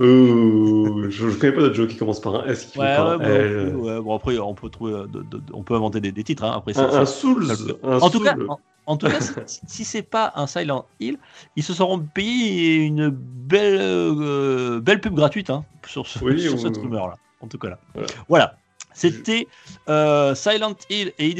Euh, 0.00 1.10
je, 1.10 1.28
je 1.28 1.38
connais 1.38 1.52
pas 1.52 1.60
d'autres 1.60 1.74
jeux 1.74 1.86
qui 1.86 1.96
commencent 1.96 2.20
par 2.20 2.36
un 2.36 2.44
S 2.46 2.66
qui 2.66 2.78
Ouais, 2.78 2.96
par 2.96 3.06
ouais, 3.08 3.14
un 3.14 3.18
bon, 3.18 3.24
L. 3.24 3.76
ouais, 3.76 4.00
bon, 4.00 4.14
après 4.16 4.38
on 4.38 4.54
peut 4.54 4.68
trouver, 4.70 4.92
euh, 4.94 5.06
de- 5.06 5.22
de- 5.22 5.38
de- 5.38 5.52
on 5.52 5.62
peut 5.62 5.74
inventer 5.74 6.00
des, 6.00 6.12
des 6.12 6.24
titres. 6.24 6.44
hein, 6.44 6.54
après, 6.56 6.72
Un, 6.72 6.74
ça- 6.90 7.00
un 7.00 7.06
ça- 7.06 7.06
Souls. 7.06 7.46
ça 7.46 7.54
le 7.66 7.78
un 7.82 7.98
En 8.00 8.10
tout 8.10 8.20
cas, 8.20 8.34
en, 8.48 8.58
en 8.86 8.96
tout 8.96 9.06
cas, 9.08 9.20
si, 9.46 9.60
si 9.66 9.84
c'est 9.84 10.02
pas 10.02 10.32
un 10.36 10.46
Silent 10.46 10.86
Hill, 11.00 11.18
ils 11.56 11.62
se 11.62 11.74
seront 11.74 11.98
payés 12.00 12.76
une 12.76 13.10
belle, 13.10 13.78
euh, 13.80 14.80
belle 14.80 15.00
pub 15.00 15.14
gratuite 15.14 15.50
hein, 15.50 15.64
sur, 15.86 16.06
ce- 16.06 16.24
Oui, 16.24 16.40
sur 16.40 16.54
oui, 16.54 16.60
cette 16.60 16.76
oui. 16.76 16.82
rumeur 16.84 17.08
là. 17.08 17.14
En 17.40 17.48
tout 17.48 17.58
cas 17.58 17.70
là. 17.70 17.78
Voilà. 17.94 18.08
Voilà. 18.28 18.56
C'était 18.94 19.46
euh, 19.88 20.34
Silent 20.34 20.74
Hill 20.90 21.12
et 21.18 21.34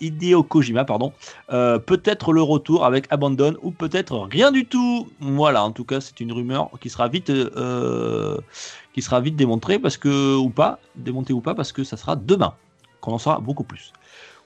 Hideo, 0.00 0.42
Kojima, 0.42 0.84
pardon. 0.84 1.12
Euh, 1.52 1.78
peut-être 1.78 2.32
le 2.32 2.42
retour 2.42 2.84
avec 2.84 3.06
Abandon 3.10 3.56
ou 3.62 3.70
peut-être 3.70 4.18
rien 4.30 4.50
du 4.52 4.66
tout. 4.66 5.08
Voilà, 5.20 5.64
en 5.64 5.72
tout 5.72 5.84
cas, 5.84 6.00
c'est 6.00 6.20
une 6.20 6.32
rumeur 6.32 6.70
qui 6.80 6.90
sera 6.90 7.08
vite, 7.08 7.30
euh, 7.30 8.38
qui 8.92 9.02
sera 9.02 9.20
vite 9.20 9.36
démontrée 9.36 9.78
parce 9.78 9.96
que 9.96 10.36
ou 10.36 10.50
pas, 10.50 10.78
démontée 10.96 11.32
ou 11.32 11.40
pas 11.40 11.54
parce 11.54 11.72
que 11.72 11.84
ça 11.84 11.96
sera 11.96 12.16
demain 12.16 12.54
qu'on 13.00 13.12
en 13.12 13.18
saura 13.18 13.38
beaucoup 13.38 13.64
plus. 13.64 13.92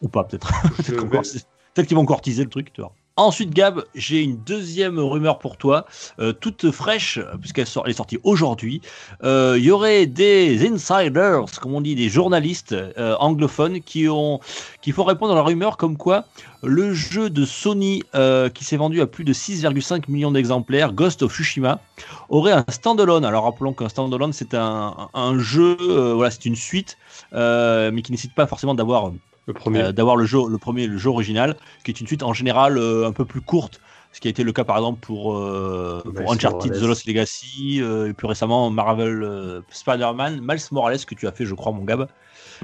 Ou 0.02 0.08
pas 0.08 0.24
peut-être. 0.24 0.52
Peut-être 0.76 1.04
vais- 1.06 1.40
peut-être 1.74 1.86
qu'ils 1.88 1.96
vont 1.96 2.02
encore 2.02 2.20
teaser 2.20 2.44
le 2.44 2.50
truc, 2.50 2.72
tu 2.72 2.80
vois. 2.80 2.92
Ensuite, 3.20 3.50
Gab, 3.52 3.82
j'ai 3.96 4.22
une 4.22 4.36
deuxième 4.44 5.00
rumeur 5.00 5.40
pour 5.40 5.56
toi, 5.56 5.86
euh, 6.20 6.32
toute 6.32 6.70
fraîche, 6.70 7.18
puisqu'elle 7.40 7.66
sort- 7.66 7.88
est 7.88 7.92
sortie 7.92 8.18
aujourd'hui. 8.22 8.80
Euh, 9.24 9.56
Il 9.58 9.64
y 9.64 9.72
aurait 9.72 10.06
des 10.06 10.64
insiders, 10.70 11.46
comme 11.60 11.74
on 11.74 11.80
dit, 11.80 11.96
des 11.96 12.08
journalistes 12.08 12.74
euh, 12.74 13.16
anglophones 13.18 13.80
qui 13.80 14.08
ont, 14.08 14.38
qui 14.82 14.92
font 14.92 15.02
répondre 15.02 15.32
à 15.32 15.34
la 15.34 15.42
rumeur 15.42 15.76
comme 15.76 15.96
quoi 15.96 16.26
le 16.62 16.94
jeu 16.94 17.28
de 17.28 17.44
Sony, 17.44 18.04
euh, 18.14 18.50
qui 18.50 18.62
s'est 18.62 18.76
vendu 18.76 19.00
à 19.00 19.08
plus 19.08 19.24
de 19.24 19.32
6,5 19.32 20.06
millions 20.08 20.30
d'exemplaires, 20.30 20.92
Ghost 20.92 21.22
of 21.24 21.32
Tsushima, 21.34 21.80
aurait 22.28 22.52
un 22.52 22.64
standalone. 22.68 23.24
Alors 23.24 23.44
rappelons 23.44 23.74
qu'un 23.74 23.88
standalone, 23.88 24.32
c'est 24.32 24.54
un, 24.54 25.08
jeu, 25.38 25.76
euh, 25.80 26.14
voilà, 26.14 26.30
c'est 26.30 26.44
une 26.44 26.54
suite, 26.56 26.98
euh, 27.32 27.90
mais 27.92 28.02
qui 28.02 28.12
ne 28.12 28.14
nécessite 28.14 28.34
pas 28.34 28.46
forcément 28.46 28.74
d'avoir 28.74 29.10
Le 29.48 29.54
premier. 29.54 29.80
euh, 29.80 29.92
d'avoir 29.92 30.14
le 30.14 30.26
jeu, 30.26 30.38
le 30.48 30.58
premier, 30.58 30.86
le 30.86 30.98
jeu 30.98 31.10
original, 31.10 31.56
qui 31.82 31.90
est 31.90 32.00
une 32.00 32.06
suite 32.06 32.22
en 32.22 32.32
général 32.34 32.78
euh, 32.78 33.08
un 33.08 33.12
peu 33.12 33.24
plus 33.24 33.40
courte, 33.40 33.80
ce 34.12 34.20
qui 34.20 34.28
a 34.28 34.30
été 34.30 34.44
le 34.44 34.52
cas 34.52 34.64
par 34.64 34.76
exemple 34.76 35.00
pour, 35.00 35.34
euh, 35.36 36.02
pour 36.04 36.32
Uncharted 36.32 36.70
Morales. 36.70 36.80
The 36.80 36.86
Lost 36.86 37.06
Legacy, 37.06 37.80
euh, 37.80 38.10
et 38.10 38.12
plus 38.12 38.26
récemment 38.26 38.70
Marvel 38.70 39.22
euh, 39.22 39.60
Spider-Man, 39.70 40.40
Miles 40.42 40.60
Morales 40.70 41.04
que 41.04 41.14
tu 41.14 41.26
as 41.26 41.32
fait, 41.32 41.44
je 41.46 41.54
crois, 41.54 41.72
mon 41.72 41.84
Gab. 41.84 42.08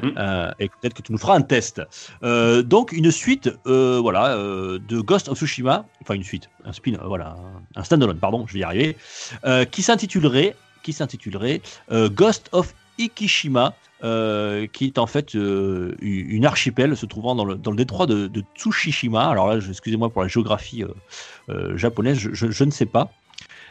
Euh, 0.03 0.51
et 0.59 0.69
peut-être 0.69 0.95
que 0.95 1.03
tu 1.03 1.13
nous 1.13 1.19
feras 1.19 1.37
un 1.37 1.43
test. 1.43 1.81
Euh, 2.23 2.63
donc 2.63 2.93
une 2.93 3.11
suite, 3.13 3.51
euh, 3.67 4.01
voilà, 4.01 4.37
euh, 4.37 4.79
de 4.81 5.01
Ghost 5.01 5.29
of 5.29 5.39
Tsushima, 5.39 5.87
enfin 6.03 6.15
une 6.15 6.25
suite, 6.25 6.51
un 6.65 6.73
spin, 6.73 6.95
euh, 6.95 7.07
voilà, 7.07 7.37
un 7.77 7.85
standalone, 7.85 8.19
pardon, 8.19 8.45
je 8.47 8.55
vais 8.55 8.61
y 8.61 8.65
arriver, 8.65 8.97
euh, 9.45 9.65
qui 9.65 9.83
s'intitulerait, 9.83 10.57
qui 10.83 10.93
s'intitulerait 10.93 11.63
euh, 11.93 12.09
Ghost 12.11 12.49
of 12.53 12.75
Ikishima, 12.99 13.75
euh, 14.05 14.67
qui 14.71 14.85
est 14.85 14.99
en 14.99 15.07
fait 15.07 15.35
euh, 15.35 15.95
une 16.03 16.45
archipel 16.45 16.95
se 16.95 17.07
trouvant 17.07 17.35
dans 17.35 17.47
le, 17.47 17.57
détroit 17.75 18.05
de, 18.07 18.27
de 18.27 18.45
Tsushima. 18.55 19.31
Alors 19.31 19.49
là, 19.49 19.57
excusez-moi 19.67 20.11
pour 20.11 20.21
la 20.21 20.29
géographie 20.29 20.85
euh, 21.49 21.75
japonaise, 21.79 22.19
je, 22.19 22.65
ne 22.65 22.71
sais 22.71 22.85
pas. 22.85 23.11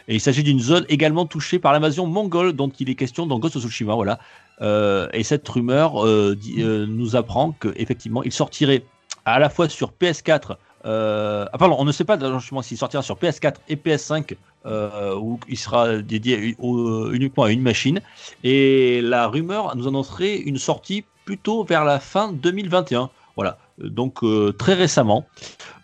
Et 0.08 0.16
il 0.16 0.20
s'agit 0.20 0.42
d'une 0.42 0.60
zone 0.60 0.86
également 0.90 1.28
touchée 1.28 1.60
par 1.60 1.72
l'invasion 1.72 2.08
mongole 2.08 2.54
dont 2.54 2.70
il 2.80 2.90
est 2.90 2.96
question 2.96 3.28
dans 3.28 3.38
Ghost 3.38 3.58
of 3.58 3.62
Tsushima. 3.62 3.94
Voilà. 3.94 4.18
Et 5.14 5.22
cette 5.22 5.48
rumeur 5.48 6.04
nous 6.04 7.16
apprend 7.16 7.52
qu'effectivement, 7.52 8.24
il 8.24 8.32
sortirait 8.32 8.84
à 9.26 9.38
la 9.38 9.50
fois 9.50 9.70
sur 9.70 9.92
PS4. 9.92 10.56
Euh, 10.86 11.46
ah 11.52 11.58
pardon, 11.58 11.76
on 11.80 11.86
ne 11.86 11.92
sait 11.92 12.04
pas 12.04 12.18
s'il 12.62 12.78
sortira 12.78 13.02
sur 13.02 13.16
PS4 13.16 13.56
et 13.70 13.76
PS5 13.76 14.36
euh, 14.66 15.16
ou 15.16 15.40
il 15.48 15.58
sera 15.58 15.98
dédié 15.98 16.56
au- 16.60 17.12
uniquement 17.12 17.44
à 17.44 17.52
une 17.52 17.62
machine. 17.62 18.02
Et 18.44 19.02
la 19.02 19.28
rumeur 19.28 19.76
nous 19.76 19.88
annoncerait 19.88 20.38
une 20.38 20.58
sortie 20.58 21.06
plutôt 21.26 21.64
vers 21.64 21.86
la 21.86 22.00
fin 22.00 22.32
2021. 22.34 23.10
Voilà. 23.36 23.58
Donc 23.80 24.24
euh, 24.24 24.52
très 24.52 24.76
récemment, 24.76 25.26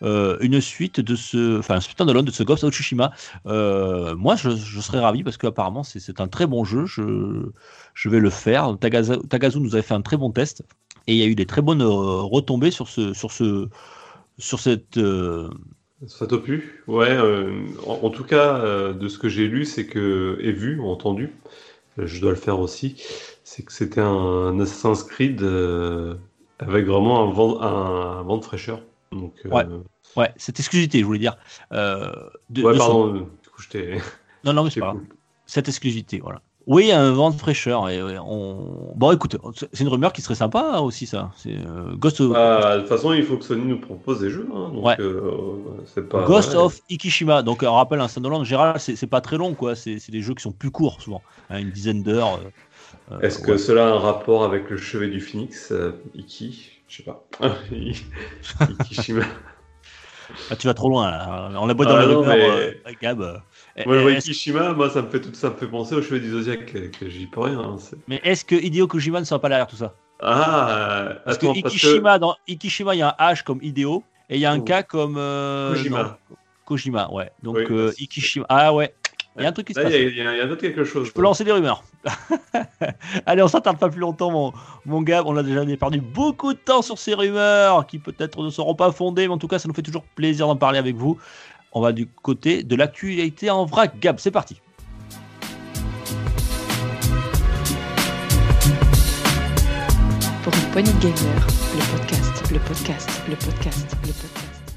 euh, 0.04 0.38
une 0.42 0.62
suite 0.62 1.00
de 1.00 1.16
ce, 1.16 1.58
enfin 1.58 1.76
un 1.76 1.80
standalone 1.80 2.26
de 2.26 2.32
ce 2.32 2.44
Ghost 2.44 2.64
of 2.64 2.74
Tsushima. 2.74 3.12
Euh, 3.48 4.16
moi, 4.16 4.36
je, 4.36 4.52
serais 4.52 5.00
ravi 5.00 5.24
parce 5.24 5.38
qu'apparemment 5.38 5.84
c'est 5.84 6.22
un 6.22 6.28
très 6.28 6.46
bon 6.46 6.64
jeu. 6.64 6.86
Je, 6.86 7.50
je 7.96 8.10
vais 8.10 8.20
le 8.20 8.30
faire. 8.30 8.78
Tagaza, 8.80 9.18
Tagazu 9.30 9.60
nous 9.60 9.74
avait 9.74 9.82
fait 9.82 9.96
un 9.96 10.02
très 10.02 10.18
bon 10.18 10.30
test 10.30 10.64
et 11.08 11.14
il 11.14 11.18
y 11.18 11.24
a 11.24 11.26
eu 11.26 11.36
des 11.36 11.48
très 11.48 11.64
bonnes 11.64 11.82
euh, 11.82 12.22
retombées 12.22 12.70
sur 12.70 12.88
ce, 12.88 13.14
sur 13.14 13.32
ce, 13.32 13.68
sur 14.40 14.60
cette. 14.60 14.98
euh, 14.98 15.50
Ça 16.08 16.26
plu 16.28 16.84
Ouais, 16.88 17.12
euh, 17.12 17.62
en, 17.86 18.00
en 18.04 18.10
tout 18.10 18.24
cas, 18.24 18.58
euh, 18.60 18.94
de 18.94 19.08
ce 19.08 19.20
que 19.20 19.30
j'ai 19.30 19.48
lu, 19.48 19.66
c'est 19.66 19.86
que, 19.86 20.38
et 20.42 20.52
vu, 20.52 20.82
entendu, 20.82 21.32
euh, 22.00 22.08
je 22.08 22.20
dois 22.22 22.32
le 22.32 22.38
faire 22.38 22.60
aussi, 22.60 22.96
c'est 23.44 23.64
que 23.64 23.72
c'était 23.72 24.02
un 24.02 24.60
Assassin's 24.60 25.04
Creed 25.04 25.42
avec 26.60 26.86
vraiment 26.86 27.24
un 27.28 27.32
vent, 27.32 27.62
un, 27.62 28.24
vent 28.24 28.38
de 28.38 28.44
fraîcheur. 28.44 28.82
Donc, 29.12 29.34
Ouais. 29.46 29.66
Ouais, 30.16 30.34
cette 30.38 30.60
exclusivité, 30.60 31.00
je 31.00 31.06
voulais 31.06 31.20
dire. 31.20 31.38
De- 31.72 32.64
ouais, 32.64 32.74
de 32.74 32.78
son- 32.80 32.86
pardon, 32.86 33.14
du 33.44 33.50
coup, 33.50 33.62
je 33.62 33.70
t'ai. 33.70 33.98
Non, 34.44 34.54
non, 34.54 34.64
mais 34.64 34.70
c'est 34.70 34.80
pas 34.80 34.92
cool. 34.92 35.06
Cette 35.46 35.68
exclusivité, 35.68 36.20
voilà. 36.20 36.42
Oui, 36.72 36.92
un 36.92 37.12
vent 37.14 37.32
de 37.32 37.36
fraîcheur. 37.36 37.90
Et, 37.90 38.00
on... 38.20 38.94
Bon, 38.96 39.12
écoute, 39.12 39.38
c'est 39.74 39.80
une 39.84 39.88
rumeur 39.88 40.14
qui 40.14 40.22
serait 40.22 40.36
sympa 40.36 40.74
hein, 40.76 40.80
aussi, 40.82 41.08
ça. 41.08 41.32
C'est 41.36 41.56
euh, 41.58 41.96
Ghost, 41.96 42.22
of, 42.22 42.32
Bah, 42.32 42.76
de 42.76 42.82
toute 42.82 42.90
façon, 42.90 43.12
il 43.12 43.24
faut 43.24 43.38
que 43.38 43.44
Sony 43.44 43.66
nous 43.66 43.80
propose 43.80 44.20
des 44.20 44.30
jeux. 44.30 44.48
Hein, 44.54 44.70
donc, 44.72 44.86
Ouais. 44.86 44.96
euh, 45.00 46.04
pas. 46.08 46.26
Ghost 46.26 46.52
ouais. 46.52 46.58
of 46.60 46.80
Ikishima. 46.92 47.42
Donc, 47.42 47.64
un 47.64 47.72
rappel, 47.72 48.00
un 48.00 48.08
standalone, 48.08 48.42
en 48.42 48.44
général, 48.44 48.80
c'est 48.80 49.08
pas 49.08 49.20
très 49.20 49.38
long, 49.38 49.56
quoi. 49.56 49.76
C'est 49.76 49.98
des 50.12 50.22
jeux 50.22 50.36
qui 50.36 50.44
sont 50.44 50.52
plus 50.52 50.70
courts, 50.70 51.02
souvent. 51.02 51.24
Hein, 51.50 51.58
une 51.58 51.72
dizaine 51.72 52.04
d'heures. 52.04 52.40
euh, 53.12 53.20
Est-ce 53.22 53.40
que 53.40 53.54
ouais. 53.54 53.58
cela 53.58 53.88
a 53.88 53.92
un 53.94 53.98
rapport 53.98 54.44
avec 54.44 54.70
le 54.70 54.78
chevet 54.78 55.08
du 55.10 55.26
euh, 55.72 55.92
Iki? 56.14 56.70
Je 56.88 56.98
sais 56.98 57.04
pas. 57.04 57.26
Ikishima. 58.82 59.24
Ah, 60.52 60.56
tu 60.56 60.68
vas 60.68 60.76
trop 60.76 60.90
loin, 60.90 61.10
là. 61.10 61.50
On 61.60 61.68
a 61.68 61.74
beau 61.74 61.84
dans 61.86 61.96
Ah 61.96 62.06
les 62.06 62.14
non, 62.14 62.24
mais- 62.24 62.48
euh, 62.48 62.74
Gab. 63.02 63.42
Moi, 63.86 63.96
je 63.98 64.02
vois 64.02 64.12
est-ce- 64.12 64.28
Ikishima, 64.30 64.74
moi, 64.74 64.90
ça 64.90 65.02
me 65.02 65.10
fait 65.10 65.22
tout 65.22 65.34
ça 65.34 65.50
me 65.50 65.56
fait 65.56 65.68
penser 65.68 65.96
au 65.96 66.02
cheveu 66.02 66.20
du 66.20 66.30
Zodiac, 66.32 66.66
que, 66.66 66.78
que 66.88 67.10
j'y 67.10 67.28
peux 67.28 67.42
rien. 67.42 67.60
hein, 67.60 67.78
Mais 68.08 68.20
est-ce 68.24 68.44
que 68.46 68.56
Hideo 68.56 68.88
Kojima 68.88 69.20
ne 69.20 69.26
sera 69.26 69.40
pas 69.40 69.50
derrière 69.50 69.68
tout 69.68 69.76
ça? 69.78 69.94
Ah, 70.22 71.14
Parce 71.26 71.38
attends, 71.38 71.54
que 71.54 71.60
Ikishima, 71.60 72.20
dans 72.20 72.36
Ikishima, 72.48 72.94
il 72.96 73.00
y 73.00 73.02
a 73.02 73.16
un 73.18 73.34
H 73.34 73.44
comme 73.44 73.60
Hideo 73.62 74.04
et 74.30 74.36
il 74.36 74.42
y 74.42 74.46
a 74.46 74.52
un 74.52 74.60
Oh. 74.60 74.64
K 74.64 74.86
comme 74.88 75.16
euh, 75.18 75.74
Kojima. 75.74 76.04
non, 76.04 76.36
Kojima, 76.66 77.10
ouais. 77.12 77.32
Donc 77.42 77.56
Oui, 77.58 77.66
euh, 77.70 77.92
Ikishima. 78.00 78.46
Ah 78.50 78.74
ouais. 78.74 78.94
Il 79.38 79.44
y 79.44 79.46
a 79.46 79.50
un 79.50 79.52
truc 79.54 79.68
qui 79.68 79.74
se 79.74 79.80
passe. 79.80 79.94
il 79.94 80.18
y, 80.18 80.22
a- 80.22 80.32
a 80.52 80.56
quelque 80.58 80.84
chose. 80.84 81.08
Je 81.08 81.14
peux 81.14 81.22
lancer 81.22 81.46
des 81.46 81.54
rumeurs. 81.54 81.84
Allez, 83.26 83.42
on 83.42 83.48
s'attarde 83.48 83.78
pas 83.80 83.88
plus 83.90 84.00
longtemps, 84.02 84.32
mon, 84.32 84.54
mon 84.86 85.02
gars. 85.02 85.24
On 85.26 85.38
a 85.38 85.44
déjà 85.44 85.64
perdu 85.78 86.02
beaucoup 86.02 86.54
de 86.54 86.58
temps 86.60 86.82
sur 86.82 86.98
ces 86.98 87.14
rumeurs 87.14 87.86
qui 87.88 88.00
peut-être 88.00 88.42
ne 88.44 88.50
seront 88.50 88.76
pas 88.76 88.92
fondées, 88.92 89.28
mais 89.28 89.34
en 89.34 89.38
tout 89.38 89.48
cas, 89.48 89.60
ça 89.60 89.68
nous 89.70 89.74
fait 89.74 89.82
toujours 89.82 90.04
plaisir 90.16 90.48
d'en 90.48 90.56
parler 90.58 90.80
avec 90.80 90.96
vous. 90.96 91.18
On 91.72 91.82
va 91.82 91.92
du 91.92 92.08
côté 92.08 92.64
de 92.64 92.76
l'actualité 92.76 93.52
en 93.52 93.64
vrac. 93.66 94.00
Gab, 94.00 94.18
c'est 94.18 94.32
parti. 94.32 94.60
Pour 100.44 100.54
une 100.54 100.72
poignée 100.72 100.92
de 100.94 101.00
gamers, 101.00 101.48
le 101.76 101.98
podcast, 101.98 102.52
le 102.52 102.60
podcast, 102.60 103.22
le 103.30 103.36
podcast, 103.36 103.98
le 104.02 104.14
podcast. 104.14 104.74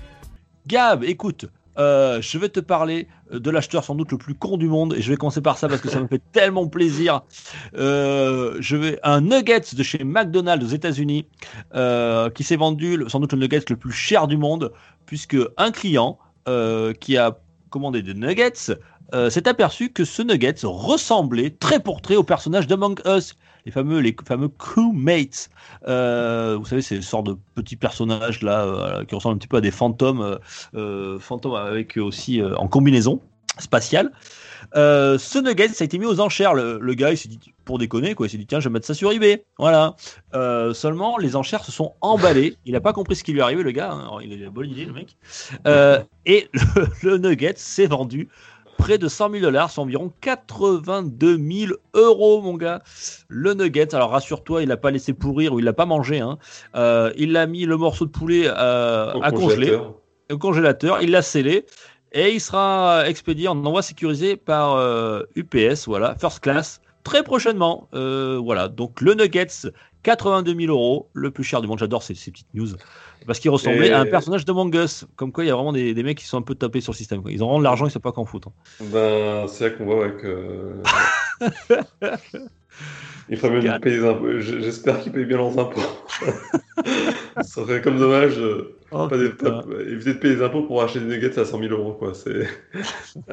Gab, 0.66 1.02
écoute, 1.04 1.46
euh, 1.78 2.20
je 2.20 2.36
vais 2.36 2.50
te 2.50 2.60
parler 2.60 3.08
de 3.32 3.50
l'acheteur 3.50 3.84
sans 3.84 3.94
doute 3.94 4.12
le 4.12 4.18
plus 4.18 4.34
con 4.34 4.58
du 4.58 4.68
monde 4.68 4.92
et 4.92 5.00
je 5.00 5.10
vais 5.10 5.16
commencer 5.16 5.40
par 5.40 5.56
ça 5.56 5.68
parce 5.68 5.80
que 5.80 5.88
ça 5.88 5.98
me 5.98 6.08
fait 6.08 6.20
tellement 6.32 6.68
plaisir. 6.68 7.22
Euh, 7.74 8.58
je 8.60 8.76
vais 8.76 9.00
un 9.02 9.22
Nuggets 9.22 9.74
de 9.74 9.82
chez 9.82 10.04
McDonald's 10.04 10.66
aux 10.66 10.74
États-Unis 10.74 11.26
euh, 11.74 12.28
qui 12.28 12.44
s'est 12.44 12.56
vendu 12.56 13.02
sans 13.08 13.20
doute 13.20 13.32
le 13.32 13.38
Nuggets 13.38 13.64
le 13.70 13.76
plus 13.76 13.92
cher 13.92 14.26
du 14.28 14.36
monde 14.36 14.72
puisque 15.06 15.38
un 15.56 15.70
client 15.70 16.18
euh, 16.48 16.92
qui 16.92 17.16
a 17.16 17.38
commandé 17.70 18.02
des 18.02 18.14
Nuggets 18.14 18.72
euh, 19.14 19.28
s'est 19.28 19.46
aperçu 19.46 19.90
que 19.90 20.04
ce 20.04 20.22
Nuggets 20.22 20.64
ressemblait 20.64 21.50
très 21.50 21.80
pour 21.80 22.00
trait 22.00 22.16
au 22.16 22.22
personnage 22.22 22.66
d'Among 22.66 22.98
Us. 23.04 23.36
Les 23.66 23.72
fameux, 23.72 24.00
les 24.00 24.16
fameux 24.26 24.48
crewmates. 24.48 25.50
Euh, 25.86 26.56
vous 26.58 26.64
savez, 26.64 26.82
c'est 26.82 26.96
une 26.96 27.02
sorte 27.02 27.26
de 27.26 27.36
petits 27.54 27.76
personnages 27.76 28.42
là 28.42 29.04
qui 29.06 29.14
ressemblent 29.14 29.36
un 29.36 29.38
petit 29.38 29.48
peu 29.48 29.58
à 29.58 29.60
des 29.60 29.70
fantômes 29.70 30.22
euh, 30.22 30.38
euh, 30.74 31.18
fantôme 31.18 31.54
avec 31.54 31.96
aussi 31.96 32.42
en 32.42 32.66
combinaison 32.68 33.20
spatiale. 33.58 34.10
Euh, 34.76 35.18
ce 35.18 35.38
nugget, 35.38 35.68
ça 35.68 35.82
a 35.82 35.84
été 35.84 35.98
mis 35.98 36.06
aux 36.06 36.20
enchères. 36.20 36.54
Le, 36.54 36.78
le 36.80 36.94
gars, 36.94 37.10
il 37.10 37.18
s'est 37.18 37.28
dit, 37.28 37.38
pour 37.64 37.78
déconner, 37.78 38.14
quoi, 38.14 38.26
il 38.26 38.30
s'est 38.30 38.38
dit, 38.38 38.46
tiens, 38.46 38.60
je 38.60 38.68
vais 38.68 38.72
mettre 38.72 38.86
ça 38.86 38.94
sur 38.94 39.12
eBay. 39.12 39.44
Voilà. 39.58 39.96
Euh, 40.34 40.72
seulement, 40.74 41.18
les 41.18 41.36
enchères 41.36 41.64
se 41.64 41.72
sont 41.72 41.94
emballées. 42.00 42.56
Il 42.64 42.72
n'a 42.72 42.80
pas 42.80 42.92
compris 42.92 43.16
ce 43.16 43.24
qui 43.24 43.32
lui 43.32 43.40
est 43.40 43.42
arrivé, 43.42 43.62
le 43.62 43.70
gars. 43.72 43.92
hein. 43.92 44.00
Alors, 44.00 44.22
il 44.22 44.32
a 44.32 44.36
une 44.36 44.48
bonne 44.50 44.70
idée, 44.70 44.84
le 44.84 44.92
mec. 44.92 45.16
Euh, 45.66 46.00
et 46.26 46.48
le, 46.52 46.86
le 47.02 47.18
nugget 47.18 47.54
s'est 47.56 47.86
vendu 47.86 48.28
près 48.78 48.98
de 48.98 49.06
100 49.06 49.30
000 49.30 49.42
dollars, 49.42 49.70
c'est 49.70 49.80
environ 49.80 50.12
82 50.22 51.36
000 51.36 51.72
euros, 51.94 52.42
mon 52.42 52.56
gars. 52.56 52.82
Le 53.28 53.54
nugget, 53.54 53.94
alors 53.94 54.10
rassure-toi, 54.10 54.62
il 54.62 54.68
l'a 54.68 54.76
pas 54.76 54.90
laissé 54.90 55.12
pourrir 55.12 55.52
ou 55.52 55.60
il 55.60 55.64
l'a 55.64 55.72
pas 55.72 55.86
mangé. 55.86 56.18
Hein. 56.18 56.38
Euh, 56.74 57.12
il 57.16 57.36
a 57.36 57.46
mis 57.46 57.64
le 57.64 57.76
morceau 57.76 58.06
de 58.06 58.10
poulet 58.10 58.44
euh, 58.46 59.12
à 59.20 59.30
congeler 59.30 59.78
au 60.30 60.38
congélateur, 60.38 61.02
il 61.02 61.10
l'a 61.10 61.20
scellé 61.20 61.66
et 62.12 62.32
il 62.34 62.40
sera 62.40 63.08
expédié 63.08 63.48
en 63.48 63.64
envoi 63.64 63.82
sécurisé 63.82 64.36
par 64.36 64.74
euh, 64.76 65.22
UPS, 65.36 65.86
voilà, 65.86 66.14
first 66.20 66.40
class, 66.40 66.80
très 67.04 67.22
prochainement. 67.22 67.88
Euh, 67.94 68.38
voilà, 68.42 68.68
donc 68.68 69.00
le 69.00 69.14
Nuggets, 69.14 69.48
82 70.02 70.54
000 70.54 70.72
euros, 70.72 71.08
le 71.12 71.30
plus 71.30 71.44
cher 71.44 71.60
du 71.60 71.68
monde. 71.68 71.78
J'adore 71.78 72.02
ces, 72.02 72.14
ces 72.14 72.30
petites 72.30 72.52
news 72.54 72.68
parce 73.26 73.38
qu'il 73.38 73.50
ressemblait 73.52 73.86
Et- 73.88 73.92
à 73.92 74.00
un 74.00 74.06
personnage 74.06 74.44
de 74.44 74.50
Among 74.50 74.74
Us. 74.74 75.06
Comme 75.14 75.30
quoi, 75.30 75.44
il 75.44 75.46
y 75.46 75.50
a 75.50 75.54
vraiment 75.54 75.72
des, 75.72 75.94
des 75.94 76.02
mecs 76.02 76.18
qui 76.18 76.26
sont 76.26 76.38
un 76.38 76.42
peu 76.42 76.56
tapés 76.56 76.80
sur 76.80 76.92
le 76.92 76.96
système. 76.96 77.22
quoi. 77.22 77.30
Ils 77.30 77.42
ont 77.44 77.46
vraiment 77.46 77.60
de 77.60 77.64
l'argent, 77.64 77.86
ils 77.86 77.90
savent 77.92 78.02
pas 78.02 78.10
qu'en 78.12 78.24
foutre. 78.24 78.48
hein. 78.48 78.84
Ben, 78.92 79.46
c'est 79.48 79.70
là 79.70 79.76
qu'on 79.76 79.84
voit 79.84 79.98
ouais, 80.06 80.16
que. 80.16 80.82
Il 83.28 83.36
ferait 83.36 83.50
mieux 83.50 83.62
de 83.62 83.78
payer 83.78 83.96
les 83.98 84.04
impôts. 84.04 84.40
J'espère 84.40 85.00
qu'ils 85.00 85.12
payent 85.12 85.24
bien 85.24 85.36
leurs 85.38 85.58
impôts. 85.58 85.80
Ça 87.36 87.42
serait 87.64 87.80
comme 87.80 87.98
dommage 87.98 88.36
de 88.36 88.74
Oh, 88.90 89.08
pas 89.08 89.16
des- 89.16 89.30
putain. 89.30 89.50
pas- 89.62 89.64
éviter 89.88 90.12
de 90.14 90.18
payer 90.18 90.34
les 90.36 90.42
impôts 90.42 90.62
pour 90.64 90.82
acheter 90.82 91.00
des 91.00 91.06
nuggets 91.06 91.38
à 91.38 91.44
100 91.46 91.58
000 91.60 91.72
euros. 91.72 91.92
Quoi. 91.94 92.12
C'est... 92.14 92.46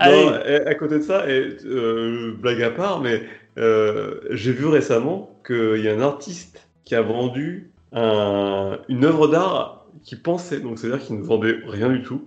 Non, 0.00 0.34
et 0.46 0.56
à 0.66 0.74
côté 0.76 0.98
de 0.98 1.02
ça, 1.02 1.28
et, 1.28 1.56
euh, 1.64 2.32
blague 2.40 2.62
à 2.62 2.70
part, 2.70 3.00
mais 3.00 3.22
euh, 3.58 4.20
j'ai 4.30 4.52
vu 4.52 4.66
récemment 4.66 5.36
qu'il 5.44 5.80
y 5.82 5.88
a 5.88 5.94
un 5.94 6.00
artiste 6.00 6.68
qui 6.84 6.94
a 6.94 7.02
vendu 7.02 7.70
un- 7.92 8.78
une 8.88 9.04
œuvre 9.04 9.26
d'art 9.26 9.86
qui 10.04 10.14
pensait, 10.14 10.60
donc 10.60 10.78
c'est-à-dire 10.78 11.04
qu'il 11.04 11.16
ne 11.18 11.24
vendait 11.24 11.58
rien 11.66 11.88
du 11.88 12.02
tout. 12.04 12.22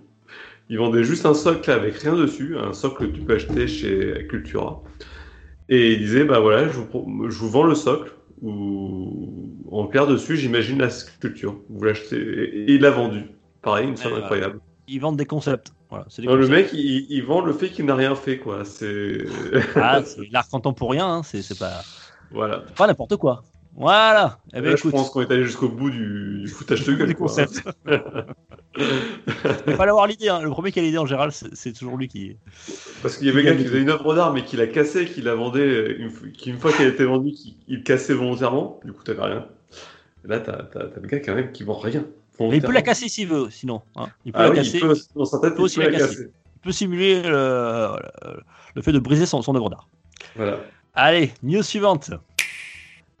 Il 0.68 0.78
vendait 0.78 1.02
juste 1.04 1.24
un 1.24 1.32
socle 1.34 1.70
avec 1.70 1.94
rien 1.96 2.14
dessus, 2.14 2.56
un 2.58 2.74
socle 2.74 3.06
que 3.06 3.12
tu 3.12 3.20
peux 3.22 3.34
acheter 3.36 3.66
chez 3.66 4.26
Cultura. 4.28 4.82
Et 5.68 5.92
il 5.92 5.98
disait, 5.98 6.24
bah 6.24 6.40
voilà, 6.40 6.68
je 6.68 6.78
vous, 6.78 7.30
je 7.30 7.38
vous 7.38 7.48
vends 7.48 7.62
le 7.64 7.74
socle, 7.74 8.12
ou 8.42 9.56
en 9.70 9.86
clair 9.86 10.06
dessus, 10.06 10.36
j'imagine 10.36 10.78
la 10.78 10.90
sculpture. 10.90 11.56
Vous 11.70 11.84
l'achetez, 11.84 12.16
et, 12.16 12.72
il 12.72 12.80
l'a 12.80 12.90
vendu. 12.90 13.30
Pareil, 13.62 13.88
une 13.88 13.96
somme 13.96 14.14
incroyable. 14.14 14.60
Ils 14.88 15.00
vendent 15.00 15.16
des 15.16 15.26
concepts. 15.26 15.72
Voilà, 15.88 16.06
c'est 16.08 16.22
des 16.22 16.28
Non, 16.28 16.34
le 16.34 16.48
mec, 16.48 16.70
il, 16.72 17.06
il 17.08 17.22
vend 17.22 17.40
le 17.40 17.52
fait 17.52 17.68
qu'il 17.68 17.84
n'a 17.84 17.94
rien 17.94 18.14
fait, 18.14 18.38
quoi. 18.38 18.64
C'est. 18.64 19.18
Ah, 19.76 20.00
l'art 20.32 20.48
contemporain, 20.48 21.18
hein, 21.18 21.22
c'est 21.22 21.58
pas, 21.58 21.82
voilà. 22.30 22.64
pas 22.76 22.86
n'importe 22.86 23.16
quoi. 23.16 23.44
Voilà. 23.74 24.38
Eh 24.52 24.60
ben, 24.60 24.70
Là, 24.70 24.76
je 24.76 24.88
pense 24.88 25.10
qu'on 25.10 25.22
est 25.22 25.30
allé 25.32 25.44
jusqu'au 25.44 25.68
bout 25.68 25.90
du, 25.90 26.42
du 26.42 26.48
foutage 26.48 26.84
de 26.84 26.92
gueule. 26.94 27.08
des 27.08 27.14
quoi. 27.14 27.26
concepts. 27.28 27.62
Il 28.76 29.74
fallait 29.76 29.90
avoir 29.90 30.06
l'idée. 30.06 30.28
hein. 30.28 30.40
Le 30.42 30.50
premier 30.50 30.72
qui 30.72 30.78
a 30.78 30.82
l'idée 30.82 30.98
en 30.98 31.06
général, 31.06 31.30
c'est 31.32 31.72
toujours 31.72 31.96
lui 31.96 32.08
qui. 32.08 32.36
Parce 33.02 33.16
qu'il 33.16 33.26
y 33.26 33.30
avait 33.30 33.40
un 33.40 33.44
gars 33.44 33.56
qui 33.56 33.64
faisait 33.64 33.80
une 33.80 33.90
œuvre 33.90 34.14
d'art, 34.14 34.32
mais 34.32 34.44
qui 34.44 34.56
la 34.56 34.66
cassait, 34.66 35.06
qui 35.06 35.22
la 35.22 35.34
vendait, 35.34 35.92
une, 35.98 36.08
f- 36.08 36.32
qui 36.32 36.50
une 36.50 36.58
fois 36.58 36.72
qu'elle 36.72 36.88
était 36.88 37.04
vendue, 37.04 37.32
qui, 37.32 37.56
il 37.68 37.78
le 37.78 37.82
cassait 37.82 38.14
volontairement. 38.14 38.80
Du 38.84 38.92
coup, 38.92 39.02
t'avais 39.04 39.22
rien. 39.22 39.46
Et 40.24 40.28
là, 40.28 40.40
t'as 40.40 40.58
le 41.00 41.08
gars 41.08 41.20
quand 41.20 41.34
même 41.34 41.52
qui 41.52 41.64
vend 41.64 41.78
rien. 41.78 42.04
Mais 42.40 42.56
il 42.56 42.62
peut 42.62 42.72
la 42.72 42.82
casser 42.82 43.08
s'il 43.08 43.28
veut, 43.28 43.48
sinon. 43.50 43.82
hein. 43.96 44.06
Il 44.24 44.32
peut 44.32 44.38
Ah 44.40 44.44
la 44.44 44.50
oui, 44.50 44.56
casser. 44.56 44.78
il 44.78 44.80
peut, 44.80 44.96
dans 45.14 45.24
sa 45.24 45.38
tête, 45.38 45.54
peut 45.54 45.60
il 45.60 45.64
aussi 45.64 45.76
peut 45.76 45.82
la 45.84 45.90
la 45.90 45.98
casser. 45.98 46.14
casser. 46.16 46.30
Il 46.56 46.60
peut 46.62 46.72
simuler 46.72 47.22
le, 47.22 47.88
le 48.74 48.82
fait 48.82 48.92
de 48.92 48.98
briser 48.98 49.26
son, 49.26 49.42
son 49.42 49.54
œuvre 49.54 49.70
d'art. 49.70 49.88
Voilà. 50.36 50.58
Allez, 50.94 51.32
news 51.42 51.62
suivante. 51.62 52.10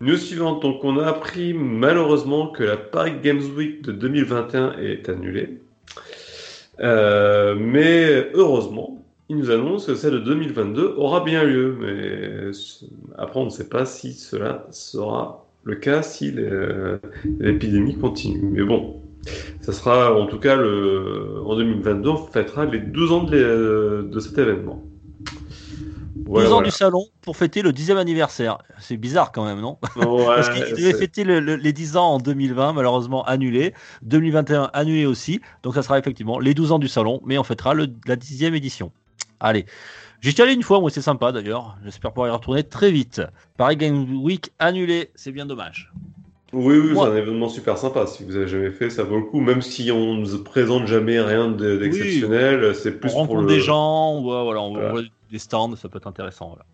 News 0.02 0.16
suivante, 0.18 0.60
donc 0.62 0.82
on 0.84 0.98
a 0.98 1.06
appris 1.06 1.54
malheureusement 1.54 2.48
que 2.48 2.64
la 2.64 2.76
Paris 2.76 3.14
Games 3.22 3.42
Week 3.56 3.82
de 3.82 3.92
2021 3.92 4.72
est 4.78 5.08
annulée. 5.08 5.60
Euh, 6.80 7.54
mais 7.58 8.30
heureusement, 8.34 9.04
il 9.28 9.36
nous 9.36 9.50
annonce 9.50 9.86
que 9.86 9.94
celle 9.94 10.14
de 10.14 10.18
2022 10.18 10.94
aura 10.96 11.22
bien 11.24 11.44
lieu. 11.44 11.76
Mais 11.80 12.52
ce- 12.52 12.84
après, 13.16 13.38
on 13.38 13.44
ne 13.44 13.50
sait 13.50 13.68
pas 13.68 13.84
si 13.84 14.12
cela 14.12 14.66
sera 14.72 15.46
le 15.64 15.76
cas 15.76 16.02
si 16.02 16.32
les- 16.32 16.96
l'épidémie 17.38 17.96
continue. 17.96 18.42
Mais 18.50 18.64
bon, 18.64 19.00
ça 19.60 19.72
sera 19.72 20.18
en 20.18 20.26
tout 20.26 20.40
cas 20.40 20.56
le, 20.56 21.40
en 21.44 21.54
2022, 21.56 22.08
on 22.10 22.16
fêtera 22.16 22.64
les 22.64 22.80
12 22.80 23.12
ans 23.12 23.24
l'é- 23.30 23.38
de 23.40 24.18
cet 24.20 24.36
événement. 24.38 24.82
12 26.24 26.28
Voilà, 26.28 26.54
ans 26.56 26.62
du 26.62 26.70
salon 26.70 27.04
pour 27.20 27.36
fêter 27.36 27.62
le 27.62 27.72
10e 27.72 27.96
anniversaire. 27.98 28.58
C'est 28.78 28.96
bizarre 28.96 29.32
quand 29.32 29.44
même, 29.44 29.60
non? 29.60 29.78
Ouais, 29.96 30.24
Parce 30.36 30.48
qu'il 30.50 30.62
devait 30.74 30.92
c'est- 30.92 30.98
fêter 30.98 31.24
le- 31.24 31.40
le- 31.40 31.56
les 31.56 31.72
10 31.72 31.96
ans 31.96 32.14
en 32.14 32.18
2020, 32.18 32.72
malheureusement 32.72 33.24
annulé. 33.24 33.74
2021 34.02 34.70
annulé 34.72 35.06
aussi. 35.06 35.40
Donc 35.62 35.74
ça 35.74 35.82
sera 35.82 35.98
effectivement 35.98 36.38
les 36.38 36.54
12 36.54 36.72
ans 36.72 36.78
du 36.78 36.88
salon, 36.88 37.20
mais 37.24 37.38
on 37.38 37.44
fêtera 37.44 37.74
le, 37.74 37.88
la 38.06 38.16
10e 38.16 38.54
édition. 38.54 38.92
Allez. 39.40 39.66
J'y 40.20 40.30
suis 40.32 40.40
allé 40.42 40.52
une 40.54 40.62
fois, 40.62 40.78
moi 40.80 40.88
c'est 40.90 41.02
sympa 41.02 41.32
d'ailleurs. 41.32 41.76
J'espère 41.84 42.12
pouvoir 42.12 42.28
y 42.28 42.30
retourner 42.30 42.62
très 42.62 42.92
vite. 42.92 43.20
Paris 43.56 43.76
Game 43.76 44.22
Week 44.22 44.52
annulé, 44.60 45.10
c'est 45.16 45.32
bien 45.32 45.46
dommage. 45.46 45.92
Oui, 46.52 46.76
oui, 46.78 46.90
c'est 46.94 47.00
un 47.00 47.16
événement 47.16 47.48
super 47.48 47.78
sympa. 47.78 48.06
Si 48.06 48.24
vous 48.24 48.36
avez 48.36 48.46
jamais 48.46 48.70
fait, 48.70 48.90
ça 48.90 49.04
vaut 49.04 49.16
le 49.16 49.22
coup. 49.24 49.40
Même 49.40 49.62
si 49.62 49.90
on 49.90 50.14
ne 50.16 50.36
présente 50.36 50.86
jamais 50.86 51.18
rien 51.20 51.50
de- 51.50 51.76
d'exceptionnel, 51.78 52.74
c'est 52.74 52.96
On 52.96 52.98
plus 52.98 53.08
pour 53.10 53.20
rencontre 53.20 53.40
le... 53.42 53.46
des 53.46 53.60
gens, 53.60 54.10
on 54.16 54.22
voit, 54.22 54.42
voilà, 54.44 54.60
on 54.60 54.72
Voilà. 54.74 54.90
voit 54.90 55.02
des 55.30 55.38
stands, 55.38 55.74
ça 55.76 55.88
peut 55.88 55.96
être 55.96 56.06
intéressant. 56.06 56.48
Voilà. 56.48 56.64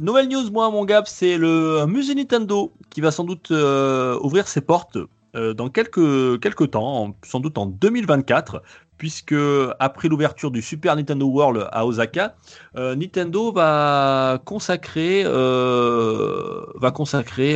Nouvelle 0.00 0.28
news, 0.28 0.50
moi, 0.52 0.70
mon 0.70 0.84
gars, 0.84 1.02
c'est 1.06 1.36
le 1.36 1.84
musée 1.86 2.14
Nintendo 2.14 2.72
qui 2.90 3.00
va 3.00 3.10
sans 3.10 3.24
doute 3.24 3.50
euh, 3.50 4.18
ouvrir 4.22 4.46
ses 4.46 4.60
portes 4.60 4.98
euh, 5.36 5.52
dans 5.54 5.68
quelques, 5.68 6.40
quelques 6.40 6.70
temps, 6.72 7.06
en- 7.06 7.16
sans 7.24 7.40
doute 7.40 7.58
en 7.58 7.66
2024, 7.66 8.62
puisque 8.98 9.34
après 9.80 10.06
l'ouverture 10.08 10.52
du 10.52 10.62
Super 10.62 10.94
Nintendo 10.94 11.26
World 11.26 11.66
à 11.72 11.86
Osaka, 11.86 12.36
euh, 12.76 12.94
Nintendo 12.94 13.50
va 13.52 14.40
consacrer, 14.44 15.24
va 15.24 16.90
consacrer 16.92 17.54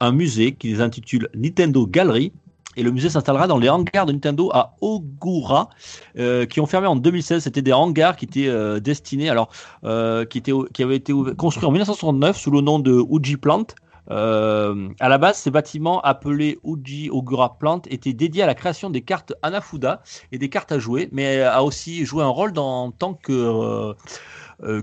un 0.00 0.12
musée 0.12 0.52
qu'ils 0.52 0.82
intitulent 0.82 1.28
Nintendo 1.34 1.86
Gallery. 1.86 2.32
Et 2.76 2.82
le 2.82 2.92
musée 2.92 3.10
s'installera 3.10 3.48
dans 3.48 3.58
les 3.58 3.68
hangars 3.68 4.06
de 4.06 4.12
Nintendo 4.12 4.48
à 4.52 4.76
Ogura, 4.80 5.70
euh, 6.18 6.46
qui 6.46 6.60
ont 6.60 6.66
fermé 6.66 6.86
en 6.86 6.96
2016. 6.96 7.42
C'était 7.42 7.62
des 7.62 7.72
hangars 7.72 8.16
qui 8.16 8.26
étaient 8.26 8.46
euh, 8.46 8.78
destinés, 8.78 9.28
alors, 9.28 9.50
euh, 9.84 10.24
qui, 10.24 10.38
étaient, 10.38 10.52
qui 10.72 10.82
avaient 10.82 10.96
été 10.96 11.12
construits 11.36 11.66
en 11.66 11.72
1969 11.72 12.36
sous 12.36 12.50
le 12.50 12.60
nom 12.60 12.78
de 12.78 13.02
Uji 13.10 13.36
Plant. 13.36 13.66
Euh, 14.10 14.88
à 15.00 15.08
la 15.08 15.18
base, 15.18 15.38
ces 15.38 15.50
bâtiments 15.50 16.00
appelés 16.00 16.58
Uji 16.64 17.10
Ogura 17.10 17.58
Plant 17.58 17.82
étaient 17.88 18.12
dédiés 18.12 18.44
à 18.44 18.46
la 18.46 18.54
création 18.54 18.88
des 18.88 19.02
cartes 19.02 19.34
Anafuda 19.42 20.02
et 20.30 20.38
des 20.38 20.48
cartes 20.48 20.72
à 20.72 20.78
jouer, 20.78 21.08
mais 21.12 21.42
a 21.42 21.62
aussi 21.64 22.04
joué 22.04 22.22
un 22.22 22.28
rôle 22.28 22.52
dans, 22.52 22.84
en 22.84 22.90
tant 22.92 23.14
que 23.14 23.94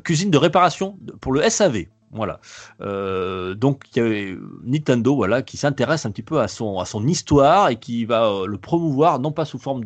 cuisine 0.03 0.31
de 0.31 0.38
réparation 0.38 0.98
pour 1.22 1.31
le 1.31 1.49
SAV. 1.49 1.85
Voilà. 2.11 2.39
Euh, 2.81 3.53
donc 3.53 3.84
y 3.95 4.38
Nintendo, 4.63 5.25
qui 5.41 5.57
s'intéresse 5.57 6.05
un 6.05 6.11
petit 6.11 6.23
peu 6.23 6.39
à 6.39 6.47
son 6.47 6.79
à 6.79 6.85
son 6.85 7.05
histoire 7.07 7.69
et 7.69 7.77
qui 7.77 8.05
va 8.05 8.27
euh, 8.27 8.45
le 8.47 8.57
promouvoir 8.57 9.19
non 9.19 9.31
pas 9.31 9.45
sous 9.45 9.59
forme 9.59 9.84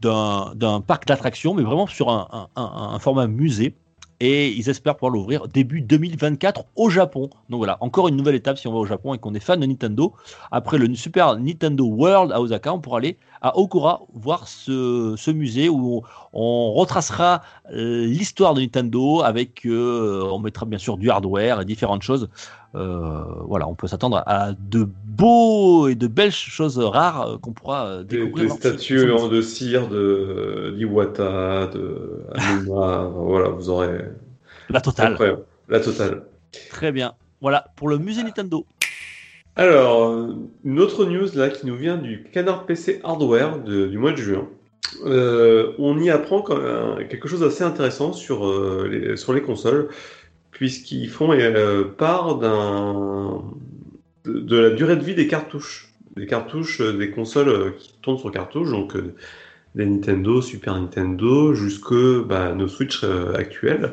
d'un 0.00 0.80
parc 0.80 1.06
d'attractions, 1.06 1.54
mais 1.54 1.62
vraiment 1.62 1.86
sur 1.86 2.10
un, 2.10 2.48
un 2.56 2.98
format 2.98 3.26
musée 3.26 3.76
et 4.24 4.50
ils 4.50 4.70
espèrent 4.70 4.96
pouvoir 4.96 5.12
l'ouvrir 5.12 5.48
début 5.48 5.82
2024 5.82 6.64
au 6.76 6.88
Japon. 6.88 7.28
Donc 7.50 7.58
voilà, 7.58 7.76
encore 7.80 8.08
une 8.08 8.16
nouvelle 8.16 8.34
étape 8.34 8.56
si 8.56 8.66
on 8.66 8.72
va 8.72 8.78
au 8.78 8.86
Japon 8.86 9.12
et 9.12 9.18
qu'on 9.18 9.34
est 9.34 9.40
fan 9.40 9.60
de 9.60 9.66
Nintendo. 9.66 10.14
Après 10.50 10.78
le 10.78 10.94
Super 10.94 11.36
Nintendo 11.36 11.84
World 11.84 12.32
à 12.32 12.40
Osaka, 12.40 12.72
on 12.72 12.80
pourra 12.80 12.98
aller 12.98 13.18
à 13.42 13.58
Okura 13.58 14.00
voir 14.14 14.48
ce, 14.48 15.30
musée 15.30 15.68
où 15.68 16.02
on, 16.32 16.72
retracera 16.72 17.42
euh, 17.74 18.06
l'histoire 18.06 18.54
de 18.54 18.62
Nintendo 18.62 19.20
avec, 19.20 19.66
euh, 19.66 20.26
on 20.32 20.38
mettra 20.38 20.64
bien 20.64 20.78
sûr 20.78 20.96
du 20.96 21.10
hardware 21.10 21.60
et 21.60 21.66
différentes 21.66 22.02
choses. 22.02 22.30
Euh, 22.74 23.22
voilà, 23.46 23.68
on 23.68 23.74
peut 23.74 23.86
s'attendre 23.86 24.22
à 24.26 24.52
de 24.52 24.88
beaux 25.04 25.86
et 25.88 25.94
de 25.94 26.08
belles 26.08 26.32
choses 26.32 26.78
rares 26.78 27.38
qu'on 27.40 27.52
pourra 27.52 28.02
découvrir. 28.02 28.50
Des, 28.50 28.56
statues 28.56 29.06
de 29.06 29.40
cire 29.40 29.88
de 29.88 30.74
d'Iwata, 30.76 31.68
de 31.68 32.22
Anuma, 32.34 33.10
voilà, 33.14 33.48
vous 33.50 33.68
aurez 33.70 33.98
la 34.70 34.80
totale. 34.80 35.16
La 35.68 35.80
totale. 35.80 36.24
Très 36.70 36.90
bien. 36.90 37.14
Voilà 37.40 37.66
pour 37.76 37.88
le 37.88 37.98
musée 37.98 38.22
Nintendo. 38.22 38.66
Alors, 39.56 40.12
une 40.64 40.80
autre 40.80 41.04
news 41.04 41.28
là 41.34 41.48
qui 41.48 41.66
nous 41.66 41.76
vient 41.76 41.96
du 41.96 42.24
Canard 42.32 42.66
PC 42.66 43.00
Hardware 43.04 43.58
du 43.58 43.96
mois 43.98 44.10
de 44.10 44.16
juin. 44.16 44.48
Euh, 45.04 45.72
on 45.78 45.98
y 45.98 46.10
apprend 46.10 46.42
quelque 46.42 47.28
chose 47.28 47.40
d'assez 47.40 47.64
intéressant 47.64 48.12
sur, 48.12 48.46
euh, 48.46 48.88
les, 48.90 49.16
sur 49.16 49.32
les 49.32 49.42
consoles, 49.42 49.88
puisqu'ils 50.54 51.10
font 51.10 51.32
euh, 51.32 51.84
part 51.84 52.38
d'un, 52.38 53.42
de, 54.24 54.56
la 54.56 54.70
durée 54.70 54.96
de 54.96 55.04
vie 55.04 55.14
des 55.14 55.28
cartouches. 55.28 55.90
Des 56.16 56.26
cartouches 56.26 56.80
des 56.80 57.10
consoles 57.10 57.74
qui 57.76 57.94
tournent 58.00 58.18
sur 58.18 58.30
cartouches, 58.30 58.70
donc 58.70 58.96
des 59.74 59.84
Nintendo, 59.84 60.40
Super 60.40 60.74
Nintendo, 60.74 61.54
jusque 61.54 61.94
bah, 62.26 62.54
nos 62.54 62.68
Switch 62.68 63.04
actuels 63.34 63.92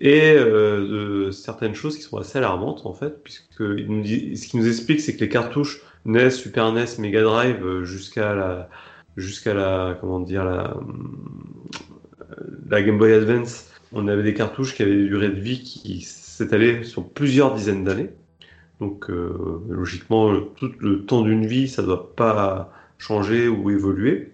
et 0.00 0.34
euh, 0.36 1.26
de 1.26 1.30
certaines 1.30 1.74
choses 1.74 1.96
qui 1.96 2.02
sont 2.02 2.18
assez 2.18 2.38
alarmantes 2.38 2.84
en 2.84 2.92
fait, 2.92 3.22
puisque 3.22 3.58
ce 3.58 4.46
qu'il 4.46 4.60
nous 4.60 4.68
explique, 4.68 5.00
c'est 5.00 5.16
que 5.16 5.20
les 5.20 5.28
cartouches 5.28 5.80
NES, 6.04 6.30
Super 6.30 6.72
NES, 6.72 6.98
Mega 6.98 7.22
Drive, 7.22 7.64
euh, 7.64 7.84
jusqu'à 7.84 8.34
la, 8.34 8.68
jusqu'à 9.16 9.54
la, 9.54 9.96
comment 10.00 10.20
dire, 10.20 10.44
la 12.68 12.82
Game 12.82 12.98
Boy 12.98 13.12
Advance, 13.12 13.70
on 13.94 14.08
avait 14.08 14.22
des 14.22 14.34
cartouches 14.34 14.74
qui 14.74 14.82
avaient 14.82 14.96
des 14.96 15.08
durées 15.08 15.30
de 15.30 15.40
vie 15.40 15.62
qui 15.62 16.00
s'étalaient 16.02 16.82
sur 16.84 17.08
plusieurs 17.08 17.54
dizaines 17.54 17.84
d'années. 17.84 18.10
Donc 18.80 19.08
euh, 19.08 19.62
logiquement, 19.68 20.40
tout 20.56 20.72
le 20.80 21.04
temps 21.04 21.22
d'une 21.22 21.46
vie, 21.46 21.68
ça 21.68 21.82
ne 21.82 21.86
doit 21.86 22.14
pas 22.14 22.72
changer 22.98 23.48
ou 23.48 23.70
évoluer. 23.70 24.32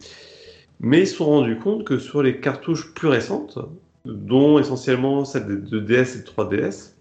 Mais 0.80 1.00
ils 1.02 1.06
se 1.06 1.16
sont 1.16 1.26
rendus 1.26 1.58
compte 1.58 1.84
que 1.84 1.98
sur 1.98 2.22
les 2.22 2.40
cartouches 2.40 2.94
plus 2.94 3.08
récentes, 3.08 3.58
dont 4.06 4.58
essentiellement 4.58 5.24
celles 5.24 5.62
de 5.62 5.78
DS 5.78 6.16
et 6.16 6.22
de 6.22 6.26
3DS, 6.26 6.94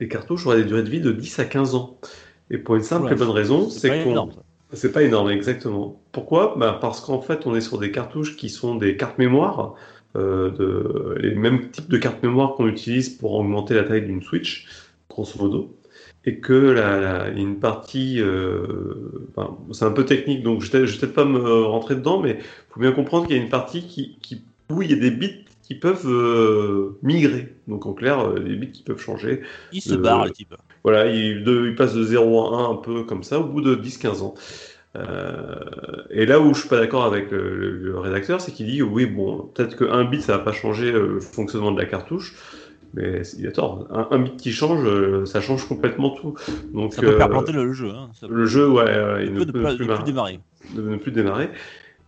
les 0.00 0.08
cartouches 0.08 0.46
auraient 0.46 0.62
des 0.62 0.64
durées 0.64 0.82
de 0.82 0.90
vie 0.90 1.00
de 1.00 1.12
10 1.12 1.38
à 1.38 1.44
15 1.44 1.74
ans. 1.74 1.98
Et 2.50 2.58
pour 2.58 2.76
une 2.76 2.82
simple 2.82 3.12
et 3.12 3.14
bonne 3.14 3.30
raison, 3.30 3.68
c'est 3.68 4.02
qu'on. 4.02 4.30
C'est 4.72 4.90
pas 4.90 5.02
énorme, 5.02 5.30
exactement. 5.30 6.00
Pourquoi? 6.10 6.54
Bah 6.56 6.78
Parce 6.80 7.00
qu'en 7.00 7.20
fait, 7.20 7.46
on 7.46 7.54
est 7.54 7.60
sur 7.60 7.78
des 7.78 7.92
cartouches 7.92 8.36
qui 8.36 8.48
sont 8.48 8.74
des 8.74 8.96
cartes 8.96 9.18
mémoire, 9.18 9.74
de... 10.14 11.16
les 11.20 11.34
mêmes 11.34 11.70
types 11.70 11.88
de 11.88 11.98
cartes 11.98 12.22
mémoire 12.22 12.54
qu'on 12.54 12.68
utilise 12.68 13.08
pour 13.08 13.34
augmenter 13.34 13.74
la 13.74 13.84
taille 13.84 14.06
d'une 14.06 14.22
Switch, 14.22 14.66
grosso 15.08 15.38
modo. 15.38 15.76
Et 16.26 16.40
que 16.40 16.54
la, 16.54 17.28
y 17.30 17.36
a 17.36 17.40
une 17.40 17.58
partie. 17.58 18.20
Euh... 18.20 18.62
C'est 19.72 19.84
un 19.84 19.90
peu 19.90 20.04
technique, 20.04 20.42
donc 20.42 20.62
je 20.62 20.74
ne 20.76 20.84
vais 20.84 20.98
peut-être 20.98 21.14
pas 21.14 21.26
me 21.26 21.62
rentrer 21.64 21.96
dedans, 21.96 22.20
mais 22.20 22.38
il 22.38 22.72
faut 22.72 22.80
bien 22.80 22.92
comprendre 22.92 23.26
qu'il 23.26 23.36
y 23.36 23.38
a 23.38 23.42
une 23.42 23.50
partie 23.50 23.86
qui, 23.86 24.16
qui, 24.22 24.42
où 24.70 24.82
il 24.82 24.90
y 24.90 24.94
a 24.94 24.96
des 24.96 25.10
bits 25.10 25.44
qui 25.64 25.74
peuvent 25.74 26.06
euh, 26.06 26.98
migrer. 27.02 27.54
Donc 27.68 27.86
en 27.86 27.94
clair, 27.94 28.20
euh, 28.20 28.38
les 28.38 28.54
bits 28.56 28.70
qui 28.70 28.82
peuvent 28.82 29.00
changer. 29.00 29.42
Il 29.72 29.80
se 29.80 29.94
barre 29.94 30.26
le 30.26 30.30
type. 30.30 30.54
Voilà, 30.82 31.06
il, 31.06 31.42
de, 31.42 31.68
il, 31.68 31.74
passe 31.74 31.94
de 31.94 32.02
0 32.02 32.54
à 32.54 32.58
1 32.58 32.70
un 32.72 32.74
peu 32.74 33.04
comme 33.04 33.22
ça 33.22 33.40
au 33.40 33.44
bout 33.44 33.62
de 33.62 33.74
10-15 33.74 34.20
ans. 34.20 34.34
Euh, 34.96 35.56
et 36.10 36.24
là 36.24 36.40
où 36.40 36.54
je 36.54 36.60
suis 36.60 36.68
pas 36.68 36.78
d'accord 36.78 37.04
avec 37.04 37.30
le, 37.30 37.98
rédacteur, 37.98 38.40
c'est 38.40 38.52
qu'il 38.52 38.66
dit 38.66 38.82
oui, 38.82 39.06
bon, 39.06 39.50
peut-être 39.54 39.76
qu'un 39.76 40.04
bit 40.04 40.22
ça 40.22 40.36
va 40.36 40.44
pas 40.44 40.52
changer 40.52 40.92
le 40.92 41.20
fonctionnement 41.20 41.72
de 41.72 41.80
la 41.80 41.86
cartouche, 41.86 42.34
mais 42.94 43.22
il 43.38 43.46
a 43.46 43.52
tort. 43.52 43.88
Un, 43.90 44.18
bit 44.20 44.36
qui 44.36 44.52
change, 44.52 44.86
ça 45.24 45.40
change 45.40 45.66
complètement 45.66 46.10
tout. 46.10 46.34
Donc, 46.72 46.94
ça 46.94 47.02
peut 47.02 47.16
faire 47.16 47.28
planter 47.28 47.52
le 47.52 47.72
jeu. 47.72 47.90
Hein. 47.90 48.10
le 48.28 48.46
jeu, 48.46 48.68
ouais, 48.68 49.26
il 49.26 49.32
ne, 49.32 49.44
peut, 49.44 49.52
plus, 49.52 50.04
démarrer. 50.04 50.38
ne 50.74 50.96
plus 50.96 51.10
démarrer. 51.10 51.50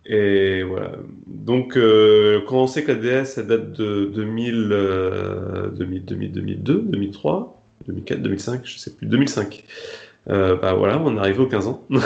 Et 0.05 0.63
voilà. 0.63 0.91
Donc, 1.27 1.75
euh, 1.75 2.39
quand 2.47 2.63
on 2.63 2.67
sait 2.67 2.83
que 2.83 2.93
la 2.93 3.23
DS, 3.23 3.37
elle 3.37 3.47
date 3.47 3.73
de 3.73 4.05
2000, 4.05 5.73
2000, 5.75 6.05
2000, 6.05 6.31
2002, 6.31 6.81
2003, 6.85 7.61
2004, 7.87 8.21
2005, 8.21 8.61
je 8.63 8.77
sais 8.77 8.95
plus, 8.95 9.07
2005. 9.07 9.65
Euh, 10.29 10.55
bah 10.57 10.73
voilà, 10.73 10.99
on 10.99 11.15
est 11.15 11.19
arrivé 11.19 11.39
aux 11.39 11.47
15 11.47 11.67
ans. 11.67 11.85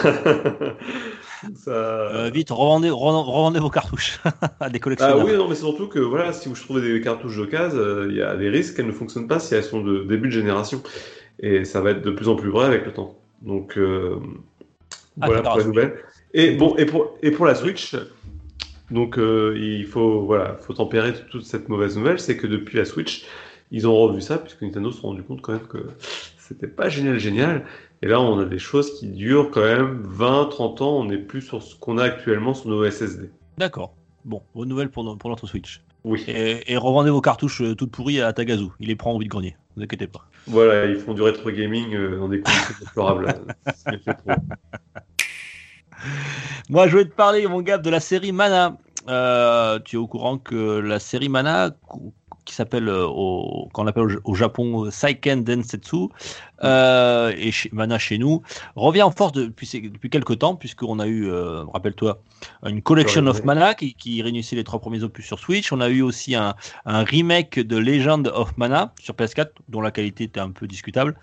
Ça... 1.55 1.71
Euh, 1.71 2.29
vite, 2.31 2.51
revendez, 2.51 2.91
revendez, 2.91 3.59
vos 3.59 3.71
cartouches 3.71 4.19
à 4.59 4.69
des 4.69 4.79
collectionneurs. 4.79 5.17
Ah 5.21 5.25
oui, 5.25 5.35
non, 5.35 5.47
mais 5.47 5.55
c'est 5.55 5.61
surtout 5.61 5.87
que 5.87 5.97
voilà, 5.97 6.33
si 6.33 6.49
vous 6.49 6.55
trouvez 6.55 6.81
des 6.81 7.01
cartouches 7.01 7.37
d'occasion, 7.37 7.79
euh, 7.79 8.07
il 8.09 8.17
y 8.17 8.21
a 8.21 8.35
des 8.35 8.49
risques 8.49 8.75
qu'elles 8.75 8.85
ne 8.85 8.91
fonctionnent 8.91 9.27
pas 9.27 9.39
si 9.39 9.55
elles 9.55 9.63
sont 9.63 9.81
de 9.81 10.03
début 10.03 10.27
de 10.27 10.33
génération. 10.33 10.83
Et 11.39 11.65
ça 11.65 11.81
va 11.81 11.91
être 11.91 12.03
de 12.03 12.11
plus 12.11 12.27
en 12.27 12.35
plus 12.35 12.51
vrai 12.51 12.67
avec 12.67 12.85
le 12.85 12.93
temps. 12.93 13.17
Donc, 13.41 13.77
euh, 13.77 14.17
ah, 15.19 15.25
voilà 15.25 15.41
pour 15.41 15.57
la 15.57 15.63
nouvelle. 15.63 15.95
Et 16.33 16.51
bon, 16.51 16.75
et 16.77 16.85
pour, 16.85 17.17
et 17.23 17.31
pour 17.31 17.45
la 17.45 17.55
Switch, 17.55 17.95
donc 18.91 19.17
euh, 19.17 19.57
il 19.57 19.85
faut 19.85 20.21
voilà, 20.21 20.57
faut 20.61 20.73
tempérer 20.73 21.13
toute 21.29 21.45
cette 21.45 21.67
mauvaise 21.67 21.97
nouvelle, 21.97 22.19
c'est 22.19 22.37
que 22.37 22.47
depuis 22.47 22.77
la 22.77 22.85
Switch, 22.85 23.25
ils 23.71 23.87
ont 23.87 23.97
revu 23.97 24.21
ça 24.21 24.37
puisque 24.37 24.61
Nintendo 24.61 24.91
se 24.91 25.01
sont 25.01 25.07
rendu 25.07 25.23
compte 25.23 25.41
quand 25.41 25.53
même 25.53 25.67
que 25.67 25.87
c'était 26.37 26.67
pas 26.67 26.87
génial 26.87 27.19
génial. 27.19 27.65
Et 28.03 28.07
là, 28.07 28.19
on 28.19 28.39
a 28.39 28.45
des 28.45 28.57
choses 28.57 28.99
qui 28.99 29.07
durent 29.07 29.51
quand 29.51 29.61
même 29.61 30.01
20, 30.05 30.47
30 30.49 30.81
ans. 30.81 30.97
On 30.97 31.05
n'est 31.05 31.17
plus 31.17 31.41
sur 31.41 31.61
ce 31.61 31.75
qu'on 31.75 31.97
a 31.99 32.03
actuellement 32.03 32.53
sur 32.53 32.69
nos 32.69 32.89
SSD. 32.89 33.29
D'accord. 33.57 33.93
Bon, 34.25 34.41
bonne 34.55 34.69
nouvelle 34.69 34.89
pour, 34.89 35.17
pour 35.17 35.29
notre 35.29 35.45
Switch. 35.45 35.83
Oui. 36.03 36.23
Et, 36.27 36.77
revendez 36.77 37.11
vos 37.11 37.21
cartouches 37.21 37.61
euh, 37.61 37.75
toutes 37.75 37.91
pourries 37.91 38.21
à 38.21 38.33
Tagazu. 38.33 38.69
Il 38.79 38.87
les 38.87 38.95
prend 38.95 39.13
en 39.13 39.19
vide-grenier. 39.19 39.55
Ne 39.75 39.81
vous 39.81 39.83
inquiétez 39.83 40.07
pas. 40.07 40.25
Voilà, 40.47 40.87
ils 40.87 40.97
font 40.97 41.13
du 41.13 41.21
rétro 41.21 41.51
gaming 41.51 41.93
euh, 41.93 42.17
dans 42.17 42.27
des 42.27 42.41
conditions 42.41 42.73
déplorables. 42.79 43.35
Moi, 46.69 46.87
je 46.87 46.91
voulais 46.91 47.05
te 47.05 47.13
parler, 47.13 47.45
mon 47.45 47.61
gars, 47.61 47.77
de 47.77 47.89
la 47.91 47.99
série 47.99 48.31
Mana. 48.31 48.77
Euh, 49.07 49.77
tu 49.85 49.95
es 49.95 49.99
au 49.99 50.07
courant 50.07 50.39
que 50.39 50.79
la 50.79 50.99
série 50.99 51.29
Mana, 51.29 51.75
qui 52.45 52.53
s'appelle, 52.53 52.89
euh, 52.89 53.07
qu'on 53.73 53.87
appelle 53.87 54.17
au, 54.23 54.35
Japon 54.35 54.89
Saiken 54.91 55.43
Densetsu, 55.43 56.07
euh, 56.63 57.33
et 57.37 57.51
Mana 57.71 57.97
chez 57.99 58.17
nous, 58.17 58.41
revient 58.75 59.03
en 59.03 59.11
force 59.11 59.31
depuis, 59.31 59.69
depuis 59.89 60.09
quelques 60.09 60.39
temps, 60.39 60.55
puisqu'on 60.55 60.99
a 60.99 61.07
eu, 61.07 61.31
rappelle-toi, 61.73 62.21
une 62.65 62.81
Collection 62.81 63.25
of 63.27 63.43
Mana 63.43 63.73
qui, 63.73 63.93
qui, 63.93 64.21
réunissait 64.21 64.55
les 64.55 64.63
trois 64.63 64.79
premiers 64.79 65.03
opus 65.03 65.25
sur 65.25 65.39
Switch. 65.39 65.71
On 65.71 65.81
a 65.81 65.89
eu 65.89 66.01
aussi 66.01 66.35
un, 66.35 66.55
un, 66.85 67.03
remake 67.03 67.59
de 67.59 67.77
Legend 67.77 68.27
of 68.33 68.57
Mana 68.57 68.93
sur 68.99 69.15
PS4, 69.15 69.49
dont 69.69 69.81
la 69.81 69.91
qualité 69.91 70.25
était 70.25 70.39
un 70.39 70.51
peu 70.51 70.67
discutable. 70.67 71.15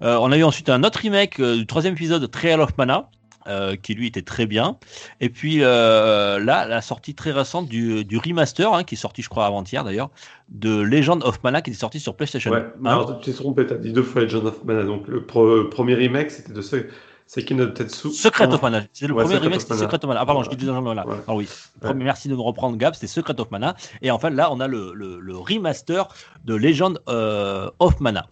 on 0.00 0.32
a 0.32 0.36
eu 0.36 0.44
ensuite 0.44 0.68
un 0.68 0.84
autre 0.84 1.00
remake 1.00 1.40
du 1.40 1.66
troisième 1.66 1.94
épisode, 1.94 2.30
Trail 2.30 2.60
of 2.60 2.76
Mana, 2.78 3.08
euh, 3.50 3.76
qui 3.76 3.94
lui 3.94 4.06
était 4.06 4.22
très 4.22 4.46
bien. 4.46 4.78
Et 5.20 5.28
puis 5.28 5.58
euh, 5.60 6.38
là, 6.38 6.66
la 6.66 6.80
sortie 6.80 7.14
très 7.14 7.32
récente 7.32 7.68
du, 7.68 8.04
du 8.04 8.16
remaster, 8.16 8.72
hein, 8.72 8.84
qui 8.84 8.94
est 8.94 8.98
sorti, 8.98 9.20
je 9.20 9.28
crois, 9.28 9.44
avant-hier 9.44 9.84
d'ailleurs, 9.84 10.08
de 10.48 10.80
Legend 10.80 11.22
of 11.24 11.42
Mana, 11.42 11.60
qui 11.60 11.72
est 11.72 11.74
sorti 11.74 12.00
sur 12.00 12.14
PlayStation. 12.14 12.52
Ouais, 12.52 12.64
alors 12.84 13.20
tu 13.20 13.30
t'es 13.30 13.36
trompé, 13.36 13.66
t'as 13.66 13.74
dit 13.74 13.92
deux 13.92 14.02
fois 14.02 14.22
Legend 14.22 14.46
of 14.46 14.64
Mana. 14.64 14.84
Donc 14.84 15.08
le 15.08 15.24
premier 15.24 15.94
remake, 15.94 16.30
c'était 16.30 16.52
de 16.54 16.62
ce. 16.62 16.86
Secret 17.26 17.60
of 17.60 17.74
Tetsu. 17.74 18.10
Secret 18.10 18.52
of 18.52 18.60
Mana. 18.60 18.82
C'est 18.92 19.06
le 19.06 19.14
premier 19.14 19.36
remake, 19.36 19.60
c'était 19.60 19.76
Secret 19.76 19.98
of 20.02 20.08
Mana. 20.08 20.18
Ah, 20.20 20.26
pardon, 20.26 20.42
je 20.42 20.50
dis 20.50 20.56
déjà 20.56 20.72
là. 20.72 21.06
Ah 21.28 21.34
oui. 21.36 21.48
Merci 21.94 22.26
de 22.28 22.34
me 22.34 22.40
reprendre, 22.40 22.76
Gab. 22.76 22.94
C'était 22.94 23.06
Secret 23.06 23.40
of 23.40 23.52
Mana. 23.52 23.76
Et 24.02 24.10
enfin, 24.10 24.30
là, 24.30 24.50
on 24.50 24.58
a 24.58 24.66
le, 24.66 24.92
le, 24.94 25.20
le 25.20 25.36
remaster 25.36 26.08
de 26.44 26.56
Legend 26.56 26.98
euh, 27.08 27.70
of 27.78 28.00
Mana. 28.00 28.26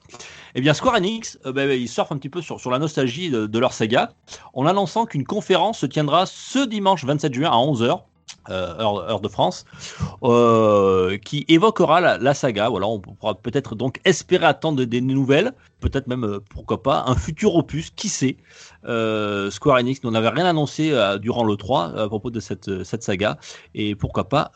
Eh 0.55 0.61
bien, 0.61 0.75
Square 0.75 0.97
Enix, 0.97 1.39
euh, 1.47 1.53
bah, 1.53 1.67
ils 1.67 1.89
surfent 1.89 2.13
un 2.13 2.19
petit 2.19 2.29
peu 2.29 2.41
sur, 2.41 2.61
sur 2.61 2.71
la 2.71 2.79
nostalgie 2.79 3.31
de, 3.31 3.59
leur 3.59 3.73
saga 3.73 4.11
en 4.55 4.67
annonçant 4.67 5.05
qu'une 5.05 5.25
conférence 5.25 5.79
se 5.79 5.87
tiendra 5.87 6.27
ce 6.27 6.65
dimanche 6.65 7.05
27 7.05 7.35
juin 7.35 7.51
à 7.51 7.57
11h. 7.57 8.01
Euh, 8.51 8.79
heure, 8.79 9.21
de 9.21 9.29
France, 9.29 9.67
euh, 10.23 11.19
qui 11.19 11.45
évoquera 11.49 12.01
la, 12.19 12.35
saga. 12.35 12.71
Voilà, 12.71 12.87
on 12.87 12.99
pourra 12.99 13.35
peut-être 13.35 13.75
donc 13.75 14.01
espérer 14.07 14.47
attendre 14.47 14.83
des, 14.85 15.01
nouvelles, 15.03 15.53
peut-être 15.81 16.07
même, 16.07 16.39
pourquoi 16.49 16.83
pas, 16.83 17.05
un 17.07 17.15
futur 17.15 17.57
opus, 17.57 17.91
qui 17.91 18.09
sait. 18.09 18.39
Square 18.85 19.79
Enix 19.79 20.03
n'en 20.03 20.15
avait 20.15 20.31
rien 20.31 20.47
annoncé 20.47 20.95
durant 21.21 21.45
le 21.45 21.57
3 21.57 22.01
à 22.01 22.07
propos 22.07 22.31
de 22.31 22.41
cette, 22.41 22.85
cette 22.85 23.03
saga, 23.03 23.37
et 23.75 23.95
pourquoi 23.95 24.31
pas, 24.31 24.53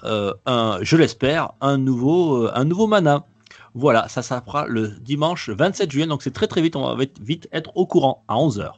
un, 0.46 0.78
je 0.80 0.96
l'espère, 0.96 1.52
un 1.60 1.76
nouveau, 1.76 2.48
un 2.54 2.64
nouveau 2.64 2.86
mana. 2.86 3.26
Voilà, 3.74 4.08
ça 4.08 4.22
s'appara 4.22 4.66
le 4.66 4.88
dimanche 5.00 5.48
27 5.48 5.90
juillet, 5.90 6.06
donc 6.06 6.22
c'est 6.22 6.32
très 6.32 6.46
très 6.46 6.60
vite, 6.60 6.76
on 6.76 6.94
va 6.94 7.04
vite 7.20 7.48
être 7.52 7.76
au 7.76 7.86
courant 7.86 8.24
à 8.28 8.36
11h. 8.36 8.72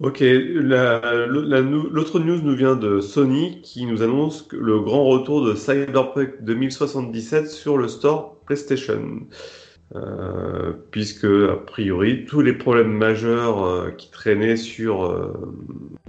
Ok, 0.00 0.20
l'autre 0.20 2.18
news 2.18 2.40
nous 2.42 2.56
vient 2.56 2.74
de 2.74 3.00
Sony 3.00 3.60
qui 3.62 3.86
nous 3.86 4.02
annonce 4.02 4.48
le 4.50 4.80
grand 4.80 5.04
retour 5.04 5.44
de 5.46 5.54
Cyberpunk 5.54 6.42
2077 6.42 7.48
sur 7.48 7.78
le 7.78 7.86
store 7.86 8.40
PlayStation. 8.40 9.20
Euh, 9.94 10.72
puisque 10.90 11.24
a 11.24 11.56
priori 11.56 12.24
tous 12.24 12.40
les 12.40 12.54
problèmes 12.54 12.90
majeurs 12.90 13.64
euh, 13.64 13.90
qui 13.92 14.10
traînaient 14.10 14.56
sur, 14.56 15.04
euh, 15.04 15.32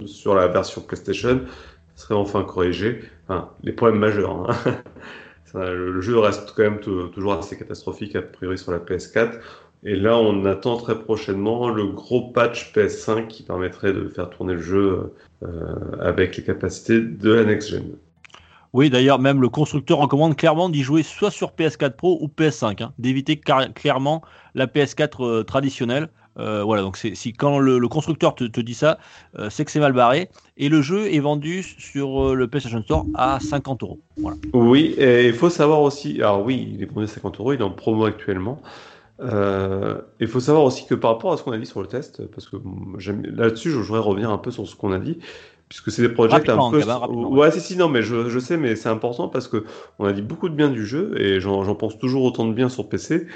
sur 0.06 0.34
la 0.34 0.48
version 0.48 0.80
PlayStation 0.80 1.42
seraient 1.94 2.14
enfin 2.14 2.42
corrigés. 2.42 3.04
Enfin, 3.28 3.50
les 3.62 3.72
problèmes 3.72 4.00
majeurs. 4.00 4.50
Hein. 4.50 4.56
le 5.54 6.00
jeu 6.00 6.18
reste 6.18 6.52
quand 6.56 6.62
même 6.62 6.80
toujours 6.80 7.34
assez 7.34 7.56
catastrophique 7.56 8.16
a 8.16 8.22
priori 8.22 8.58
sur 8.58 8.72
la 8.72 8.78
PS4. 8.78 9.32
Et 9.84 9.94
là, 9.94 10.18
on 10.18 10.44
attend 10.46 10.76
très 10.76 10.98
prochainement 10.98 11.68
le 11.68 11.86
gros 11.86 12.30
patch 12.32 12.72
PS5 12.74 13.28
qui 13.28 13.42
permettrait 13.42 13.92
de 13.92 14.08
faire 14.08 14.30
tourner 14.30 14.54
le 14.54 14.62
jeu 14.62 15.12
avec 16.00 16.36
les 16.36 16.42
capacités 16.42 17.00
de 17.00 17.32
la 17.32 17.44
next-gen. 17.44 17.96
Oui, 18.76 18.90
d'ailleurs, 18.90 19.18
même 19.18 19.40
le 19.40 19.48
constructeur 19.48 19.96
recommande 19.96 20.36
clairement 20.36 20.68
d'y 20.68 20.82
jouer 20.82 21.02
soit 21.02 21.30
sur 21.30 21.52
PS4 21.52 21.92
Pro 21.92 22.18
ou 22.20 22.26
PS5, 22.28 22.82
hein, 22.82 22.92
d'éviter 22.98 23.40
clairement 23.40 24.20
la 24.54 24.66
PS4 24.66 25.24
euh, 25.24 25.42
traditionnelle. 25.44 26.10
Euh, 26.38 26.62
voilà, 26.62 26.82
donc 26.82 26.96
si 26.96 27.32
quand 27.32 27.58
le, 27.58 27.88
constructeur 27.88 28.34
te, 28.34 28.60
dit 28.60 28.74
ça, 28.74 28.98
euh, 29.38 29.48
c'est 29.50 29.64
que 29.64 29.70
c'est 29.70 29.80
mal 29.80 29.92
barré. 29.92 30.28
Et 30.56 30.68
le 30.68 30.82
jeu 30.82 31.12
est 31.12 31.18
vendu 31.18 31.62
sur 31.62 32.34
le 32.34 32.48
PlayStation 32.48 32.82
Store 32.82 33.06
à 33.14 33.38
50 33.40 33.82
euros. 33.82 33.98
Oui, 34.52 34.94
et 34.98 35.28
il 35.28 35.34
faut 35.34 35.50
savoir 35.50 35.82
aussi, 35.82 36.16
alors 36.22 36.44
oui, 36.44 36.72
il 36.74 36.82
est 36.82 36.86
vendu 36.86 37.04
à 37.04 37.08
50 37.08 37.40
euros, 37.40 37.52
il 37.52 37.60
est 37.60 37.64
en 37.64 37.70
promo 37.70 38.04
actuellement. 38.04 38.60
Il 39.20 40.28
faut 40.28 40.40
savoir 40.40 40.64
aussi 40.64 40.86
que 40.86 40.94
par 40.94 41.12
rapport 41.12 41.32
à 41.32 41.36
ce 41.36 41.42
qu'on 41.42 41.52
a 41.52 41.58
dit 41.58 41.66
sur 41.66 41.80
le 41.80 41.88
test, 41.88 42.26
parce 42.26 42.48
que 42.48 42.56
là-dessus, 43.34 43.70
je 43.70 43.78
voudrais 43.78 44.00
revenir 44.00 44.30
un 44.30 44.38
peu 44.38 44.50
sur 44.50 44.66
ce 44.66 44.76
qu'on 44.76 44.92
a 44.92 44.98
dit 44.98 45.18
puisque 45.68 45.90
c'est 45.90 46.02
des 46.02 46.08
projets 46.08 46.34
un 46.34 46.70
peu. 46.70 46.82
ouais, 47.10 47.50
si, 47.50 47.60
si, 47.60 47.76
non, 47.76 47.88
mais 47.88 48.02
je, 48.02 48.28
je 48.28 48.38
sais, 48.38 48.56
mais 48.56 48.76
c'est 48.76 48.88
important 48.88 49.28
parce 49.28 49.48
que 49.48 49.64
on 49.98 50.04
a 50.04 50.12
dit 50.12 50.22
beaucoup 50.22 50.48
de 50.48 50.54
bien 50.54 50.68
du 50.68 50.86
jeu 50.86 51.20
et 51.20 51.40
j'en 51.40 51.74
pense 51.74 51.98
toujours 51.98 52.22
autant 52.24 52.46
de 52.46 52.52
bien 52.52 52.68
sur 52.68 52.88
PC. 52.88 53.26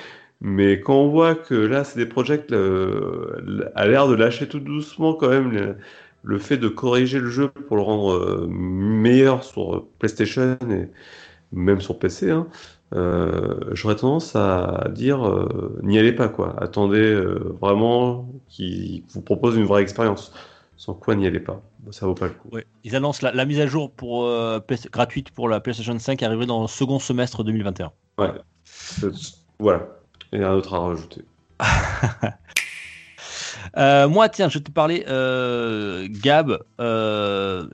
Mais 0.40 0.80
quand 0.80 0.94
on 0.94 1.08
voit 1.08 1.34
que 1.34 1.54
là, 1.54 1.84
c'est 1.84 1.98
des 1.98 2.06
projets 2.06 2.44
euh, 2.52 3.70
à 3.74 3.86
l'air 3.86 4.08
de 4.08 4.14
lâcher 4.14 4.48
tout 4.48 4.60
doucement 4.60 5.14
quand 5.14 5.28
même 5.28 5.76
le, 6.22 6.38
fait 6.38 6.56
de 6.56 6.68
corriger 6.68 7.18
le 7.18 7.28
jeu 7.28 7.48
pour 7.48 7.76
le 7.76 7.82
rendre 7.82 8.14
euh, 8.14 8.46
meilleur 8.48 9.44
sur 9.44 9.86
PlayStation 9.98 10.56
et 10.70 10.88
même 11.52 11.80
sur 11.80 11.98
PC, 11.98 12.30
hein, 12.30 12.46
euh, 12.94 13.58
j'aurais 13.72 13.96
tendance 13.96 14.34
à 14.34 14.88
dire 14.90 15.26
euh, 15.26 15.78
n'y 15.82 15.98
allez 15.98 16.12
pas 16.12 16.28
quoi. 16.28 16.54
Attendez 16.62 17.14
vraiment 17.60 18.28
qu'ils 18.48 19.04
vous 19.08 19.20
proposent 19.20 19.56
une 19.56 19.64
vraie 19.64 19.82
expérience 19.82 20.32
sans 20.80 20.94
quoi 20.94 21.14
n'y 21.14 21.26
allez 21.26 21.40
pas. 21.40 21.60
Ça 21.90 22.06
vaut 22.06 22.14
pas 22.14 22.28
le 22.28 22.32
coup. 22.32 22.48
Ils 22.84 22.96
annoncent 22.96 23.28
la, 23.30 23.44
mise 23.44 23.60
à 23.60 23.66
jour 23.66 23.92
pour, 23.92 24.24
euh, 24.24 24.60
gratuite 24.90 25.30
pour 25.30 25.46
la 25.46 25.60
PlayStation 25.60 25.98
5 25.98 26.22
arriver 26.22 26.46
dans 26.46 26.62
le 26.62 26.68
second 26.68 26.98
semestre 26.98 27.44
2021. 27.44 27.92
Ouais. 28.16 28.30
Voilà. 29.58 29.99
Et 30.32 30.43
un 30.43 30.52
autre 30.52 30.74
à 30.74 30.78
rajouter. 30.81 31.24
Euh, 33.77 34.09
moi, 34.09 34.28
tiens, 34.28 34.48
je 34.48 34.59
vais 34.59 34.65
te 34.65 34.70
parler, 34.70 35.05
euh, 35.09 36.09
Gab, 36.11 36.59
euh, 36.81 37.66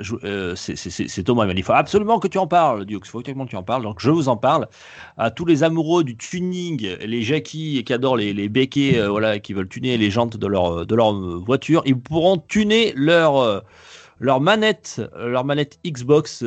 c'est 0.57 1.23
Thomas, 1.25 1.45
il 1.45 1.47
m'a 1.47 1.55
dit, 1.55 1.61
il 1.61 1.65
faut 1.65 1.73
absolument 1.73 2.19
que 2.19 2.29
tu 2.29 2.39
en 2.39 2.47
parles, 2.47 2.85
Dux, 2.85 3.01
il 3.03 3.09
faut 3.09 3.21
que 3.21 3.31
tu 3.31 3.57
en 3.57 3.63
parles, 3.63 3.83
donc 3.83 4.01
je 4.01 4.11
vous 4.11 4.29
en 4.29 4.37
parle. 4.37 4.69
À 5.17 5.31
tous 5.31 5.45
les 5.45 5.63
amoureux 5.63 6.05
du 6.05 6.17
tuning, 6.17 6.97
les 7.01 7.23
Jackie 7.23 7.83
qui 7.85 7.93
adorent 7.93 8.17
les, 8.17 8.35
les 8.35 8.49
béquets, 8.49 9.07
voilà, 9.07 9.39
qui 9.39 9.55
veulent 9.55 9.69
tuner 9.69 9.97
les 9.97 10.11
jantes 10.11 10.37
de 10.37 10.47
leur, 10.47 10.87
de 10.87 10.95
leur 10.95 11.15
voiture, 11.15 11.83
ils 11.87 11.99
pourront 11.99 12.39
tuner 12.39 12.93
leur 12.95 13.63
leur 14.19 14.41
manette, 14.41 15.03
leur 15.15 15.45
manette 15.45 15.79
Xbox, 15.87 16.43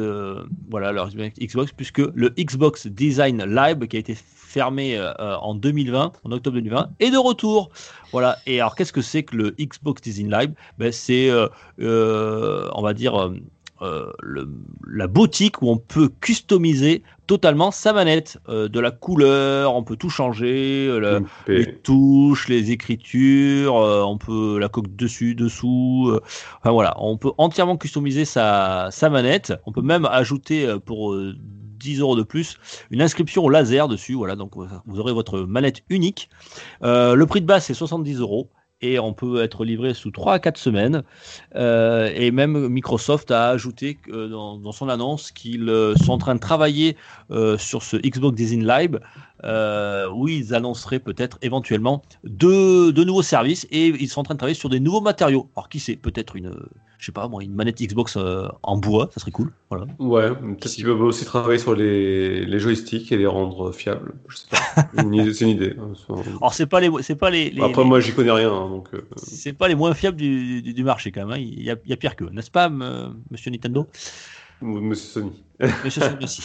voilà, 0.70 0.92
leur 0.92 1.10
Xbox, 1.10 1.72
puisque 1.72 2.00
le 2.00 2.30
Xbox 2.38 2.88
Design 2.88 3.44
Live 3.46 3.88
qui 3.88 3.98
a 3.98 4.00
été 4.00 4.18
fermé 4.50 4.98
euh, 4.98 5.14
en 5.38 5.54
2020, 5.54 6.14
en 6.24 6.32
octobre 6.32 6.56
2020, 6.56 6.90
est 7.00 7.12
de 7.12 7.18
retour. 7.18 7.70
Voilà. 8.12 8.38
Et 8.48 8.60
alors, 8.60 8.76
qu'est-ce 8.76 8.92
que 8.92 9.02
c'est 9.02 9.24
que 9.24 9.36
le 9.36 9.56
Xbox 9.60 10.02
Design 10.02 10.32
Live? 10.32 10.54
Ben, 10.80 10.92
C'est, 10.92 11.30
euh, 11.30 11.48
euh, 11.80 12.68
on 12.74 12.82
va 12.82 12.94
dire, 12.94 13.32
le, 13.82 14.50
la 14.88 15.08
boutique 15.08 15.62
où 15.62 15.70
on 15.70 15.78
peut 15.78 16.10
customiser 16.20 17.04
totalement 17.28 17.70
sa 17.70 17.94
manette, 17.94 18.40
de 18.48 18.80
la 18.80 18.90
couleur, 18.90 19.76
on 19.76 19.84
peut 19.84 19.96
tout 19.96 20.10
changer, 20.10 20.90
les 21.48 21.76
touches, 21.84 22.50
les 22.50 22.72
écritures, 22.72 23.76
on 23.76 24.18
peut 24.18 24.58
la 24.58 24.68
coque 24.68 24.94
dessus, 24.96 25.36
dessous, 25.36 26.12
enfin 26.58 26.72
voilà, 26.72 26.96
on 26.98 27.18
peut 27.18 27.32
entièrement 27.38 27.78
customiser 27.78 28.26
sa, 28.26 28.90
sa 28.92 29.10
manette, 29.10 29.54
on 29.68 29.72
peut 29.72 29.84
même 29.84 30.06
ajouter 30.06 30.76
pour 30.86 31.16
10 31.80 32.00
euros 32.02 32.16
de 32.16 32.24
plus, 32.24 32.58
une 32.92 33.02
inscription 33.02 33.44
au 33.44 33.50
laser 33.50 33.88
dessus. 33.88 34.14
Voilà, 34.14 34.36
donc 34.36 34.52
vous 34.56 35.00
aurez 35.00 35.14
votre 35.14 35.40
manette 35.40 35.82
unique. 35.90 36.30
Euh, 36.84 37.16
le 37.16 37.26
prix 37.26 37.42
de 37.42 37.46
base, 37.46 37.66
c'est 37.66 37.74
70 37.74 38.20
euros 38.20 38.50
et 38.82 38.98
on 38.98 39.14
peut 39.14 39.44
être 39.44 39.66
livré 39.66 39.94
sous 39.94 40.10
3 40.10 40.36
à 40.36 40.40
4 40.40 40.58
semaines. 40.58 41.04
Euh, 41.56 42.10
et 42.16 42.32
même 42.32 42.70
Microsoft 42.70 43.30
a 43.30 43.50
ajouté 43.50 43.98
euh, 44.10 44.30
dans, 44.30 44.72
son 44.72 44.88
annonce 44.88 45.32
qu'ils 45.32 45.70
sont 46.02 46.14
en 46.14 46.18
train 46.18 46.36
de 46.36 46.40
travailler 46.40 46.96
sur 47.58 47.84
ce 47.84 47.98
Xbox 47.98 48.36
Design 48.36 48.66
Live, 48.66 49.00
où 50.14 50.28
ils 50.28 50.54
annonceraient 50.54 51.00
peut-être 51.00 51.38
éventuellement 51.42 52.02
deux, 52.24 52.94
de 52.94 53.04
nouveaux 53.04 53.22
services 53.22 53.68
et 53.72 53.88
ils 53.88 54.10
sont 54.10 54.22
en 54.22 54.24
train 54.24 54.36
de 54.36 54.40
travailler 54.40 54.60
sur 54.60 54.70
des 54.70 54.80
nouveaux 54.80 55.02
matériaux. 55.02 55.50
Alors 55.56 55.68
qui 55.68 55.80
sait, 55.80 55.98
peut-être 55.98 56.36
une 56.36 56.56
je 57.00 57.06
sais 57.06 57.12
pas, 57.14 57.30
moi, 57.30 57.42
une 57.42 57.56
manette 57.56 57.82
Xbox 57.82 58.18
euh, 58.18 58.50
en 58.62 58.78
bois, 58.78 59.10
ça 59.14 59.22
serait 59.22 59.32
cool. 59.32 59.54
Voilà. 59.70 59.88
Ouais, 60.00 60.36
peut-être 60.36 60.74
qu'ils 60.74 60.84
peuvent 60.84 61.02
aussi 61.02 61.24
travailler 61.24 61.58
sur 61.58 61.74
les, 61.74 62.46
les, 62.46 62.60
joysticks 62.60 63.10
et 63.14 63.18
les 63.18 63.26
rendre 63.26 63.72
fiables. 63.72 64.16
Je 64.28 64.36
sais 64.36 64.48
pas. 64.52 64.58
c'est 64.94 65.42
une 65.42 65.50
idée. 65.50 65.76
Hein, 65.80 65.94
Alors, 66.10 66.54
c'est 66.54 66.68
pas 66.68 66.82
les, 66.82 66.92
c'est 67.02 67.16
pas 67.16 67.30
les. 67.30 67.56
Après, 67.62 67.86
moi, 67.86 68.02
j'y 68.02 68.14
connais 68.14 68.32
rien, 68.32 68.52
hein, 68.52 68.70
donc. 68.70 68.90
Euh, 68.94 69.08
c'est 69.16 69.54
pas 69.54 69.70
les 69.70 69.76
moins 69.76 69.94
fiables 69.94 70.18
du, 70.18 70.62
du, 70.62 70.84
marché 70.84 71.14
quand 71.14 71.26
même. 71.26 71.38
Hein. 71.38 71.40
Il, 71.40 71.64
y 71.64 71.72
a, 71.72 71.78
il, 71.86 71.90
y 71.90 71.94
a, 71.94 71.98
pire 71.98 72.18
que, 72.18 72.26
n'est-ce 72.26 72.52
pas, 72.52 72.70
Monsieur 72.70 73.50
Nintendo? 73.50 73.88
Monsieur 74.62 75.22
Sony. 75.22 75.44
Monsieur 75.86 76.02
Sony 76.02 76.26
aussi. 76.26 76.44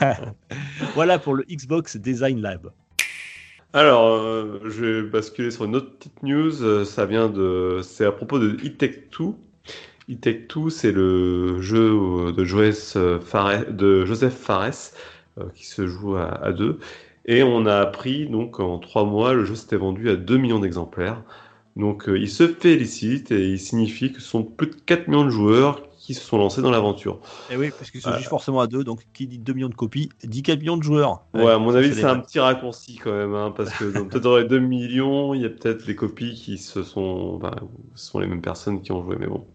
voilà 0.94 1.20
pour 1.20 1.34
le 1.34 1.44
Xbox 1.44 1.96
Design 1.96 2.40
Lab. 2.40 2.72
Alors, 3.72 4.08
euh, 4.08 4.60
je 4.64 4.84
vais 4.84 5.02
basculer 5.02 5.52
sur 5.52 5.64
une 5.64 5.76
autre 5.76 5.96
petite 5.96 6.22
news. 6.24 6.84
Ça 6.84 7.06
vient 7.06 7.28
de, 7.28 7.80
c'est 7.84 8.04
à 8.04 8.10
propos 8.10 8.40
de 8.40 8.48
e 8.48 8.68
2 8.68 9.34
e 10.10 10.14
Take 10.14 10.48
c'est 10.70 10.92
le 10.92 11.60
jeu 11.60 12.32
de, 12.32 13.20
Fares, 13.20 13.66
de 13.70 14.04
Joseph 14.04 14.34
Fares 14.34 14.92
euh, 15.38 15.44
qui 15.54 15.66
se 15.66 15.86
joue 15.86 16.16
à, 16.16 16.52
deux. 16.52 16.78
Et 17.24 17.42
on 17.42 17.66
a 17.66 17.76
appris 17.76 18.26
donc 18.26 18.60
en 18.60 18.78
trois 18.78 19.04
mois, 19.04 19.32
le 19.32 19.44
jeu 19.44 19.54
s'était 19.54 19.76
vendu 19.76 20.10
à 20.10 20.16
2 20.16 20.36
millions 20.36 20.58
d'exemplaires. 20.58 21.22
Donc 21.76 22.08
euh, 22.08 22.18
il 22.18 22.28
se 22.28 22.48
félicite 22.48 23.30
et 23.30 23.48
il 23.48 23.58
signifie 23.60 24.12
que 24.12 24.20
ce 24.20 24.28
sont 24.28 24.44
plus 24.44 24.68
de 24.68 24.74
4 24.74 25.08
millions 25.08 25.24
de 25.24 25.30
joueurs 25.30 25.82
qui 26.02 26.14
se 26.14 26.24
sont 26.24 26.36
lancés 26.36 26.62
dans 26.62 26.72
l'aventure. 26.72 27.20
Et 27.48 27.54
eh 27.54 27.56
oui, 27.56 27.70
parce 27.70 27.90
qu'il 27.92 28.00
se 28.00 28.10
joue 28.10 28.24
forcément 28.24 28.60
à 28.60 28.66
deux, 28.66 28.82
donc 28.82 29.06
qui 29.14 29.28
dit 29.28 29.38
2 29.38 29.52
millions 29.52 29.68
de 29.68 29.74
copies, 29.74 30.08
dit 30.24 30.42
4 30.42 30.58
millions 30.58 30.76
de 30.76 30.82
joueurs. 30.82 31.24
Ouais, 31.32 31.48
à 31.48 31.58
mon 31.58 31.74
avis, 31.74 31.94
c'est 31.94 32.04
un 32.04 32.18
petit 32.18 32.40
raccourci 32.40 32.96
quand 32.96 33.12
même, 33.12 33.34
hein, 33.34 33.54
parce 33.56 33.70
que 33.70 33.84
peut-être 33.84 34.24
dans 34.24 34.36
les 34.36 34.44
2 34.44 34.58
millions, 34.58 35.32
il 35.32 35.42
y 35.42 35.46
a 35.46 35.50
peut-être 35.50 35.86
des 35.86 35.94
copies 35.94 36.34
qui 36.34 36.58
se 36.58 36.82
sont. 36.82 37.40
ce 37.94 38.06
sont 38.06 38.18
les 38.18 38.26
mêmes 38.26 38.42
personnes 38.42 38.82
qui 38.82 38.90
ont 38.90 39.04
joué, 39.04 39.16
mais 39.18 39.28
bon 39.28 39.46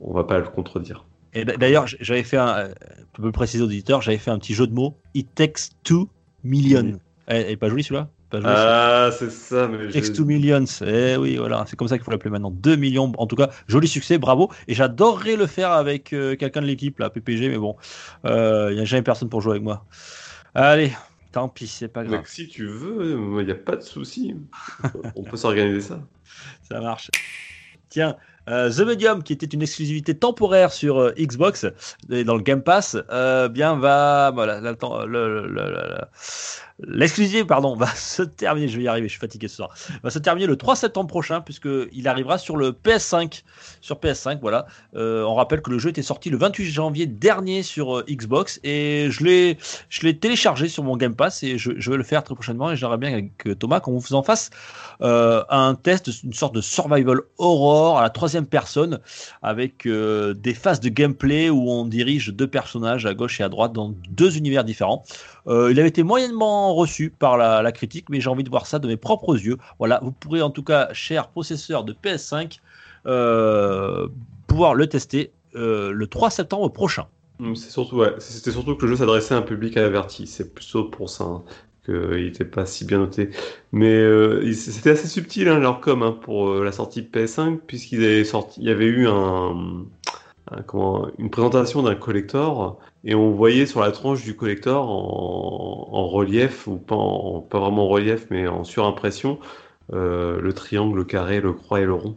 on 0.00 0.12
va 0.12 0.24
pas 0.24 0.38
le 0.38 0.44
contredire. 0.44 1.04
Et 1.32 1.44
d'ailleurs, 1.44 1.86
j'avais 1.86 2.22
fait 2.22 2.36
un, 2.36 2.68
peux 3.14 3.24
le 3.24 3.32
préciser 3.32 3.62
aux 3.62 3.66
auditeurs, 3.66 4.02
j'avais 4.02 4.18
fait 4.18 4.30
un 4.30 4.38
petit 4.38 4.54
jeu 4.54 4.66
de 4.66 4.72
mots. 4.72 4.96
It 5.14 5.34
takes 5.34 5.70
two 5.82 6.08
million. 6.44 6.98
Elle, 7.26 7.50
est 7.50 7.56
pas 7.56 7.68
jolie 7.68 7.82
celui-là? 7.82 8.08
Ah, 8.44 9.10
c'est 9.16 9.30
ça. 9.30 9.68
Mais 9.68 9.86
It 9.86 9.92
takes 9.92 10.12
two 10.12 10.24
millions. 10.24 10.64
Eh 10.86 11.16
oui, 11.16 11.36
voilà, 11.36 11.64
c'est 11.66 11.76
comme 11.76 11.88
ça 11.88 11.96
qu'il 11.96 12.04
faut 12.04 12.10
l'appeler 12.10 12.30
maintenant. 12.30 12.50
2 12.50 12.76
millions. 12.76 13.12
En 13.18 13.26
tout 13.26 13.36
cas, 13.36 13.50
joli 13.66 13.88
succès, 13.88 14.18
bravo. 14.18 14.50
Et 14.68 14.74
j'adorerais 14.74 15.36
le 15.36 15.46
faire 15.46 15.72
avec 15.72 16.12
euh, 16.12 16.36
quelqu'un 16.36 16.62
de 16.62 16.66
l'équipe, 16.66 16.98
là, 16.98 17.10
PPG, 17.10 17.48
mais 17.48 17.58
bon, 17.58 17.76
il 18.24 18.30
euh, 18.30 18.74
n'y 18.74 18.80
a 18.80 18.84
jamais 18.84 19.02
personne 19.02 19.28
pour 19.28 19.40
jouer 19.40 19.52
avec 19.52 19.62
moi. 19.62 19.84
Allez, 20.54 20.92
tant 21.32 21.48
pis, 21.48 21.66
c'est 21.66 21.88
pas 21.88 22.04
grave. 22.04 22.22
si 22.26 22.48
tu 22.48 22.66
veux, 22.66 23.40
il 23.40 23.46
n'y 23.46 23.52
a 23.52 23.56
pas 23.56 23.76
de 23.76 23.82
souci. 23.82 24.36
on 25.16 25.22
peut 25.22 25.36
s'organiser 25.36 25.80
ça. 25.80 26.00
Ça 26.62 26.80
marche. 26.80 27.10
Tiens, 27.88 28.16
euh, 28.48 28.70
The 28.70 28.80
Medium, 28.80 29.22
qui 29.22 29.32
était 29.32 29.46
une 29.46 29.62
exclusivité 29.62 30.14
temporaire 30.14 30.72
sur 30.72 30.98
euh, 30.98 31.12
Xbox 31.18 31.66
et 32.10 32.24
dans 32.24 32.36
le 32.36 32.42
Game 32.42 32.62
Pass, 32.62 32.96
euh, 33.10 33.48
bien 33.48 33.76
va 33.76 34.30
voilà, 34.34 34.60
L'exclusivité, 36.80 37.44
pardon, 37.44 37.76
va 37.76 37.86
se 37.94 38.22
terminer, 38.22 38.66
je 38.66 38.76
vais 38.76 38.82
y 38.82 38.88
arriver, 38.88 39.06
je 39.06 39.12
suis 39.12 39.20
fatigué 39.20 39.46
ce 39.46 39.56
soir, 39.56 39.72
va 40.02 40.10
se 40.10 40.18
terminer 40.18 40.48
le 40.48 40.56
3 40.56 40.74
septembre 40.74 41.06
prochain, 41.06 41.40
puisqu'il 41.40 42.08
arrivera 42.08 42.36
sur 42.36 42.56
le 42.56 42.72
PS5. 42.72 43.42
Sur 43.80 43.96
PS5, 43.96 44.40
voilà. 44.40 44.66
Euh, 44.96 45.22
on 45.22 45.34
rappelle 45.34 45.62
que 45.62 45.70
le 45.70 45.78
jeu 45.78 45.90
était 45.90 46.02
sorti 46.02 46.30
le 46.30 46.36
28 46.36 46.64
janvier 46.64 47.06
dernier 47.06 47.62
sur 47.62 47.98
euh, 47.98 48.04
Xbox, 48.10 48.58
et 48.64 49.06
je 49.10 49.22
l'ai, 49.22 50.18
téléchargé 50.18 50.68
sur 50.68 50.82
mon 50.82 50.96
Game 50.96 51.14
Pass, 51.14 51.44
et 51.44 51.58
je, 51.58 51.70
vais 51.70 51.96
le 51.96 52.02
faire 52.02 52.24
très 52.24 52.34
prochainement, 52.34 52.72
et 52.72 52.76
j'aimerais 52.76 52.98
bien 52.98 53.12
avec 53.12 53.46
euh, 53.46 53.54
Thomas 53.54 53.78
qu'on 53.78 53.96
vous 53.96 54.14
en 54.14 54.24
fasse 54.24 54.50
un 55.00 55.74
test, 55.74 56.10
une 56.22 56.32
sorte 56.32 56.54
de 56.54 56.60
survival 56.60 57.20
horror 57.38 57.98
à 57.98 58.02
la 58.02 58.10
troisième 58.10 58.46
personne, 58.46 59.00
avec 59.42 59.86
des 59.86 60.54
phases 60.54 60.80
de 60.80 60.88
gameplay 60.88 61.50
où 61.50 61.68
on 61.68 61.84
dirige 61.84 62.28
deux 62.28 62.46
personnages 62.46 63.04
à 63.04 63.12
gauche 63.12 63.40
et 63.40 63.42
à 63.42 63.48
droite 63.48 63.72
dans 63.72 63.92
deux 64.08 64.38
univers 64.38 64.64
différents. 64.64 65.04
Euh, 65.46 65.70
il 65.70 65.78
avait 65.78 65.88
été 65.88 66.02
moyennement 66.02 66.74
reçu 66.74 67.10
par 67.10 67.36
la, 67.36 67.72
critique, 67.72 68.08
mais 68.08 68.20
j'ai 68.20 68.30
envie 68.30 68.44
de 68.44 68.50
voir 68.50 68.66
ça 68.66 68.78
de 68.78 68.88
mes 68.88 68.96
propres 68.96 69.36
yeux. 69.38 69.58
Voilà, 69.78 70.00
vous 70.02 70.12
pourrez 70.12 70.42
en 70.42 70.50
tout 70.50 70.62
cas, 70.62 70.88
cher 70.92 71.28
possesseur 71.28 71.84
de 71.84 71.92
PS5, 71.92 72.60
euh, 73.06 74.08
pouvoir 74.46 74.74
le 74.74 74.86
tester 74.86 75.30
euh, 75.54 75.92
le 75.92 76.06
3 76.06 76.30
septembre 76.30 76.68
prochain. 76.70 77.06
Mm, 77.38 77.54
C'est 77.54 77.70
surtout, 77.70 78.02
c'était 78.18 78.52
surtout 78.52 78.76
que 78.76 78.86
le 78.86 78.92
jeu 78.92 78.96
s'adressait 78.96 79.34
à 79.34 79.38
un 79.38 79.42
public 79.42 79.76
averti. 79.76 80.26
C'est 80.26 80.54
plutôt 80.54 80.84
pour 80.84 81.10
ça 81.10 81.24
hein, 81.24 81.42
qu'il 81.84 82.24
n'était 82.24 82.46
pas 82.46 82.64
si 82.64 82.84
bien 82.86 82.98
noté. 82.98 83.30
Mais 83.72 84.02
c'était 84.54 84.90
assez 84.90 85.08
subtil 85.08 85.48
hein, 85.48 85.58
leur 85.58 85.80
com 85.80 86.02
hein, 86.02 86.12
pour 86.12 86.54
la 86.54 86.72
sortie 86.72 87.02
PS5 87.02 87.58
puisqu'ils 87.66 88.02
avaient 88.02 88.24
sorti, 88.24 88.60
il 88.60 88.68
y 88.68 88.70
avait 88.70 88.86
eu 88.86 89.06
une 89.06 89.86
présentation 91.30 91.82
d'un 91.82 91.94
collector 91.94 92.78
et 93.04 93.14
on 93.14 93.30
voyait 93.32 93.66
sur 93.66 93.80
la 93.80 93.92
tranche 93.92 94.24
du 94.24 94.36
collector 94.36 94.88
en, 94.88 95.88
en 95.92 96.08
relief 96.08 96.66
ou 96.66 96.76
pas, 96.78 96.96
en- 96.96 97.40
pas 97.40 97.60
vraiment 97.60 97.84
en 97.86 97.88
relief 97.88 98.26
mais 98.30 98.46
en 98.48 98.64
surimpression 98.64 99.38
euh, 99.92 100.40
le 100.40 100.52
triangle, 100.52 100.96
le 100.96 101.04
carré, 101.04 101.40
le 101.40 101.52
croix 101.52 101.80
et 101.80 101.84
le 101.84 101.94
rond. 101.94 102.16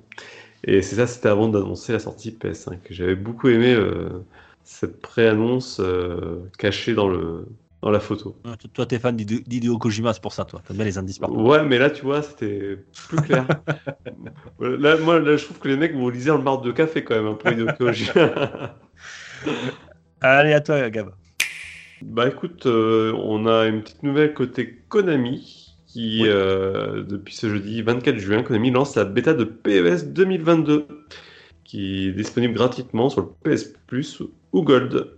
Et 0.63 0.81
c'est 0.81 0.95
ça, 0.95 1.07
c'était 1.07 1.29
avant 1.29 1.49
d'annoncer 1.49 1.93
la 1.93 1.99
sortie 1.99 2.31
PS5. 2.31 2.79
J'avais 2.89 3.15
beaucoup 3.15 3.47
aimé 3.49 3.73
euh, 3.73 4.09
cette 4.63 5.01
pré-annonce 5.01 5.79
euh, 5.79 6.39
cachée 6.57 6.93
dans 6.93 7.07
le 7.07 7.45
dans 7.81 7.91
la 7.91 7.99
photo. 7.99 8.35
Euh, 8.47 8.55
Toi, 8.73 8.85
t'es 8.87 8.97
fan 8.97 9.15
d'Hideo 9.15 9.77
Kojima, 9.77 10.13
c'est 10.13 10.21
pour 10.21 10.33
ça, 10.33 10.45
toi. 10.45 10.61
T'aimes 10.67 10.77
bien 10.77 10.85
les 10.85 10.97
indices 10.97 11.19
partout. 11.19 11.35
Ouais, 11.39 11.63
mais 11.63 11.77
là, 11.77 11.91
tu 11.91 12.03
vois, 12.03 12.21
c'était 12.23 12.79
plus 13.07 13.19
clair. 13.19 13.45
là, 14.59 14.97
moi, 14.97 15.19
là, 15.19 15.37
je 15.37 15.45
trouve 15.45 15.59
que 15.59 15.67
les 15.67 15.77
mecs 15.77 15.93
vous 15.93 16.09
lisez 16.09 16.29
dans 16.29 16.37
le 16.37 16.43
marbre 16.43 16.63
de 16.63 16.71
café 16.71 17.03
quand 17.03 17.15
même, 17.15 17.27
un 17.27 17.33
peu 17.35 17.51
idéologie. 17.51 18.09
Allez, 20.21 20.53
à 20.53 20.61
toi, 20.61 20.89
Gab. 20.89 21.11
bah 22.01 22.27
écoute, 22.27 22.65
euh, 22.65 23.13
on 23.13 23.45
a 23.47 23.65
une 23.67 23.81
petite 23.81 24.03
nouvelle 24.03 24.33
côté 24.33 24.81
Konami 24.89 25.75
qui, 25.85 26.21
Oui. 26.23 26.29
euh, 26.29 27.03
depuis 27.03 27.35
ce 27.35 27.49
jeudi 27.49 27.81
24 27.81 28.17
juin, 28.17 28.43
Konami 28.43 28.71
lance 28.71 28.95
la 28.95 29.05
bêta 29.05 29.33
de 29.33 29.43
PES 29.43 30.05
2022 30.13 30.87
qui 31.63 32.07
est 32.07 32.11
disponible 32.13 32.53
gratuitement 32.53 33.09
sur 33.09 33.21
le 33.21 33.27
PS 33.57 33.73
Plus 33.87 34.21
ou 34.53 34.61
Gold. 34.63 35.11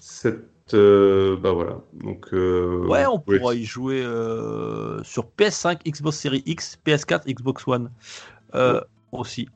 Cette, 0.00 0.74
euh, 0.74 1.36
bah 1.36 1.52
voilà. 1.52 1.80
Donc, 1.94 2.26
euh, 2.34 2.86
Ouais, 2.86 3.06
on 3.06 3.18
pourra 3.18 3.54
y 3.54 3.64
jouer 3.64 4.02
euh, 4.04 5.02
sur 5.02 5.24
PS5, 5.38 5.78
Xbox 5.90 6.18
Series 6.18 6.42
X, 6.44 6.78
PS4, 6.84 7.22
Xbox 7.26 7.66
One 7.66 7.90
aussi. 9.12 9.48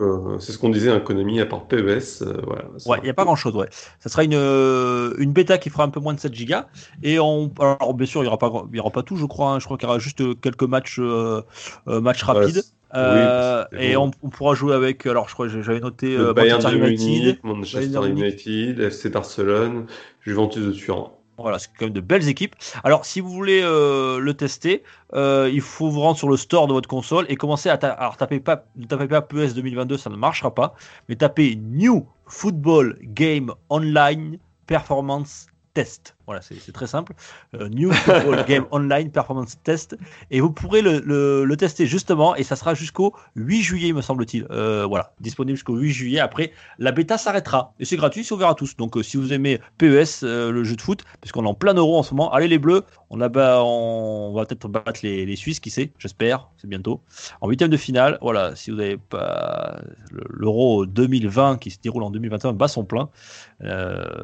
Euh, 0.00 0.38
c'est 0.38 0.52
ce 0.52 0.58
qu'on 0.58 0.68
disait, 0.70 0.90
un 0.90 1.00
Konami 1.00 1.40
à 1.40 1.46
part 1.46 1.66
PES. 1.66 2.22
euh, 2.22 2.40
voilà, 2.44 2.64
Ouais, 2.86 2.98
il 2.98 3.04
n'y 3.04 3.10
a 3.10 3.14
pas 3.14 3.24
grand 3.24 3.36
chose, 3.36 3.54
ouais. 3.56 3.68
Ça 3.98 4.08
sera 4.08 4.24
une, 4.24 4.34
euh, 4.34 5.14
une 5.18 5.32
bêta 5.32 5.58
qui 5.58 5.70
fera 5.70 5.84
un 5.84 5.88
peu 5.90 6.00
moins 6.00 6.14
de 6.14 6.20
7 6.20 6.34
gigas. 6.34 6.68
Et 7.02 7.18
on, 7.18 7.52
alors, 7.58 7.94
bien 7.94 8.06
sûr, 8.06 8.20
il 8.20 8.24
n'y 8.24 8.28
aura, 8.28 8.38
pas 8.38 8.50
y 8.72 8.78
aura 8.80 8.90
pas 8.90 9.02
tout, 9.02 9.16
je 9.16 9.26
crois. 9.26 9.50
hein. 9.52 9.58
Je 9.60 9.64
crois 9.64 9.76
qu'il 9.76 9.86
y 9.86 9.90
aura 9.90 9.98
juste 9.98 10.20
euh, 10.20 10.34
quelques 10.34 10.62
matchs, 10.62 10.98
euh, 11.00 11.42
euh, 11.88 12.00
matchs 12.00 12.22
rapides. 12.22 12.62
Euh, 12.94 13.64
oui, 13.72 13.78
et 13.84 13.94
bon. 13.94 14.10
on, 14.22 14.26
on 14.26 14.30
pourra 14.30 14.54
jouer 14.54 14.74
avec, 14.74 15.06
alors 15.06 15.28
je 15.28 15.34
crois 15.34 15.46
que 15.48 15.62
j'avais 15.62 15.78
noté 15.80 16.16
euh, 16.16 16.32
Bayern 16.32 16.60
Manchester 16.60 16.80
de 16.80 16.88
United. 16.88 17.06
Munich, 17.08 17.38
Manchester. 17.44 18.08
United, 18.08 18.80
FC 18.90 19.10
Barcelone, 19.10 19.86
Juventus 20.22 20.64
de 20.66 20.72
Turin. 20.72 21.12
Voilà, 21.42 21.58
c'est 21.58 21.68
quand 21.78 21.86
même 21.86 21.92
de 21.94 22.00
belles 22.00 22.28
équipes. 22.28 22.54
Alors, 22.84 23.04
si 23.04 23.20
vous 23.20 23.30
voulez 23.30 23.60
euh, 23.62 24.18
le 24.18 24.34
tester, 24.34 24.82
euh, 25.14 25.50
il 25.52 25.60
faut 25.60 25.90
vous 25.90 26.00
rendre 26.00 26.18
sur 26.18 26.28
le 26.28 26.36
store 26.36 26.66
de 26.66 26.72
votre 26.72 26.88
console 26.88 27.26
et 27.28 27.36
commencer 27.36 27.68
à 27.68 27.78
ta- 27.78 27.92
alors 27.92 28.16
pas, 28.16 28.64
ne 28.76 28.86
tapez 28.86 29.08
pas 29.08 29.22
PES 29.22 29.54
2022, 29.54 29.96
ça 29.96 30.10
ne 30.10 30.16
marchera 30.16 30.54
pas, 30.54 30.74
mais 31.08 31.16
tapez 31.16 31.56
New 31.56 32.06
Football 32.26 32.98
Game 33.02 33.52
Online 33.70 34.38
Performance 34.66 35.46
Test. 35.74 36.16
Voilà, 36.26 36.42
c'est 36.42 36.70
très 36.72 36.86
simple. 36.86 37.12
Euh, 37.56 37.68
New 37.68 37.90
Football 37.90 38.44
Game 38.48 38.64
Online 38.70 39.10
Performance 39.10 39.58
Test. 39.64 39.96
Et 40.30 40.40
vous 40.40 40.50
pourrez 40.52 40.80
le, 40.80 41.00
le- 41.04 41.44
le 41.44 41.56
tester 41.56 41.86
justement, 41.86 42.36
et 42.36 42.44
ça 42.44 42.54
sera 42.54 42.74
jusqu'au 42.74 43.14
8 43.34 43.62
juillet, 43.62 43.92
me 43.92 44.00
semble-t-il. 44.00 44.46
Euh, 44.52 44.86
voilà, 44.86 45.12
disponible 45.20 45.56
jusqu'au 45.56 45.74
8 45.76 45.90
juillet. 45.92 46.20
Après, 46.20 46.52
la 46.78 46.92
bêta 46.92 47.18
s'arrêtera. 47.18 47.74
Et 47.80 47.84
c'est 47.84 47.96
gratuit, 47.96 48.22
c'est 48.22 48.32
ouvert 48.34 48.48
à 48.50 48.54
tous. 48.54 48.76
Donc, 48.76 48.96
euh, 48.96 49.02
si 49.02 49.16
vous 49.16 49.32
aimez 49.32 49.60
PES, 49.78 50.22
le 50.22 50.62
jeu 50.62 50.76
de 50.76 50.80
foot, 50.82 51.02
parce 51.20 51.32
qu'on 51.32 51.44
est 51.44 51.48
en 51.48 51.54
plein 51.54 51.74
euro 51.74 51.98
en 51.98 52.02
ce 52.04 52.14
moment, 52.14 52.32
allez 52.32 52.46
les 52.48 52.58
bleus. 52.58 52.84
On, 53.12 53.20
a 53.20 53.28
on 53.60 54.32
va 54.32 54.46
peut-être 54.46 54.68
battre 54.68 55.00
les, 55.02 55.26
les 55.26 55.34
Suisses, 55.36 55.58
qui 55.58 55.70
sait, 55.70 55.90
j'espère, 55.98 56.48
c'est 56.58 56.68
bientôt. 56.68 57.00
En 57.40 57.48
huitième 57.48 57.70
de 57.70 57.76
finale, 57.76 58.18
voilà, 58.22 58.54
si 58.54 58.70
vous 58.70 58.76
n'avez 58.76 58.98
pas 58.98 59.80
le- 60.12 60.22
l'euro 60.28 60.86
2020 60.86 61.58
qui 61.58 61.72
se 61.72 61.78
déroule 61.82 62.04
en 62.04 62.10
2021 62.10 62.52
bat 62.52 62.68
son 62.68 62.84
plein, 62.84 63.08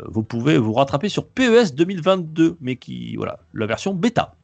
vous 0.08 0.22
pouvez 0.22 0.56
vous 0.58 0.72
rattraper 0.72 1.08
sur 1.08 1.26
PES 1.26 1.74
2022, 1.96 2.56
mais 2.60 2.76
qui, 2.76 3.16
voilà, 3.16 3.38
la 3.54 3.66
version 3.66 3.94
bêta. 3.94 4.34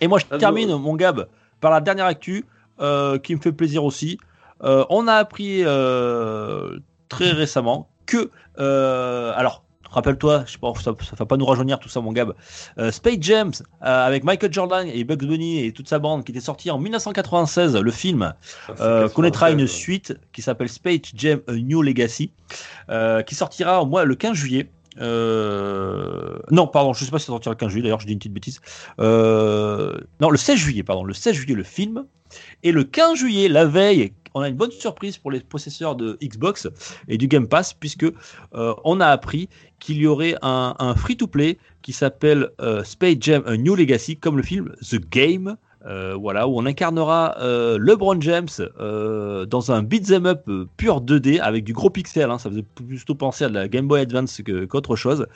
Et 0.00 0.08
moi, 0.08 0.18
je 0.18 0.24
Ah, 0.30 0.38
termine, 0.38 0.74
mon 0.76 0.94
Gab, 0.94 1.28
par 1.60 1.70
la 1.70 1.80
dernière 1.80 2.06
actu, 2.06 2.44
euh, 2.80 3.18
qui 3.18 3.34
me 3.34 3.40
fait 3.40 3.52
plaisir 3.52 3.84
aussi. 3.84 4.18
Euh, 4.62 4.84
on 4.90 5.08
a 5.08 5.14
appris 5.14 5.62
euh, 5.64 6.78
très 7.08 7.30
récemment 7.30 7.88
que, 8.06 8.30
alors, 8.56 9.64
rappelle-toi, 9.90 10.44
je 10.46 10.52
sais 10.52 10.58
pas, 10.58 10.72
ça, 10.80 10.92
va 11.18 11.26
pas 11.26 11.36
nous 11.36 11.44
rajeunir 11.44 11.78
tout 11.78 11.88
ça, 11.88 12.00
mon 12.00 12.12
Gab. 12.12 12.34
Euh, 12.78 12.90
Space 12.90 13.18
Jam 13.20 13.50
euh, 13.50 14.06
avec 14.06 14.24
Michael 14.24 14.52
Jordan 14.52 14.86
et 14.86 15.04
Bugs 15.04 15.16
Bunny 15.16 15.64
et 15.64 15.72
toute 15.72 15.88
sa 15.88 15.98
bande, 15.98 16.24
qui 16.24 16.32
était 16.32 16.40
sorti 16.40 16.70
en 16.70 16.78
1996, 16.78 17.76
le 17.76 17.90
film 17.90 18.22
Ah, 18.22 18.36
c'est 18.76 18.82
euh, 18.82 19.00
96, 19.02 19.14
connaîtra 19.14 19.50
une 19.50 19.66
suite 19.66 20.16
qui 20.32 20.42
s'appelle 20.42 20.68
Space 20.68 21.12
Jam 21.14 21.40
A 21.48 21.52
New 21.52 21.82
Legacy, 21.82 22.32
qui 23.26 23.34
sortira 23.34 23.82
au 23.82 23.86
mois 23.86 24.04
le 24.04 24.14
15 24.14 24.34
juillet. 24.34 24.70
Euh, 24.98 26.38
non, 26.50 26.66
pardon, 26.66 26.92
je 26.92 27.04
sais 27.04 27.10
pas 27.10 27.18
si 27.18 27.26
ça 27.26 27.32
sortira 27.32 27.52
le 27.54 27.58
15 27.58 27.70
juillet, 27.70 27.82
d'ailleurs, 27.82 28.00
je 28.00 28.06
dis 28.06 28.12
une 28.12 28.18
petite 28.18 28.32
bêtise. 28.32 28.60
Euh, 28.98 29.98
non, 30.20 30.30
le 30.30 30.36
16 30.36 30.56
juillet, 30.56 30.82
pardon, 30.82 31.04
le 31.04 31.14
16 31.14 31.34
juillet, 31.34 31.54
le 31.54 31.62
film. 31.62 32.04
Et 32.62 32.72
le 32.72 32.84
15 32.84 33.18
juillet, 33.18 33.48
la 33.48 33.64
veille, 33.64 34.12
on 34.34 34.40
a 34.40 34.48
une 34.48 34.56
bonne 34.56 34.70
surprise 34.70 35.18
pour 35.18 35.32
les 35.32 35.40
possesseurs 35.40 35.96
de 35.96 36.16
Xbox 36.22 36.68
et 37.08 37.18
du 37.18 37.26
Game 37.26 37.48
Pass, 37.48 37.74
puisque 37.74 38.04
euh, 38.04 38.74
on 38.84 39.00
a 39.00 39.06
appris 39.06 39.48
qu'il 39.80 39.96
y 39.96 40.06
aurait 40.06 40.36
un, 40.42 40.76
un 40.78 40.94
free-to-play 40.94 41.58
qui 41.82 41.92
s'appelle 41.92 42.50
Space 42.84 43.16
Jam 43.20 43.42
A 43.46 43.56
New 43.56 43.74
Legacy, 43.74 44.16
comme 44.16 44.36
le 44.36 44.42
film 44.42 44.72
The 44.88 45.00
Game. 45.10 45.56
Euh, 45.86 46.14
voilà, 46.14 46.46
où 46.46 46.58
on 46.58 46.66
incarnera 46.66 47.36
euh, 47.40 47.78
LeBron 47.80 48.20
James 48.20 48.48
euh, 48.78 49.46
dans 49.46 49.72
un 49.72 49.82
beat'em 49.82 50.26
up 50.26 50.48
pur 50.76 51.00
2D 51.00 51.40
avec 51.40 51.64
du 51.64 51.72
gros 51.72 51.88
pixel. 51.88 52.30
hein, 52.30 52.38
ça 52.38 52.50
faisait 52.50 52.64
plutôt 52.74 53.14
penser 53.14 53.44
à 53.44 53.48
de 53.48 53.54
la 53.54 53.68
Game 53.68 53.88
Boy 53.88 54.02
Advance 54.02 54.42
qu'autre 54.68 54.96
chose. 54.96 55.26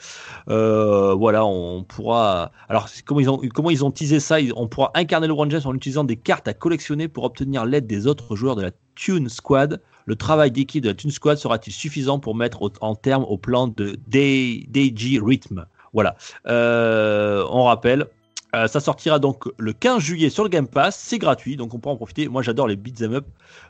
Voilà, 0.47 1.45
on 1.45 1.83
pourra. 1.83 2.51
Alors, 2.69 2.87
comment 3.05 3.69
ils 3.69 3.85
ont 3.85 3.91
teasé 3.91 4.19
ça? 4.19 4.37
On 4.55 4.67
pourra 4.67 4.91
incarner 4.93 5.27
LeBron 5.27 5.49
James 5.49 5.61
en 5.65 5.73
utilisant 5.73 6.03
des 6.03 6.17
cartes 6.17 6.47
à 6.47 6.53
collectionner 6.53 7.07
pour 7.07 7.23
obtenir 7.23 7.65
l'aide 7.65 7.87
des 7.87 8.05
autres 8.05 8.35
joueurs 8.35 8.55
de 8.55 8.61
la 8.61 8.71
Tune 8.93 9.29
Squad. 9.29 9.81
Le 10.05 10.15
travail 10.15 10.51
d'équipe 10.51 10.83
de 10.83 10.89
la 10.89 10.93
Tune 10.93 11.09
Squad 11.09 11.37
sera-t-il 11.37 11.73
suffisant 11.73 12.19
pour 12.19 12.35
mettre 12.35 12.69
en 12.81 12.93
terme 12.93 13.23
au 13.23 13.37
plan 13.37 13.67
de 13.67 13.97
DJ 14.11 15.19
Rhythm? 15.19 15.65
Voilà. 15.93 16.15
On 16.45 17.63
rappelle. 17.63 18.07
Euh, 18.55 18.67
ça 18.67 18.79
sortira 18.79 19.19
donc 19.19 19.43
le 19.57 19.73
15 19.73 20.01
juillet 20.01 20.29
sur 20.29 20.43
le 20.43 20.49
Game 20.49 20.67
Pass, 20.67 20.97
c'est 20.97 21.17
gratuit, 21.17 21.57
donc 21.57 21.73
on 21.73 21.79
pourra 21.79 21.93
en 21.93 21.97
profiter. 21.97 22.29
Moi 22.29 22.41
j'adore 22.41 22.67
les 22.67 22.77
beat'em 22.77 23.13
up, 23.13 23.25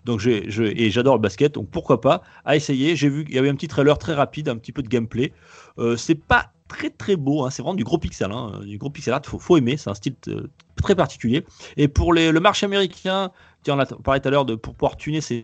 donc 0.05 0.25
et 0.27 0.91
j'adore 0.91 1.15
le 1.15 1.21
basket, 1.21 1.55
donc 1.55 1.69
pourquoi 1.69 2.01
pas 2.01 2.21
à 2.45 2.55
essayer. 2.55 2.95
J'ai 2.95 3.09
vu 3.09 3.25
qu'il 3.25 3.33
y 3.33 3.39
avait 3.39 3.49
un 3.49 3.55
petit 3.55 3.67
trailer 3.67 3.97
très 3.97 4.13
rapide, 4.13 4.47
un 4.47 4.57
petit 4.57 4.71
peu 4.71 4.83
de 4.83 4.87
gameplay. 4.87 5.33
Euh, 5.79 5.97
c'est 5.97 6.15
pas 6.15 6.51
très 6.67 6.91
très 6.91 7.15
beau, 7.15 7.43
hein, 7.43 7.49
c'est 7.49 7.63
vraiment 7.63 7.75
du 7.75 7.83
gros 7.83 7.97
pixel, 7.97 8.31
hein, 8.31 8.59
du 8.63 8.77
gros 8.77 8.91
pixel 8.91 9.13
art, 9.13 9.21
faut, 9.25 9.39
faut 9.39 9.57
aimer, 9.57 9.75
c'est 9.77 9.89
un 9.89 9.95
style 9.95 10.15
euh, 10.27 10.47
très 10.75 10.93
particulier. 10.95 11.45
Et 11.77 11.87
pour 11.87 12.13
le 12.13 12.39
marché 12.39 12.67
américain, 12.67 13.31
on 13.71 13.79
a 13.79 13.85
parlé 13.85 14.19
tout 14.21 14.27
à 14.27 14.31
l'heure 14.31 14.45
de 14.45 14.55
pour 14.55 14.73
pouvoir 14.73 14.97
tuner 14.97 15.21
ses, 15.21 15.43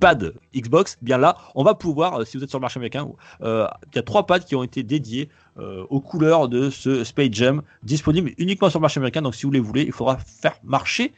pads 0.00 0.32
Xbox, 0.54 0.98
bien 1.02 1.18
là, 1.18 1.36
on 1.54 1.64
va 1.64 1.74
pouvoir, 1.74 2.20
euh, 2.20 2.24
si 2.24 2.36
vous 2.36 2.44
êtes 2.44 2.50
sur 2.50 2.58
le 2.58 2.62
marché 2.62 2.78
américain, 2.78 3.08
euh, 3.42 3.66
il 3.92 3.96
y 3.96 3.98
a 3.98 4.02
trois 4.02 4.26
pads 4.26 4.40
qui 4.40 4.54
ont 4.54 4.62
été 4.62 4.82
dédiés 4.82 5.28
euh, 5.58 5.84
aux 5.90 6.00
couleurs 6.00 6.48
de 6.48 6.70
ce 6.70 7.04
Space 7.04 7.32
Jam, 7.32 7.62
disponible 7.82 8.32
uniquement 8.38 8.70
sur 8.70 8.78
le 8.78 8.82
marché 8.82 8.98
américain. 8.98 9.22
Donc 9.22 9.34
si 9.34 9.46
vous 9.46 9.52
les 9.52 9.60
voulez, 9.60 9.82
il 9.82 9.92
faudra 9.92 10.18
faire 10.18 10.54
marcher 10.62 11.12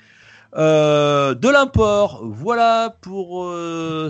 de 0.55 1.49
l'import. 1.49 2.21
Voilà 2.25 2.95
pour 3.01 3.51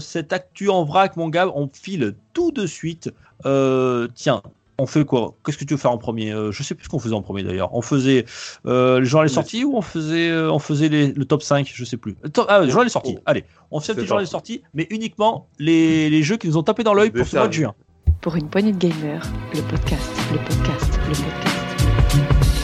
cette 0.00 0.32
actu 0.32 0.68
en 0.70 0.84
vrac, 0.84 1.16
mon 1.16 1.28
gars. 1.28 1.48
On 1.54 1.70
file 1.72 2.16
tout 2.32 2.50
de 2.50 2.66
suite. 2.66 3.12
Tiens, 3.44 4.42
On 4.78 4.86
fait 4.86 5.04
quoi? 5.04 5.34
Qu'est-ce 5.44 5.58
que 5.58 5.64
tu 5.64 5.74
veux 5.74 5.78
faire 5.78 5.92
en 5.92 5.98
premier? 5.98 6.32
Euh, 6.32 6.50
Je 6.50 6.62
sais 6.62 6.74
plus 6.74 6.84
ce 6.84 6.88
qu'on 6.88 6.98
faisait 6.98 7.14
en 7.14 7.22
premier 7.22 7.42
d'ailleurs. 7.42 7.74
On 7.74 7.82
faisait 7.82 8.24
euh, 8.66 8.98
le 8.98 9.04
journal 9.04 9.26
est 9.26 9.32
sorti 9.32 9.64
ou 9.64 9.76
on 9.76 9.82
faisait, 9.82 10.30
euh, 10.30 10.50
on 10.50 10.58
faisait 10.58 10.88
les- 10.88 11.12
le 11.12 11.24
top 11.24 11.42
5 11.42 11.70
Je 11.72 11.84
sais 11.84 11.96
plus. 11.98 12.16
Le 12.22 12.30
top- 12.30 12.46
ah, 12.48 12.60
le 12.60 12.68
journal 12.68 12.86
est 12.86 12.90
sorti. 12.90 13.14
Oh. 13.18 13.22
Allez, 13.26 13.44
on 13.70 13.80
fait 13.80 13.94
petit 13.94 14.06
journal 14.06 14.24
est 14.24 14.32
parti. 14.32 14.54
sorti, 14.54 14.62
mais 14.74 14.86
uniquement 14.90 15.46
les, 15.58 16.08
les 16.10 16.22
jeux 16.22 16.36
qui 16.38 16.48
nous 16.48 16.56
ont 16.56 16.62
tapé 16.62 16.82
dans 16.84 16.94
l'œil 16.94 17.10
pour 17.10 17.26
ce 17.26 17.36
mois 17.36 17.48
de 17.48 17.52
juin. 17.52 17.74
Pour 18.22 18.34
une 18.36 18.48
poignée 18.48 18.72
de 18.72 18.78
gamers, 18.78 19.22
le 19.54 19.60
podcast, 19.62 20.10
le 20.32 20.38
podcast, 20.38 20.98
le 21.08 21.14
podcast. 21.14 22.62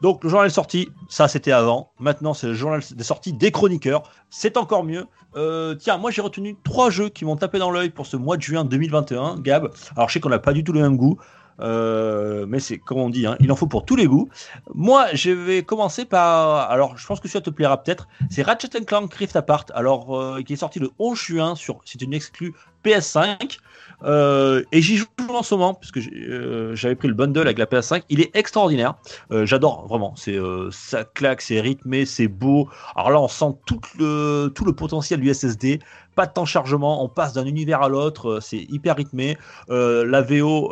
Donc 0.00 0.22
le 0.22 0.30
journal 0.30 0.46
est 0.46 0.50
sorti, 0.50 0.88
ça 1.08 1.26
c'était 1.26 1.50
avant. 1.50 1.90
Maintenant 1.98 2.32
c'est 2.32 2.46
le 2.46 2.54
journal 2.54 2.80
des 2.94 3.02
sorties 3.04 3.32
des 3.32 3.50
chroniqueurs. 3.50 4.04
C'est 4.30 4.56
encore 4.56 4.84
mieux. 4.84 5.06
Euh, 5.36 5.74
tiens, 5.74 5.98
moi 5.98 6.10
j'ai 6.10 6.22
retenu 6.22 6.56
trois 6.64 6.90
jeux 6.90 7.08
qui 7.08 7.24
m'ont 7.24 7.36
tapé 7.36 7.58
dans 7.58 7.70
l'œil 7.70 7.90
pour 7.90 8.06
ce 8.06 8.16
mois 8.16 8.36
de 8.36 8.42
juin 8.42 8.64
2021. 8.64 9.40
Gab, 9.40 9.70
alors 9.96 10.08
je 10.08 10.14
sais 10.14 10.20
qu'on 10.20 10.30
n'a 10.30 10.38
pas 10.38 10.52
du 10.52 10.64
tout 10.64 10.72
le 10.72 10.80
même 10.80 10.96
goût, 10.96 11.18
euh, 11.60 12.46
mais 12.48 12.60
c'est 12.60 12.78
comme 12.78 12.98
on 12.98 13.10
dit, 13.10 13.26
hein, 13.26 13.36
il 13.40 13.52
en 13.52 13.56
faut 13.56 13.66
pour 13.66 13.84
tous 13.84 13.96
les 13.96 14.06
goûts. 14.06 14.28
Moi 14.74 15.06
je 15.12 15.30
vais 15.30 15.62
commencer 15.62 16.06
par, 16.06 16.70
alors 16.70 16.96
je 16.96 17.06
pense 17.06 17.20
que 17.20 17.28
ça 17.28 17.40
te 17.40 17.50
plaira 17.50 17.82
peut-être. 17.82 18.08
C'est 18.30 18.42
Ratchet 18.42 18.68
Clank 18.86 19.12
Rift 19.12 19.36
Apart, 19.36 19.66
alors 19.74 20.18
euh, 20.18 20.42
qui 20.42 20.54
est 20.54 20.56
sorti 20.56 20.78
le 20.78 20.90
11 20.98 21.18
juin 21.18 21.54
sur, 21.54 21.80
c'est 21.84 22.00
une 22.00 22.14
exclue 22.14 22.54
PS5. 22.84 23.58
Euh, 24.04 24.62
et 24.70 24.80
j'y 24.80 24.96
joue 24.96 25.06
en 25.28 25.42
ce 25.42 25.54
moment 25.54 25.74
puisque 25.74 25.98
euh, 25.98 26.74
j'avais 26.76 26.94
pris 26.94 27.08
le 27.08 27.14
bundle 27.14 27.40
avec 27.40 27.58
la 27.58 27.66
PS5. 27.66 28.02
Il 28.08 28.20
est 28.20 28.34
extraordinaire. 28.36 28.94
Euh, 29.32 29.44
J'adore 29.44 29.86
vraiment. 29.88 30.14
C'est 30.16 30.38
ça 30.70 31.04
claque, 31.04 31.40
c'est 31.40 31.60
rythmé, 31.60 32.06
c'est 32.06 32.28
beau. 32.28 32.68
Alors 32.94 33.10
là, 33.10 33.20
on 33.20 33.28
sent 33.28 33.56
tout 33.66 33.80
le 33.98 34.52
tout 34.54 34.64
le 34.64 34.72
potentiel 34.72 35.20
du 35.20 35.32
SSD. 35.32 35.80
Pas 36.14 36.26
de 36.26 36.32
temps 36.32 36.42
de 36.42 36.48
chargement. 36.48 37.04
On 37.04 37.08
passe 37.08 37.32
d'un 37.32 37.46
univers 37.46 37.82
à 37.82 37.88
l'autre. 37.88 38.38
C'est 38.40 38.66
hyper 38.68 38.96
rythmé. 38.96 39.36
La 39.68 40.22
VO, 40.22 40.70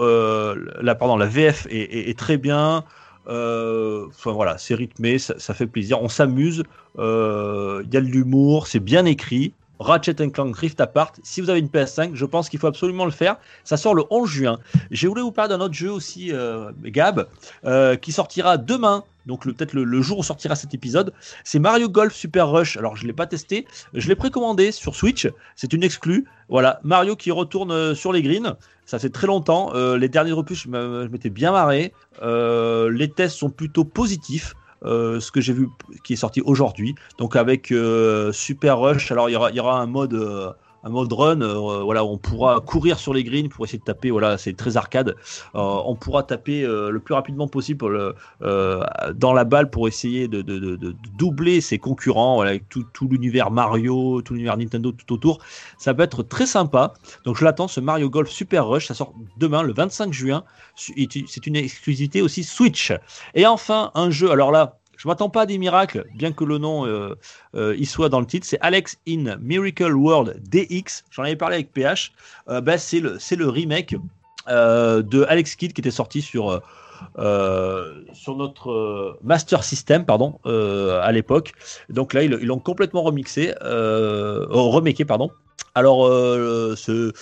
la 0.81 0.95
pardon, 0.95 1.17
la 1.17 1.27
VF 1.27 1.67
est, 1.71 2.19
très 2.19 2.37
bien. 2.37 2.85
Enfin 3.27 4.33
voilà, 4.33 4.59
c'est 4.59 4.75
rythmé, 4.75 5.19
ça, 5.19 5.35
ça 5.39 5.55
fait 5.55 5.67
plaisir. 5.67 6.03
On 6.03 6.09
s'amuse. 6.09 6.65
Il 6.99 7.01
y 7.01 7.03
a 7.03 7.85
de 8.01 8.07
l'humour, 8.07 8.67
c'est 8.67 8.81
bien 8.81 9.05
écrit. 9.05 9.53
Ratchet 9.79 10.15
Clank 10.31 10.57
Rift 10.57 10.81
Apart. 10.81 11.13
Si 11.23 11.41
vous 11.41 11.51
avez 11.51 11.61
une 11.61 11.69
PS5, 11.69 12.15
je 12.15 12.25
pense 12.25 12.49
qu'il 12.49 12.59
faut 12.59 12.67
absolument 12.67 13.05
le 13.05 13.11
faire. 13.11 13.37
Ça 13.65 13.77
sort 13.77 13.95
le 13.95 14.05
11 14.11 14.29
juin. 14.29 14.59
J'ai 14.91 15.09
voulu 15.09 15.23
vous 15.23 15.33
parler 15.33 15.51
d'un 15.51 15.61
autre 15.61 15.75
jeu 15.75 15.91
aussi, 15.91 16.33
euh, 16.33 16.71
Gab, 16.85 17.29
euh, 17.65 17.97
qui 17.97 18.13
sortira 18.13 18.57
demain. 18.57 19.05
Donc 19.27 19.45
peut-être 19.45 19.73
le, 19.73 20.03
jour 20.03 20.19
où 20.19 20.23
sortira 20.23 20.55
cet 20.55 20.73
épisode. 20.73 21.13
C'est 21.43 21.59
Mario 21.59 21.89
Golf 21.89 22.15
Super 22.15 22.49
Rush. 22.49 22.77
Alors 22.77 22.97
je 22.97 23.07
l'ai 23.07 23.13
pas 23.13 23.27
testé. 23.27 23.67
Je 23.93 24.09
l'ai 24.09 24.15
précommandé 24.15 24.71
sur 24.71 24.95
Switch. 24.95 25.29
C'est 25.57 25.73
une 25.73 25.83
exclue. 25.83 26.27
Voilà, 26.49 26.81
Mario 26.85 27.17
qui 27.17 27.33
retourne 27.33 27.73
euh, 27.73 27.95
sur 27.95 28.13
les 28.13 28.23
greens. 28.23 28.57
Ça 28.85 29.01
fait 29.01 29.11
très 29.11 29.27
longtemps. 29.27 29.73
Les 29.97 30.09
derniers 30.09 30.31
opus, 30.31 30.63
je 30.63 31.09
m'étais 31.09 31.29
bien 31.29 31.51
marré. 31.51 31.93
Les 32.23 33.11
tests 33.11 33.37
sont 33.37 33.51
plutôt 33.51 33.85
positifs. 33.85 34.55
Euh, 34.85 35.21
ce 35.21 35.31
que 35.31 35.41
j'ai 35.41 35.55
vu 35.55 35.69
qui 36.05 36.13
est 36.13 36.17
sorti 36.17 36.41
aujourd'hui. 36.43 36.95
Donc 37.19 37.35
avec 37.35 37.73
euh, 37.73 38.31
Super 38.33 38.79
Rush, 38.79 39.11
alors 39.11 39.31
il 39.31 39.33
y 39.33 39.37
aura, 39.37 39.51
il 39.51 39.57
y 39.57 39.61
aura 39.61 39.81
un 39.81 39.87
mode, 39.87 40.15
euh, 40.15 40.53
un 40.87 40.89
mode 40.89 41.13
run, 41.13 41.41
euh, 41.41 41.83
on 41.83 42.17
pourra 42.17 42.61
courir 42.61 43.01
sur 43.01 43.13
les 43.13 43.25
greens 43.25 43.49
pour 43.49 43.65
essayer 43.65 43.81
de 43.81 43.85
taper. 43.85 44.13
Voilà, 44.13 44.39
c'est 44.39 44.53
très 44.53 44.77
arcade. 44.77 45.17
Euh, 45.57 45.61
on 45.61 45.97
pourra 45.97 46.23
taper 46.23 46.63
euh, 46.63 46.91
le 46.91 47.01
plus 47.01 47.15
rapidement 47.15 47.49
possible 47.49 48.15
dans 48.41 49.33
la 49.33 49.45
balle 49.45 49.71
pour 49.71 49.89
essayer 49.89 50.29
de, 50.29 50.43
doubler 51.19 51.61
ses 51.61 51.79
concurrents, 51.79 52.41
avec 52.41 52.69
tout, 52.69 52.85
tout 52.93 53.09
l'univers 53.09 53.51
Mario, 53.51 54.23
tout 54.23 54.35
l'univers 54.35 54.57
Nintendo 54.57 54.93
tout 54.93 55.13
autour. 55.13 55.39
Ça 55.77 55.93
peut 55.93 56.05
être 56.05 56.23
très 56.23 56.47
sympa. 56.47 56.95
Donc 57.25 57.37
je 57.37 57.45
l'attends, 57.45 57.67
ce 57.67 57.81
Mario 57.81 58.09
Golf 58.09 58.31
Super 58.31 58.67
Rush, 58.69 58.87
ça 58.87 58.95
sort 58.95 59.13
demain, 59.39 59.63
le 59.63 59.73
25 59.73 60.13
juin. 60.13 60.45
C'est 60.77 61.47
une 61.47 61.57
exclusivité 61.57 62.23
aussi 62.23 62.45
Switch. 62.45 62.93
Et 63.35 63.47
enfin, 63.47 63.91
un 63.95 64.11
jeu, 64.11 64.31
alors 64.31 64.53
là, 64.53 64.79
je 65.07 65.09
m'attends 65.09 65.31
pas 65.31 65.43
à 65.43 65.47
des 65.47 65.57
miracles, 65.57 66.05
bien 66.17 66.33
que 66.33 66.43
le 66.43 66.59
nom 66.59 66.85
euh, 66.85 67.15
euh, 67.55 67.77
y 67.77 67.87
soit 67.87 68.09
dans 68.09 68.19
le 68.19 68.27
titre, 68.27 68.45
c'est 68.45 68.59
Alex 68.61 68.99
in 69.07 69.37
Miracle 69.37 69.95
World 69.95 70.43
DX. 70.51 71.05
J'en 71.13 71.23
avais 71.23 71.37
parlé 71.37 71.55
avec 71.55 71.73
PH. 71.73 72.11
Euh, 72.49 72.61
bah, 72.61 72.77
c'est 72.77 72.99
le, 72.99 73.49
remake 73.49 73.95
de 74.49 75.25
Alex 75.29 75.55
Kidd 75.55 75.75
qui 75.75 75.81
était 75.81 75.93
sorti 75.93 76.23
sur, 76.23 76.61
sur 77.15 78.37
notre 78.37 79.17
Master 79.23 79.63
System 79.63 80.05
pardon, 80.05 80.41
à 80.45 81.13
l'époque. 81.13 81.53
Donc 81.89 82.13
là, 82.13 82.25
ils 82.25 82.33
l'ont 82.33 82.59
complètement 82.59 83.05
remixé, 83.05 83.55
euh, 83.63 84.45
pardon. 85.07 85.31
Alors, 85.77 86.09
ce. 86.77 87.13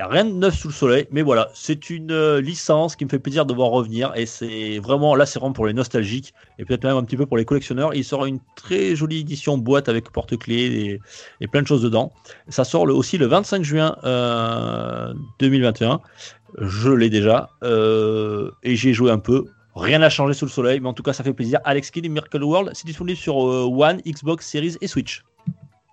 Rien 0.00 0.24
de 0.24 0.30
neuf 0.30 0.56
sous 0.56 0.68
le 0.68 0.74
soleil, 0.74 1.06
mais 1.10 1.22
voilà, 1.22 1.50
c'est 1.54 1.90
une 1.90 2.12
euh, 2.12 2.40
licence 2.40 2.94
qui 2.94 3.04
me 3.04 3.10
fait 3.10 3.18
plaisir 3.18 3.46
de 3.46 3.52
voir 3.52 3.70
revenir 3.70 4.12
et 4.14 4.26
c'est 4.26 4.78
vraiment 4.78 5.16
là, 5.16 5.26
c'est 5.26 5.38
vraiment 5.38 5.52
pour 5.52 5.66
les 5.66 5.72
nostalgiques 5.72 6.34
et 6.58 6.64
peut-être 6.64 6.84
même 6.84 6.96
un 6.96 7.04
petit 7.04 7.16
peu 7.16 7.26
pour 7.26 7.36
les 7.36 7.44
collectionneurs. 7.44 7.94
Il 7.94 8.04
sort 8.04 8.24
une 8.26 8.38
très 8.54 8.94
jolie 8.94 9.20
édition 9.20 9.58
boîte 9.58 9.88
avec 9.88 10.10
porte-clés 10.10 11.00
et, 11.40 11.48
plein 11.48 11.62
de 11.62 11.66
choses 11.66 11.82
dedans. 11.82 12.12
Ça 12.48 12.64
sort 12.64 12.86
le- 12.86 12.94
aussi 12.94 13.18
le 13.18 13.26
25 13.26 13.64
juin 13.64 13.96
euh, 14.04 15.12
2021. 15.40 16.00
Je 16.60 16.90
l'ai 16.90 17.10
déjà 17.10 17.50
euh, 17.64 18.50
et 18.62 18.76
j'ai 18.76 18.92
joué 18.92 19.10
un 19.10 19.18
peu. 19.18 19.46
Rien 19.74 19.98
n'a 19.98 20.10
changé 20.10 20.34
sous 20.34 20.44
le 20.44 20.50
soleil, 20.50 20.80
mais 20.80 20.88
en 20.88 20.92
tout 20.92 21.02
cas, 21.02 21.12
ça 21.12 21.22
fait 21.22 21.32
plaisir. 21.32 21.60
Alex 21.64 21.90
Kidd 21.90 22.10
Miracle 22.10 22.42
World, 22.42 22.70
c'est 22.74 22.86
disponible 22.86 23.18
sur 23.18 23.48
euh, 23.48 23.64
One, 23.64 24.00
Xbox 24.06 24.46
Series 24.46 24.76
et 24.80 24.86
Switch. 24.88 25.24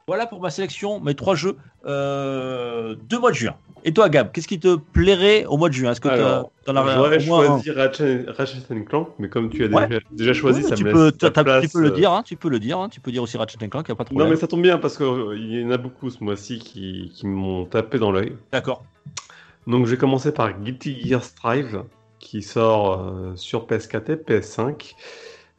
Voilà 0.08 0.28
pour 0.28 0.40
ma 0.40 0.52
sélection, 0.52 1.00
mes 1.00 1.16
trois 1.16 1.34
jeux 1.34 1.58
euh, 1.88 2.96
de 3.10 3.18
mois 3.18 3.32
de 3.32 3.36
juin. 3.36 3.56
Et 3.84 3.92
toi, 3.92 4.08
Gab, 4.08 4.32
qu'est-ce 4.32 4.48
qui 4.48 4.60
te 4.60 4.76
plairait 4.76 5.46
au 5.46 5.58
mois 5.58 5.68
de 5.68 5.74
juin? 5.74 5.92
Est-ce 5.94 6.02
que 6.02 6.10
tu 6.10 6.70
en 6.70 6.76
as 6.76 6.94
J'aurais 6.96 7.20
choisi 7.20 7.72
Ratchet, 7.72 8.26
Ratchet 8.28 8.84
Clank, 8.88 9.10
mais 9.18 9.30
comme 9.30 9.50
tu 9.50 9.64
as 9.64 9.68
Ouais. 9.68 9.88
déjà, 9.88 10.00
déjà 10.12 10.34
choisi, 10.34 10.62
Oui, 10.62 10.70
ça 10.70 10.76
tu, 10.76 10.84
me 10.84 10.92
peux, 10.92 11.06
laisse 11.06 11.18
t'as- 11.18 11.32
tu 11.32 11.44
place, 11.44 11.74
peux 11.74 11.82
le 11.82 11.88
euh, 11.88 11.92
dire, 11.92 12.12
hein, 12.12 12.22
tu 12.24 12.36
peux 12.36 12.50
le 12.50 12.60
dire, 12.60 12.78
hein, 12.78 12.88
tu 12.90 13.00
peux 13.00 13.12
dire 13.12 13.24
aussi 13.24 13.36
Ratchet 13.38 13.58
Clank, 13.68 13.88
il 13.88 13.92
n'y 13.92 13.94
a 13.94 13.96
pas 13.96 14.04
de 14.04 14.10
Non, 14.10 14.18
problème. 14.18 14.30
mais 14.30 14.36
ça 14.36 14.46
tombe 14.48 14.62
bien 14.62 14.78
parce 14.78 14.96
qu'il 14.96 15.60
y 15.60 15.66
en 15.66 15.72
a 15.72 15.78
beaucoup 15.78 16.12
ce 16.12 16.24
mois-ci 16.24 16.60
qui, 16.60 17.12
qui 17.16 17.26
m'ont 17.26 17.66
tapé 17.66 17.98
dans 17.98 18.12
l'œil. 18.12 18.36
D'accord. 18.52 18.84
Donc, 19.66 19.88
je 19.88 19.92
vais 19.92 19.98
commencer 19.98 20.32
par 20.32 20.54
Guilty 20.60 21.04
Gear 21.08 21.24
Strive 21.24 21.84
qui 22.20 22.44
sort 22.44 23.02
euh, 23.02 23.36
sur 23.36 23.66
PS4 23.66 24.12
et 24.12 24.16
PS5. 24.18 24.94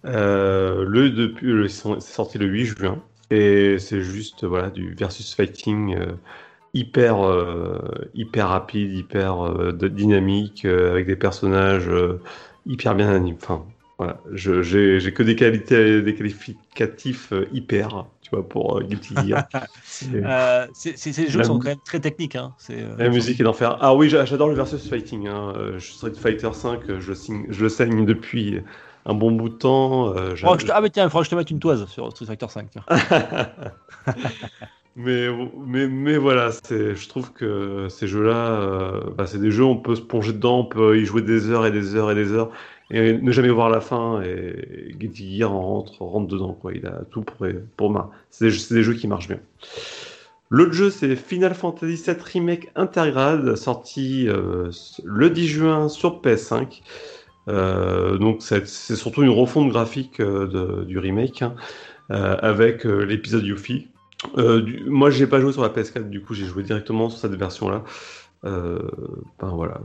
Euh, 0.05 0.85
le, 0.87 1.11
depuis, 1.11 1.49
le- 1.49 1.67
c'est 1.67 2.01
sorti 2.01 2.39
le 2.39 2.47
8 2.47 2.67
juin. 2.67 3.03
Et 3.31 3.79
c'est 3.79 4.03
juste 4.03 4.45
voilà, 4.45 4.71
du 4.71 4.95
versus 4.95 5.35
fighting 5.35 5.97
euh, 5.97 6.13
hyper, 6.75 7.25
euh, 7.27 7.79
hyper 8.15 8.49
rapide, 8.49 8.93
hyper 8.93 9.41
euh, 9.43 9.73
dynamique, 9.73 10.65
avec 10.65 11.07
des 11.07 11.17
personnages 11.17 11.91
hyper 12.67 12.95
bien 12.95 13.11
animés. 13.11 13.37
Enfin, 13.43 13.65
voilà, 13.99 14.21
j'ai 14.33 15.13
que 15.13 15.23
des 15.23 15.37
qualités, 15.37 16.03
des 16.03 16.15
qualificatifs 16.15 17.33
hyper, 17.53 18.07
tu 18.21 18.31
vois, 18.31 18.47
pour 18.47 18.83
Guilty 18.83 19.15
Gear. 19.29 19.49
Ces 20.75 21.29
jeux 21.29 21.43
sont 21.43 21.59
quand 21.59 21.69
même 21.69 21.81
très 21.85 22.01
techniques. 22.01 22.37
Hein. 22.37 22.55
La 22.99 23.09
musique 23.09 23.41
est 23.41 23.45
d'enfer. 23.45 23.79
Ah 23.81 23.95
oui, 23.95 24.09
j'a- 24.09 24.25
j'adore 24.25 24.49
le 24.49 24.55
versus 24.55 24.87
fighting. 24.89 25.27
Hein. 25.29 25.55
Street 25.81 26.13
Fighter 26.15 26.51
5, 26.53 26.81
je, 27.01 27.13
signe- 27.15 27.47
je 27.49 27.63
le 27.63 27.69
saigne 27.71 28.05
depuis 28.05 28.61
un 29.07 29.15
bon 29.15 29.33
bout 29.33 29.49
de 29.49 29.55
temps. 29.55 30.15
euh, 30.17 30.35
je 30.35 30.47
te- 30.47 30.73
Ah, 30.73 30.81
mais 30.81 30.91
tiens, 30.91 31.05
il 31.05 31.11
faudra 31.11 31.21
que 31.23 31.27
je 31.27 31.31
te 31.31 31.35
mette 31.37 31.51
une 31.51 31.61
toise 31.61 31.87
sur 31.87 32.11
Street 32.11 32.27
Fighter 32.27 32.47
5. 32.49 32.69
tiens. 32.71 32.85
mais, 34.97 35.29
mais, 35.67 35.87
mais 35.89 36.17
voilà, 36.17 36.51
c'est- 36.65 36.95
je 36.95 37.09
trouve 37.09 37.33
que 37.33 37.89
ces 37.89 38.09
jeux-là, 38.09 38.61
euh, 38.61 39.01
bah, 39.17 39.27
c'est 39.27 39.39
des 39.39 39.51
jeux, 39.51 39.65
on 39.65 39.77
peut 39.77 39.95
se 39.95 40.01
plonger 40.01 40.33
dedans, 40.33 40.61
on 40.61 40.65
peut 40.65 40.99
y 40.99 41.05
jouer 41.05 41.23
des 41.23 41.51
heures 41.51 41.67
et 41.67 41.71
des 41.71 41.95
heures 41.95 42.11
et 42.11 42.15
des 42.15 42.33
heures 42.33 42.51
et 42.91 43.15
ne 43.19 43.33
jamais 43.33 43.51
voir 43.51 43.69
la 43.71 43.81
fin. 43.81 44.23
Et 44.23 44.95
Guilty 44.99 45.39
Gear 45.39 45.51
rentre, 45.51 46.03
rentre 46.03 46.29
dedans, 46.29 46.53
quoi. 46.55 46.73
Il 46.75 46.87
a 46.87 47.03
tout 47.11 47.23
pour, 47.23 47.47
pour 47.77 47.91
ma- 47.91 48.11
C'est 48.31 48.49
des, 48.49 48.75
des 48.75 48.83
jeux 48.83 48.95
qui 48.95 49.07
marchent 49.09 49.29
bien. 49.29 49.41
L'autre 50.49 50.73
jeu, 50.73 50.91
c'est 50.91 51.17
Final 51.17 51.55
Fantasy 51.55 51.97
VII 52.07 52.17
Remake 52.33 52.71
Intergrade, 52.77 53.57
sorti 53.57 54.29
euh, 54.29 54.71
le 55.05 55.29
10 55.31 55.49
juin 55.49 55.89
sur 55.89 56.21
PS5. 56.21 56.83
Euh, 57.49 58.19
donc 58.19 58.43
c'est 58.43 58.67
surtout 58.67 59.23
une 59.23 59.31
refonte 59.31 59.71
graphique 59.71 60.21
euh, 60.21 60.47
de- 60.49 60.85
du 60.85 60.99
remake 60.99 61.43
hein, 61.43 61.55
euh, 62.11 62.37
avec 62.43 62.85
l'épisode 62.85 63.45
Yuffie. 63.45 63.89
Du- 64.37 64.85
moi, 64.89 65.11
j'ai 65.11 65.27
pas 65.27 65.41
joué 65.41 65.53
sur 65.53 65.63
la 65.63 65.69
PS4, 65.69 66.09
du 66.11 66.23
coup, 66.23 66.35
j'ai 66.35 66.47
joué 66.47 66.63
directement 66.63 67.11
sur 67.11 67.19
cette 67.21 67.35
version-là. 67.35 67.85
Ben 68.43 69.49
voilà. 69.51 69.81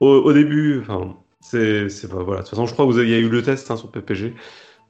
Au, 0.00 0.08
au 0.08 0.32
début, 0.32 0.80
enfin, 0.80 1.16
c'est 1.40 1.86
ben, 2.08 2.22
voilà. 2.22 2.40
De 2.40 2.46
toute 2.46 2.50
façon, 2.50 2.66
je 2.66 2.72
crois 2.72 2.84
que 2.86 2.90
vous 2.90 2.98
avez, 2.98 3.08
il 3.08 3.12
y 3.12 3.14
a 3.14 3.18
eu 3.18 3.28
le 3.28 3.42
test 3.42 3.70
hein, 3.70 3.76
sur 3.76 3.90
PPG 3.90 4.34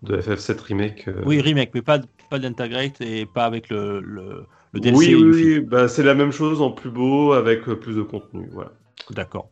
de 0.02 0.20
FF7 0.20 0.60
remake. 0.60 1.08
euh, 1.08 1.22
Oui, 1.24 1.40
remake, 1.40 1.70
mais 1.74 1.82
pas, 1.82 2.00
pas 2.30 2.38
d'Integrate 2.38 3.00
et 3.00 3.26
pas 3.26 3.44
avec 3.44 3.68
le, 3.70 4.00
le, 4.00 4.44
le 4.72 4.80
DLC. 4.80 5.14
oui, 5.14 5.14
oui, 5.14 5.30
oui, 5.32 5.60
bah, 5.60 5.88
c'est 5.88 6.02
la 6.02 6.14
même 6.14 6.32
chose 6.32 6.60
en 6.60 6.70
plus 6.70 6.90
beau 6.90 7.32
avec 7.32 7.64
plus 7.64 7.94
de 7.96 8.02
contenu. 8.02 8.48
Voilà. 8.52 8.72
D'accord. 9.10 9.48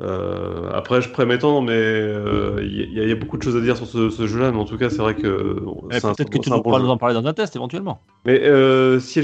Euh, 0.00 0.70
après, 0.72 1.02
je 1.02 1.10
pourrais 1.10 1.26
m'étendre, 1.26 1.60
mais 1.62 1.72
euh, 1.76 2.60
il 2.62 2.92
y, 2.92 3.12
a 3.12 3.14
beaucoup 3.14 3.36
de 3.36 3.42
choses 3.42 3.56
à 3.56 3.60
dire 3.60 3.76
sur 3.76 3.86
ce, 3.86 4.26
jeu-là, 4.26 4.50
mais 4.50 4.58
en 4.58 4.64
tout 4.64 4.78
cas, 4.78 4.88
c'est 4.88 4.98
vrai 4.98 5.14
que. 5.14 5.62
Eh, 5.90 6.00
peut-être 6.00 6.30
que 6.30 6.38
tu 6.38 6.48
pourras 6.48 6.78
nous 6.78 6.88
en 6.88 6.96
parler 6.96 7.14
dans 7.14 7.26
un 7.26 7.34
test 7.34 7.54
éventuellement. 7.54 8.00
Mais 8.24 8.40
euh, 8.42 8.98
si 8.98 9.20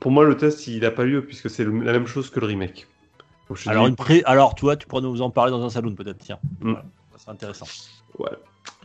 pour 0.00 0.10
moi, 0.10 0.24
le 0.24 0.36
test, 0.36 0.66
il 0.66 0.80
n'a 0.80 0.90
pas 0.90 1.04
lieu 1.04 1.22
puisque 1.22 1.48
c'est 1.48 1.64
la 1.64 1.92
même 1.92 2.06
chose 2.06 2.30
que 2.30 2.40
le 2.40 2.46
remake. 2.46 2.88
Alors, 3.66 3.86
une 3.86 3.96
pré... 3.96 4.22
Alors, 4.26 4.54
tu 4.54 4.62
vois, 4.62 4.76
tu 4.76 4.86
pourras 4.86 5.00
nous 5.00 5.22
en 5.22 5.30
parler 5.30 5.52
dans 5.52 5.64
un 5.64 5.70
salon 5.70 5.94
peut-être, 5.94 6.18
tiens. 6.18 6.38
Mm. 6.60 6.74
ça 7.12 7.18
serait 7.18 7.32
intéressant. 7.32 7.66
Ouais. 8.18 8.30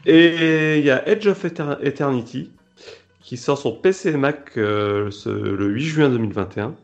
Et 0.06 0.78
il 0.78 0.86
y 0.86 0.91
a 0.91 1.07
Edge 1.07 1.28
of 1.28 1.44
Eternity 1.45 2.52
qui 3.20 3.38
sort 3.38 3.57
sur 3.57 3.82
PC 3.82 4.11
et 4.11 4.18
Mac 4.18 4.52
le 4.56 5.10
8 5.68 5.84
juin 5.84 6.10
2021. 6.10 6.76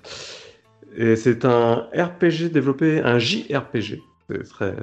Et 0.95 1.15
c'est 1.15 1.45
un 1.45 1.87
RPG 1.93 2.51
développé, 2.51 3.01
un 3.01 3.19
JRPG. 3.19 4.01
C'est 4.29 4.43
très. 4.43 4.75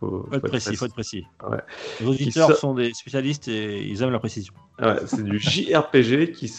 Faut, 0.00 0.26
faut, 0.28 0.34
être 0.34 0.48
précis, 0.48 0.76
faut 0.76 0.86
être 0.86 0.94
précis. 0.94 1.26
Ouais. 1.48 1.58
Les 2.00 2.06
auditeurs 2.06 2.56
sont 2.56 2.74
des 2.74 2.92
spécialistes 2.94 3.46
et 3.48 3.82
ils 3.82 4.02
aiment 4.02 4.10
la 4.10 4.18
précision. 4.18 4.54
Ouais, 4.80 4.96
c'est 5.06 5.22
du 5.22 5.38
JRPG 5.38 6.32
qui, 6.32 6.50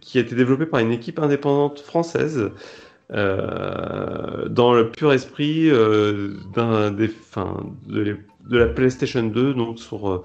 qui 0.00 0.18
a 0.18 0.20
été 0.20 0.34
développé 0.34 0.66
par 0.66 0.80
une 0.80 0.90
équipe 0.90 1.18
indépendante 1.18 1.80
française 1.80 2.50
euh, 3.12 4.48
dans 4.48 4.72
le 4.72 4.90
pur 4.90 5.12
esprit 5.12 5.68
euh, 5.68 6.38
d'un 6.54 6.90
des, 6.90 7.08
fin, 7.08 7.62
de, 7.86 8.16
de, 8.48 8.58
la 8.58 8.66
PlayStation 8.66 9.22
2, 9.22 9.52
donc 9.52 9.78
sur 9.78 10.24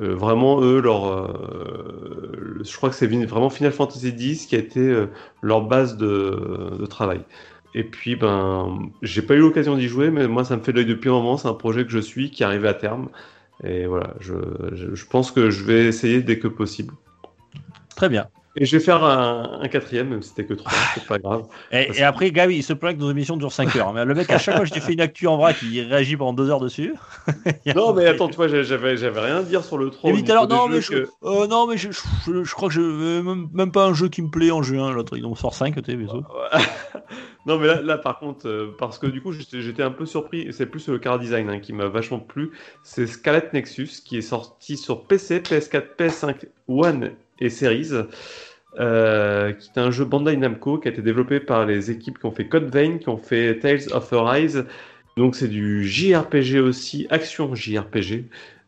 euh, 0.00 0.14
vraiment, 0.14 0.60
eux, 0.60 0.80
leur, 0.80 1.06
euh, 1.06 2.60
je 2.64 2.76
crois 2.76 2.90
que 2.90 2.96
c'est 2.96 3.06
vraiment 3.06 3.50
Final 3.50 3.72
Fantasy 3.72 4.08
X 4.08 4.46
qui 4.46 4.56
a 4.56 4.58
été 4.58 4.80
euh, 4.80 5.06
leur 5.42 5.62
base 5.62 5.96
de, 5.96 6.84
travail. 6.86 7.20
Et 7.74 7.84
puis, 7.84 8.16
ben, 8.16 8.90
j'ai 9.02 9.22
pas 9.22 9.34
eu 9.34 9.40
l'occasion 9.40 9.76
d'y 9.76 9.88
jouer, 9.88 10.10
mais 10.10 10.28
moi, 10.28 10.44
ça 10.44 10.56
me 10.56 10.62
fait 10.62 10.72
de 10.72 10.78
l'œil 10.78 10.86
depuis 10.86 11.10
un 11.10 11.14
moment. 11.14 11.36
C'est 11.36 11.48
un 11.48 11.54
projet 11.54 11.84
que 11.84 11.90
je 11.90 11.98
suis, 11.98 12.30
qui 12.30 12.44
arrive 12.44 12.66
à 12.66 12.74
terme. 12.74 13.08
Et 13.62 13.86
voilà, 13.86 14.14
je 14.20 15.04
pense 15.04 15.30
que 15.30 15.50
je 15.50 15.64
vais 15.64 15.86
essayer 15.86 16.22
dès 16.22 16.38
que 16.38 16.48
possible. 16.48 16.94
Très 17.96 18.08
bien. 18.08 18.26
Et 18.56 18.66
je 18.66 18.76
vais 18.76 18.84
faire 18.84 19.02
un, 19.02 19.66
quatrième, 19.68 20.10
même 20.10 20.22
si 20.22 20.28
c'était 20.28 20.44
que 20.44 20.54
trois, 20.54 20.70
c'est 20.94 21.04
pas 21.06 21.18
grave. 21.18 21.42
Et, 21.72 22.02
après, 22.04 22.30
Gabi, 22.30 22.56
il 22.56 22.62
se 22.62 22.72
plaint 22.72 22.96
que 22.96 23.00
nos 23.00 23.10
émissions 23.10 23.36
durent 23.36 23.52
5 23.52 23.74
heures. 23.74 23.92
Mais 23.92 24.04
le 24.04 24.14
mec, 24.14 24.30
à 24.30 24.38
chaque 24.38 24.56
fois 24.56 24.64
que 24.64 24.72
je 24.72 24.80
fais 24.80 24.92
une 24.92 25.00
actu 25.00 25.26
en 25.26 25.36
vrac, 25.36 25.56
il 25.62 25.80
réagit 25.82 26.16
pendant 26.16 26.34
2 26.34 26.50
heures 26.50 26.60
dessus. 26.60 26.94
non, 27.74 27.92
mais 27.94 28.06
attends, 28.06 28.28
tu 28.28 28.36
vois, 28.36 28.46
j'avais, 28.46 28.96
j'avais 28.96 29.20
rien 29.20 29.38
à 29.38 29.42
dire 29.42 29.64
sur 29.64 29.76
le 29.76 29.90
3. 29.90 30.12
alors, 30.30 30.46
non, 30.46 30.68
mais 30.68 30.80
je, 30.80 31.06
euh, 31.24 31.46
non, 31.48 31.66
mais 31.66 31.76
je, 31.76 31.90
je, 31.90 32.54
crois 32.54 32.68
que 32.68 32.74
je 32.74 32.80
même, 32.80 33.48
même, 33.52 33.72
pas 33.72 33.86
un 33.86 33.94
jeu 33.94 34.08
qui 34.08 34.22
me 34.22 34.30
plaît 34.30 34.52
en 34.52 34.62
juin. 34.62 34.92
L'autre, 34.92 35.16
il 35.16 35.26
en 35.26 35.34
sort 35.34 35.54
5, 35.54 35.82
tu 35.82 36.06
Non, 37.46 37.58
mais 37.58 37.66
là, 37.66 37.82
là 37.82 37.98
par 37.98 38.18
contre, 38.20 38.48
euh, 38.48 38.74
parce 38.78 38.98
que 38.98 39.06
du 39.06 39.20
coup, 39.20 39.32
j'étais 39.32 39.82
un 39.82 39.90
peu 39.90 40.06
surpris. 40.06 40.48
C'est 40.52 40.66
plus 40.66 40.88
le 40.88 40.98
car 40.98 41.18
design 41.18 41.50
hein, 41.50 41.58
qui 41.58 41.72
m'a 41.72 41.88
vachement 41.88 42.20
plu. 42.20 42.52
C'est 42.84 43.06
Scarlet 43.06 43.50
Nexus 43.52 43.90
qui 44.04 44.16
est 44.16 44.22
sorti 44.22 44.76
sur 44.76 45.04
PC, 45.04 45.40
PS4, 45.40 45.82
PS5, 45.98 46.46
One 46.68 47.10
et 47.44 47.50
Series. 47.50 47.92
Euh, 48.80 49.52
qui 49.52 49.70
est 49.70 49.78
un 49.78 49.92
jeu 49.92 50.04
Bandai 50.04 50.36
Namco 50.36 50.78
qui 50.78 50.88
a 50.88 50.90
été 50.90 51.00
développé 51.00 51.38
par 51.38 51.64
les 51.64 51.92
équipes 51.92 52.18
qui 52.18 52.26
ont 52.26 52.32
fait 52.32 52.48
Code 52.48 52.74
Vein, 52.74 52.98
qui 52.98 53.08
ont 53.08 53.18
fait 53.18 53.60
Tales 53.60 53.92
of 53.92 54.12
Arise. 54.12 54.64
Donc 55.16 55.36
c'est 55.36 55.46
du 55.46 55.86
JRPG 55.86 56.58
aussi, 56.58 57.06
action 57.08 57.54
JRPG, 57.54 58.24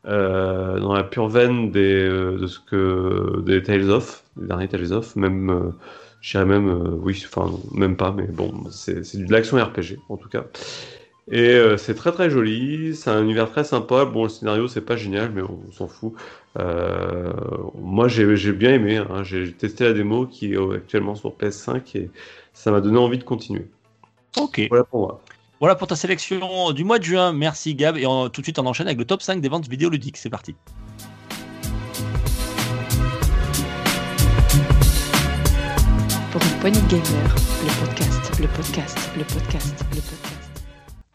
euh, 0.06 0.78
dans 0.78 0.94
la 0.94 1.02
pure 1.02 1.28
veine 1.28 1.72
des, 1.72 2.04
euh, 2.04 2.38
de 2.38 2.46
ce 2.46 2.60
que 2.60 3.40
des 3.44 3.62
Tales 3.62 3.90
of, 3.90 4.22
des 4.36 4.46
derniers 4.46 4.68
Tales 4.68 4.92
of, 4.92 5.16
même, 5.16 5.50
euh, 5.50 6.44
même, 6.44 6.98
oui, 7.02 7.24
enfin 7.26 7.50
même 7.74 7.96
pas, 7.96 8.12
mais 8.12 8.28
bon, 8.28 8.52
c'est 8.70 9.16
de 9.16 9.32
l'action 9.32 9.56
RPG 9.56 9.98
en 10.08 10.16
tout 10.16 10.28
cas. 10.28 10.44
Et 11.30 11.40
euh, 11.40 11.76
c'est 11.76 11.94
très 11.94 12.12
très 12.12 12.30
joli, 12.30 12.94
c'est 12.94 13.10
un 13.10 13.22
univers 13.22 13.50
très 13.50 13.64
sympa. 13.64 14.04
Bon, 14.04 14.24
le 14.24 14.28
scénario 14.28 14.68
c'est 14.68 14.80
pas 14.80 14.96
génial, 14.96 15.32
mais 15.32 15.42
on, 15.42 15.72
s'en 15.72 15.88
fout. 15.88 16.14
Euh, 16.58 17.32
moi 17.74 18.06
j'ai 18.06 18.52
bien 18.52 18.74
aimé, 18.74 18.96
hein. 18.96 19.24
j'ai 19.24 19.52
testé 19.52 19.84
la 19.84 19.92
démo 19.92 20.26
qui 20.26 20.54
est 20.54 20.74
actuellement 20.74 21.16
sur 21.16 21.30
PS5 21.30 21.96
et 21.96 22.10
ça 22.52 22.70
m'a 22.70 22.80
donné 22.80 22.98
envie 22.98 23.18
de 23.18 23.24
continuer. 23.24 23.66
Ok. 24.38 24.62
Voilà 24.68 24.84
pour 24.84 25.00
moi. 25.00 25.20
Voilà 25.58 25.74
pour 25.74 25.88
ta 25.88 25.96
sélection 25.96 26.70
du 26.72 26.84
mois 26.84 26.98
de 26.98 27.04
juin. 27.04 27.32
Merci 27.32 27.74
Gab. 27.74 27.96
Et 27.96 28.04
tout 28.04 28.40
de 28.40 28.44
suite 28.44 28.58
on 28.60 28.66
enchaîne 28.66 28.86
avec 28.86 28.98
le 28.98 29.04
top 29.04 29.20
5 29.20 29.40
des 29.40 29.48
ventes 29.48 29.68
vidéoludiques. 29.68 30.18
C'est 30.18 30.30
parti. 30.30 30.54
Pour 36.30 36.42
une 36.42 36.60
poignée 36.60 36.80
de 36.82 36.88
gamer, 36.88 37.34
le 37.64 37.86
podcast, 37.86 38.40
le 38.40 38.48
podcast, 38.48 39.10
le 39.16 39.24
podcast, 39.24 39.84
le 39.90 40.00
podcast. 40.00 40.35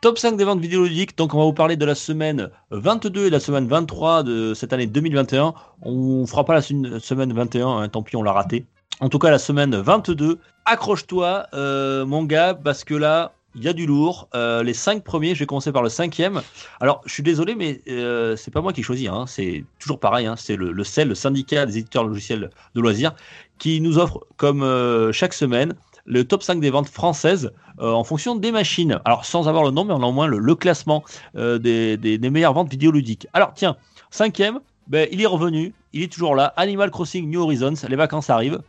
Top 0.01 0.17
5 0.17 0.35
des 0.35 0.45
ventes 0.45 0.59
vidéoludiques, 0.59 1.15
donc 1.15 1.35
on 1.35 1.37
va 1.37 1.43
vous 1.43 1.53
parler 1.53 1.75
de 1.75 1.85
la 1.85 1.93
semaine 1.93 2.49
22 2.71 3.27
et 3.27 3.29
la 3.29 3.39
semaine 3.39 3.67
23 3.67 4.23
de 4.23 4.55
cette 4.55 4.73
année 4.73 4.87
2021. 4.87 5.53
On 5.83 6.25
fera 6.25 6.43
pas 6.43 6.55
la 6.55 6.61
semaine 6.63 7.31
21, 7.31 7.67
hein, 7.67 7.87
tant 7.87 8.01
pis 8.01 8.15
on 8.15 8.23
l'a 8.23 8.31
raté. 8.31 8.65
En 8.99 9.09
tout 9.09 9.19
cas 9.19 9.29
la 9.29 9.37
semaine 9.37 9.75
22, 9.75 10.39
accroche-toi 10.65 11.45
euh, 11.53 12.03
mon 12.07 12.23
gars, 12.23 12.55
parce 12.55 12.83
que 12.83 12.95
là, 12.95 13.33
il 13.53 13.63
y 13.63 13.67
a 13.67 13.73
du 13.73 13.85
lourd. 13.85 14.27
Euh, 14.33 14.63
les 14.63 14.73
5 14.73 15.03
premiers, 15.03 15.35
je 15.35 15.41
vais 15.41 15.45
commencer 15.45 15.71
par 15.71 15.83
le 15.83 15.89
cinquième. 15.89 16.41
Alors, 16.79 17.03
je 17.05 17.13
suis 17.13 17.21
désolé, 17.21 17.53
mais 17.53 17.81
euh, 17.87 18.35
c'est 18.35 18.49
pas 18.49 18.61
moi 18.61 18.73
qui 18.73 18.81
choisis. 18.81 19.07
Hein. 19.07 19.25
C'est 19.27 19.65
toujours 19.77 19.99
pareil. 19.99 20.25
Hein. 20.25 20.33
C'est 20.35 20.55
le, 20.55 20.71
le 20.71 20.83
CEL, 20.83 21.09
le 21.09 21.15
syndicat 21.15 21.67
des 21.67 21.77
éditeurs 21.77 22.05
logiciels 22.05 22.49
de 22.73 22.81
loisirs, 22.81 23.13
qui 23.59 23.79
nous 23.81 23.99
offre, 23.99 24.25
comme 24.37 24.65
chaque 25.11 25.35
semaine, 25.35 25.75
le 26.05 26.25
top 26.25 26.43
5 26.43 26.59
des 26.59 26.69
ventes 26.69 26.87
françaises 26.87 27.51
euh, 27.79 27.91
en 27.91 28.03
fonction 28.03 28.35
des 28.35 28.51
machines. 28.51 28.99
Alors 29.05 29.25
sans 29.25 29.47
avoir 29.47 29.63
le 29.63 29.71
nom, 29.71 29.85
mais 29.85 29.93
on 29.93 30.03
a 30.03 30.05
au 30.05 30.27
le, 30.27 30.55
classement 30.55 31.03
euh, 31.35 31.57
des, 31.57 32.19
meilleures 32.29 32.53
ventes 32.53 32.69
vidéoludiques. 32.69 33.27
Alors 33.33 33.53
tiens, 33.53 33.77
cinquième, 34.09 34.59
ben, 34.87 35.07
il 35.11 35.21
est 35.21 35.27
revenu, 35.27 35.73
il 35.93 36.03
est 36.03 36.11
toujours 36.11 36.35
là. 36.35 36.53
Animal 36.57 36.91
Crossing 36.91 37.29
New 37.29 37.41
Horizons, 37.41 37.73
les 37.87 37.95
vacances 37.95 38.29
arrivent. 38.29 38.61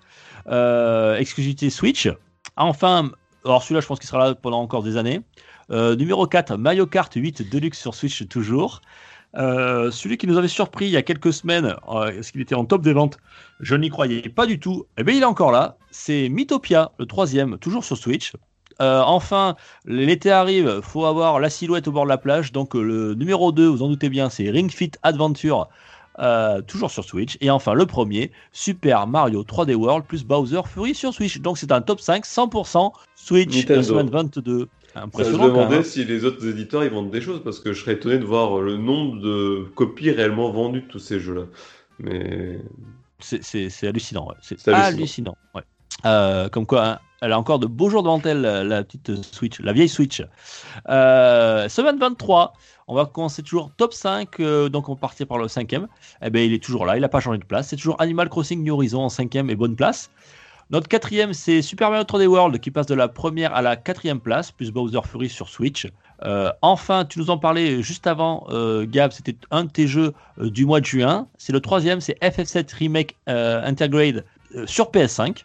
Euh, 0.49 1.17
exclusivité 1.19 1.71
Switch. 1.71 2.09
Enfin, 2.57 3.11
alors 3.45 3.63
celui-là 3.63 3.81
je 3.81 3.87
pense 3.87 3.99
qu'il 3.99 4.09
sera 4.09 4.29
là 4.29 4.35
pendant 4.35 4.61
encore 4.61 4.83
des 4.83 4.97
années. 4.97 5.21
numéro 5.71 6.27
4, 6.27 6.57
Mario 6.57 6.87
Kart 6.87 7.13
8 7.15 7.51
Deluxe 7.51 7.81
sur 7.81 7.95
Switch 7.95 8.27
toujours. 8.29 8.81
Euh, 9.37 9.91
celui 9.91 10.19
qui 10.19 10.27
nous 10.27 10.37
avait 10.37 10.49
surpris 10.49 10.87
il 10.87 10.91
y 10.91 10.97
a 10.97 11.03
quelques 11.03 11.33
semaines, 11.33 11.75
euh, 11.89 12.11
est-ce 12.11 12.33
qu'il 12.33 12.41
était 12.41 12.55
en 12.55 12.65
top 12.65 12.83
des 12.83 12.93
ventes? 12.93 13.19
Je 13.61 13.75
n'y 13.75 13.89
croyais 13.89 14.29
pas 14.29 14.47
du 14.47 14.59
tout. 14.59 14.87
Eh 14.99 15.05
bien, 15.05 15.15
il 15.15 15.23
est 15.23 15.27
encore 15.27 15.53
là. 15.53 15.77
C'est 15.91 16.29
Mythopia, 16.29 16.93
le 16.99 17.07
troisième, 17.07 17.59
toujours 17.59 17.85
sur 17.85 17.97
Switch. 17.97 18.33
Euh, 18.81 19.01
enfin, 19.01 19.57
l'été 19.85 20.31
arrive, 20.31 20.81
faut 20.81 21.05
avoir 21.05 21.39
la 21.39 21.51
silhouette 21.51 21.89
au 21.89 21.93
bord 21.93 22.05
de 22.05 22.09
la 22.09 22.19
plage. 22.19 22.53
Donc 22.53 22.75
le 22.75 23.15
numéro 23.15 23.53
2, 23.53 23.67
vous 23.67 23.83
en 23.83 23.89
doutez 23.89 24.09
bien, 24.09 24.29
c'est 24.29 24.51
Ring 24.51 24.71
Fit 24.71 24.93
Adventure, 25.03 25.69
toujours 26.67 26.91
sur 26.91 27.05
Switch. 27.05 27.37
Et 27.41 27.51
enfin 27.51 27.75
le 27.75 27.87
premier, 27.87 28.33
Super 28.51 29.07
Mario 29.07 29.45
3D 29.45 29.75
World 29.75 30.07
plus 30.07 30.25
Bowser 30.25 30.63
Fury 30.67 30.95
sur 30.95 31.13
Switch. 31.13 31.39
Donc 31.41 31.59
c'est 31.59 31.71
un 31.71 31.81
top 31.81 32.01
5 32.01 32.25
100% 32.25 32.93
Switch 33.15 33.67
la 33.69 33.83
semaine 33.83 34.11
22. 34.11 34.69
Impressionnant. 34.95 35.39
je 35.39 35.43
me 35.43 35.49
demandais 35.49 35.83
si 35.83 36.05
les 36.05 36.25
autres 36.25 36.47
éditeurs 36.47 36.85
ils 36.85 36.91
vendent 36.91 37.11
des 37.11 37.21
choses 37.21 37.43
parce 37.43 37.61
que 37.61 37.73
je 37.73 37.81
serais 37.81 37.95
étonné 37.95 38.19
de 38.19 38.25
voir 38.25 38.61
le 38.61 38.77
nombre 38.77 39.21
de 39.21 39.67
copies 39.75 40.11
réellement 40.11 40.51
vendues 40.51 40.83
de 40.83 40.87
tous 40.87 40.99
ces 40.99 41.19
jeux-là. 41.19 41.45
Mais 41.99 42.61
c'est 43.21 43.87
hallucinant. 43.87 44.29
Ouais. 44.29 44.35
C'est 44.41 44.69
hallucinant. 44.69 45.37
Ouais. 45.55 45.63
Euh, 46.05 46.49
comme 46.49 46.67
quoi, 46.67 46.87
hein, 46.87 46.99
elle 47.21 47.33
a 47.33 47.39
encore 47.39 47.59
de 47.59 47.67
beaux 47.67 47.89
jours 47.89 48.03
devant 48.03 48.21
elle, 48.23 48.41
la 48.41 48.83
petite 48.83 49.23
Switch, 49.23 49.61
la 49.61 49.73
vieille 49.73 49.89
Switch. 49.89 50.23
Euh, 50.89 51.69
semaine 51.69 51.99
23, 51.99 52.53
on 52.89 52.95
va 52.95 53.07
commencer 53.07 53.43
toujours 53.43 53.71
top 53.77 53.93
5, 53.93 54.41
euh, 54.41 54.69
donc 54.69 54.89
on 54.89 54.95
va 54.95 55.01
partir 55.01 55.27
par 55.27 55.39
le 55.39 55.47
cinquième. 55.47 55.87
Eh 56.23 56.31
ben, 56.31 56.45
il 56.45 56.53
est 56.53 56.63
toujours 56.63 56.85
là, 56.85 56.97
il 56.97 57.01
n'a 57.01 57.09
pas 57.09 57.21
changé 57.21 57.39
de 57.39 57.45
place. 57.45 57.69
C'est 57.69 57.77
toujours 57.77 58.01
Animal 58.01 58.29
Crossing 58.29 58.63
New 58.65 58.75
Horizon 58.75 59.03
en 59.03 59.09
cinquième 59.09 59.51
et 59.51 59.55
bonne 59.55 59.77
place. 59.77 60.11
Notre 60.73 60.89
quatrième, 60.89 61.35
c'est 61.35 61.61
Super 61.61 61.91
Mario 61.91 62.05
3D 62.05 62.27
World 62.27 62.59
qui 62.59 62.71
passe 62.71 62.87
de 62.87 62.95
la 62.95 63.07
première 63.07 63.55
à 63.55 63.61
la 63.61 63.77
quatrième 63.77 64.21
place, 64.21 64.51
plus 64.51 64.73
Bowser 64.73 65.01
Fury 65.05 65.29
sur 65.29 65.51
Switch. 65.51 65.87
Euh, 66.25 66.51
enfin, 66.63 67.05
tu 67.05 67.19
nous 67.19 67.29
en 67.29 67.37
parlais 67.37 67.83
juste 67.83 68.07
avant, 68.07 68.47
euh, 68.49 68.87
Gab, 68.89 69.13
c'était 69.13 69.37
un 69.51 69.65
de 69.65 69.71
tes 69.71 69.87
jeux 69.87 70.15
euh, 70.39 70.49
du 70.49 70.65
mois 70.65 70.81
de 70.81 70.87
juin. 70.87 71.29
C'est 71.37 71.53
le 71.53 71.61
troisième, 71.61 72.01
c'est 72.01 72.19
FF7 72.23 72.75
Remake 72.75 73.17
Intergrade 73.27 74.25
sur 74.65 74.91
PS5. 74.91 75.45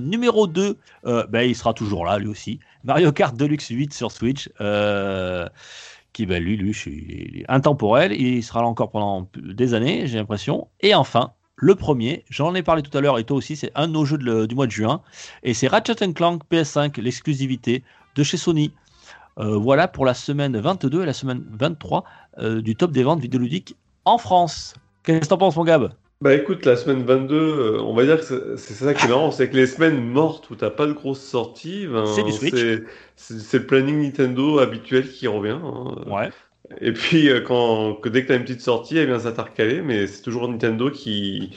numéro 0.00 0.46
2, 0.46 0.76
ben, 1.04 1.40
il 1.40 1.56
sera 1.56 1.72
toujours 1.72 2.04
là, 2.04 2.18
lui 2.18 2.28
aussi. 2.28 2.60
Mario 2.84 3.10
Kart 3.10 3.34
Deluxe 3.34 3.68
8 3.68 3.94
sur 3.94 4.12
Switch. 4.12 4.50
qui, 6.12 6.26
ben, 6.26 6.42
lui, 6.42 6.58
lui, 6.58 6.76
il 6.84 7.40
est 7.40 7.44
intemporel. 7.48 8.12
Il 8.12 8.42
sera 8.42 8.60
là 8.60 8.66
encore 8.66 8.90
pendant 8.90 9.30
des 9.34 9.72
années, 9.72 10.06
j'ai 10.06 10.18
l'impression. 10.18 10.68
Et 10.82 10.94
enfin, 10.94 11.32
le 11.62 11.76
premier, 11.76 12.24
j'en 12.28 12.56
ai 12.56 12.62
parlé 12.64 12.82
tout 12.82 12.96
à 12.98 13.00
l'heure 13.00 13.20
et 13.20 13.24
toi 13.24 13.36
aussi, 13.36 13.54
c'est 13.54 13.70
un 13.76 13.86
de 13.86 13.92
nos 13.92 14.04
jeux 14.04 14.18
du 14.18 14.54
mois 14.56 14.66
de 14.66 14.72
juin. 14.72 15.00
Et 15.44 15.54
c'est 15.54 15.68
Ratchet 15.68 16.12
Clank 16.12 16.42
PS5, 16.50 17.00
l'exclusivité 17.00 17.84
de 18.16 18.22
chez 18.24 18.36
Sony. 18.36 18.72
Euh, 19.38 19.56
voilà 19.56 19.86
pour 19.86 20.04
la 20.04 20.12
semaine 20.12 20.58
22 20.58 21.04
et 21.04 21.06
la 21.06 21.12
semaine 21.12 21.44
23 21.52 22.02
euh, 22.38 22.60
du 22.60 22.74
top 22.74 22.90
des 22.90 23.04
ventes 23.04 23.20
vidéoludiques 23.20 23.76
en 24.04 24.18
France. 24.18 24.74
Qu'est-ce 25.04 25.20
que 25.20 25.26
t'en 25.26 25.38
penses, 25.38 25.56
mon 25.56 25.62
Gab? 25.62 25.92
Bah 26.20 26.34
écoute, 26.34 26.66
la 26.66 26.74
semaine 26.74 27.04
22, 27.04 27.34
euh, 27.36 27.80
on 27.82 27.94
va 27.94 28.06
dire 28.06 28.18
que 28.18 28.56
c'est 28.56 28.74
ça 28.74 28.92
qui 28.92 29.06
est 29.06 29.08
marrant, 29.08 29.30
c'est 29.30 29.48
que 29.48 29.54
les 29.56 29.68
semaines 29.68 30.04
mortes 30.04 30.50
où 30.50 30.56
t'as 30.56 30.70
pas 30.70 30.86
de 30.86 30.92
grosses 30.92 31.22
sorties, 31.22 31.86
ben, 31.86 32.04
c'est 33.14 33.58
le 33.58 33.66
planning 33.66 34.02
Nintendo 34.02 34.58
habituel 34.58 35.08
qui 35.08 35.28
revient. 35.28 35.60
hein. 35.62 35.94
Ouais. 36.08 36.30
Et 36.80 36.92
puis 36.92 37.28
euh, 37.28 37.40
quand 37.40 37.94
que 37.94 38.08
dès 38.08 38.22
que 38.22 38.28
t'as 38.28 38.36
une 38.36 38.42
petite 38.42 38.60
sortie, 38.60 38.98
eh 38.98 39.06
bien 39.06 39.18
ça 39.18 39.32
t'a 39.32 39.48
mais 39.82 40.06
c'est 40.06 40.22
toujours 40.22 40.48
Nintendo 40.48 40.90
qui 40.90 41.50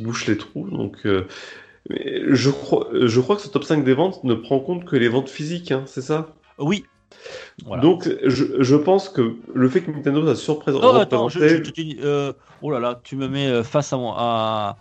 bouche 0.00 0.26
les 0.26 0.36
trous. 0.36 0.68
Donc 0.70 0.98
euh, 1.06 1.26
mais 1.88 2.22
je 2.28 2.50
crois 2.50 2.88
je 2.92 3.20
crois 3.20 3.36
que 3.36 3.42
ce 3.42 3.48
top 3.48 3.64
5 3.64 3.84
des 3.84 3.94
ventes 3.94 4.24
ne 4.24 4.34
prend 4.34 4.60
compte 4.60 4.84
que 4.84 4.96
les 4.96 5.08
ventes 5.08 5.28
physiques, 5.28 5.72
hein, 5.72 5.84
c'est 5.86 6.02
ça? 6.02 6.34
Oui. 6.58 6.84
Voilà. 7.64 7.82
Donc 7.82 8.08
je, 8.24 8.44
je 8.62 8.76
pense 8.76 9.08
que 9.08 9.36
le 9.54 9.68
fait 9.68 9.82
que 9.82 9.90
Nintendo 9.90 10.22
soit 10.22 10.36
surprise 10.36 10.76
Oh, 10.80 10.94
attends, 10.96 11.28
je, 11.28 11.40
je 11.40 11.56
te 11.56 11.70
dis. 11.70 11.98
euh, 12.02 12.32
oh 12.62 12.70
là 12.70 12.80
là, 12.80 13.00
tu 13.04 13.16
me 13.16 13.28
mets 13.28 13.48
euh, 13.48 13.62
face 13.62 13.92
à 13.92 13.96
moi. 13.96 14.14
À, 14.18 14.76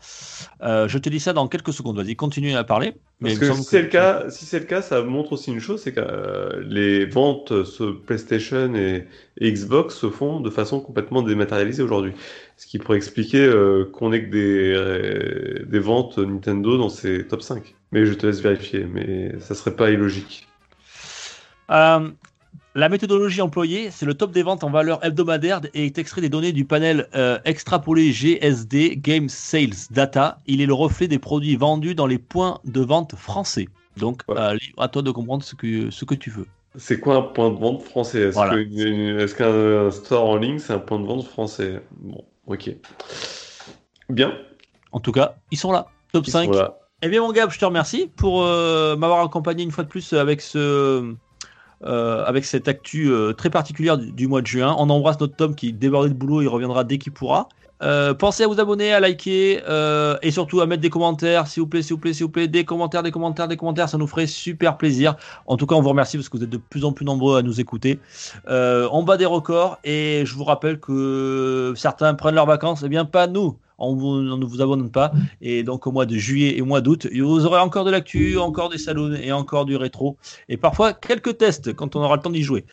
euh, 0.61 0.88
je 0.88 0.97
te 0.97 1.10
dis 1.10 1.19
ça 1.19 1.34
dans 1.34 1.47
quelques 1.47 1.73
secondes. 1.73 1.97
Vas-y, 1.97 2.15
continue 2.15 2.56
à 2.56 2.64
parler. 2.64 2.93
Mais 3.22 3.30
Parce 3.35 3.39
que 3.39 3.53
si 3.53 3.64
c'est 3.64 3.81
le 3.81 3.88
cas, 3.89 4.30
si 4.30 4.45
c'est 4.45 4.60
le 4.60 4.65
cas, 4.65 4.81
ça 4.81 5.01
montre 5.01 5.34
aussi 5.34 5.51
une 5.51 5.60
chose, 5.60 5.81
c'est 5.81 5.91
que 5.91 5.99
euh, 5.99 6.64
les 6.65 7.06
ventes 7.06 7.65
sur 7.65 8.01
PlayStation 8.01 8.73
et, 8.76 9.07
et 9.41 9.51
Xbox 9.51 9.95
se 9.95 10.10
font 10.10 10.39
de 10.39 10.49
façon 10.49 10.80
complètement 10.80 11.22
dématérialisée 11.22 11.84
aujourd'hui. 11.84 12.14
Ce 12.56 12.65
qui 12.65 12.80
pourrait 12.80 12.97
expliquer 12.97 13.51
qu'on 13.93 14.14
ait 14.14 14.23
que 14.26 14.31
des, 14.31 15.65
des 15.65 15.80
ventes 15.80 16.18
Nintendo 16.18 16.77
dans 16.77 16.89
ces 16.89 17.27
top 17.27 17.41
5. 17.41 17.76
Mais 17.91 18.06
je 18.06 18.14
te 18.14 18.26
laisse 18.27 18.39
vérifier, 18.41 18.85
mais 18.85 19.38
ça 19.39 19.56
serait 19.56 19.76
pas 19.76 19.89
illogique. 19.91 20.47
Euh, 21.69 22.09
la 22.75 22.89
méthodologie 22.89 23.41
employée, 23.41 23.89
c'est 23.91 24.05
le 24.05 24.13
top 24.13 24.31
des 24.31 24.43
ventes 24.43 24.63
en 24.63 24.69
valeur 24.69 25.03
hebdomadaire 25.03 25.61
et 25.73 25.87
est 25.87 25.97
extrait 25.97 26.21
des 26.21 26.29
données 26.29 26.51
du 26.53 26.65
panel 26.65 27.07
euh, 27.15 27.39
extrapolé 27.45 28.11
GSD 28.11 28.95
Game 28.97 29.27
Sales 29.27 29.73
Data. 29.91 30.37
Il 30.45 30.61
est 30.61 30.65
le 30.65 30.73
reflet 30.73 31.07
des 31.07 31.19
produits 31.19 31.55
vendus 31.55 31.95
dans 31.95 32.07
les 32.07 32.19
points 32.19 32.59
de 32.65 32.81
vente 32.81 33.15
français. 33.15 33.67
Donc, 33.97 34.21
euh, 34.29 34.55
à 34.77 34.87
toi 34.87 35.01
de 35.01 35.11
comprendre 35.11 35.43
ce 35.43 35.55
que, 35.55 35.89
ce 35.89 36.05
que 36.05 36.15
tu 36.15 36.29
veux. 36.29 36.45
C'est 36.75 36.99
quoi 36.99 37.15
un 37.15 37.21
point 37.23 37.49
de 37.49 37.57
vente 37.59 37.81
français? 37.81 38.21
Est-ce 38.21 38.35
Voilà. 38.35 38.63
qu'un 39.35 39.91
store 39.91 40.29
en 40.29 40.35
ligne, 40.37 40.59
c'est 40.59 40.73
un 40.73 40.79
point 40.79 40.99
de 40.99 41.05
vente 41.05 41.25
français? 41.25 41.81
Bon, 41.97 42.23
ok. 42.45 42.69
Bien. 44.09 44.33
En 44.91 44.99
tout 44.99 45.11
cas, 45.11 45.35
ils 45.51 45.57
sont 45.57 45.71
là. 45.71 45.87
Top 46.13 46.25
Ils 46.27 46.31
5. 46.31 46.45
sont 46.45 46.51
là. 46.59 46.77
Eh 47.01 47.07
bien, 47.09 47.21
mon 47.21 47.31
gars, 47.31 47.47
je 47.49 47.57
te 47.57 47.65
remercie 47.65 48.09
pour 48.15 48.43
euh, 48.43 48.95
m'avoir 48.95 49.23
accompagné 49.23 49.63
une 49.63 49.71
fois 49.71 49.83
de 49.83 49.89
plus 49.89 50.13
avec 50.13 50.41
ce. 50.41 51.15
Euh, 51.85 52.26
avec 52.26 52.43
cette 52.43 52.68
actu 52.68 53.10
euh, 53.10 53.31
très 53.31 53.49
particulière 53.49 53.97
du, 53.97 54.27
mois 54.27 54.41
de 54.41 54.47
juin. 54.47 54.76
On 54.77 54.89
embrasse 54.89 55.19
notre 55.19 55.35
Tom 55.35 55.56
qui 55.56 55.72
débordé 55.72 56.10
de 56.10 56.14
boulot, 56.14 56.41
il 56.41 56.47
reviendra 56.47 56.84
dès 56.84 56.97
qu'il 56.97 57.14
pourra. 57.14 57.47
Euh, 57.81 58.14
pensez 58.14 58.43
à 58.43 58.47
vous 58.47 58.60
abonner, 58.60 58.91
à 58.91 58.99
liker 58.99 59.61
et 60.22 60.31
surtout 60.31 60.60
à 60.60 60.65
mettre 60.65 60.81
des 60.81 60.89
commentaires, 60.89 61.47
s'il 61.47 61.61
vous 61.61 61.68
plaît, 61.68 61.81
s'il 61.81 61.93
vous 61.93 62.01
plaît, 62.01 62.11
s'il 62.11 62.26
vous 62.26 62.31
plaît, 62.31 62.49
des 62.49 62.65
commentaires, 62.65 63.03
des 63.03 63.11
commentaires, 63.11 63.47
des 63.47 63.56
commentaires, 63.56 63.88
ça 63.88 63.97
nous 63.97 64.07
ferait 64.07 64.27
super 64.27 64.77
plaisir. 64.77 65.15
En 65.47 65.56
tout 65.56 65.65
cas, 65.65 65.76
on 65.76 65.81
vous 65.81 65.89
remercie 65.89 66.18
parce 66.18 66.27
que 66.27 66.35
vous 66.35 66.43
êtes 66.43 66.49
de 66.49 66.57
plus 66.57 66.84
en 66.84 66.91
plus 66.91 67.06
nombreux 67.06 67.38
à 67.38 67.41
nous 67.41 67.61
écouter. 67.61 67.99
On 68.47 69.03
bat 69.03 69.15
des 69.15 69.26
records 69.26 69.77
et 69.85 70.23
je 70.26 70.35
vous 70.35 70.43
rappelle 70.43 70.81
que 70.81 71.73
certains 71.77 72.14
prennent 72.14 72.35
leurs 72.35 72.45
vacances, 72.45 72.84
eh 72.85 72.89
bien 72.89 73.06
pas 73.06 73.27
nous. 73.27 73.57
On, 73.80 73.95
ne 73.95 74.45
vous 74.45 74.61
abonne 74.61 74.91
pas 74.91 75.11
et 75.41 75.64
donc 75.64 75.88
au 75.88 75.91
mois 75.91 76.06
de 76.06 76.15
juillet 76.15 76.57
et 76.57 76.61
au 76.61 76.65
mois 76.65 76.81
d'août, 76.81 77.07
vous 77.14 77.45
aurez 77.45 77.60
encore 77.60 77.85
de 77.85 77.91
l'actu, 77.91 78.38
encore 78.38 78.69
des 78.69 78.77
salons 78.77 79.14
et 79.14 79.31
encore 79.31 79.65
du 79.65 79.76
rétro 79.76 80.18
et 80.47 80.57
parfois 80.57 80.93
quelques 80.93 81.38
tests 81.38 81.73
quand 81.73 81.95
on 81.95 82.01
aura 82.01 82.15
le 82.15 82.22
temps 82.22 82.30
d'y 82.30 82.43
jouer. 82.43 82.65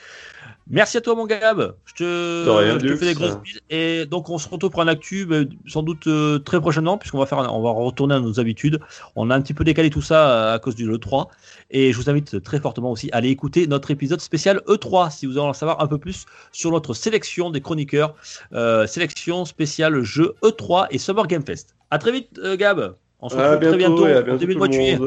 Merci 0.69 0.97
à 0.97 1.01
toi 1.01 1.15
mon 1.15 1.27
Gab, 1.27 1.75
je 1.85 1.95
te, 1.95 2.45
je 2.83 2.89
fais 2.97 3.07
des 3.07 3.15
grosses 3.15 3.37
bises 3.41 3.61
et 3.71 4.05
donc 4.05 4.29
on 4.31 4.37
se 4.39 4.49
retrouve 4.49 4.71
pour 4.71 4.83
un 4.83 4.89
actu 4.89 5.25
ben, 5.25 5.49
sans 5.69 5.85
doute 5.85 6.09
euh, 6.09 6.41
très 6.41 6.59
prochainement 6.61 6.99
puisqu'on 6.99 7.19
va 7.19 7.27
faire, 7.27 7.39
un- 7.39 7.49
on 7.51 7.63
va 7.63 7.71
retourner 7.71 8.17
à 8.17 8.21
nos 8.21 8.41
habitudes. 8.41 8.81
On 9.15 9.31
a 9.31 9.37
un 9.37 9.41
petit 9.41 9.55
peu 9.55 9.63
décalé 9.63 9.91
tout 9.91 10.03
ça 10.03 10.29
euh, 10.29 10.55
à 10.55 10.59
cause 10.59 10.75
du 10.75 10.91
E3 10.91 11.29
et 11.71 11.93
je 11.93 11.97
vous 11.99 12.11
invite 12.11 12.43
très 12.43 12.59
fortement 12.59 12.91
aussi 12.91 13.09
à 13.13 13.19
aller 13.19 13.29
écouter 13.31 13.69
notre 13.69 13.93
épisode 13.93 14.21
spécial 14.21 14.61
E3 14.67 15.13
si 15.17 15.27
vous 15.27 15.33
voulez 15.35 15.45
en 15.45 15.53
savoir 15.53 15.81
un 15.81 15.87
peu 15.87 15.99
plus 15.99 16.27
sur 16.51 16.73
notre 16.73 16.95
sélection 16.95 17.51
des 17.51 17.61
chroniqueurs, 17.61 18.15
euh, 18.53 18.89
sélection 18.89 19.45
spéciale 19.45 20.03
jeu 20.03 20.35
E3 20.43 20.89
et 20.91 20.99
Summer 20.99 21.29
Game 21.29 21.45
Fest. 21.47 21.77
À 21.93 21.99
très 21.99 22.11
vite 22.11 22.41
euh, 22.43 22.57
Gab, 22.57 22.97
on 23.21 23.29
se 23.29 23.37
À 23.37 23.53
retrouve 23.53 23.69
très 23.69 23.77
bientôt 23.79 23.97
bientôt 24.05 24.19
à 24.19 24.23
bientôt 24.23 24.39
début 24.39 24.55
de 24.55 24.59
mois 24.59 24.67
de 24.67 24.73
le 24.73 24.79
juillet. 24.81 24.99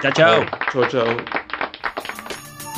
Ciao 0.00 0.12
ciao. 0.12 0.40
Ouais. 0.42 0.46
Ciao, 0.72 0.84
ciao. 0.88 1.41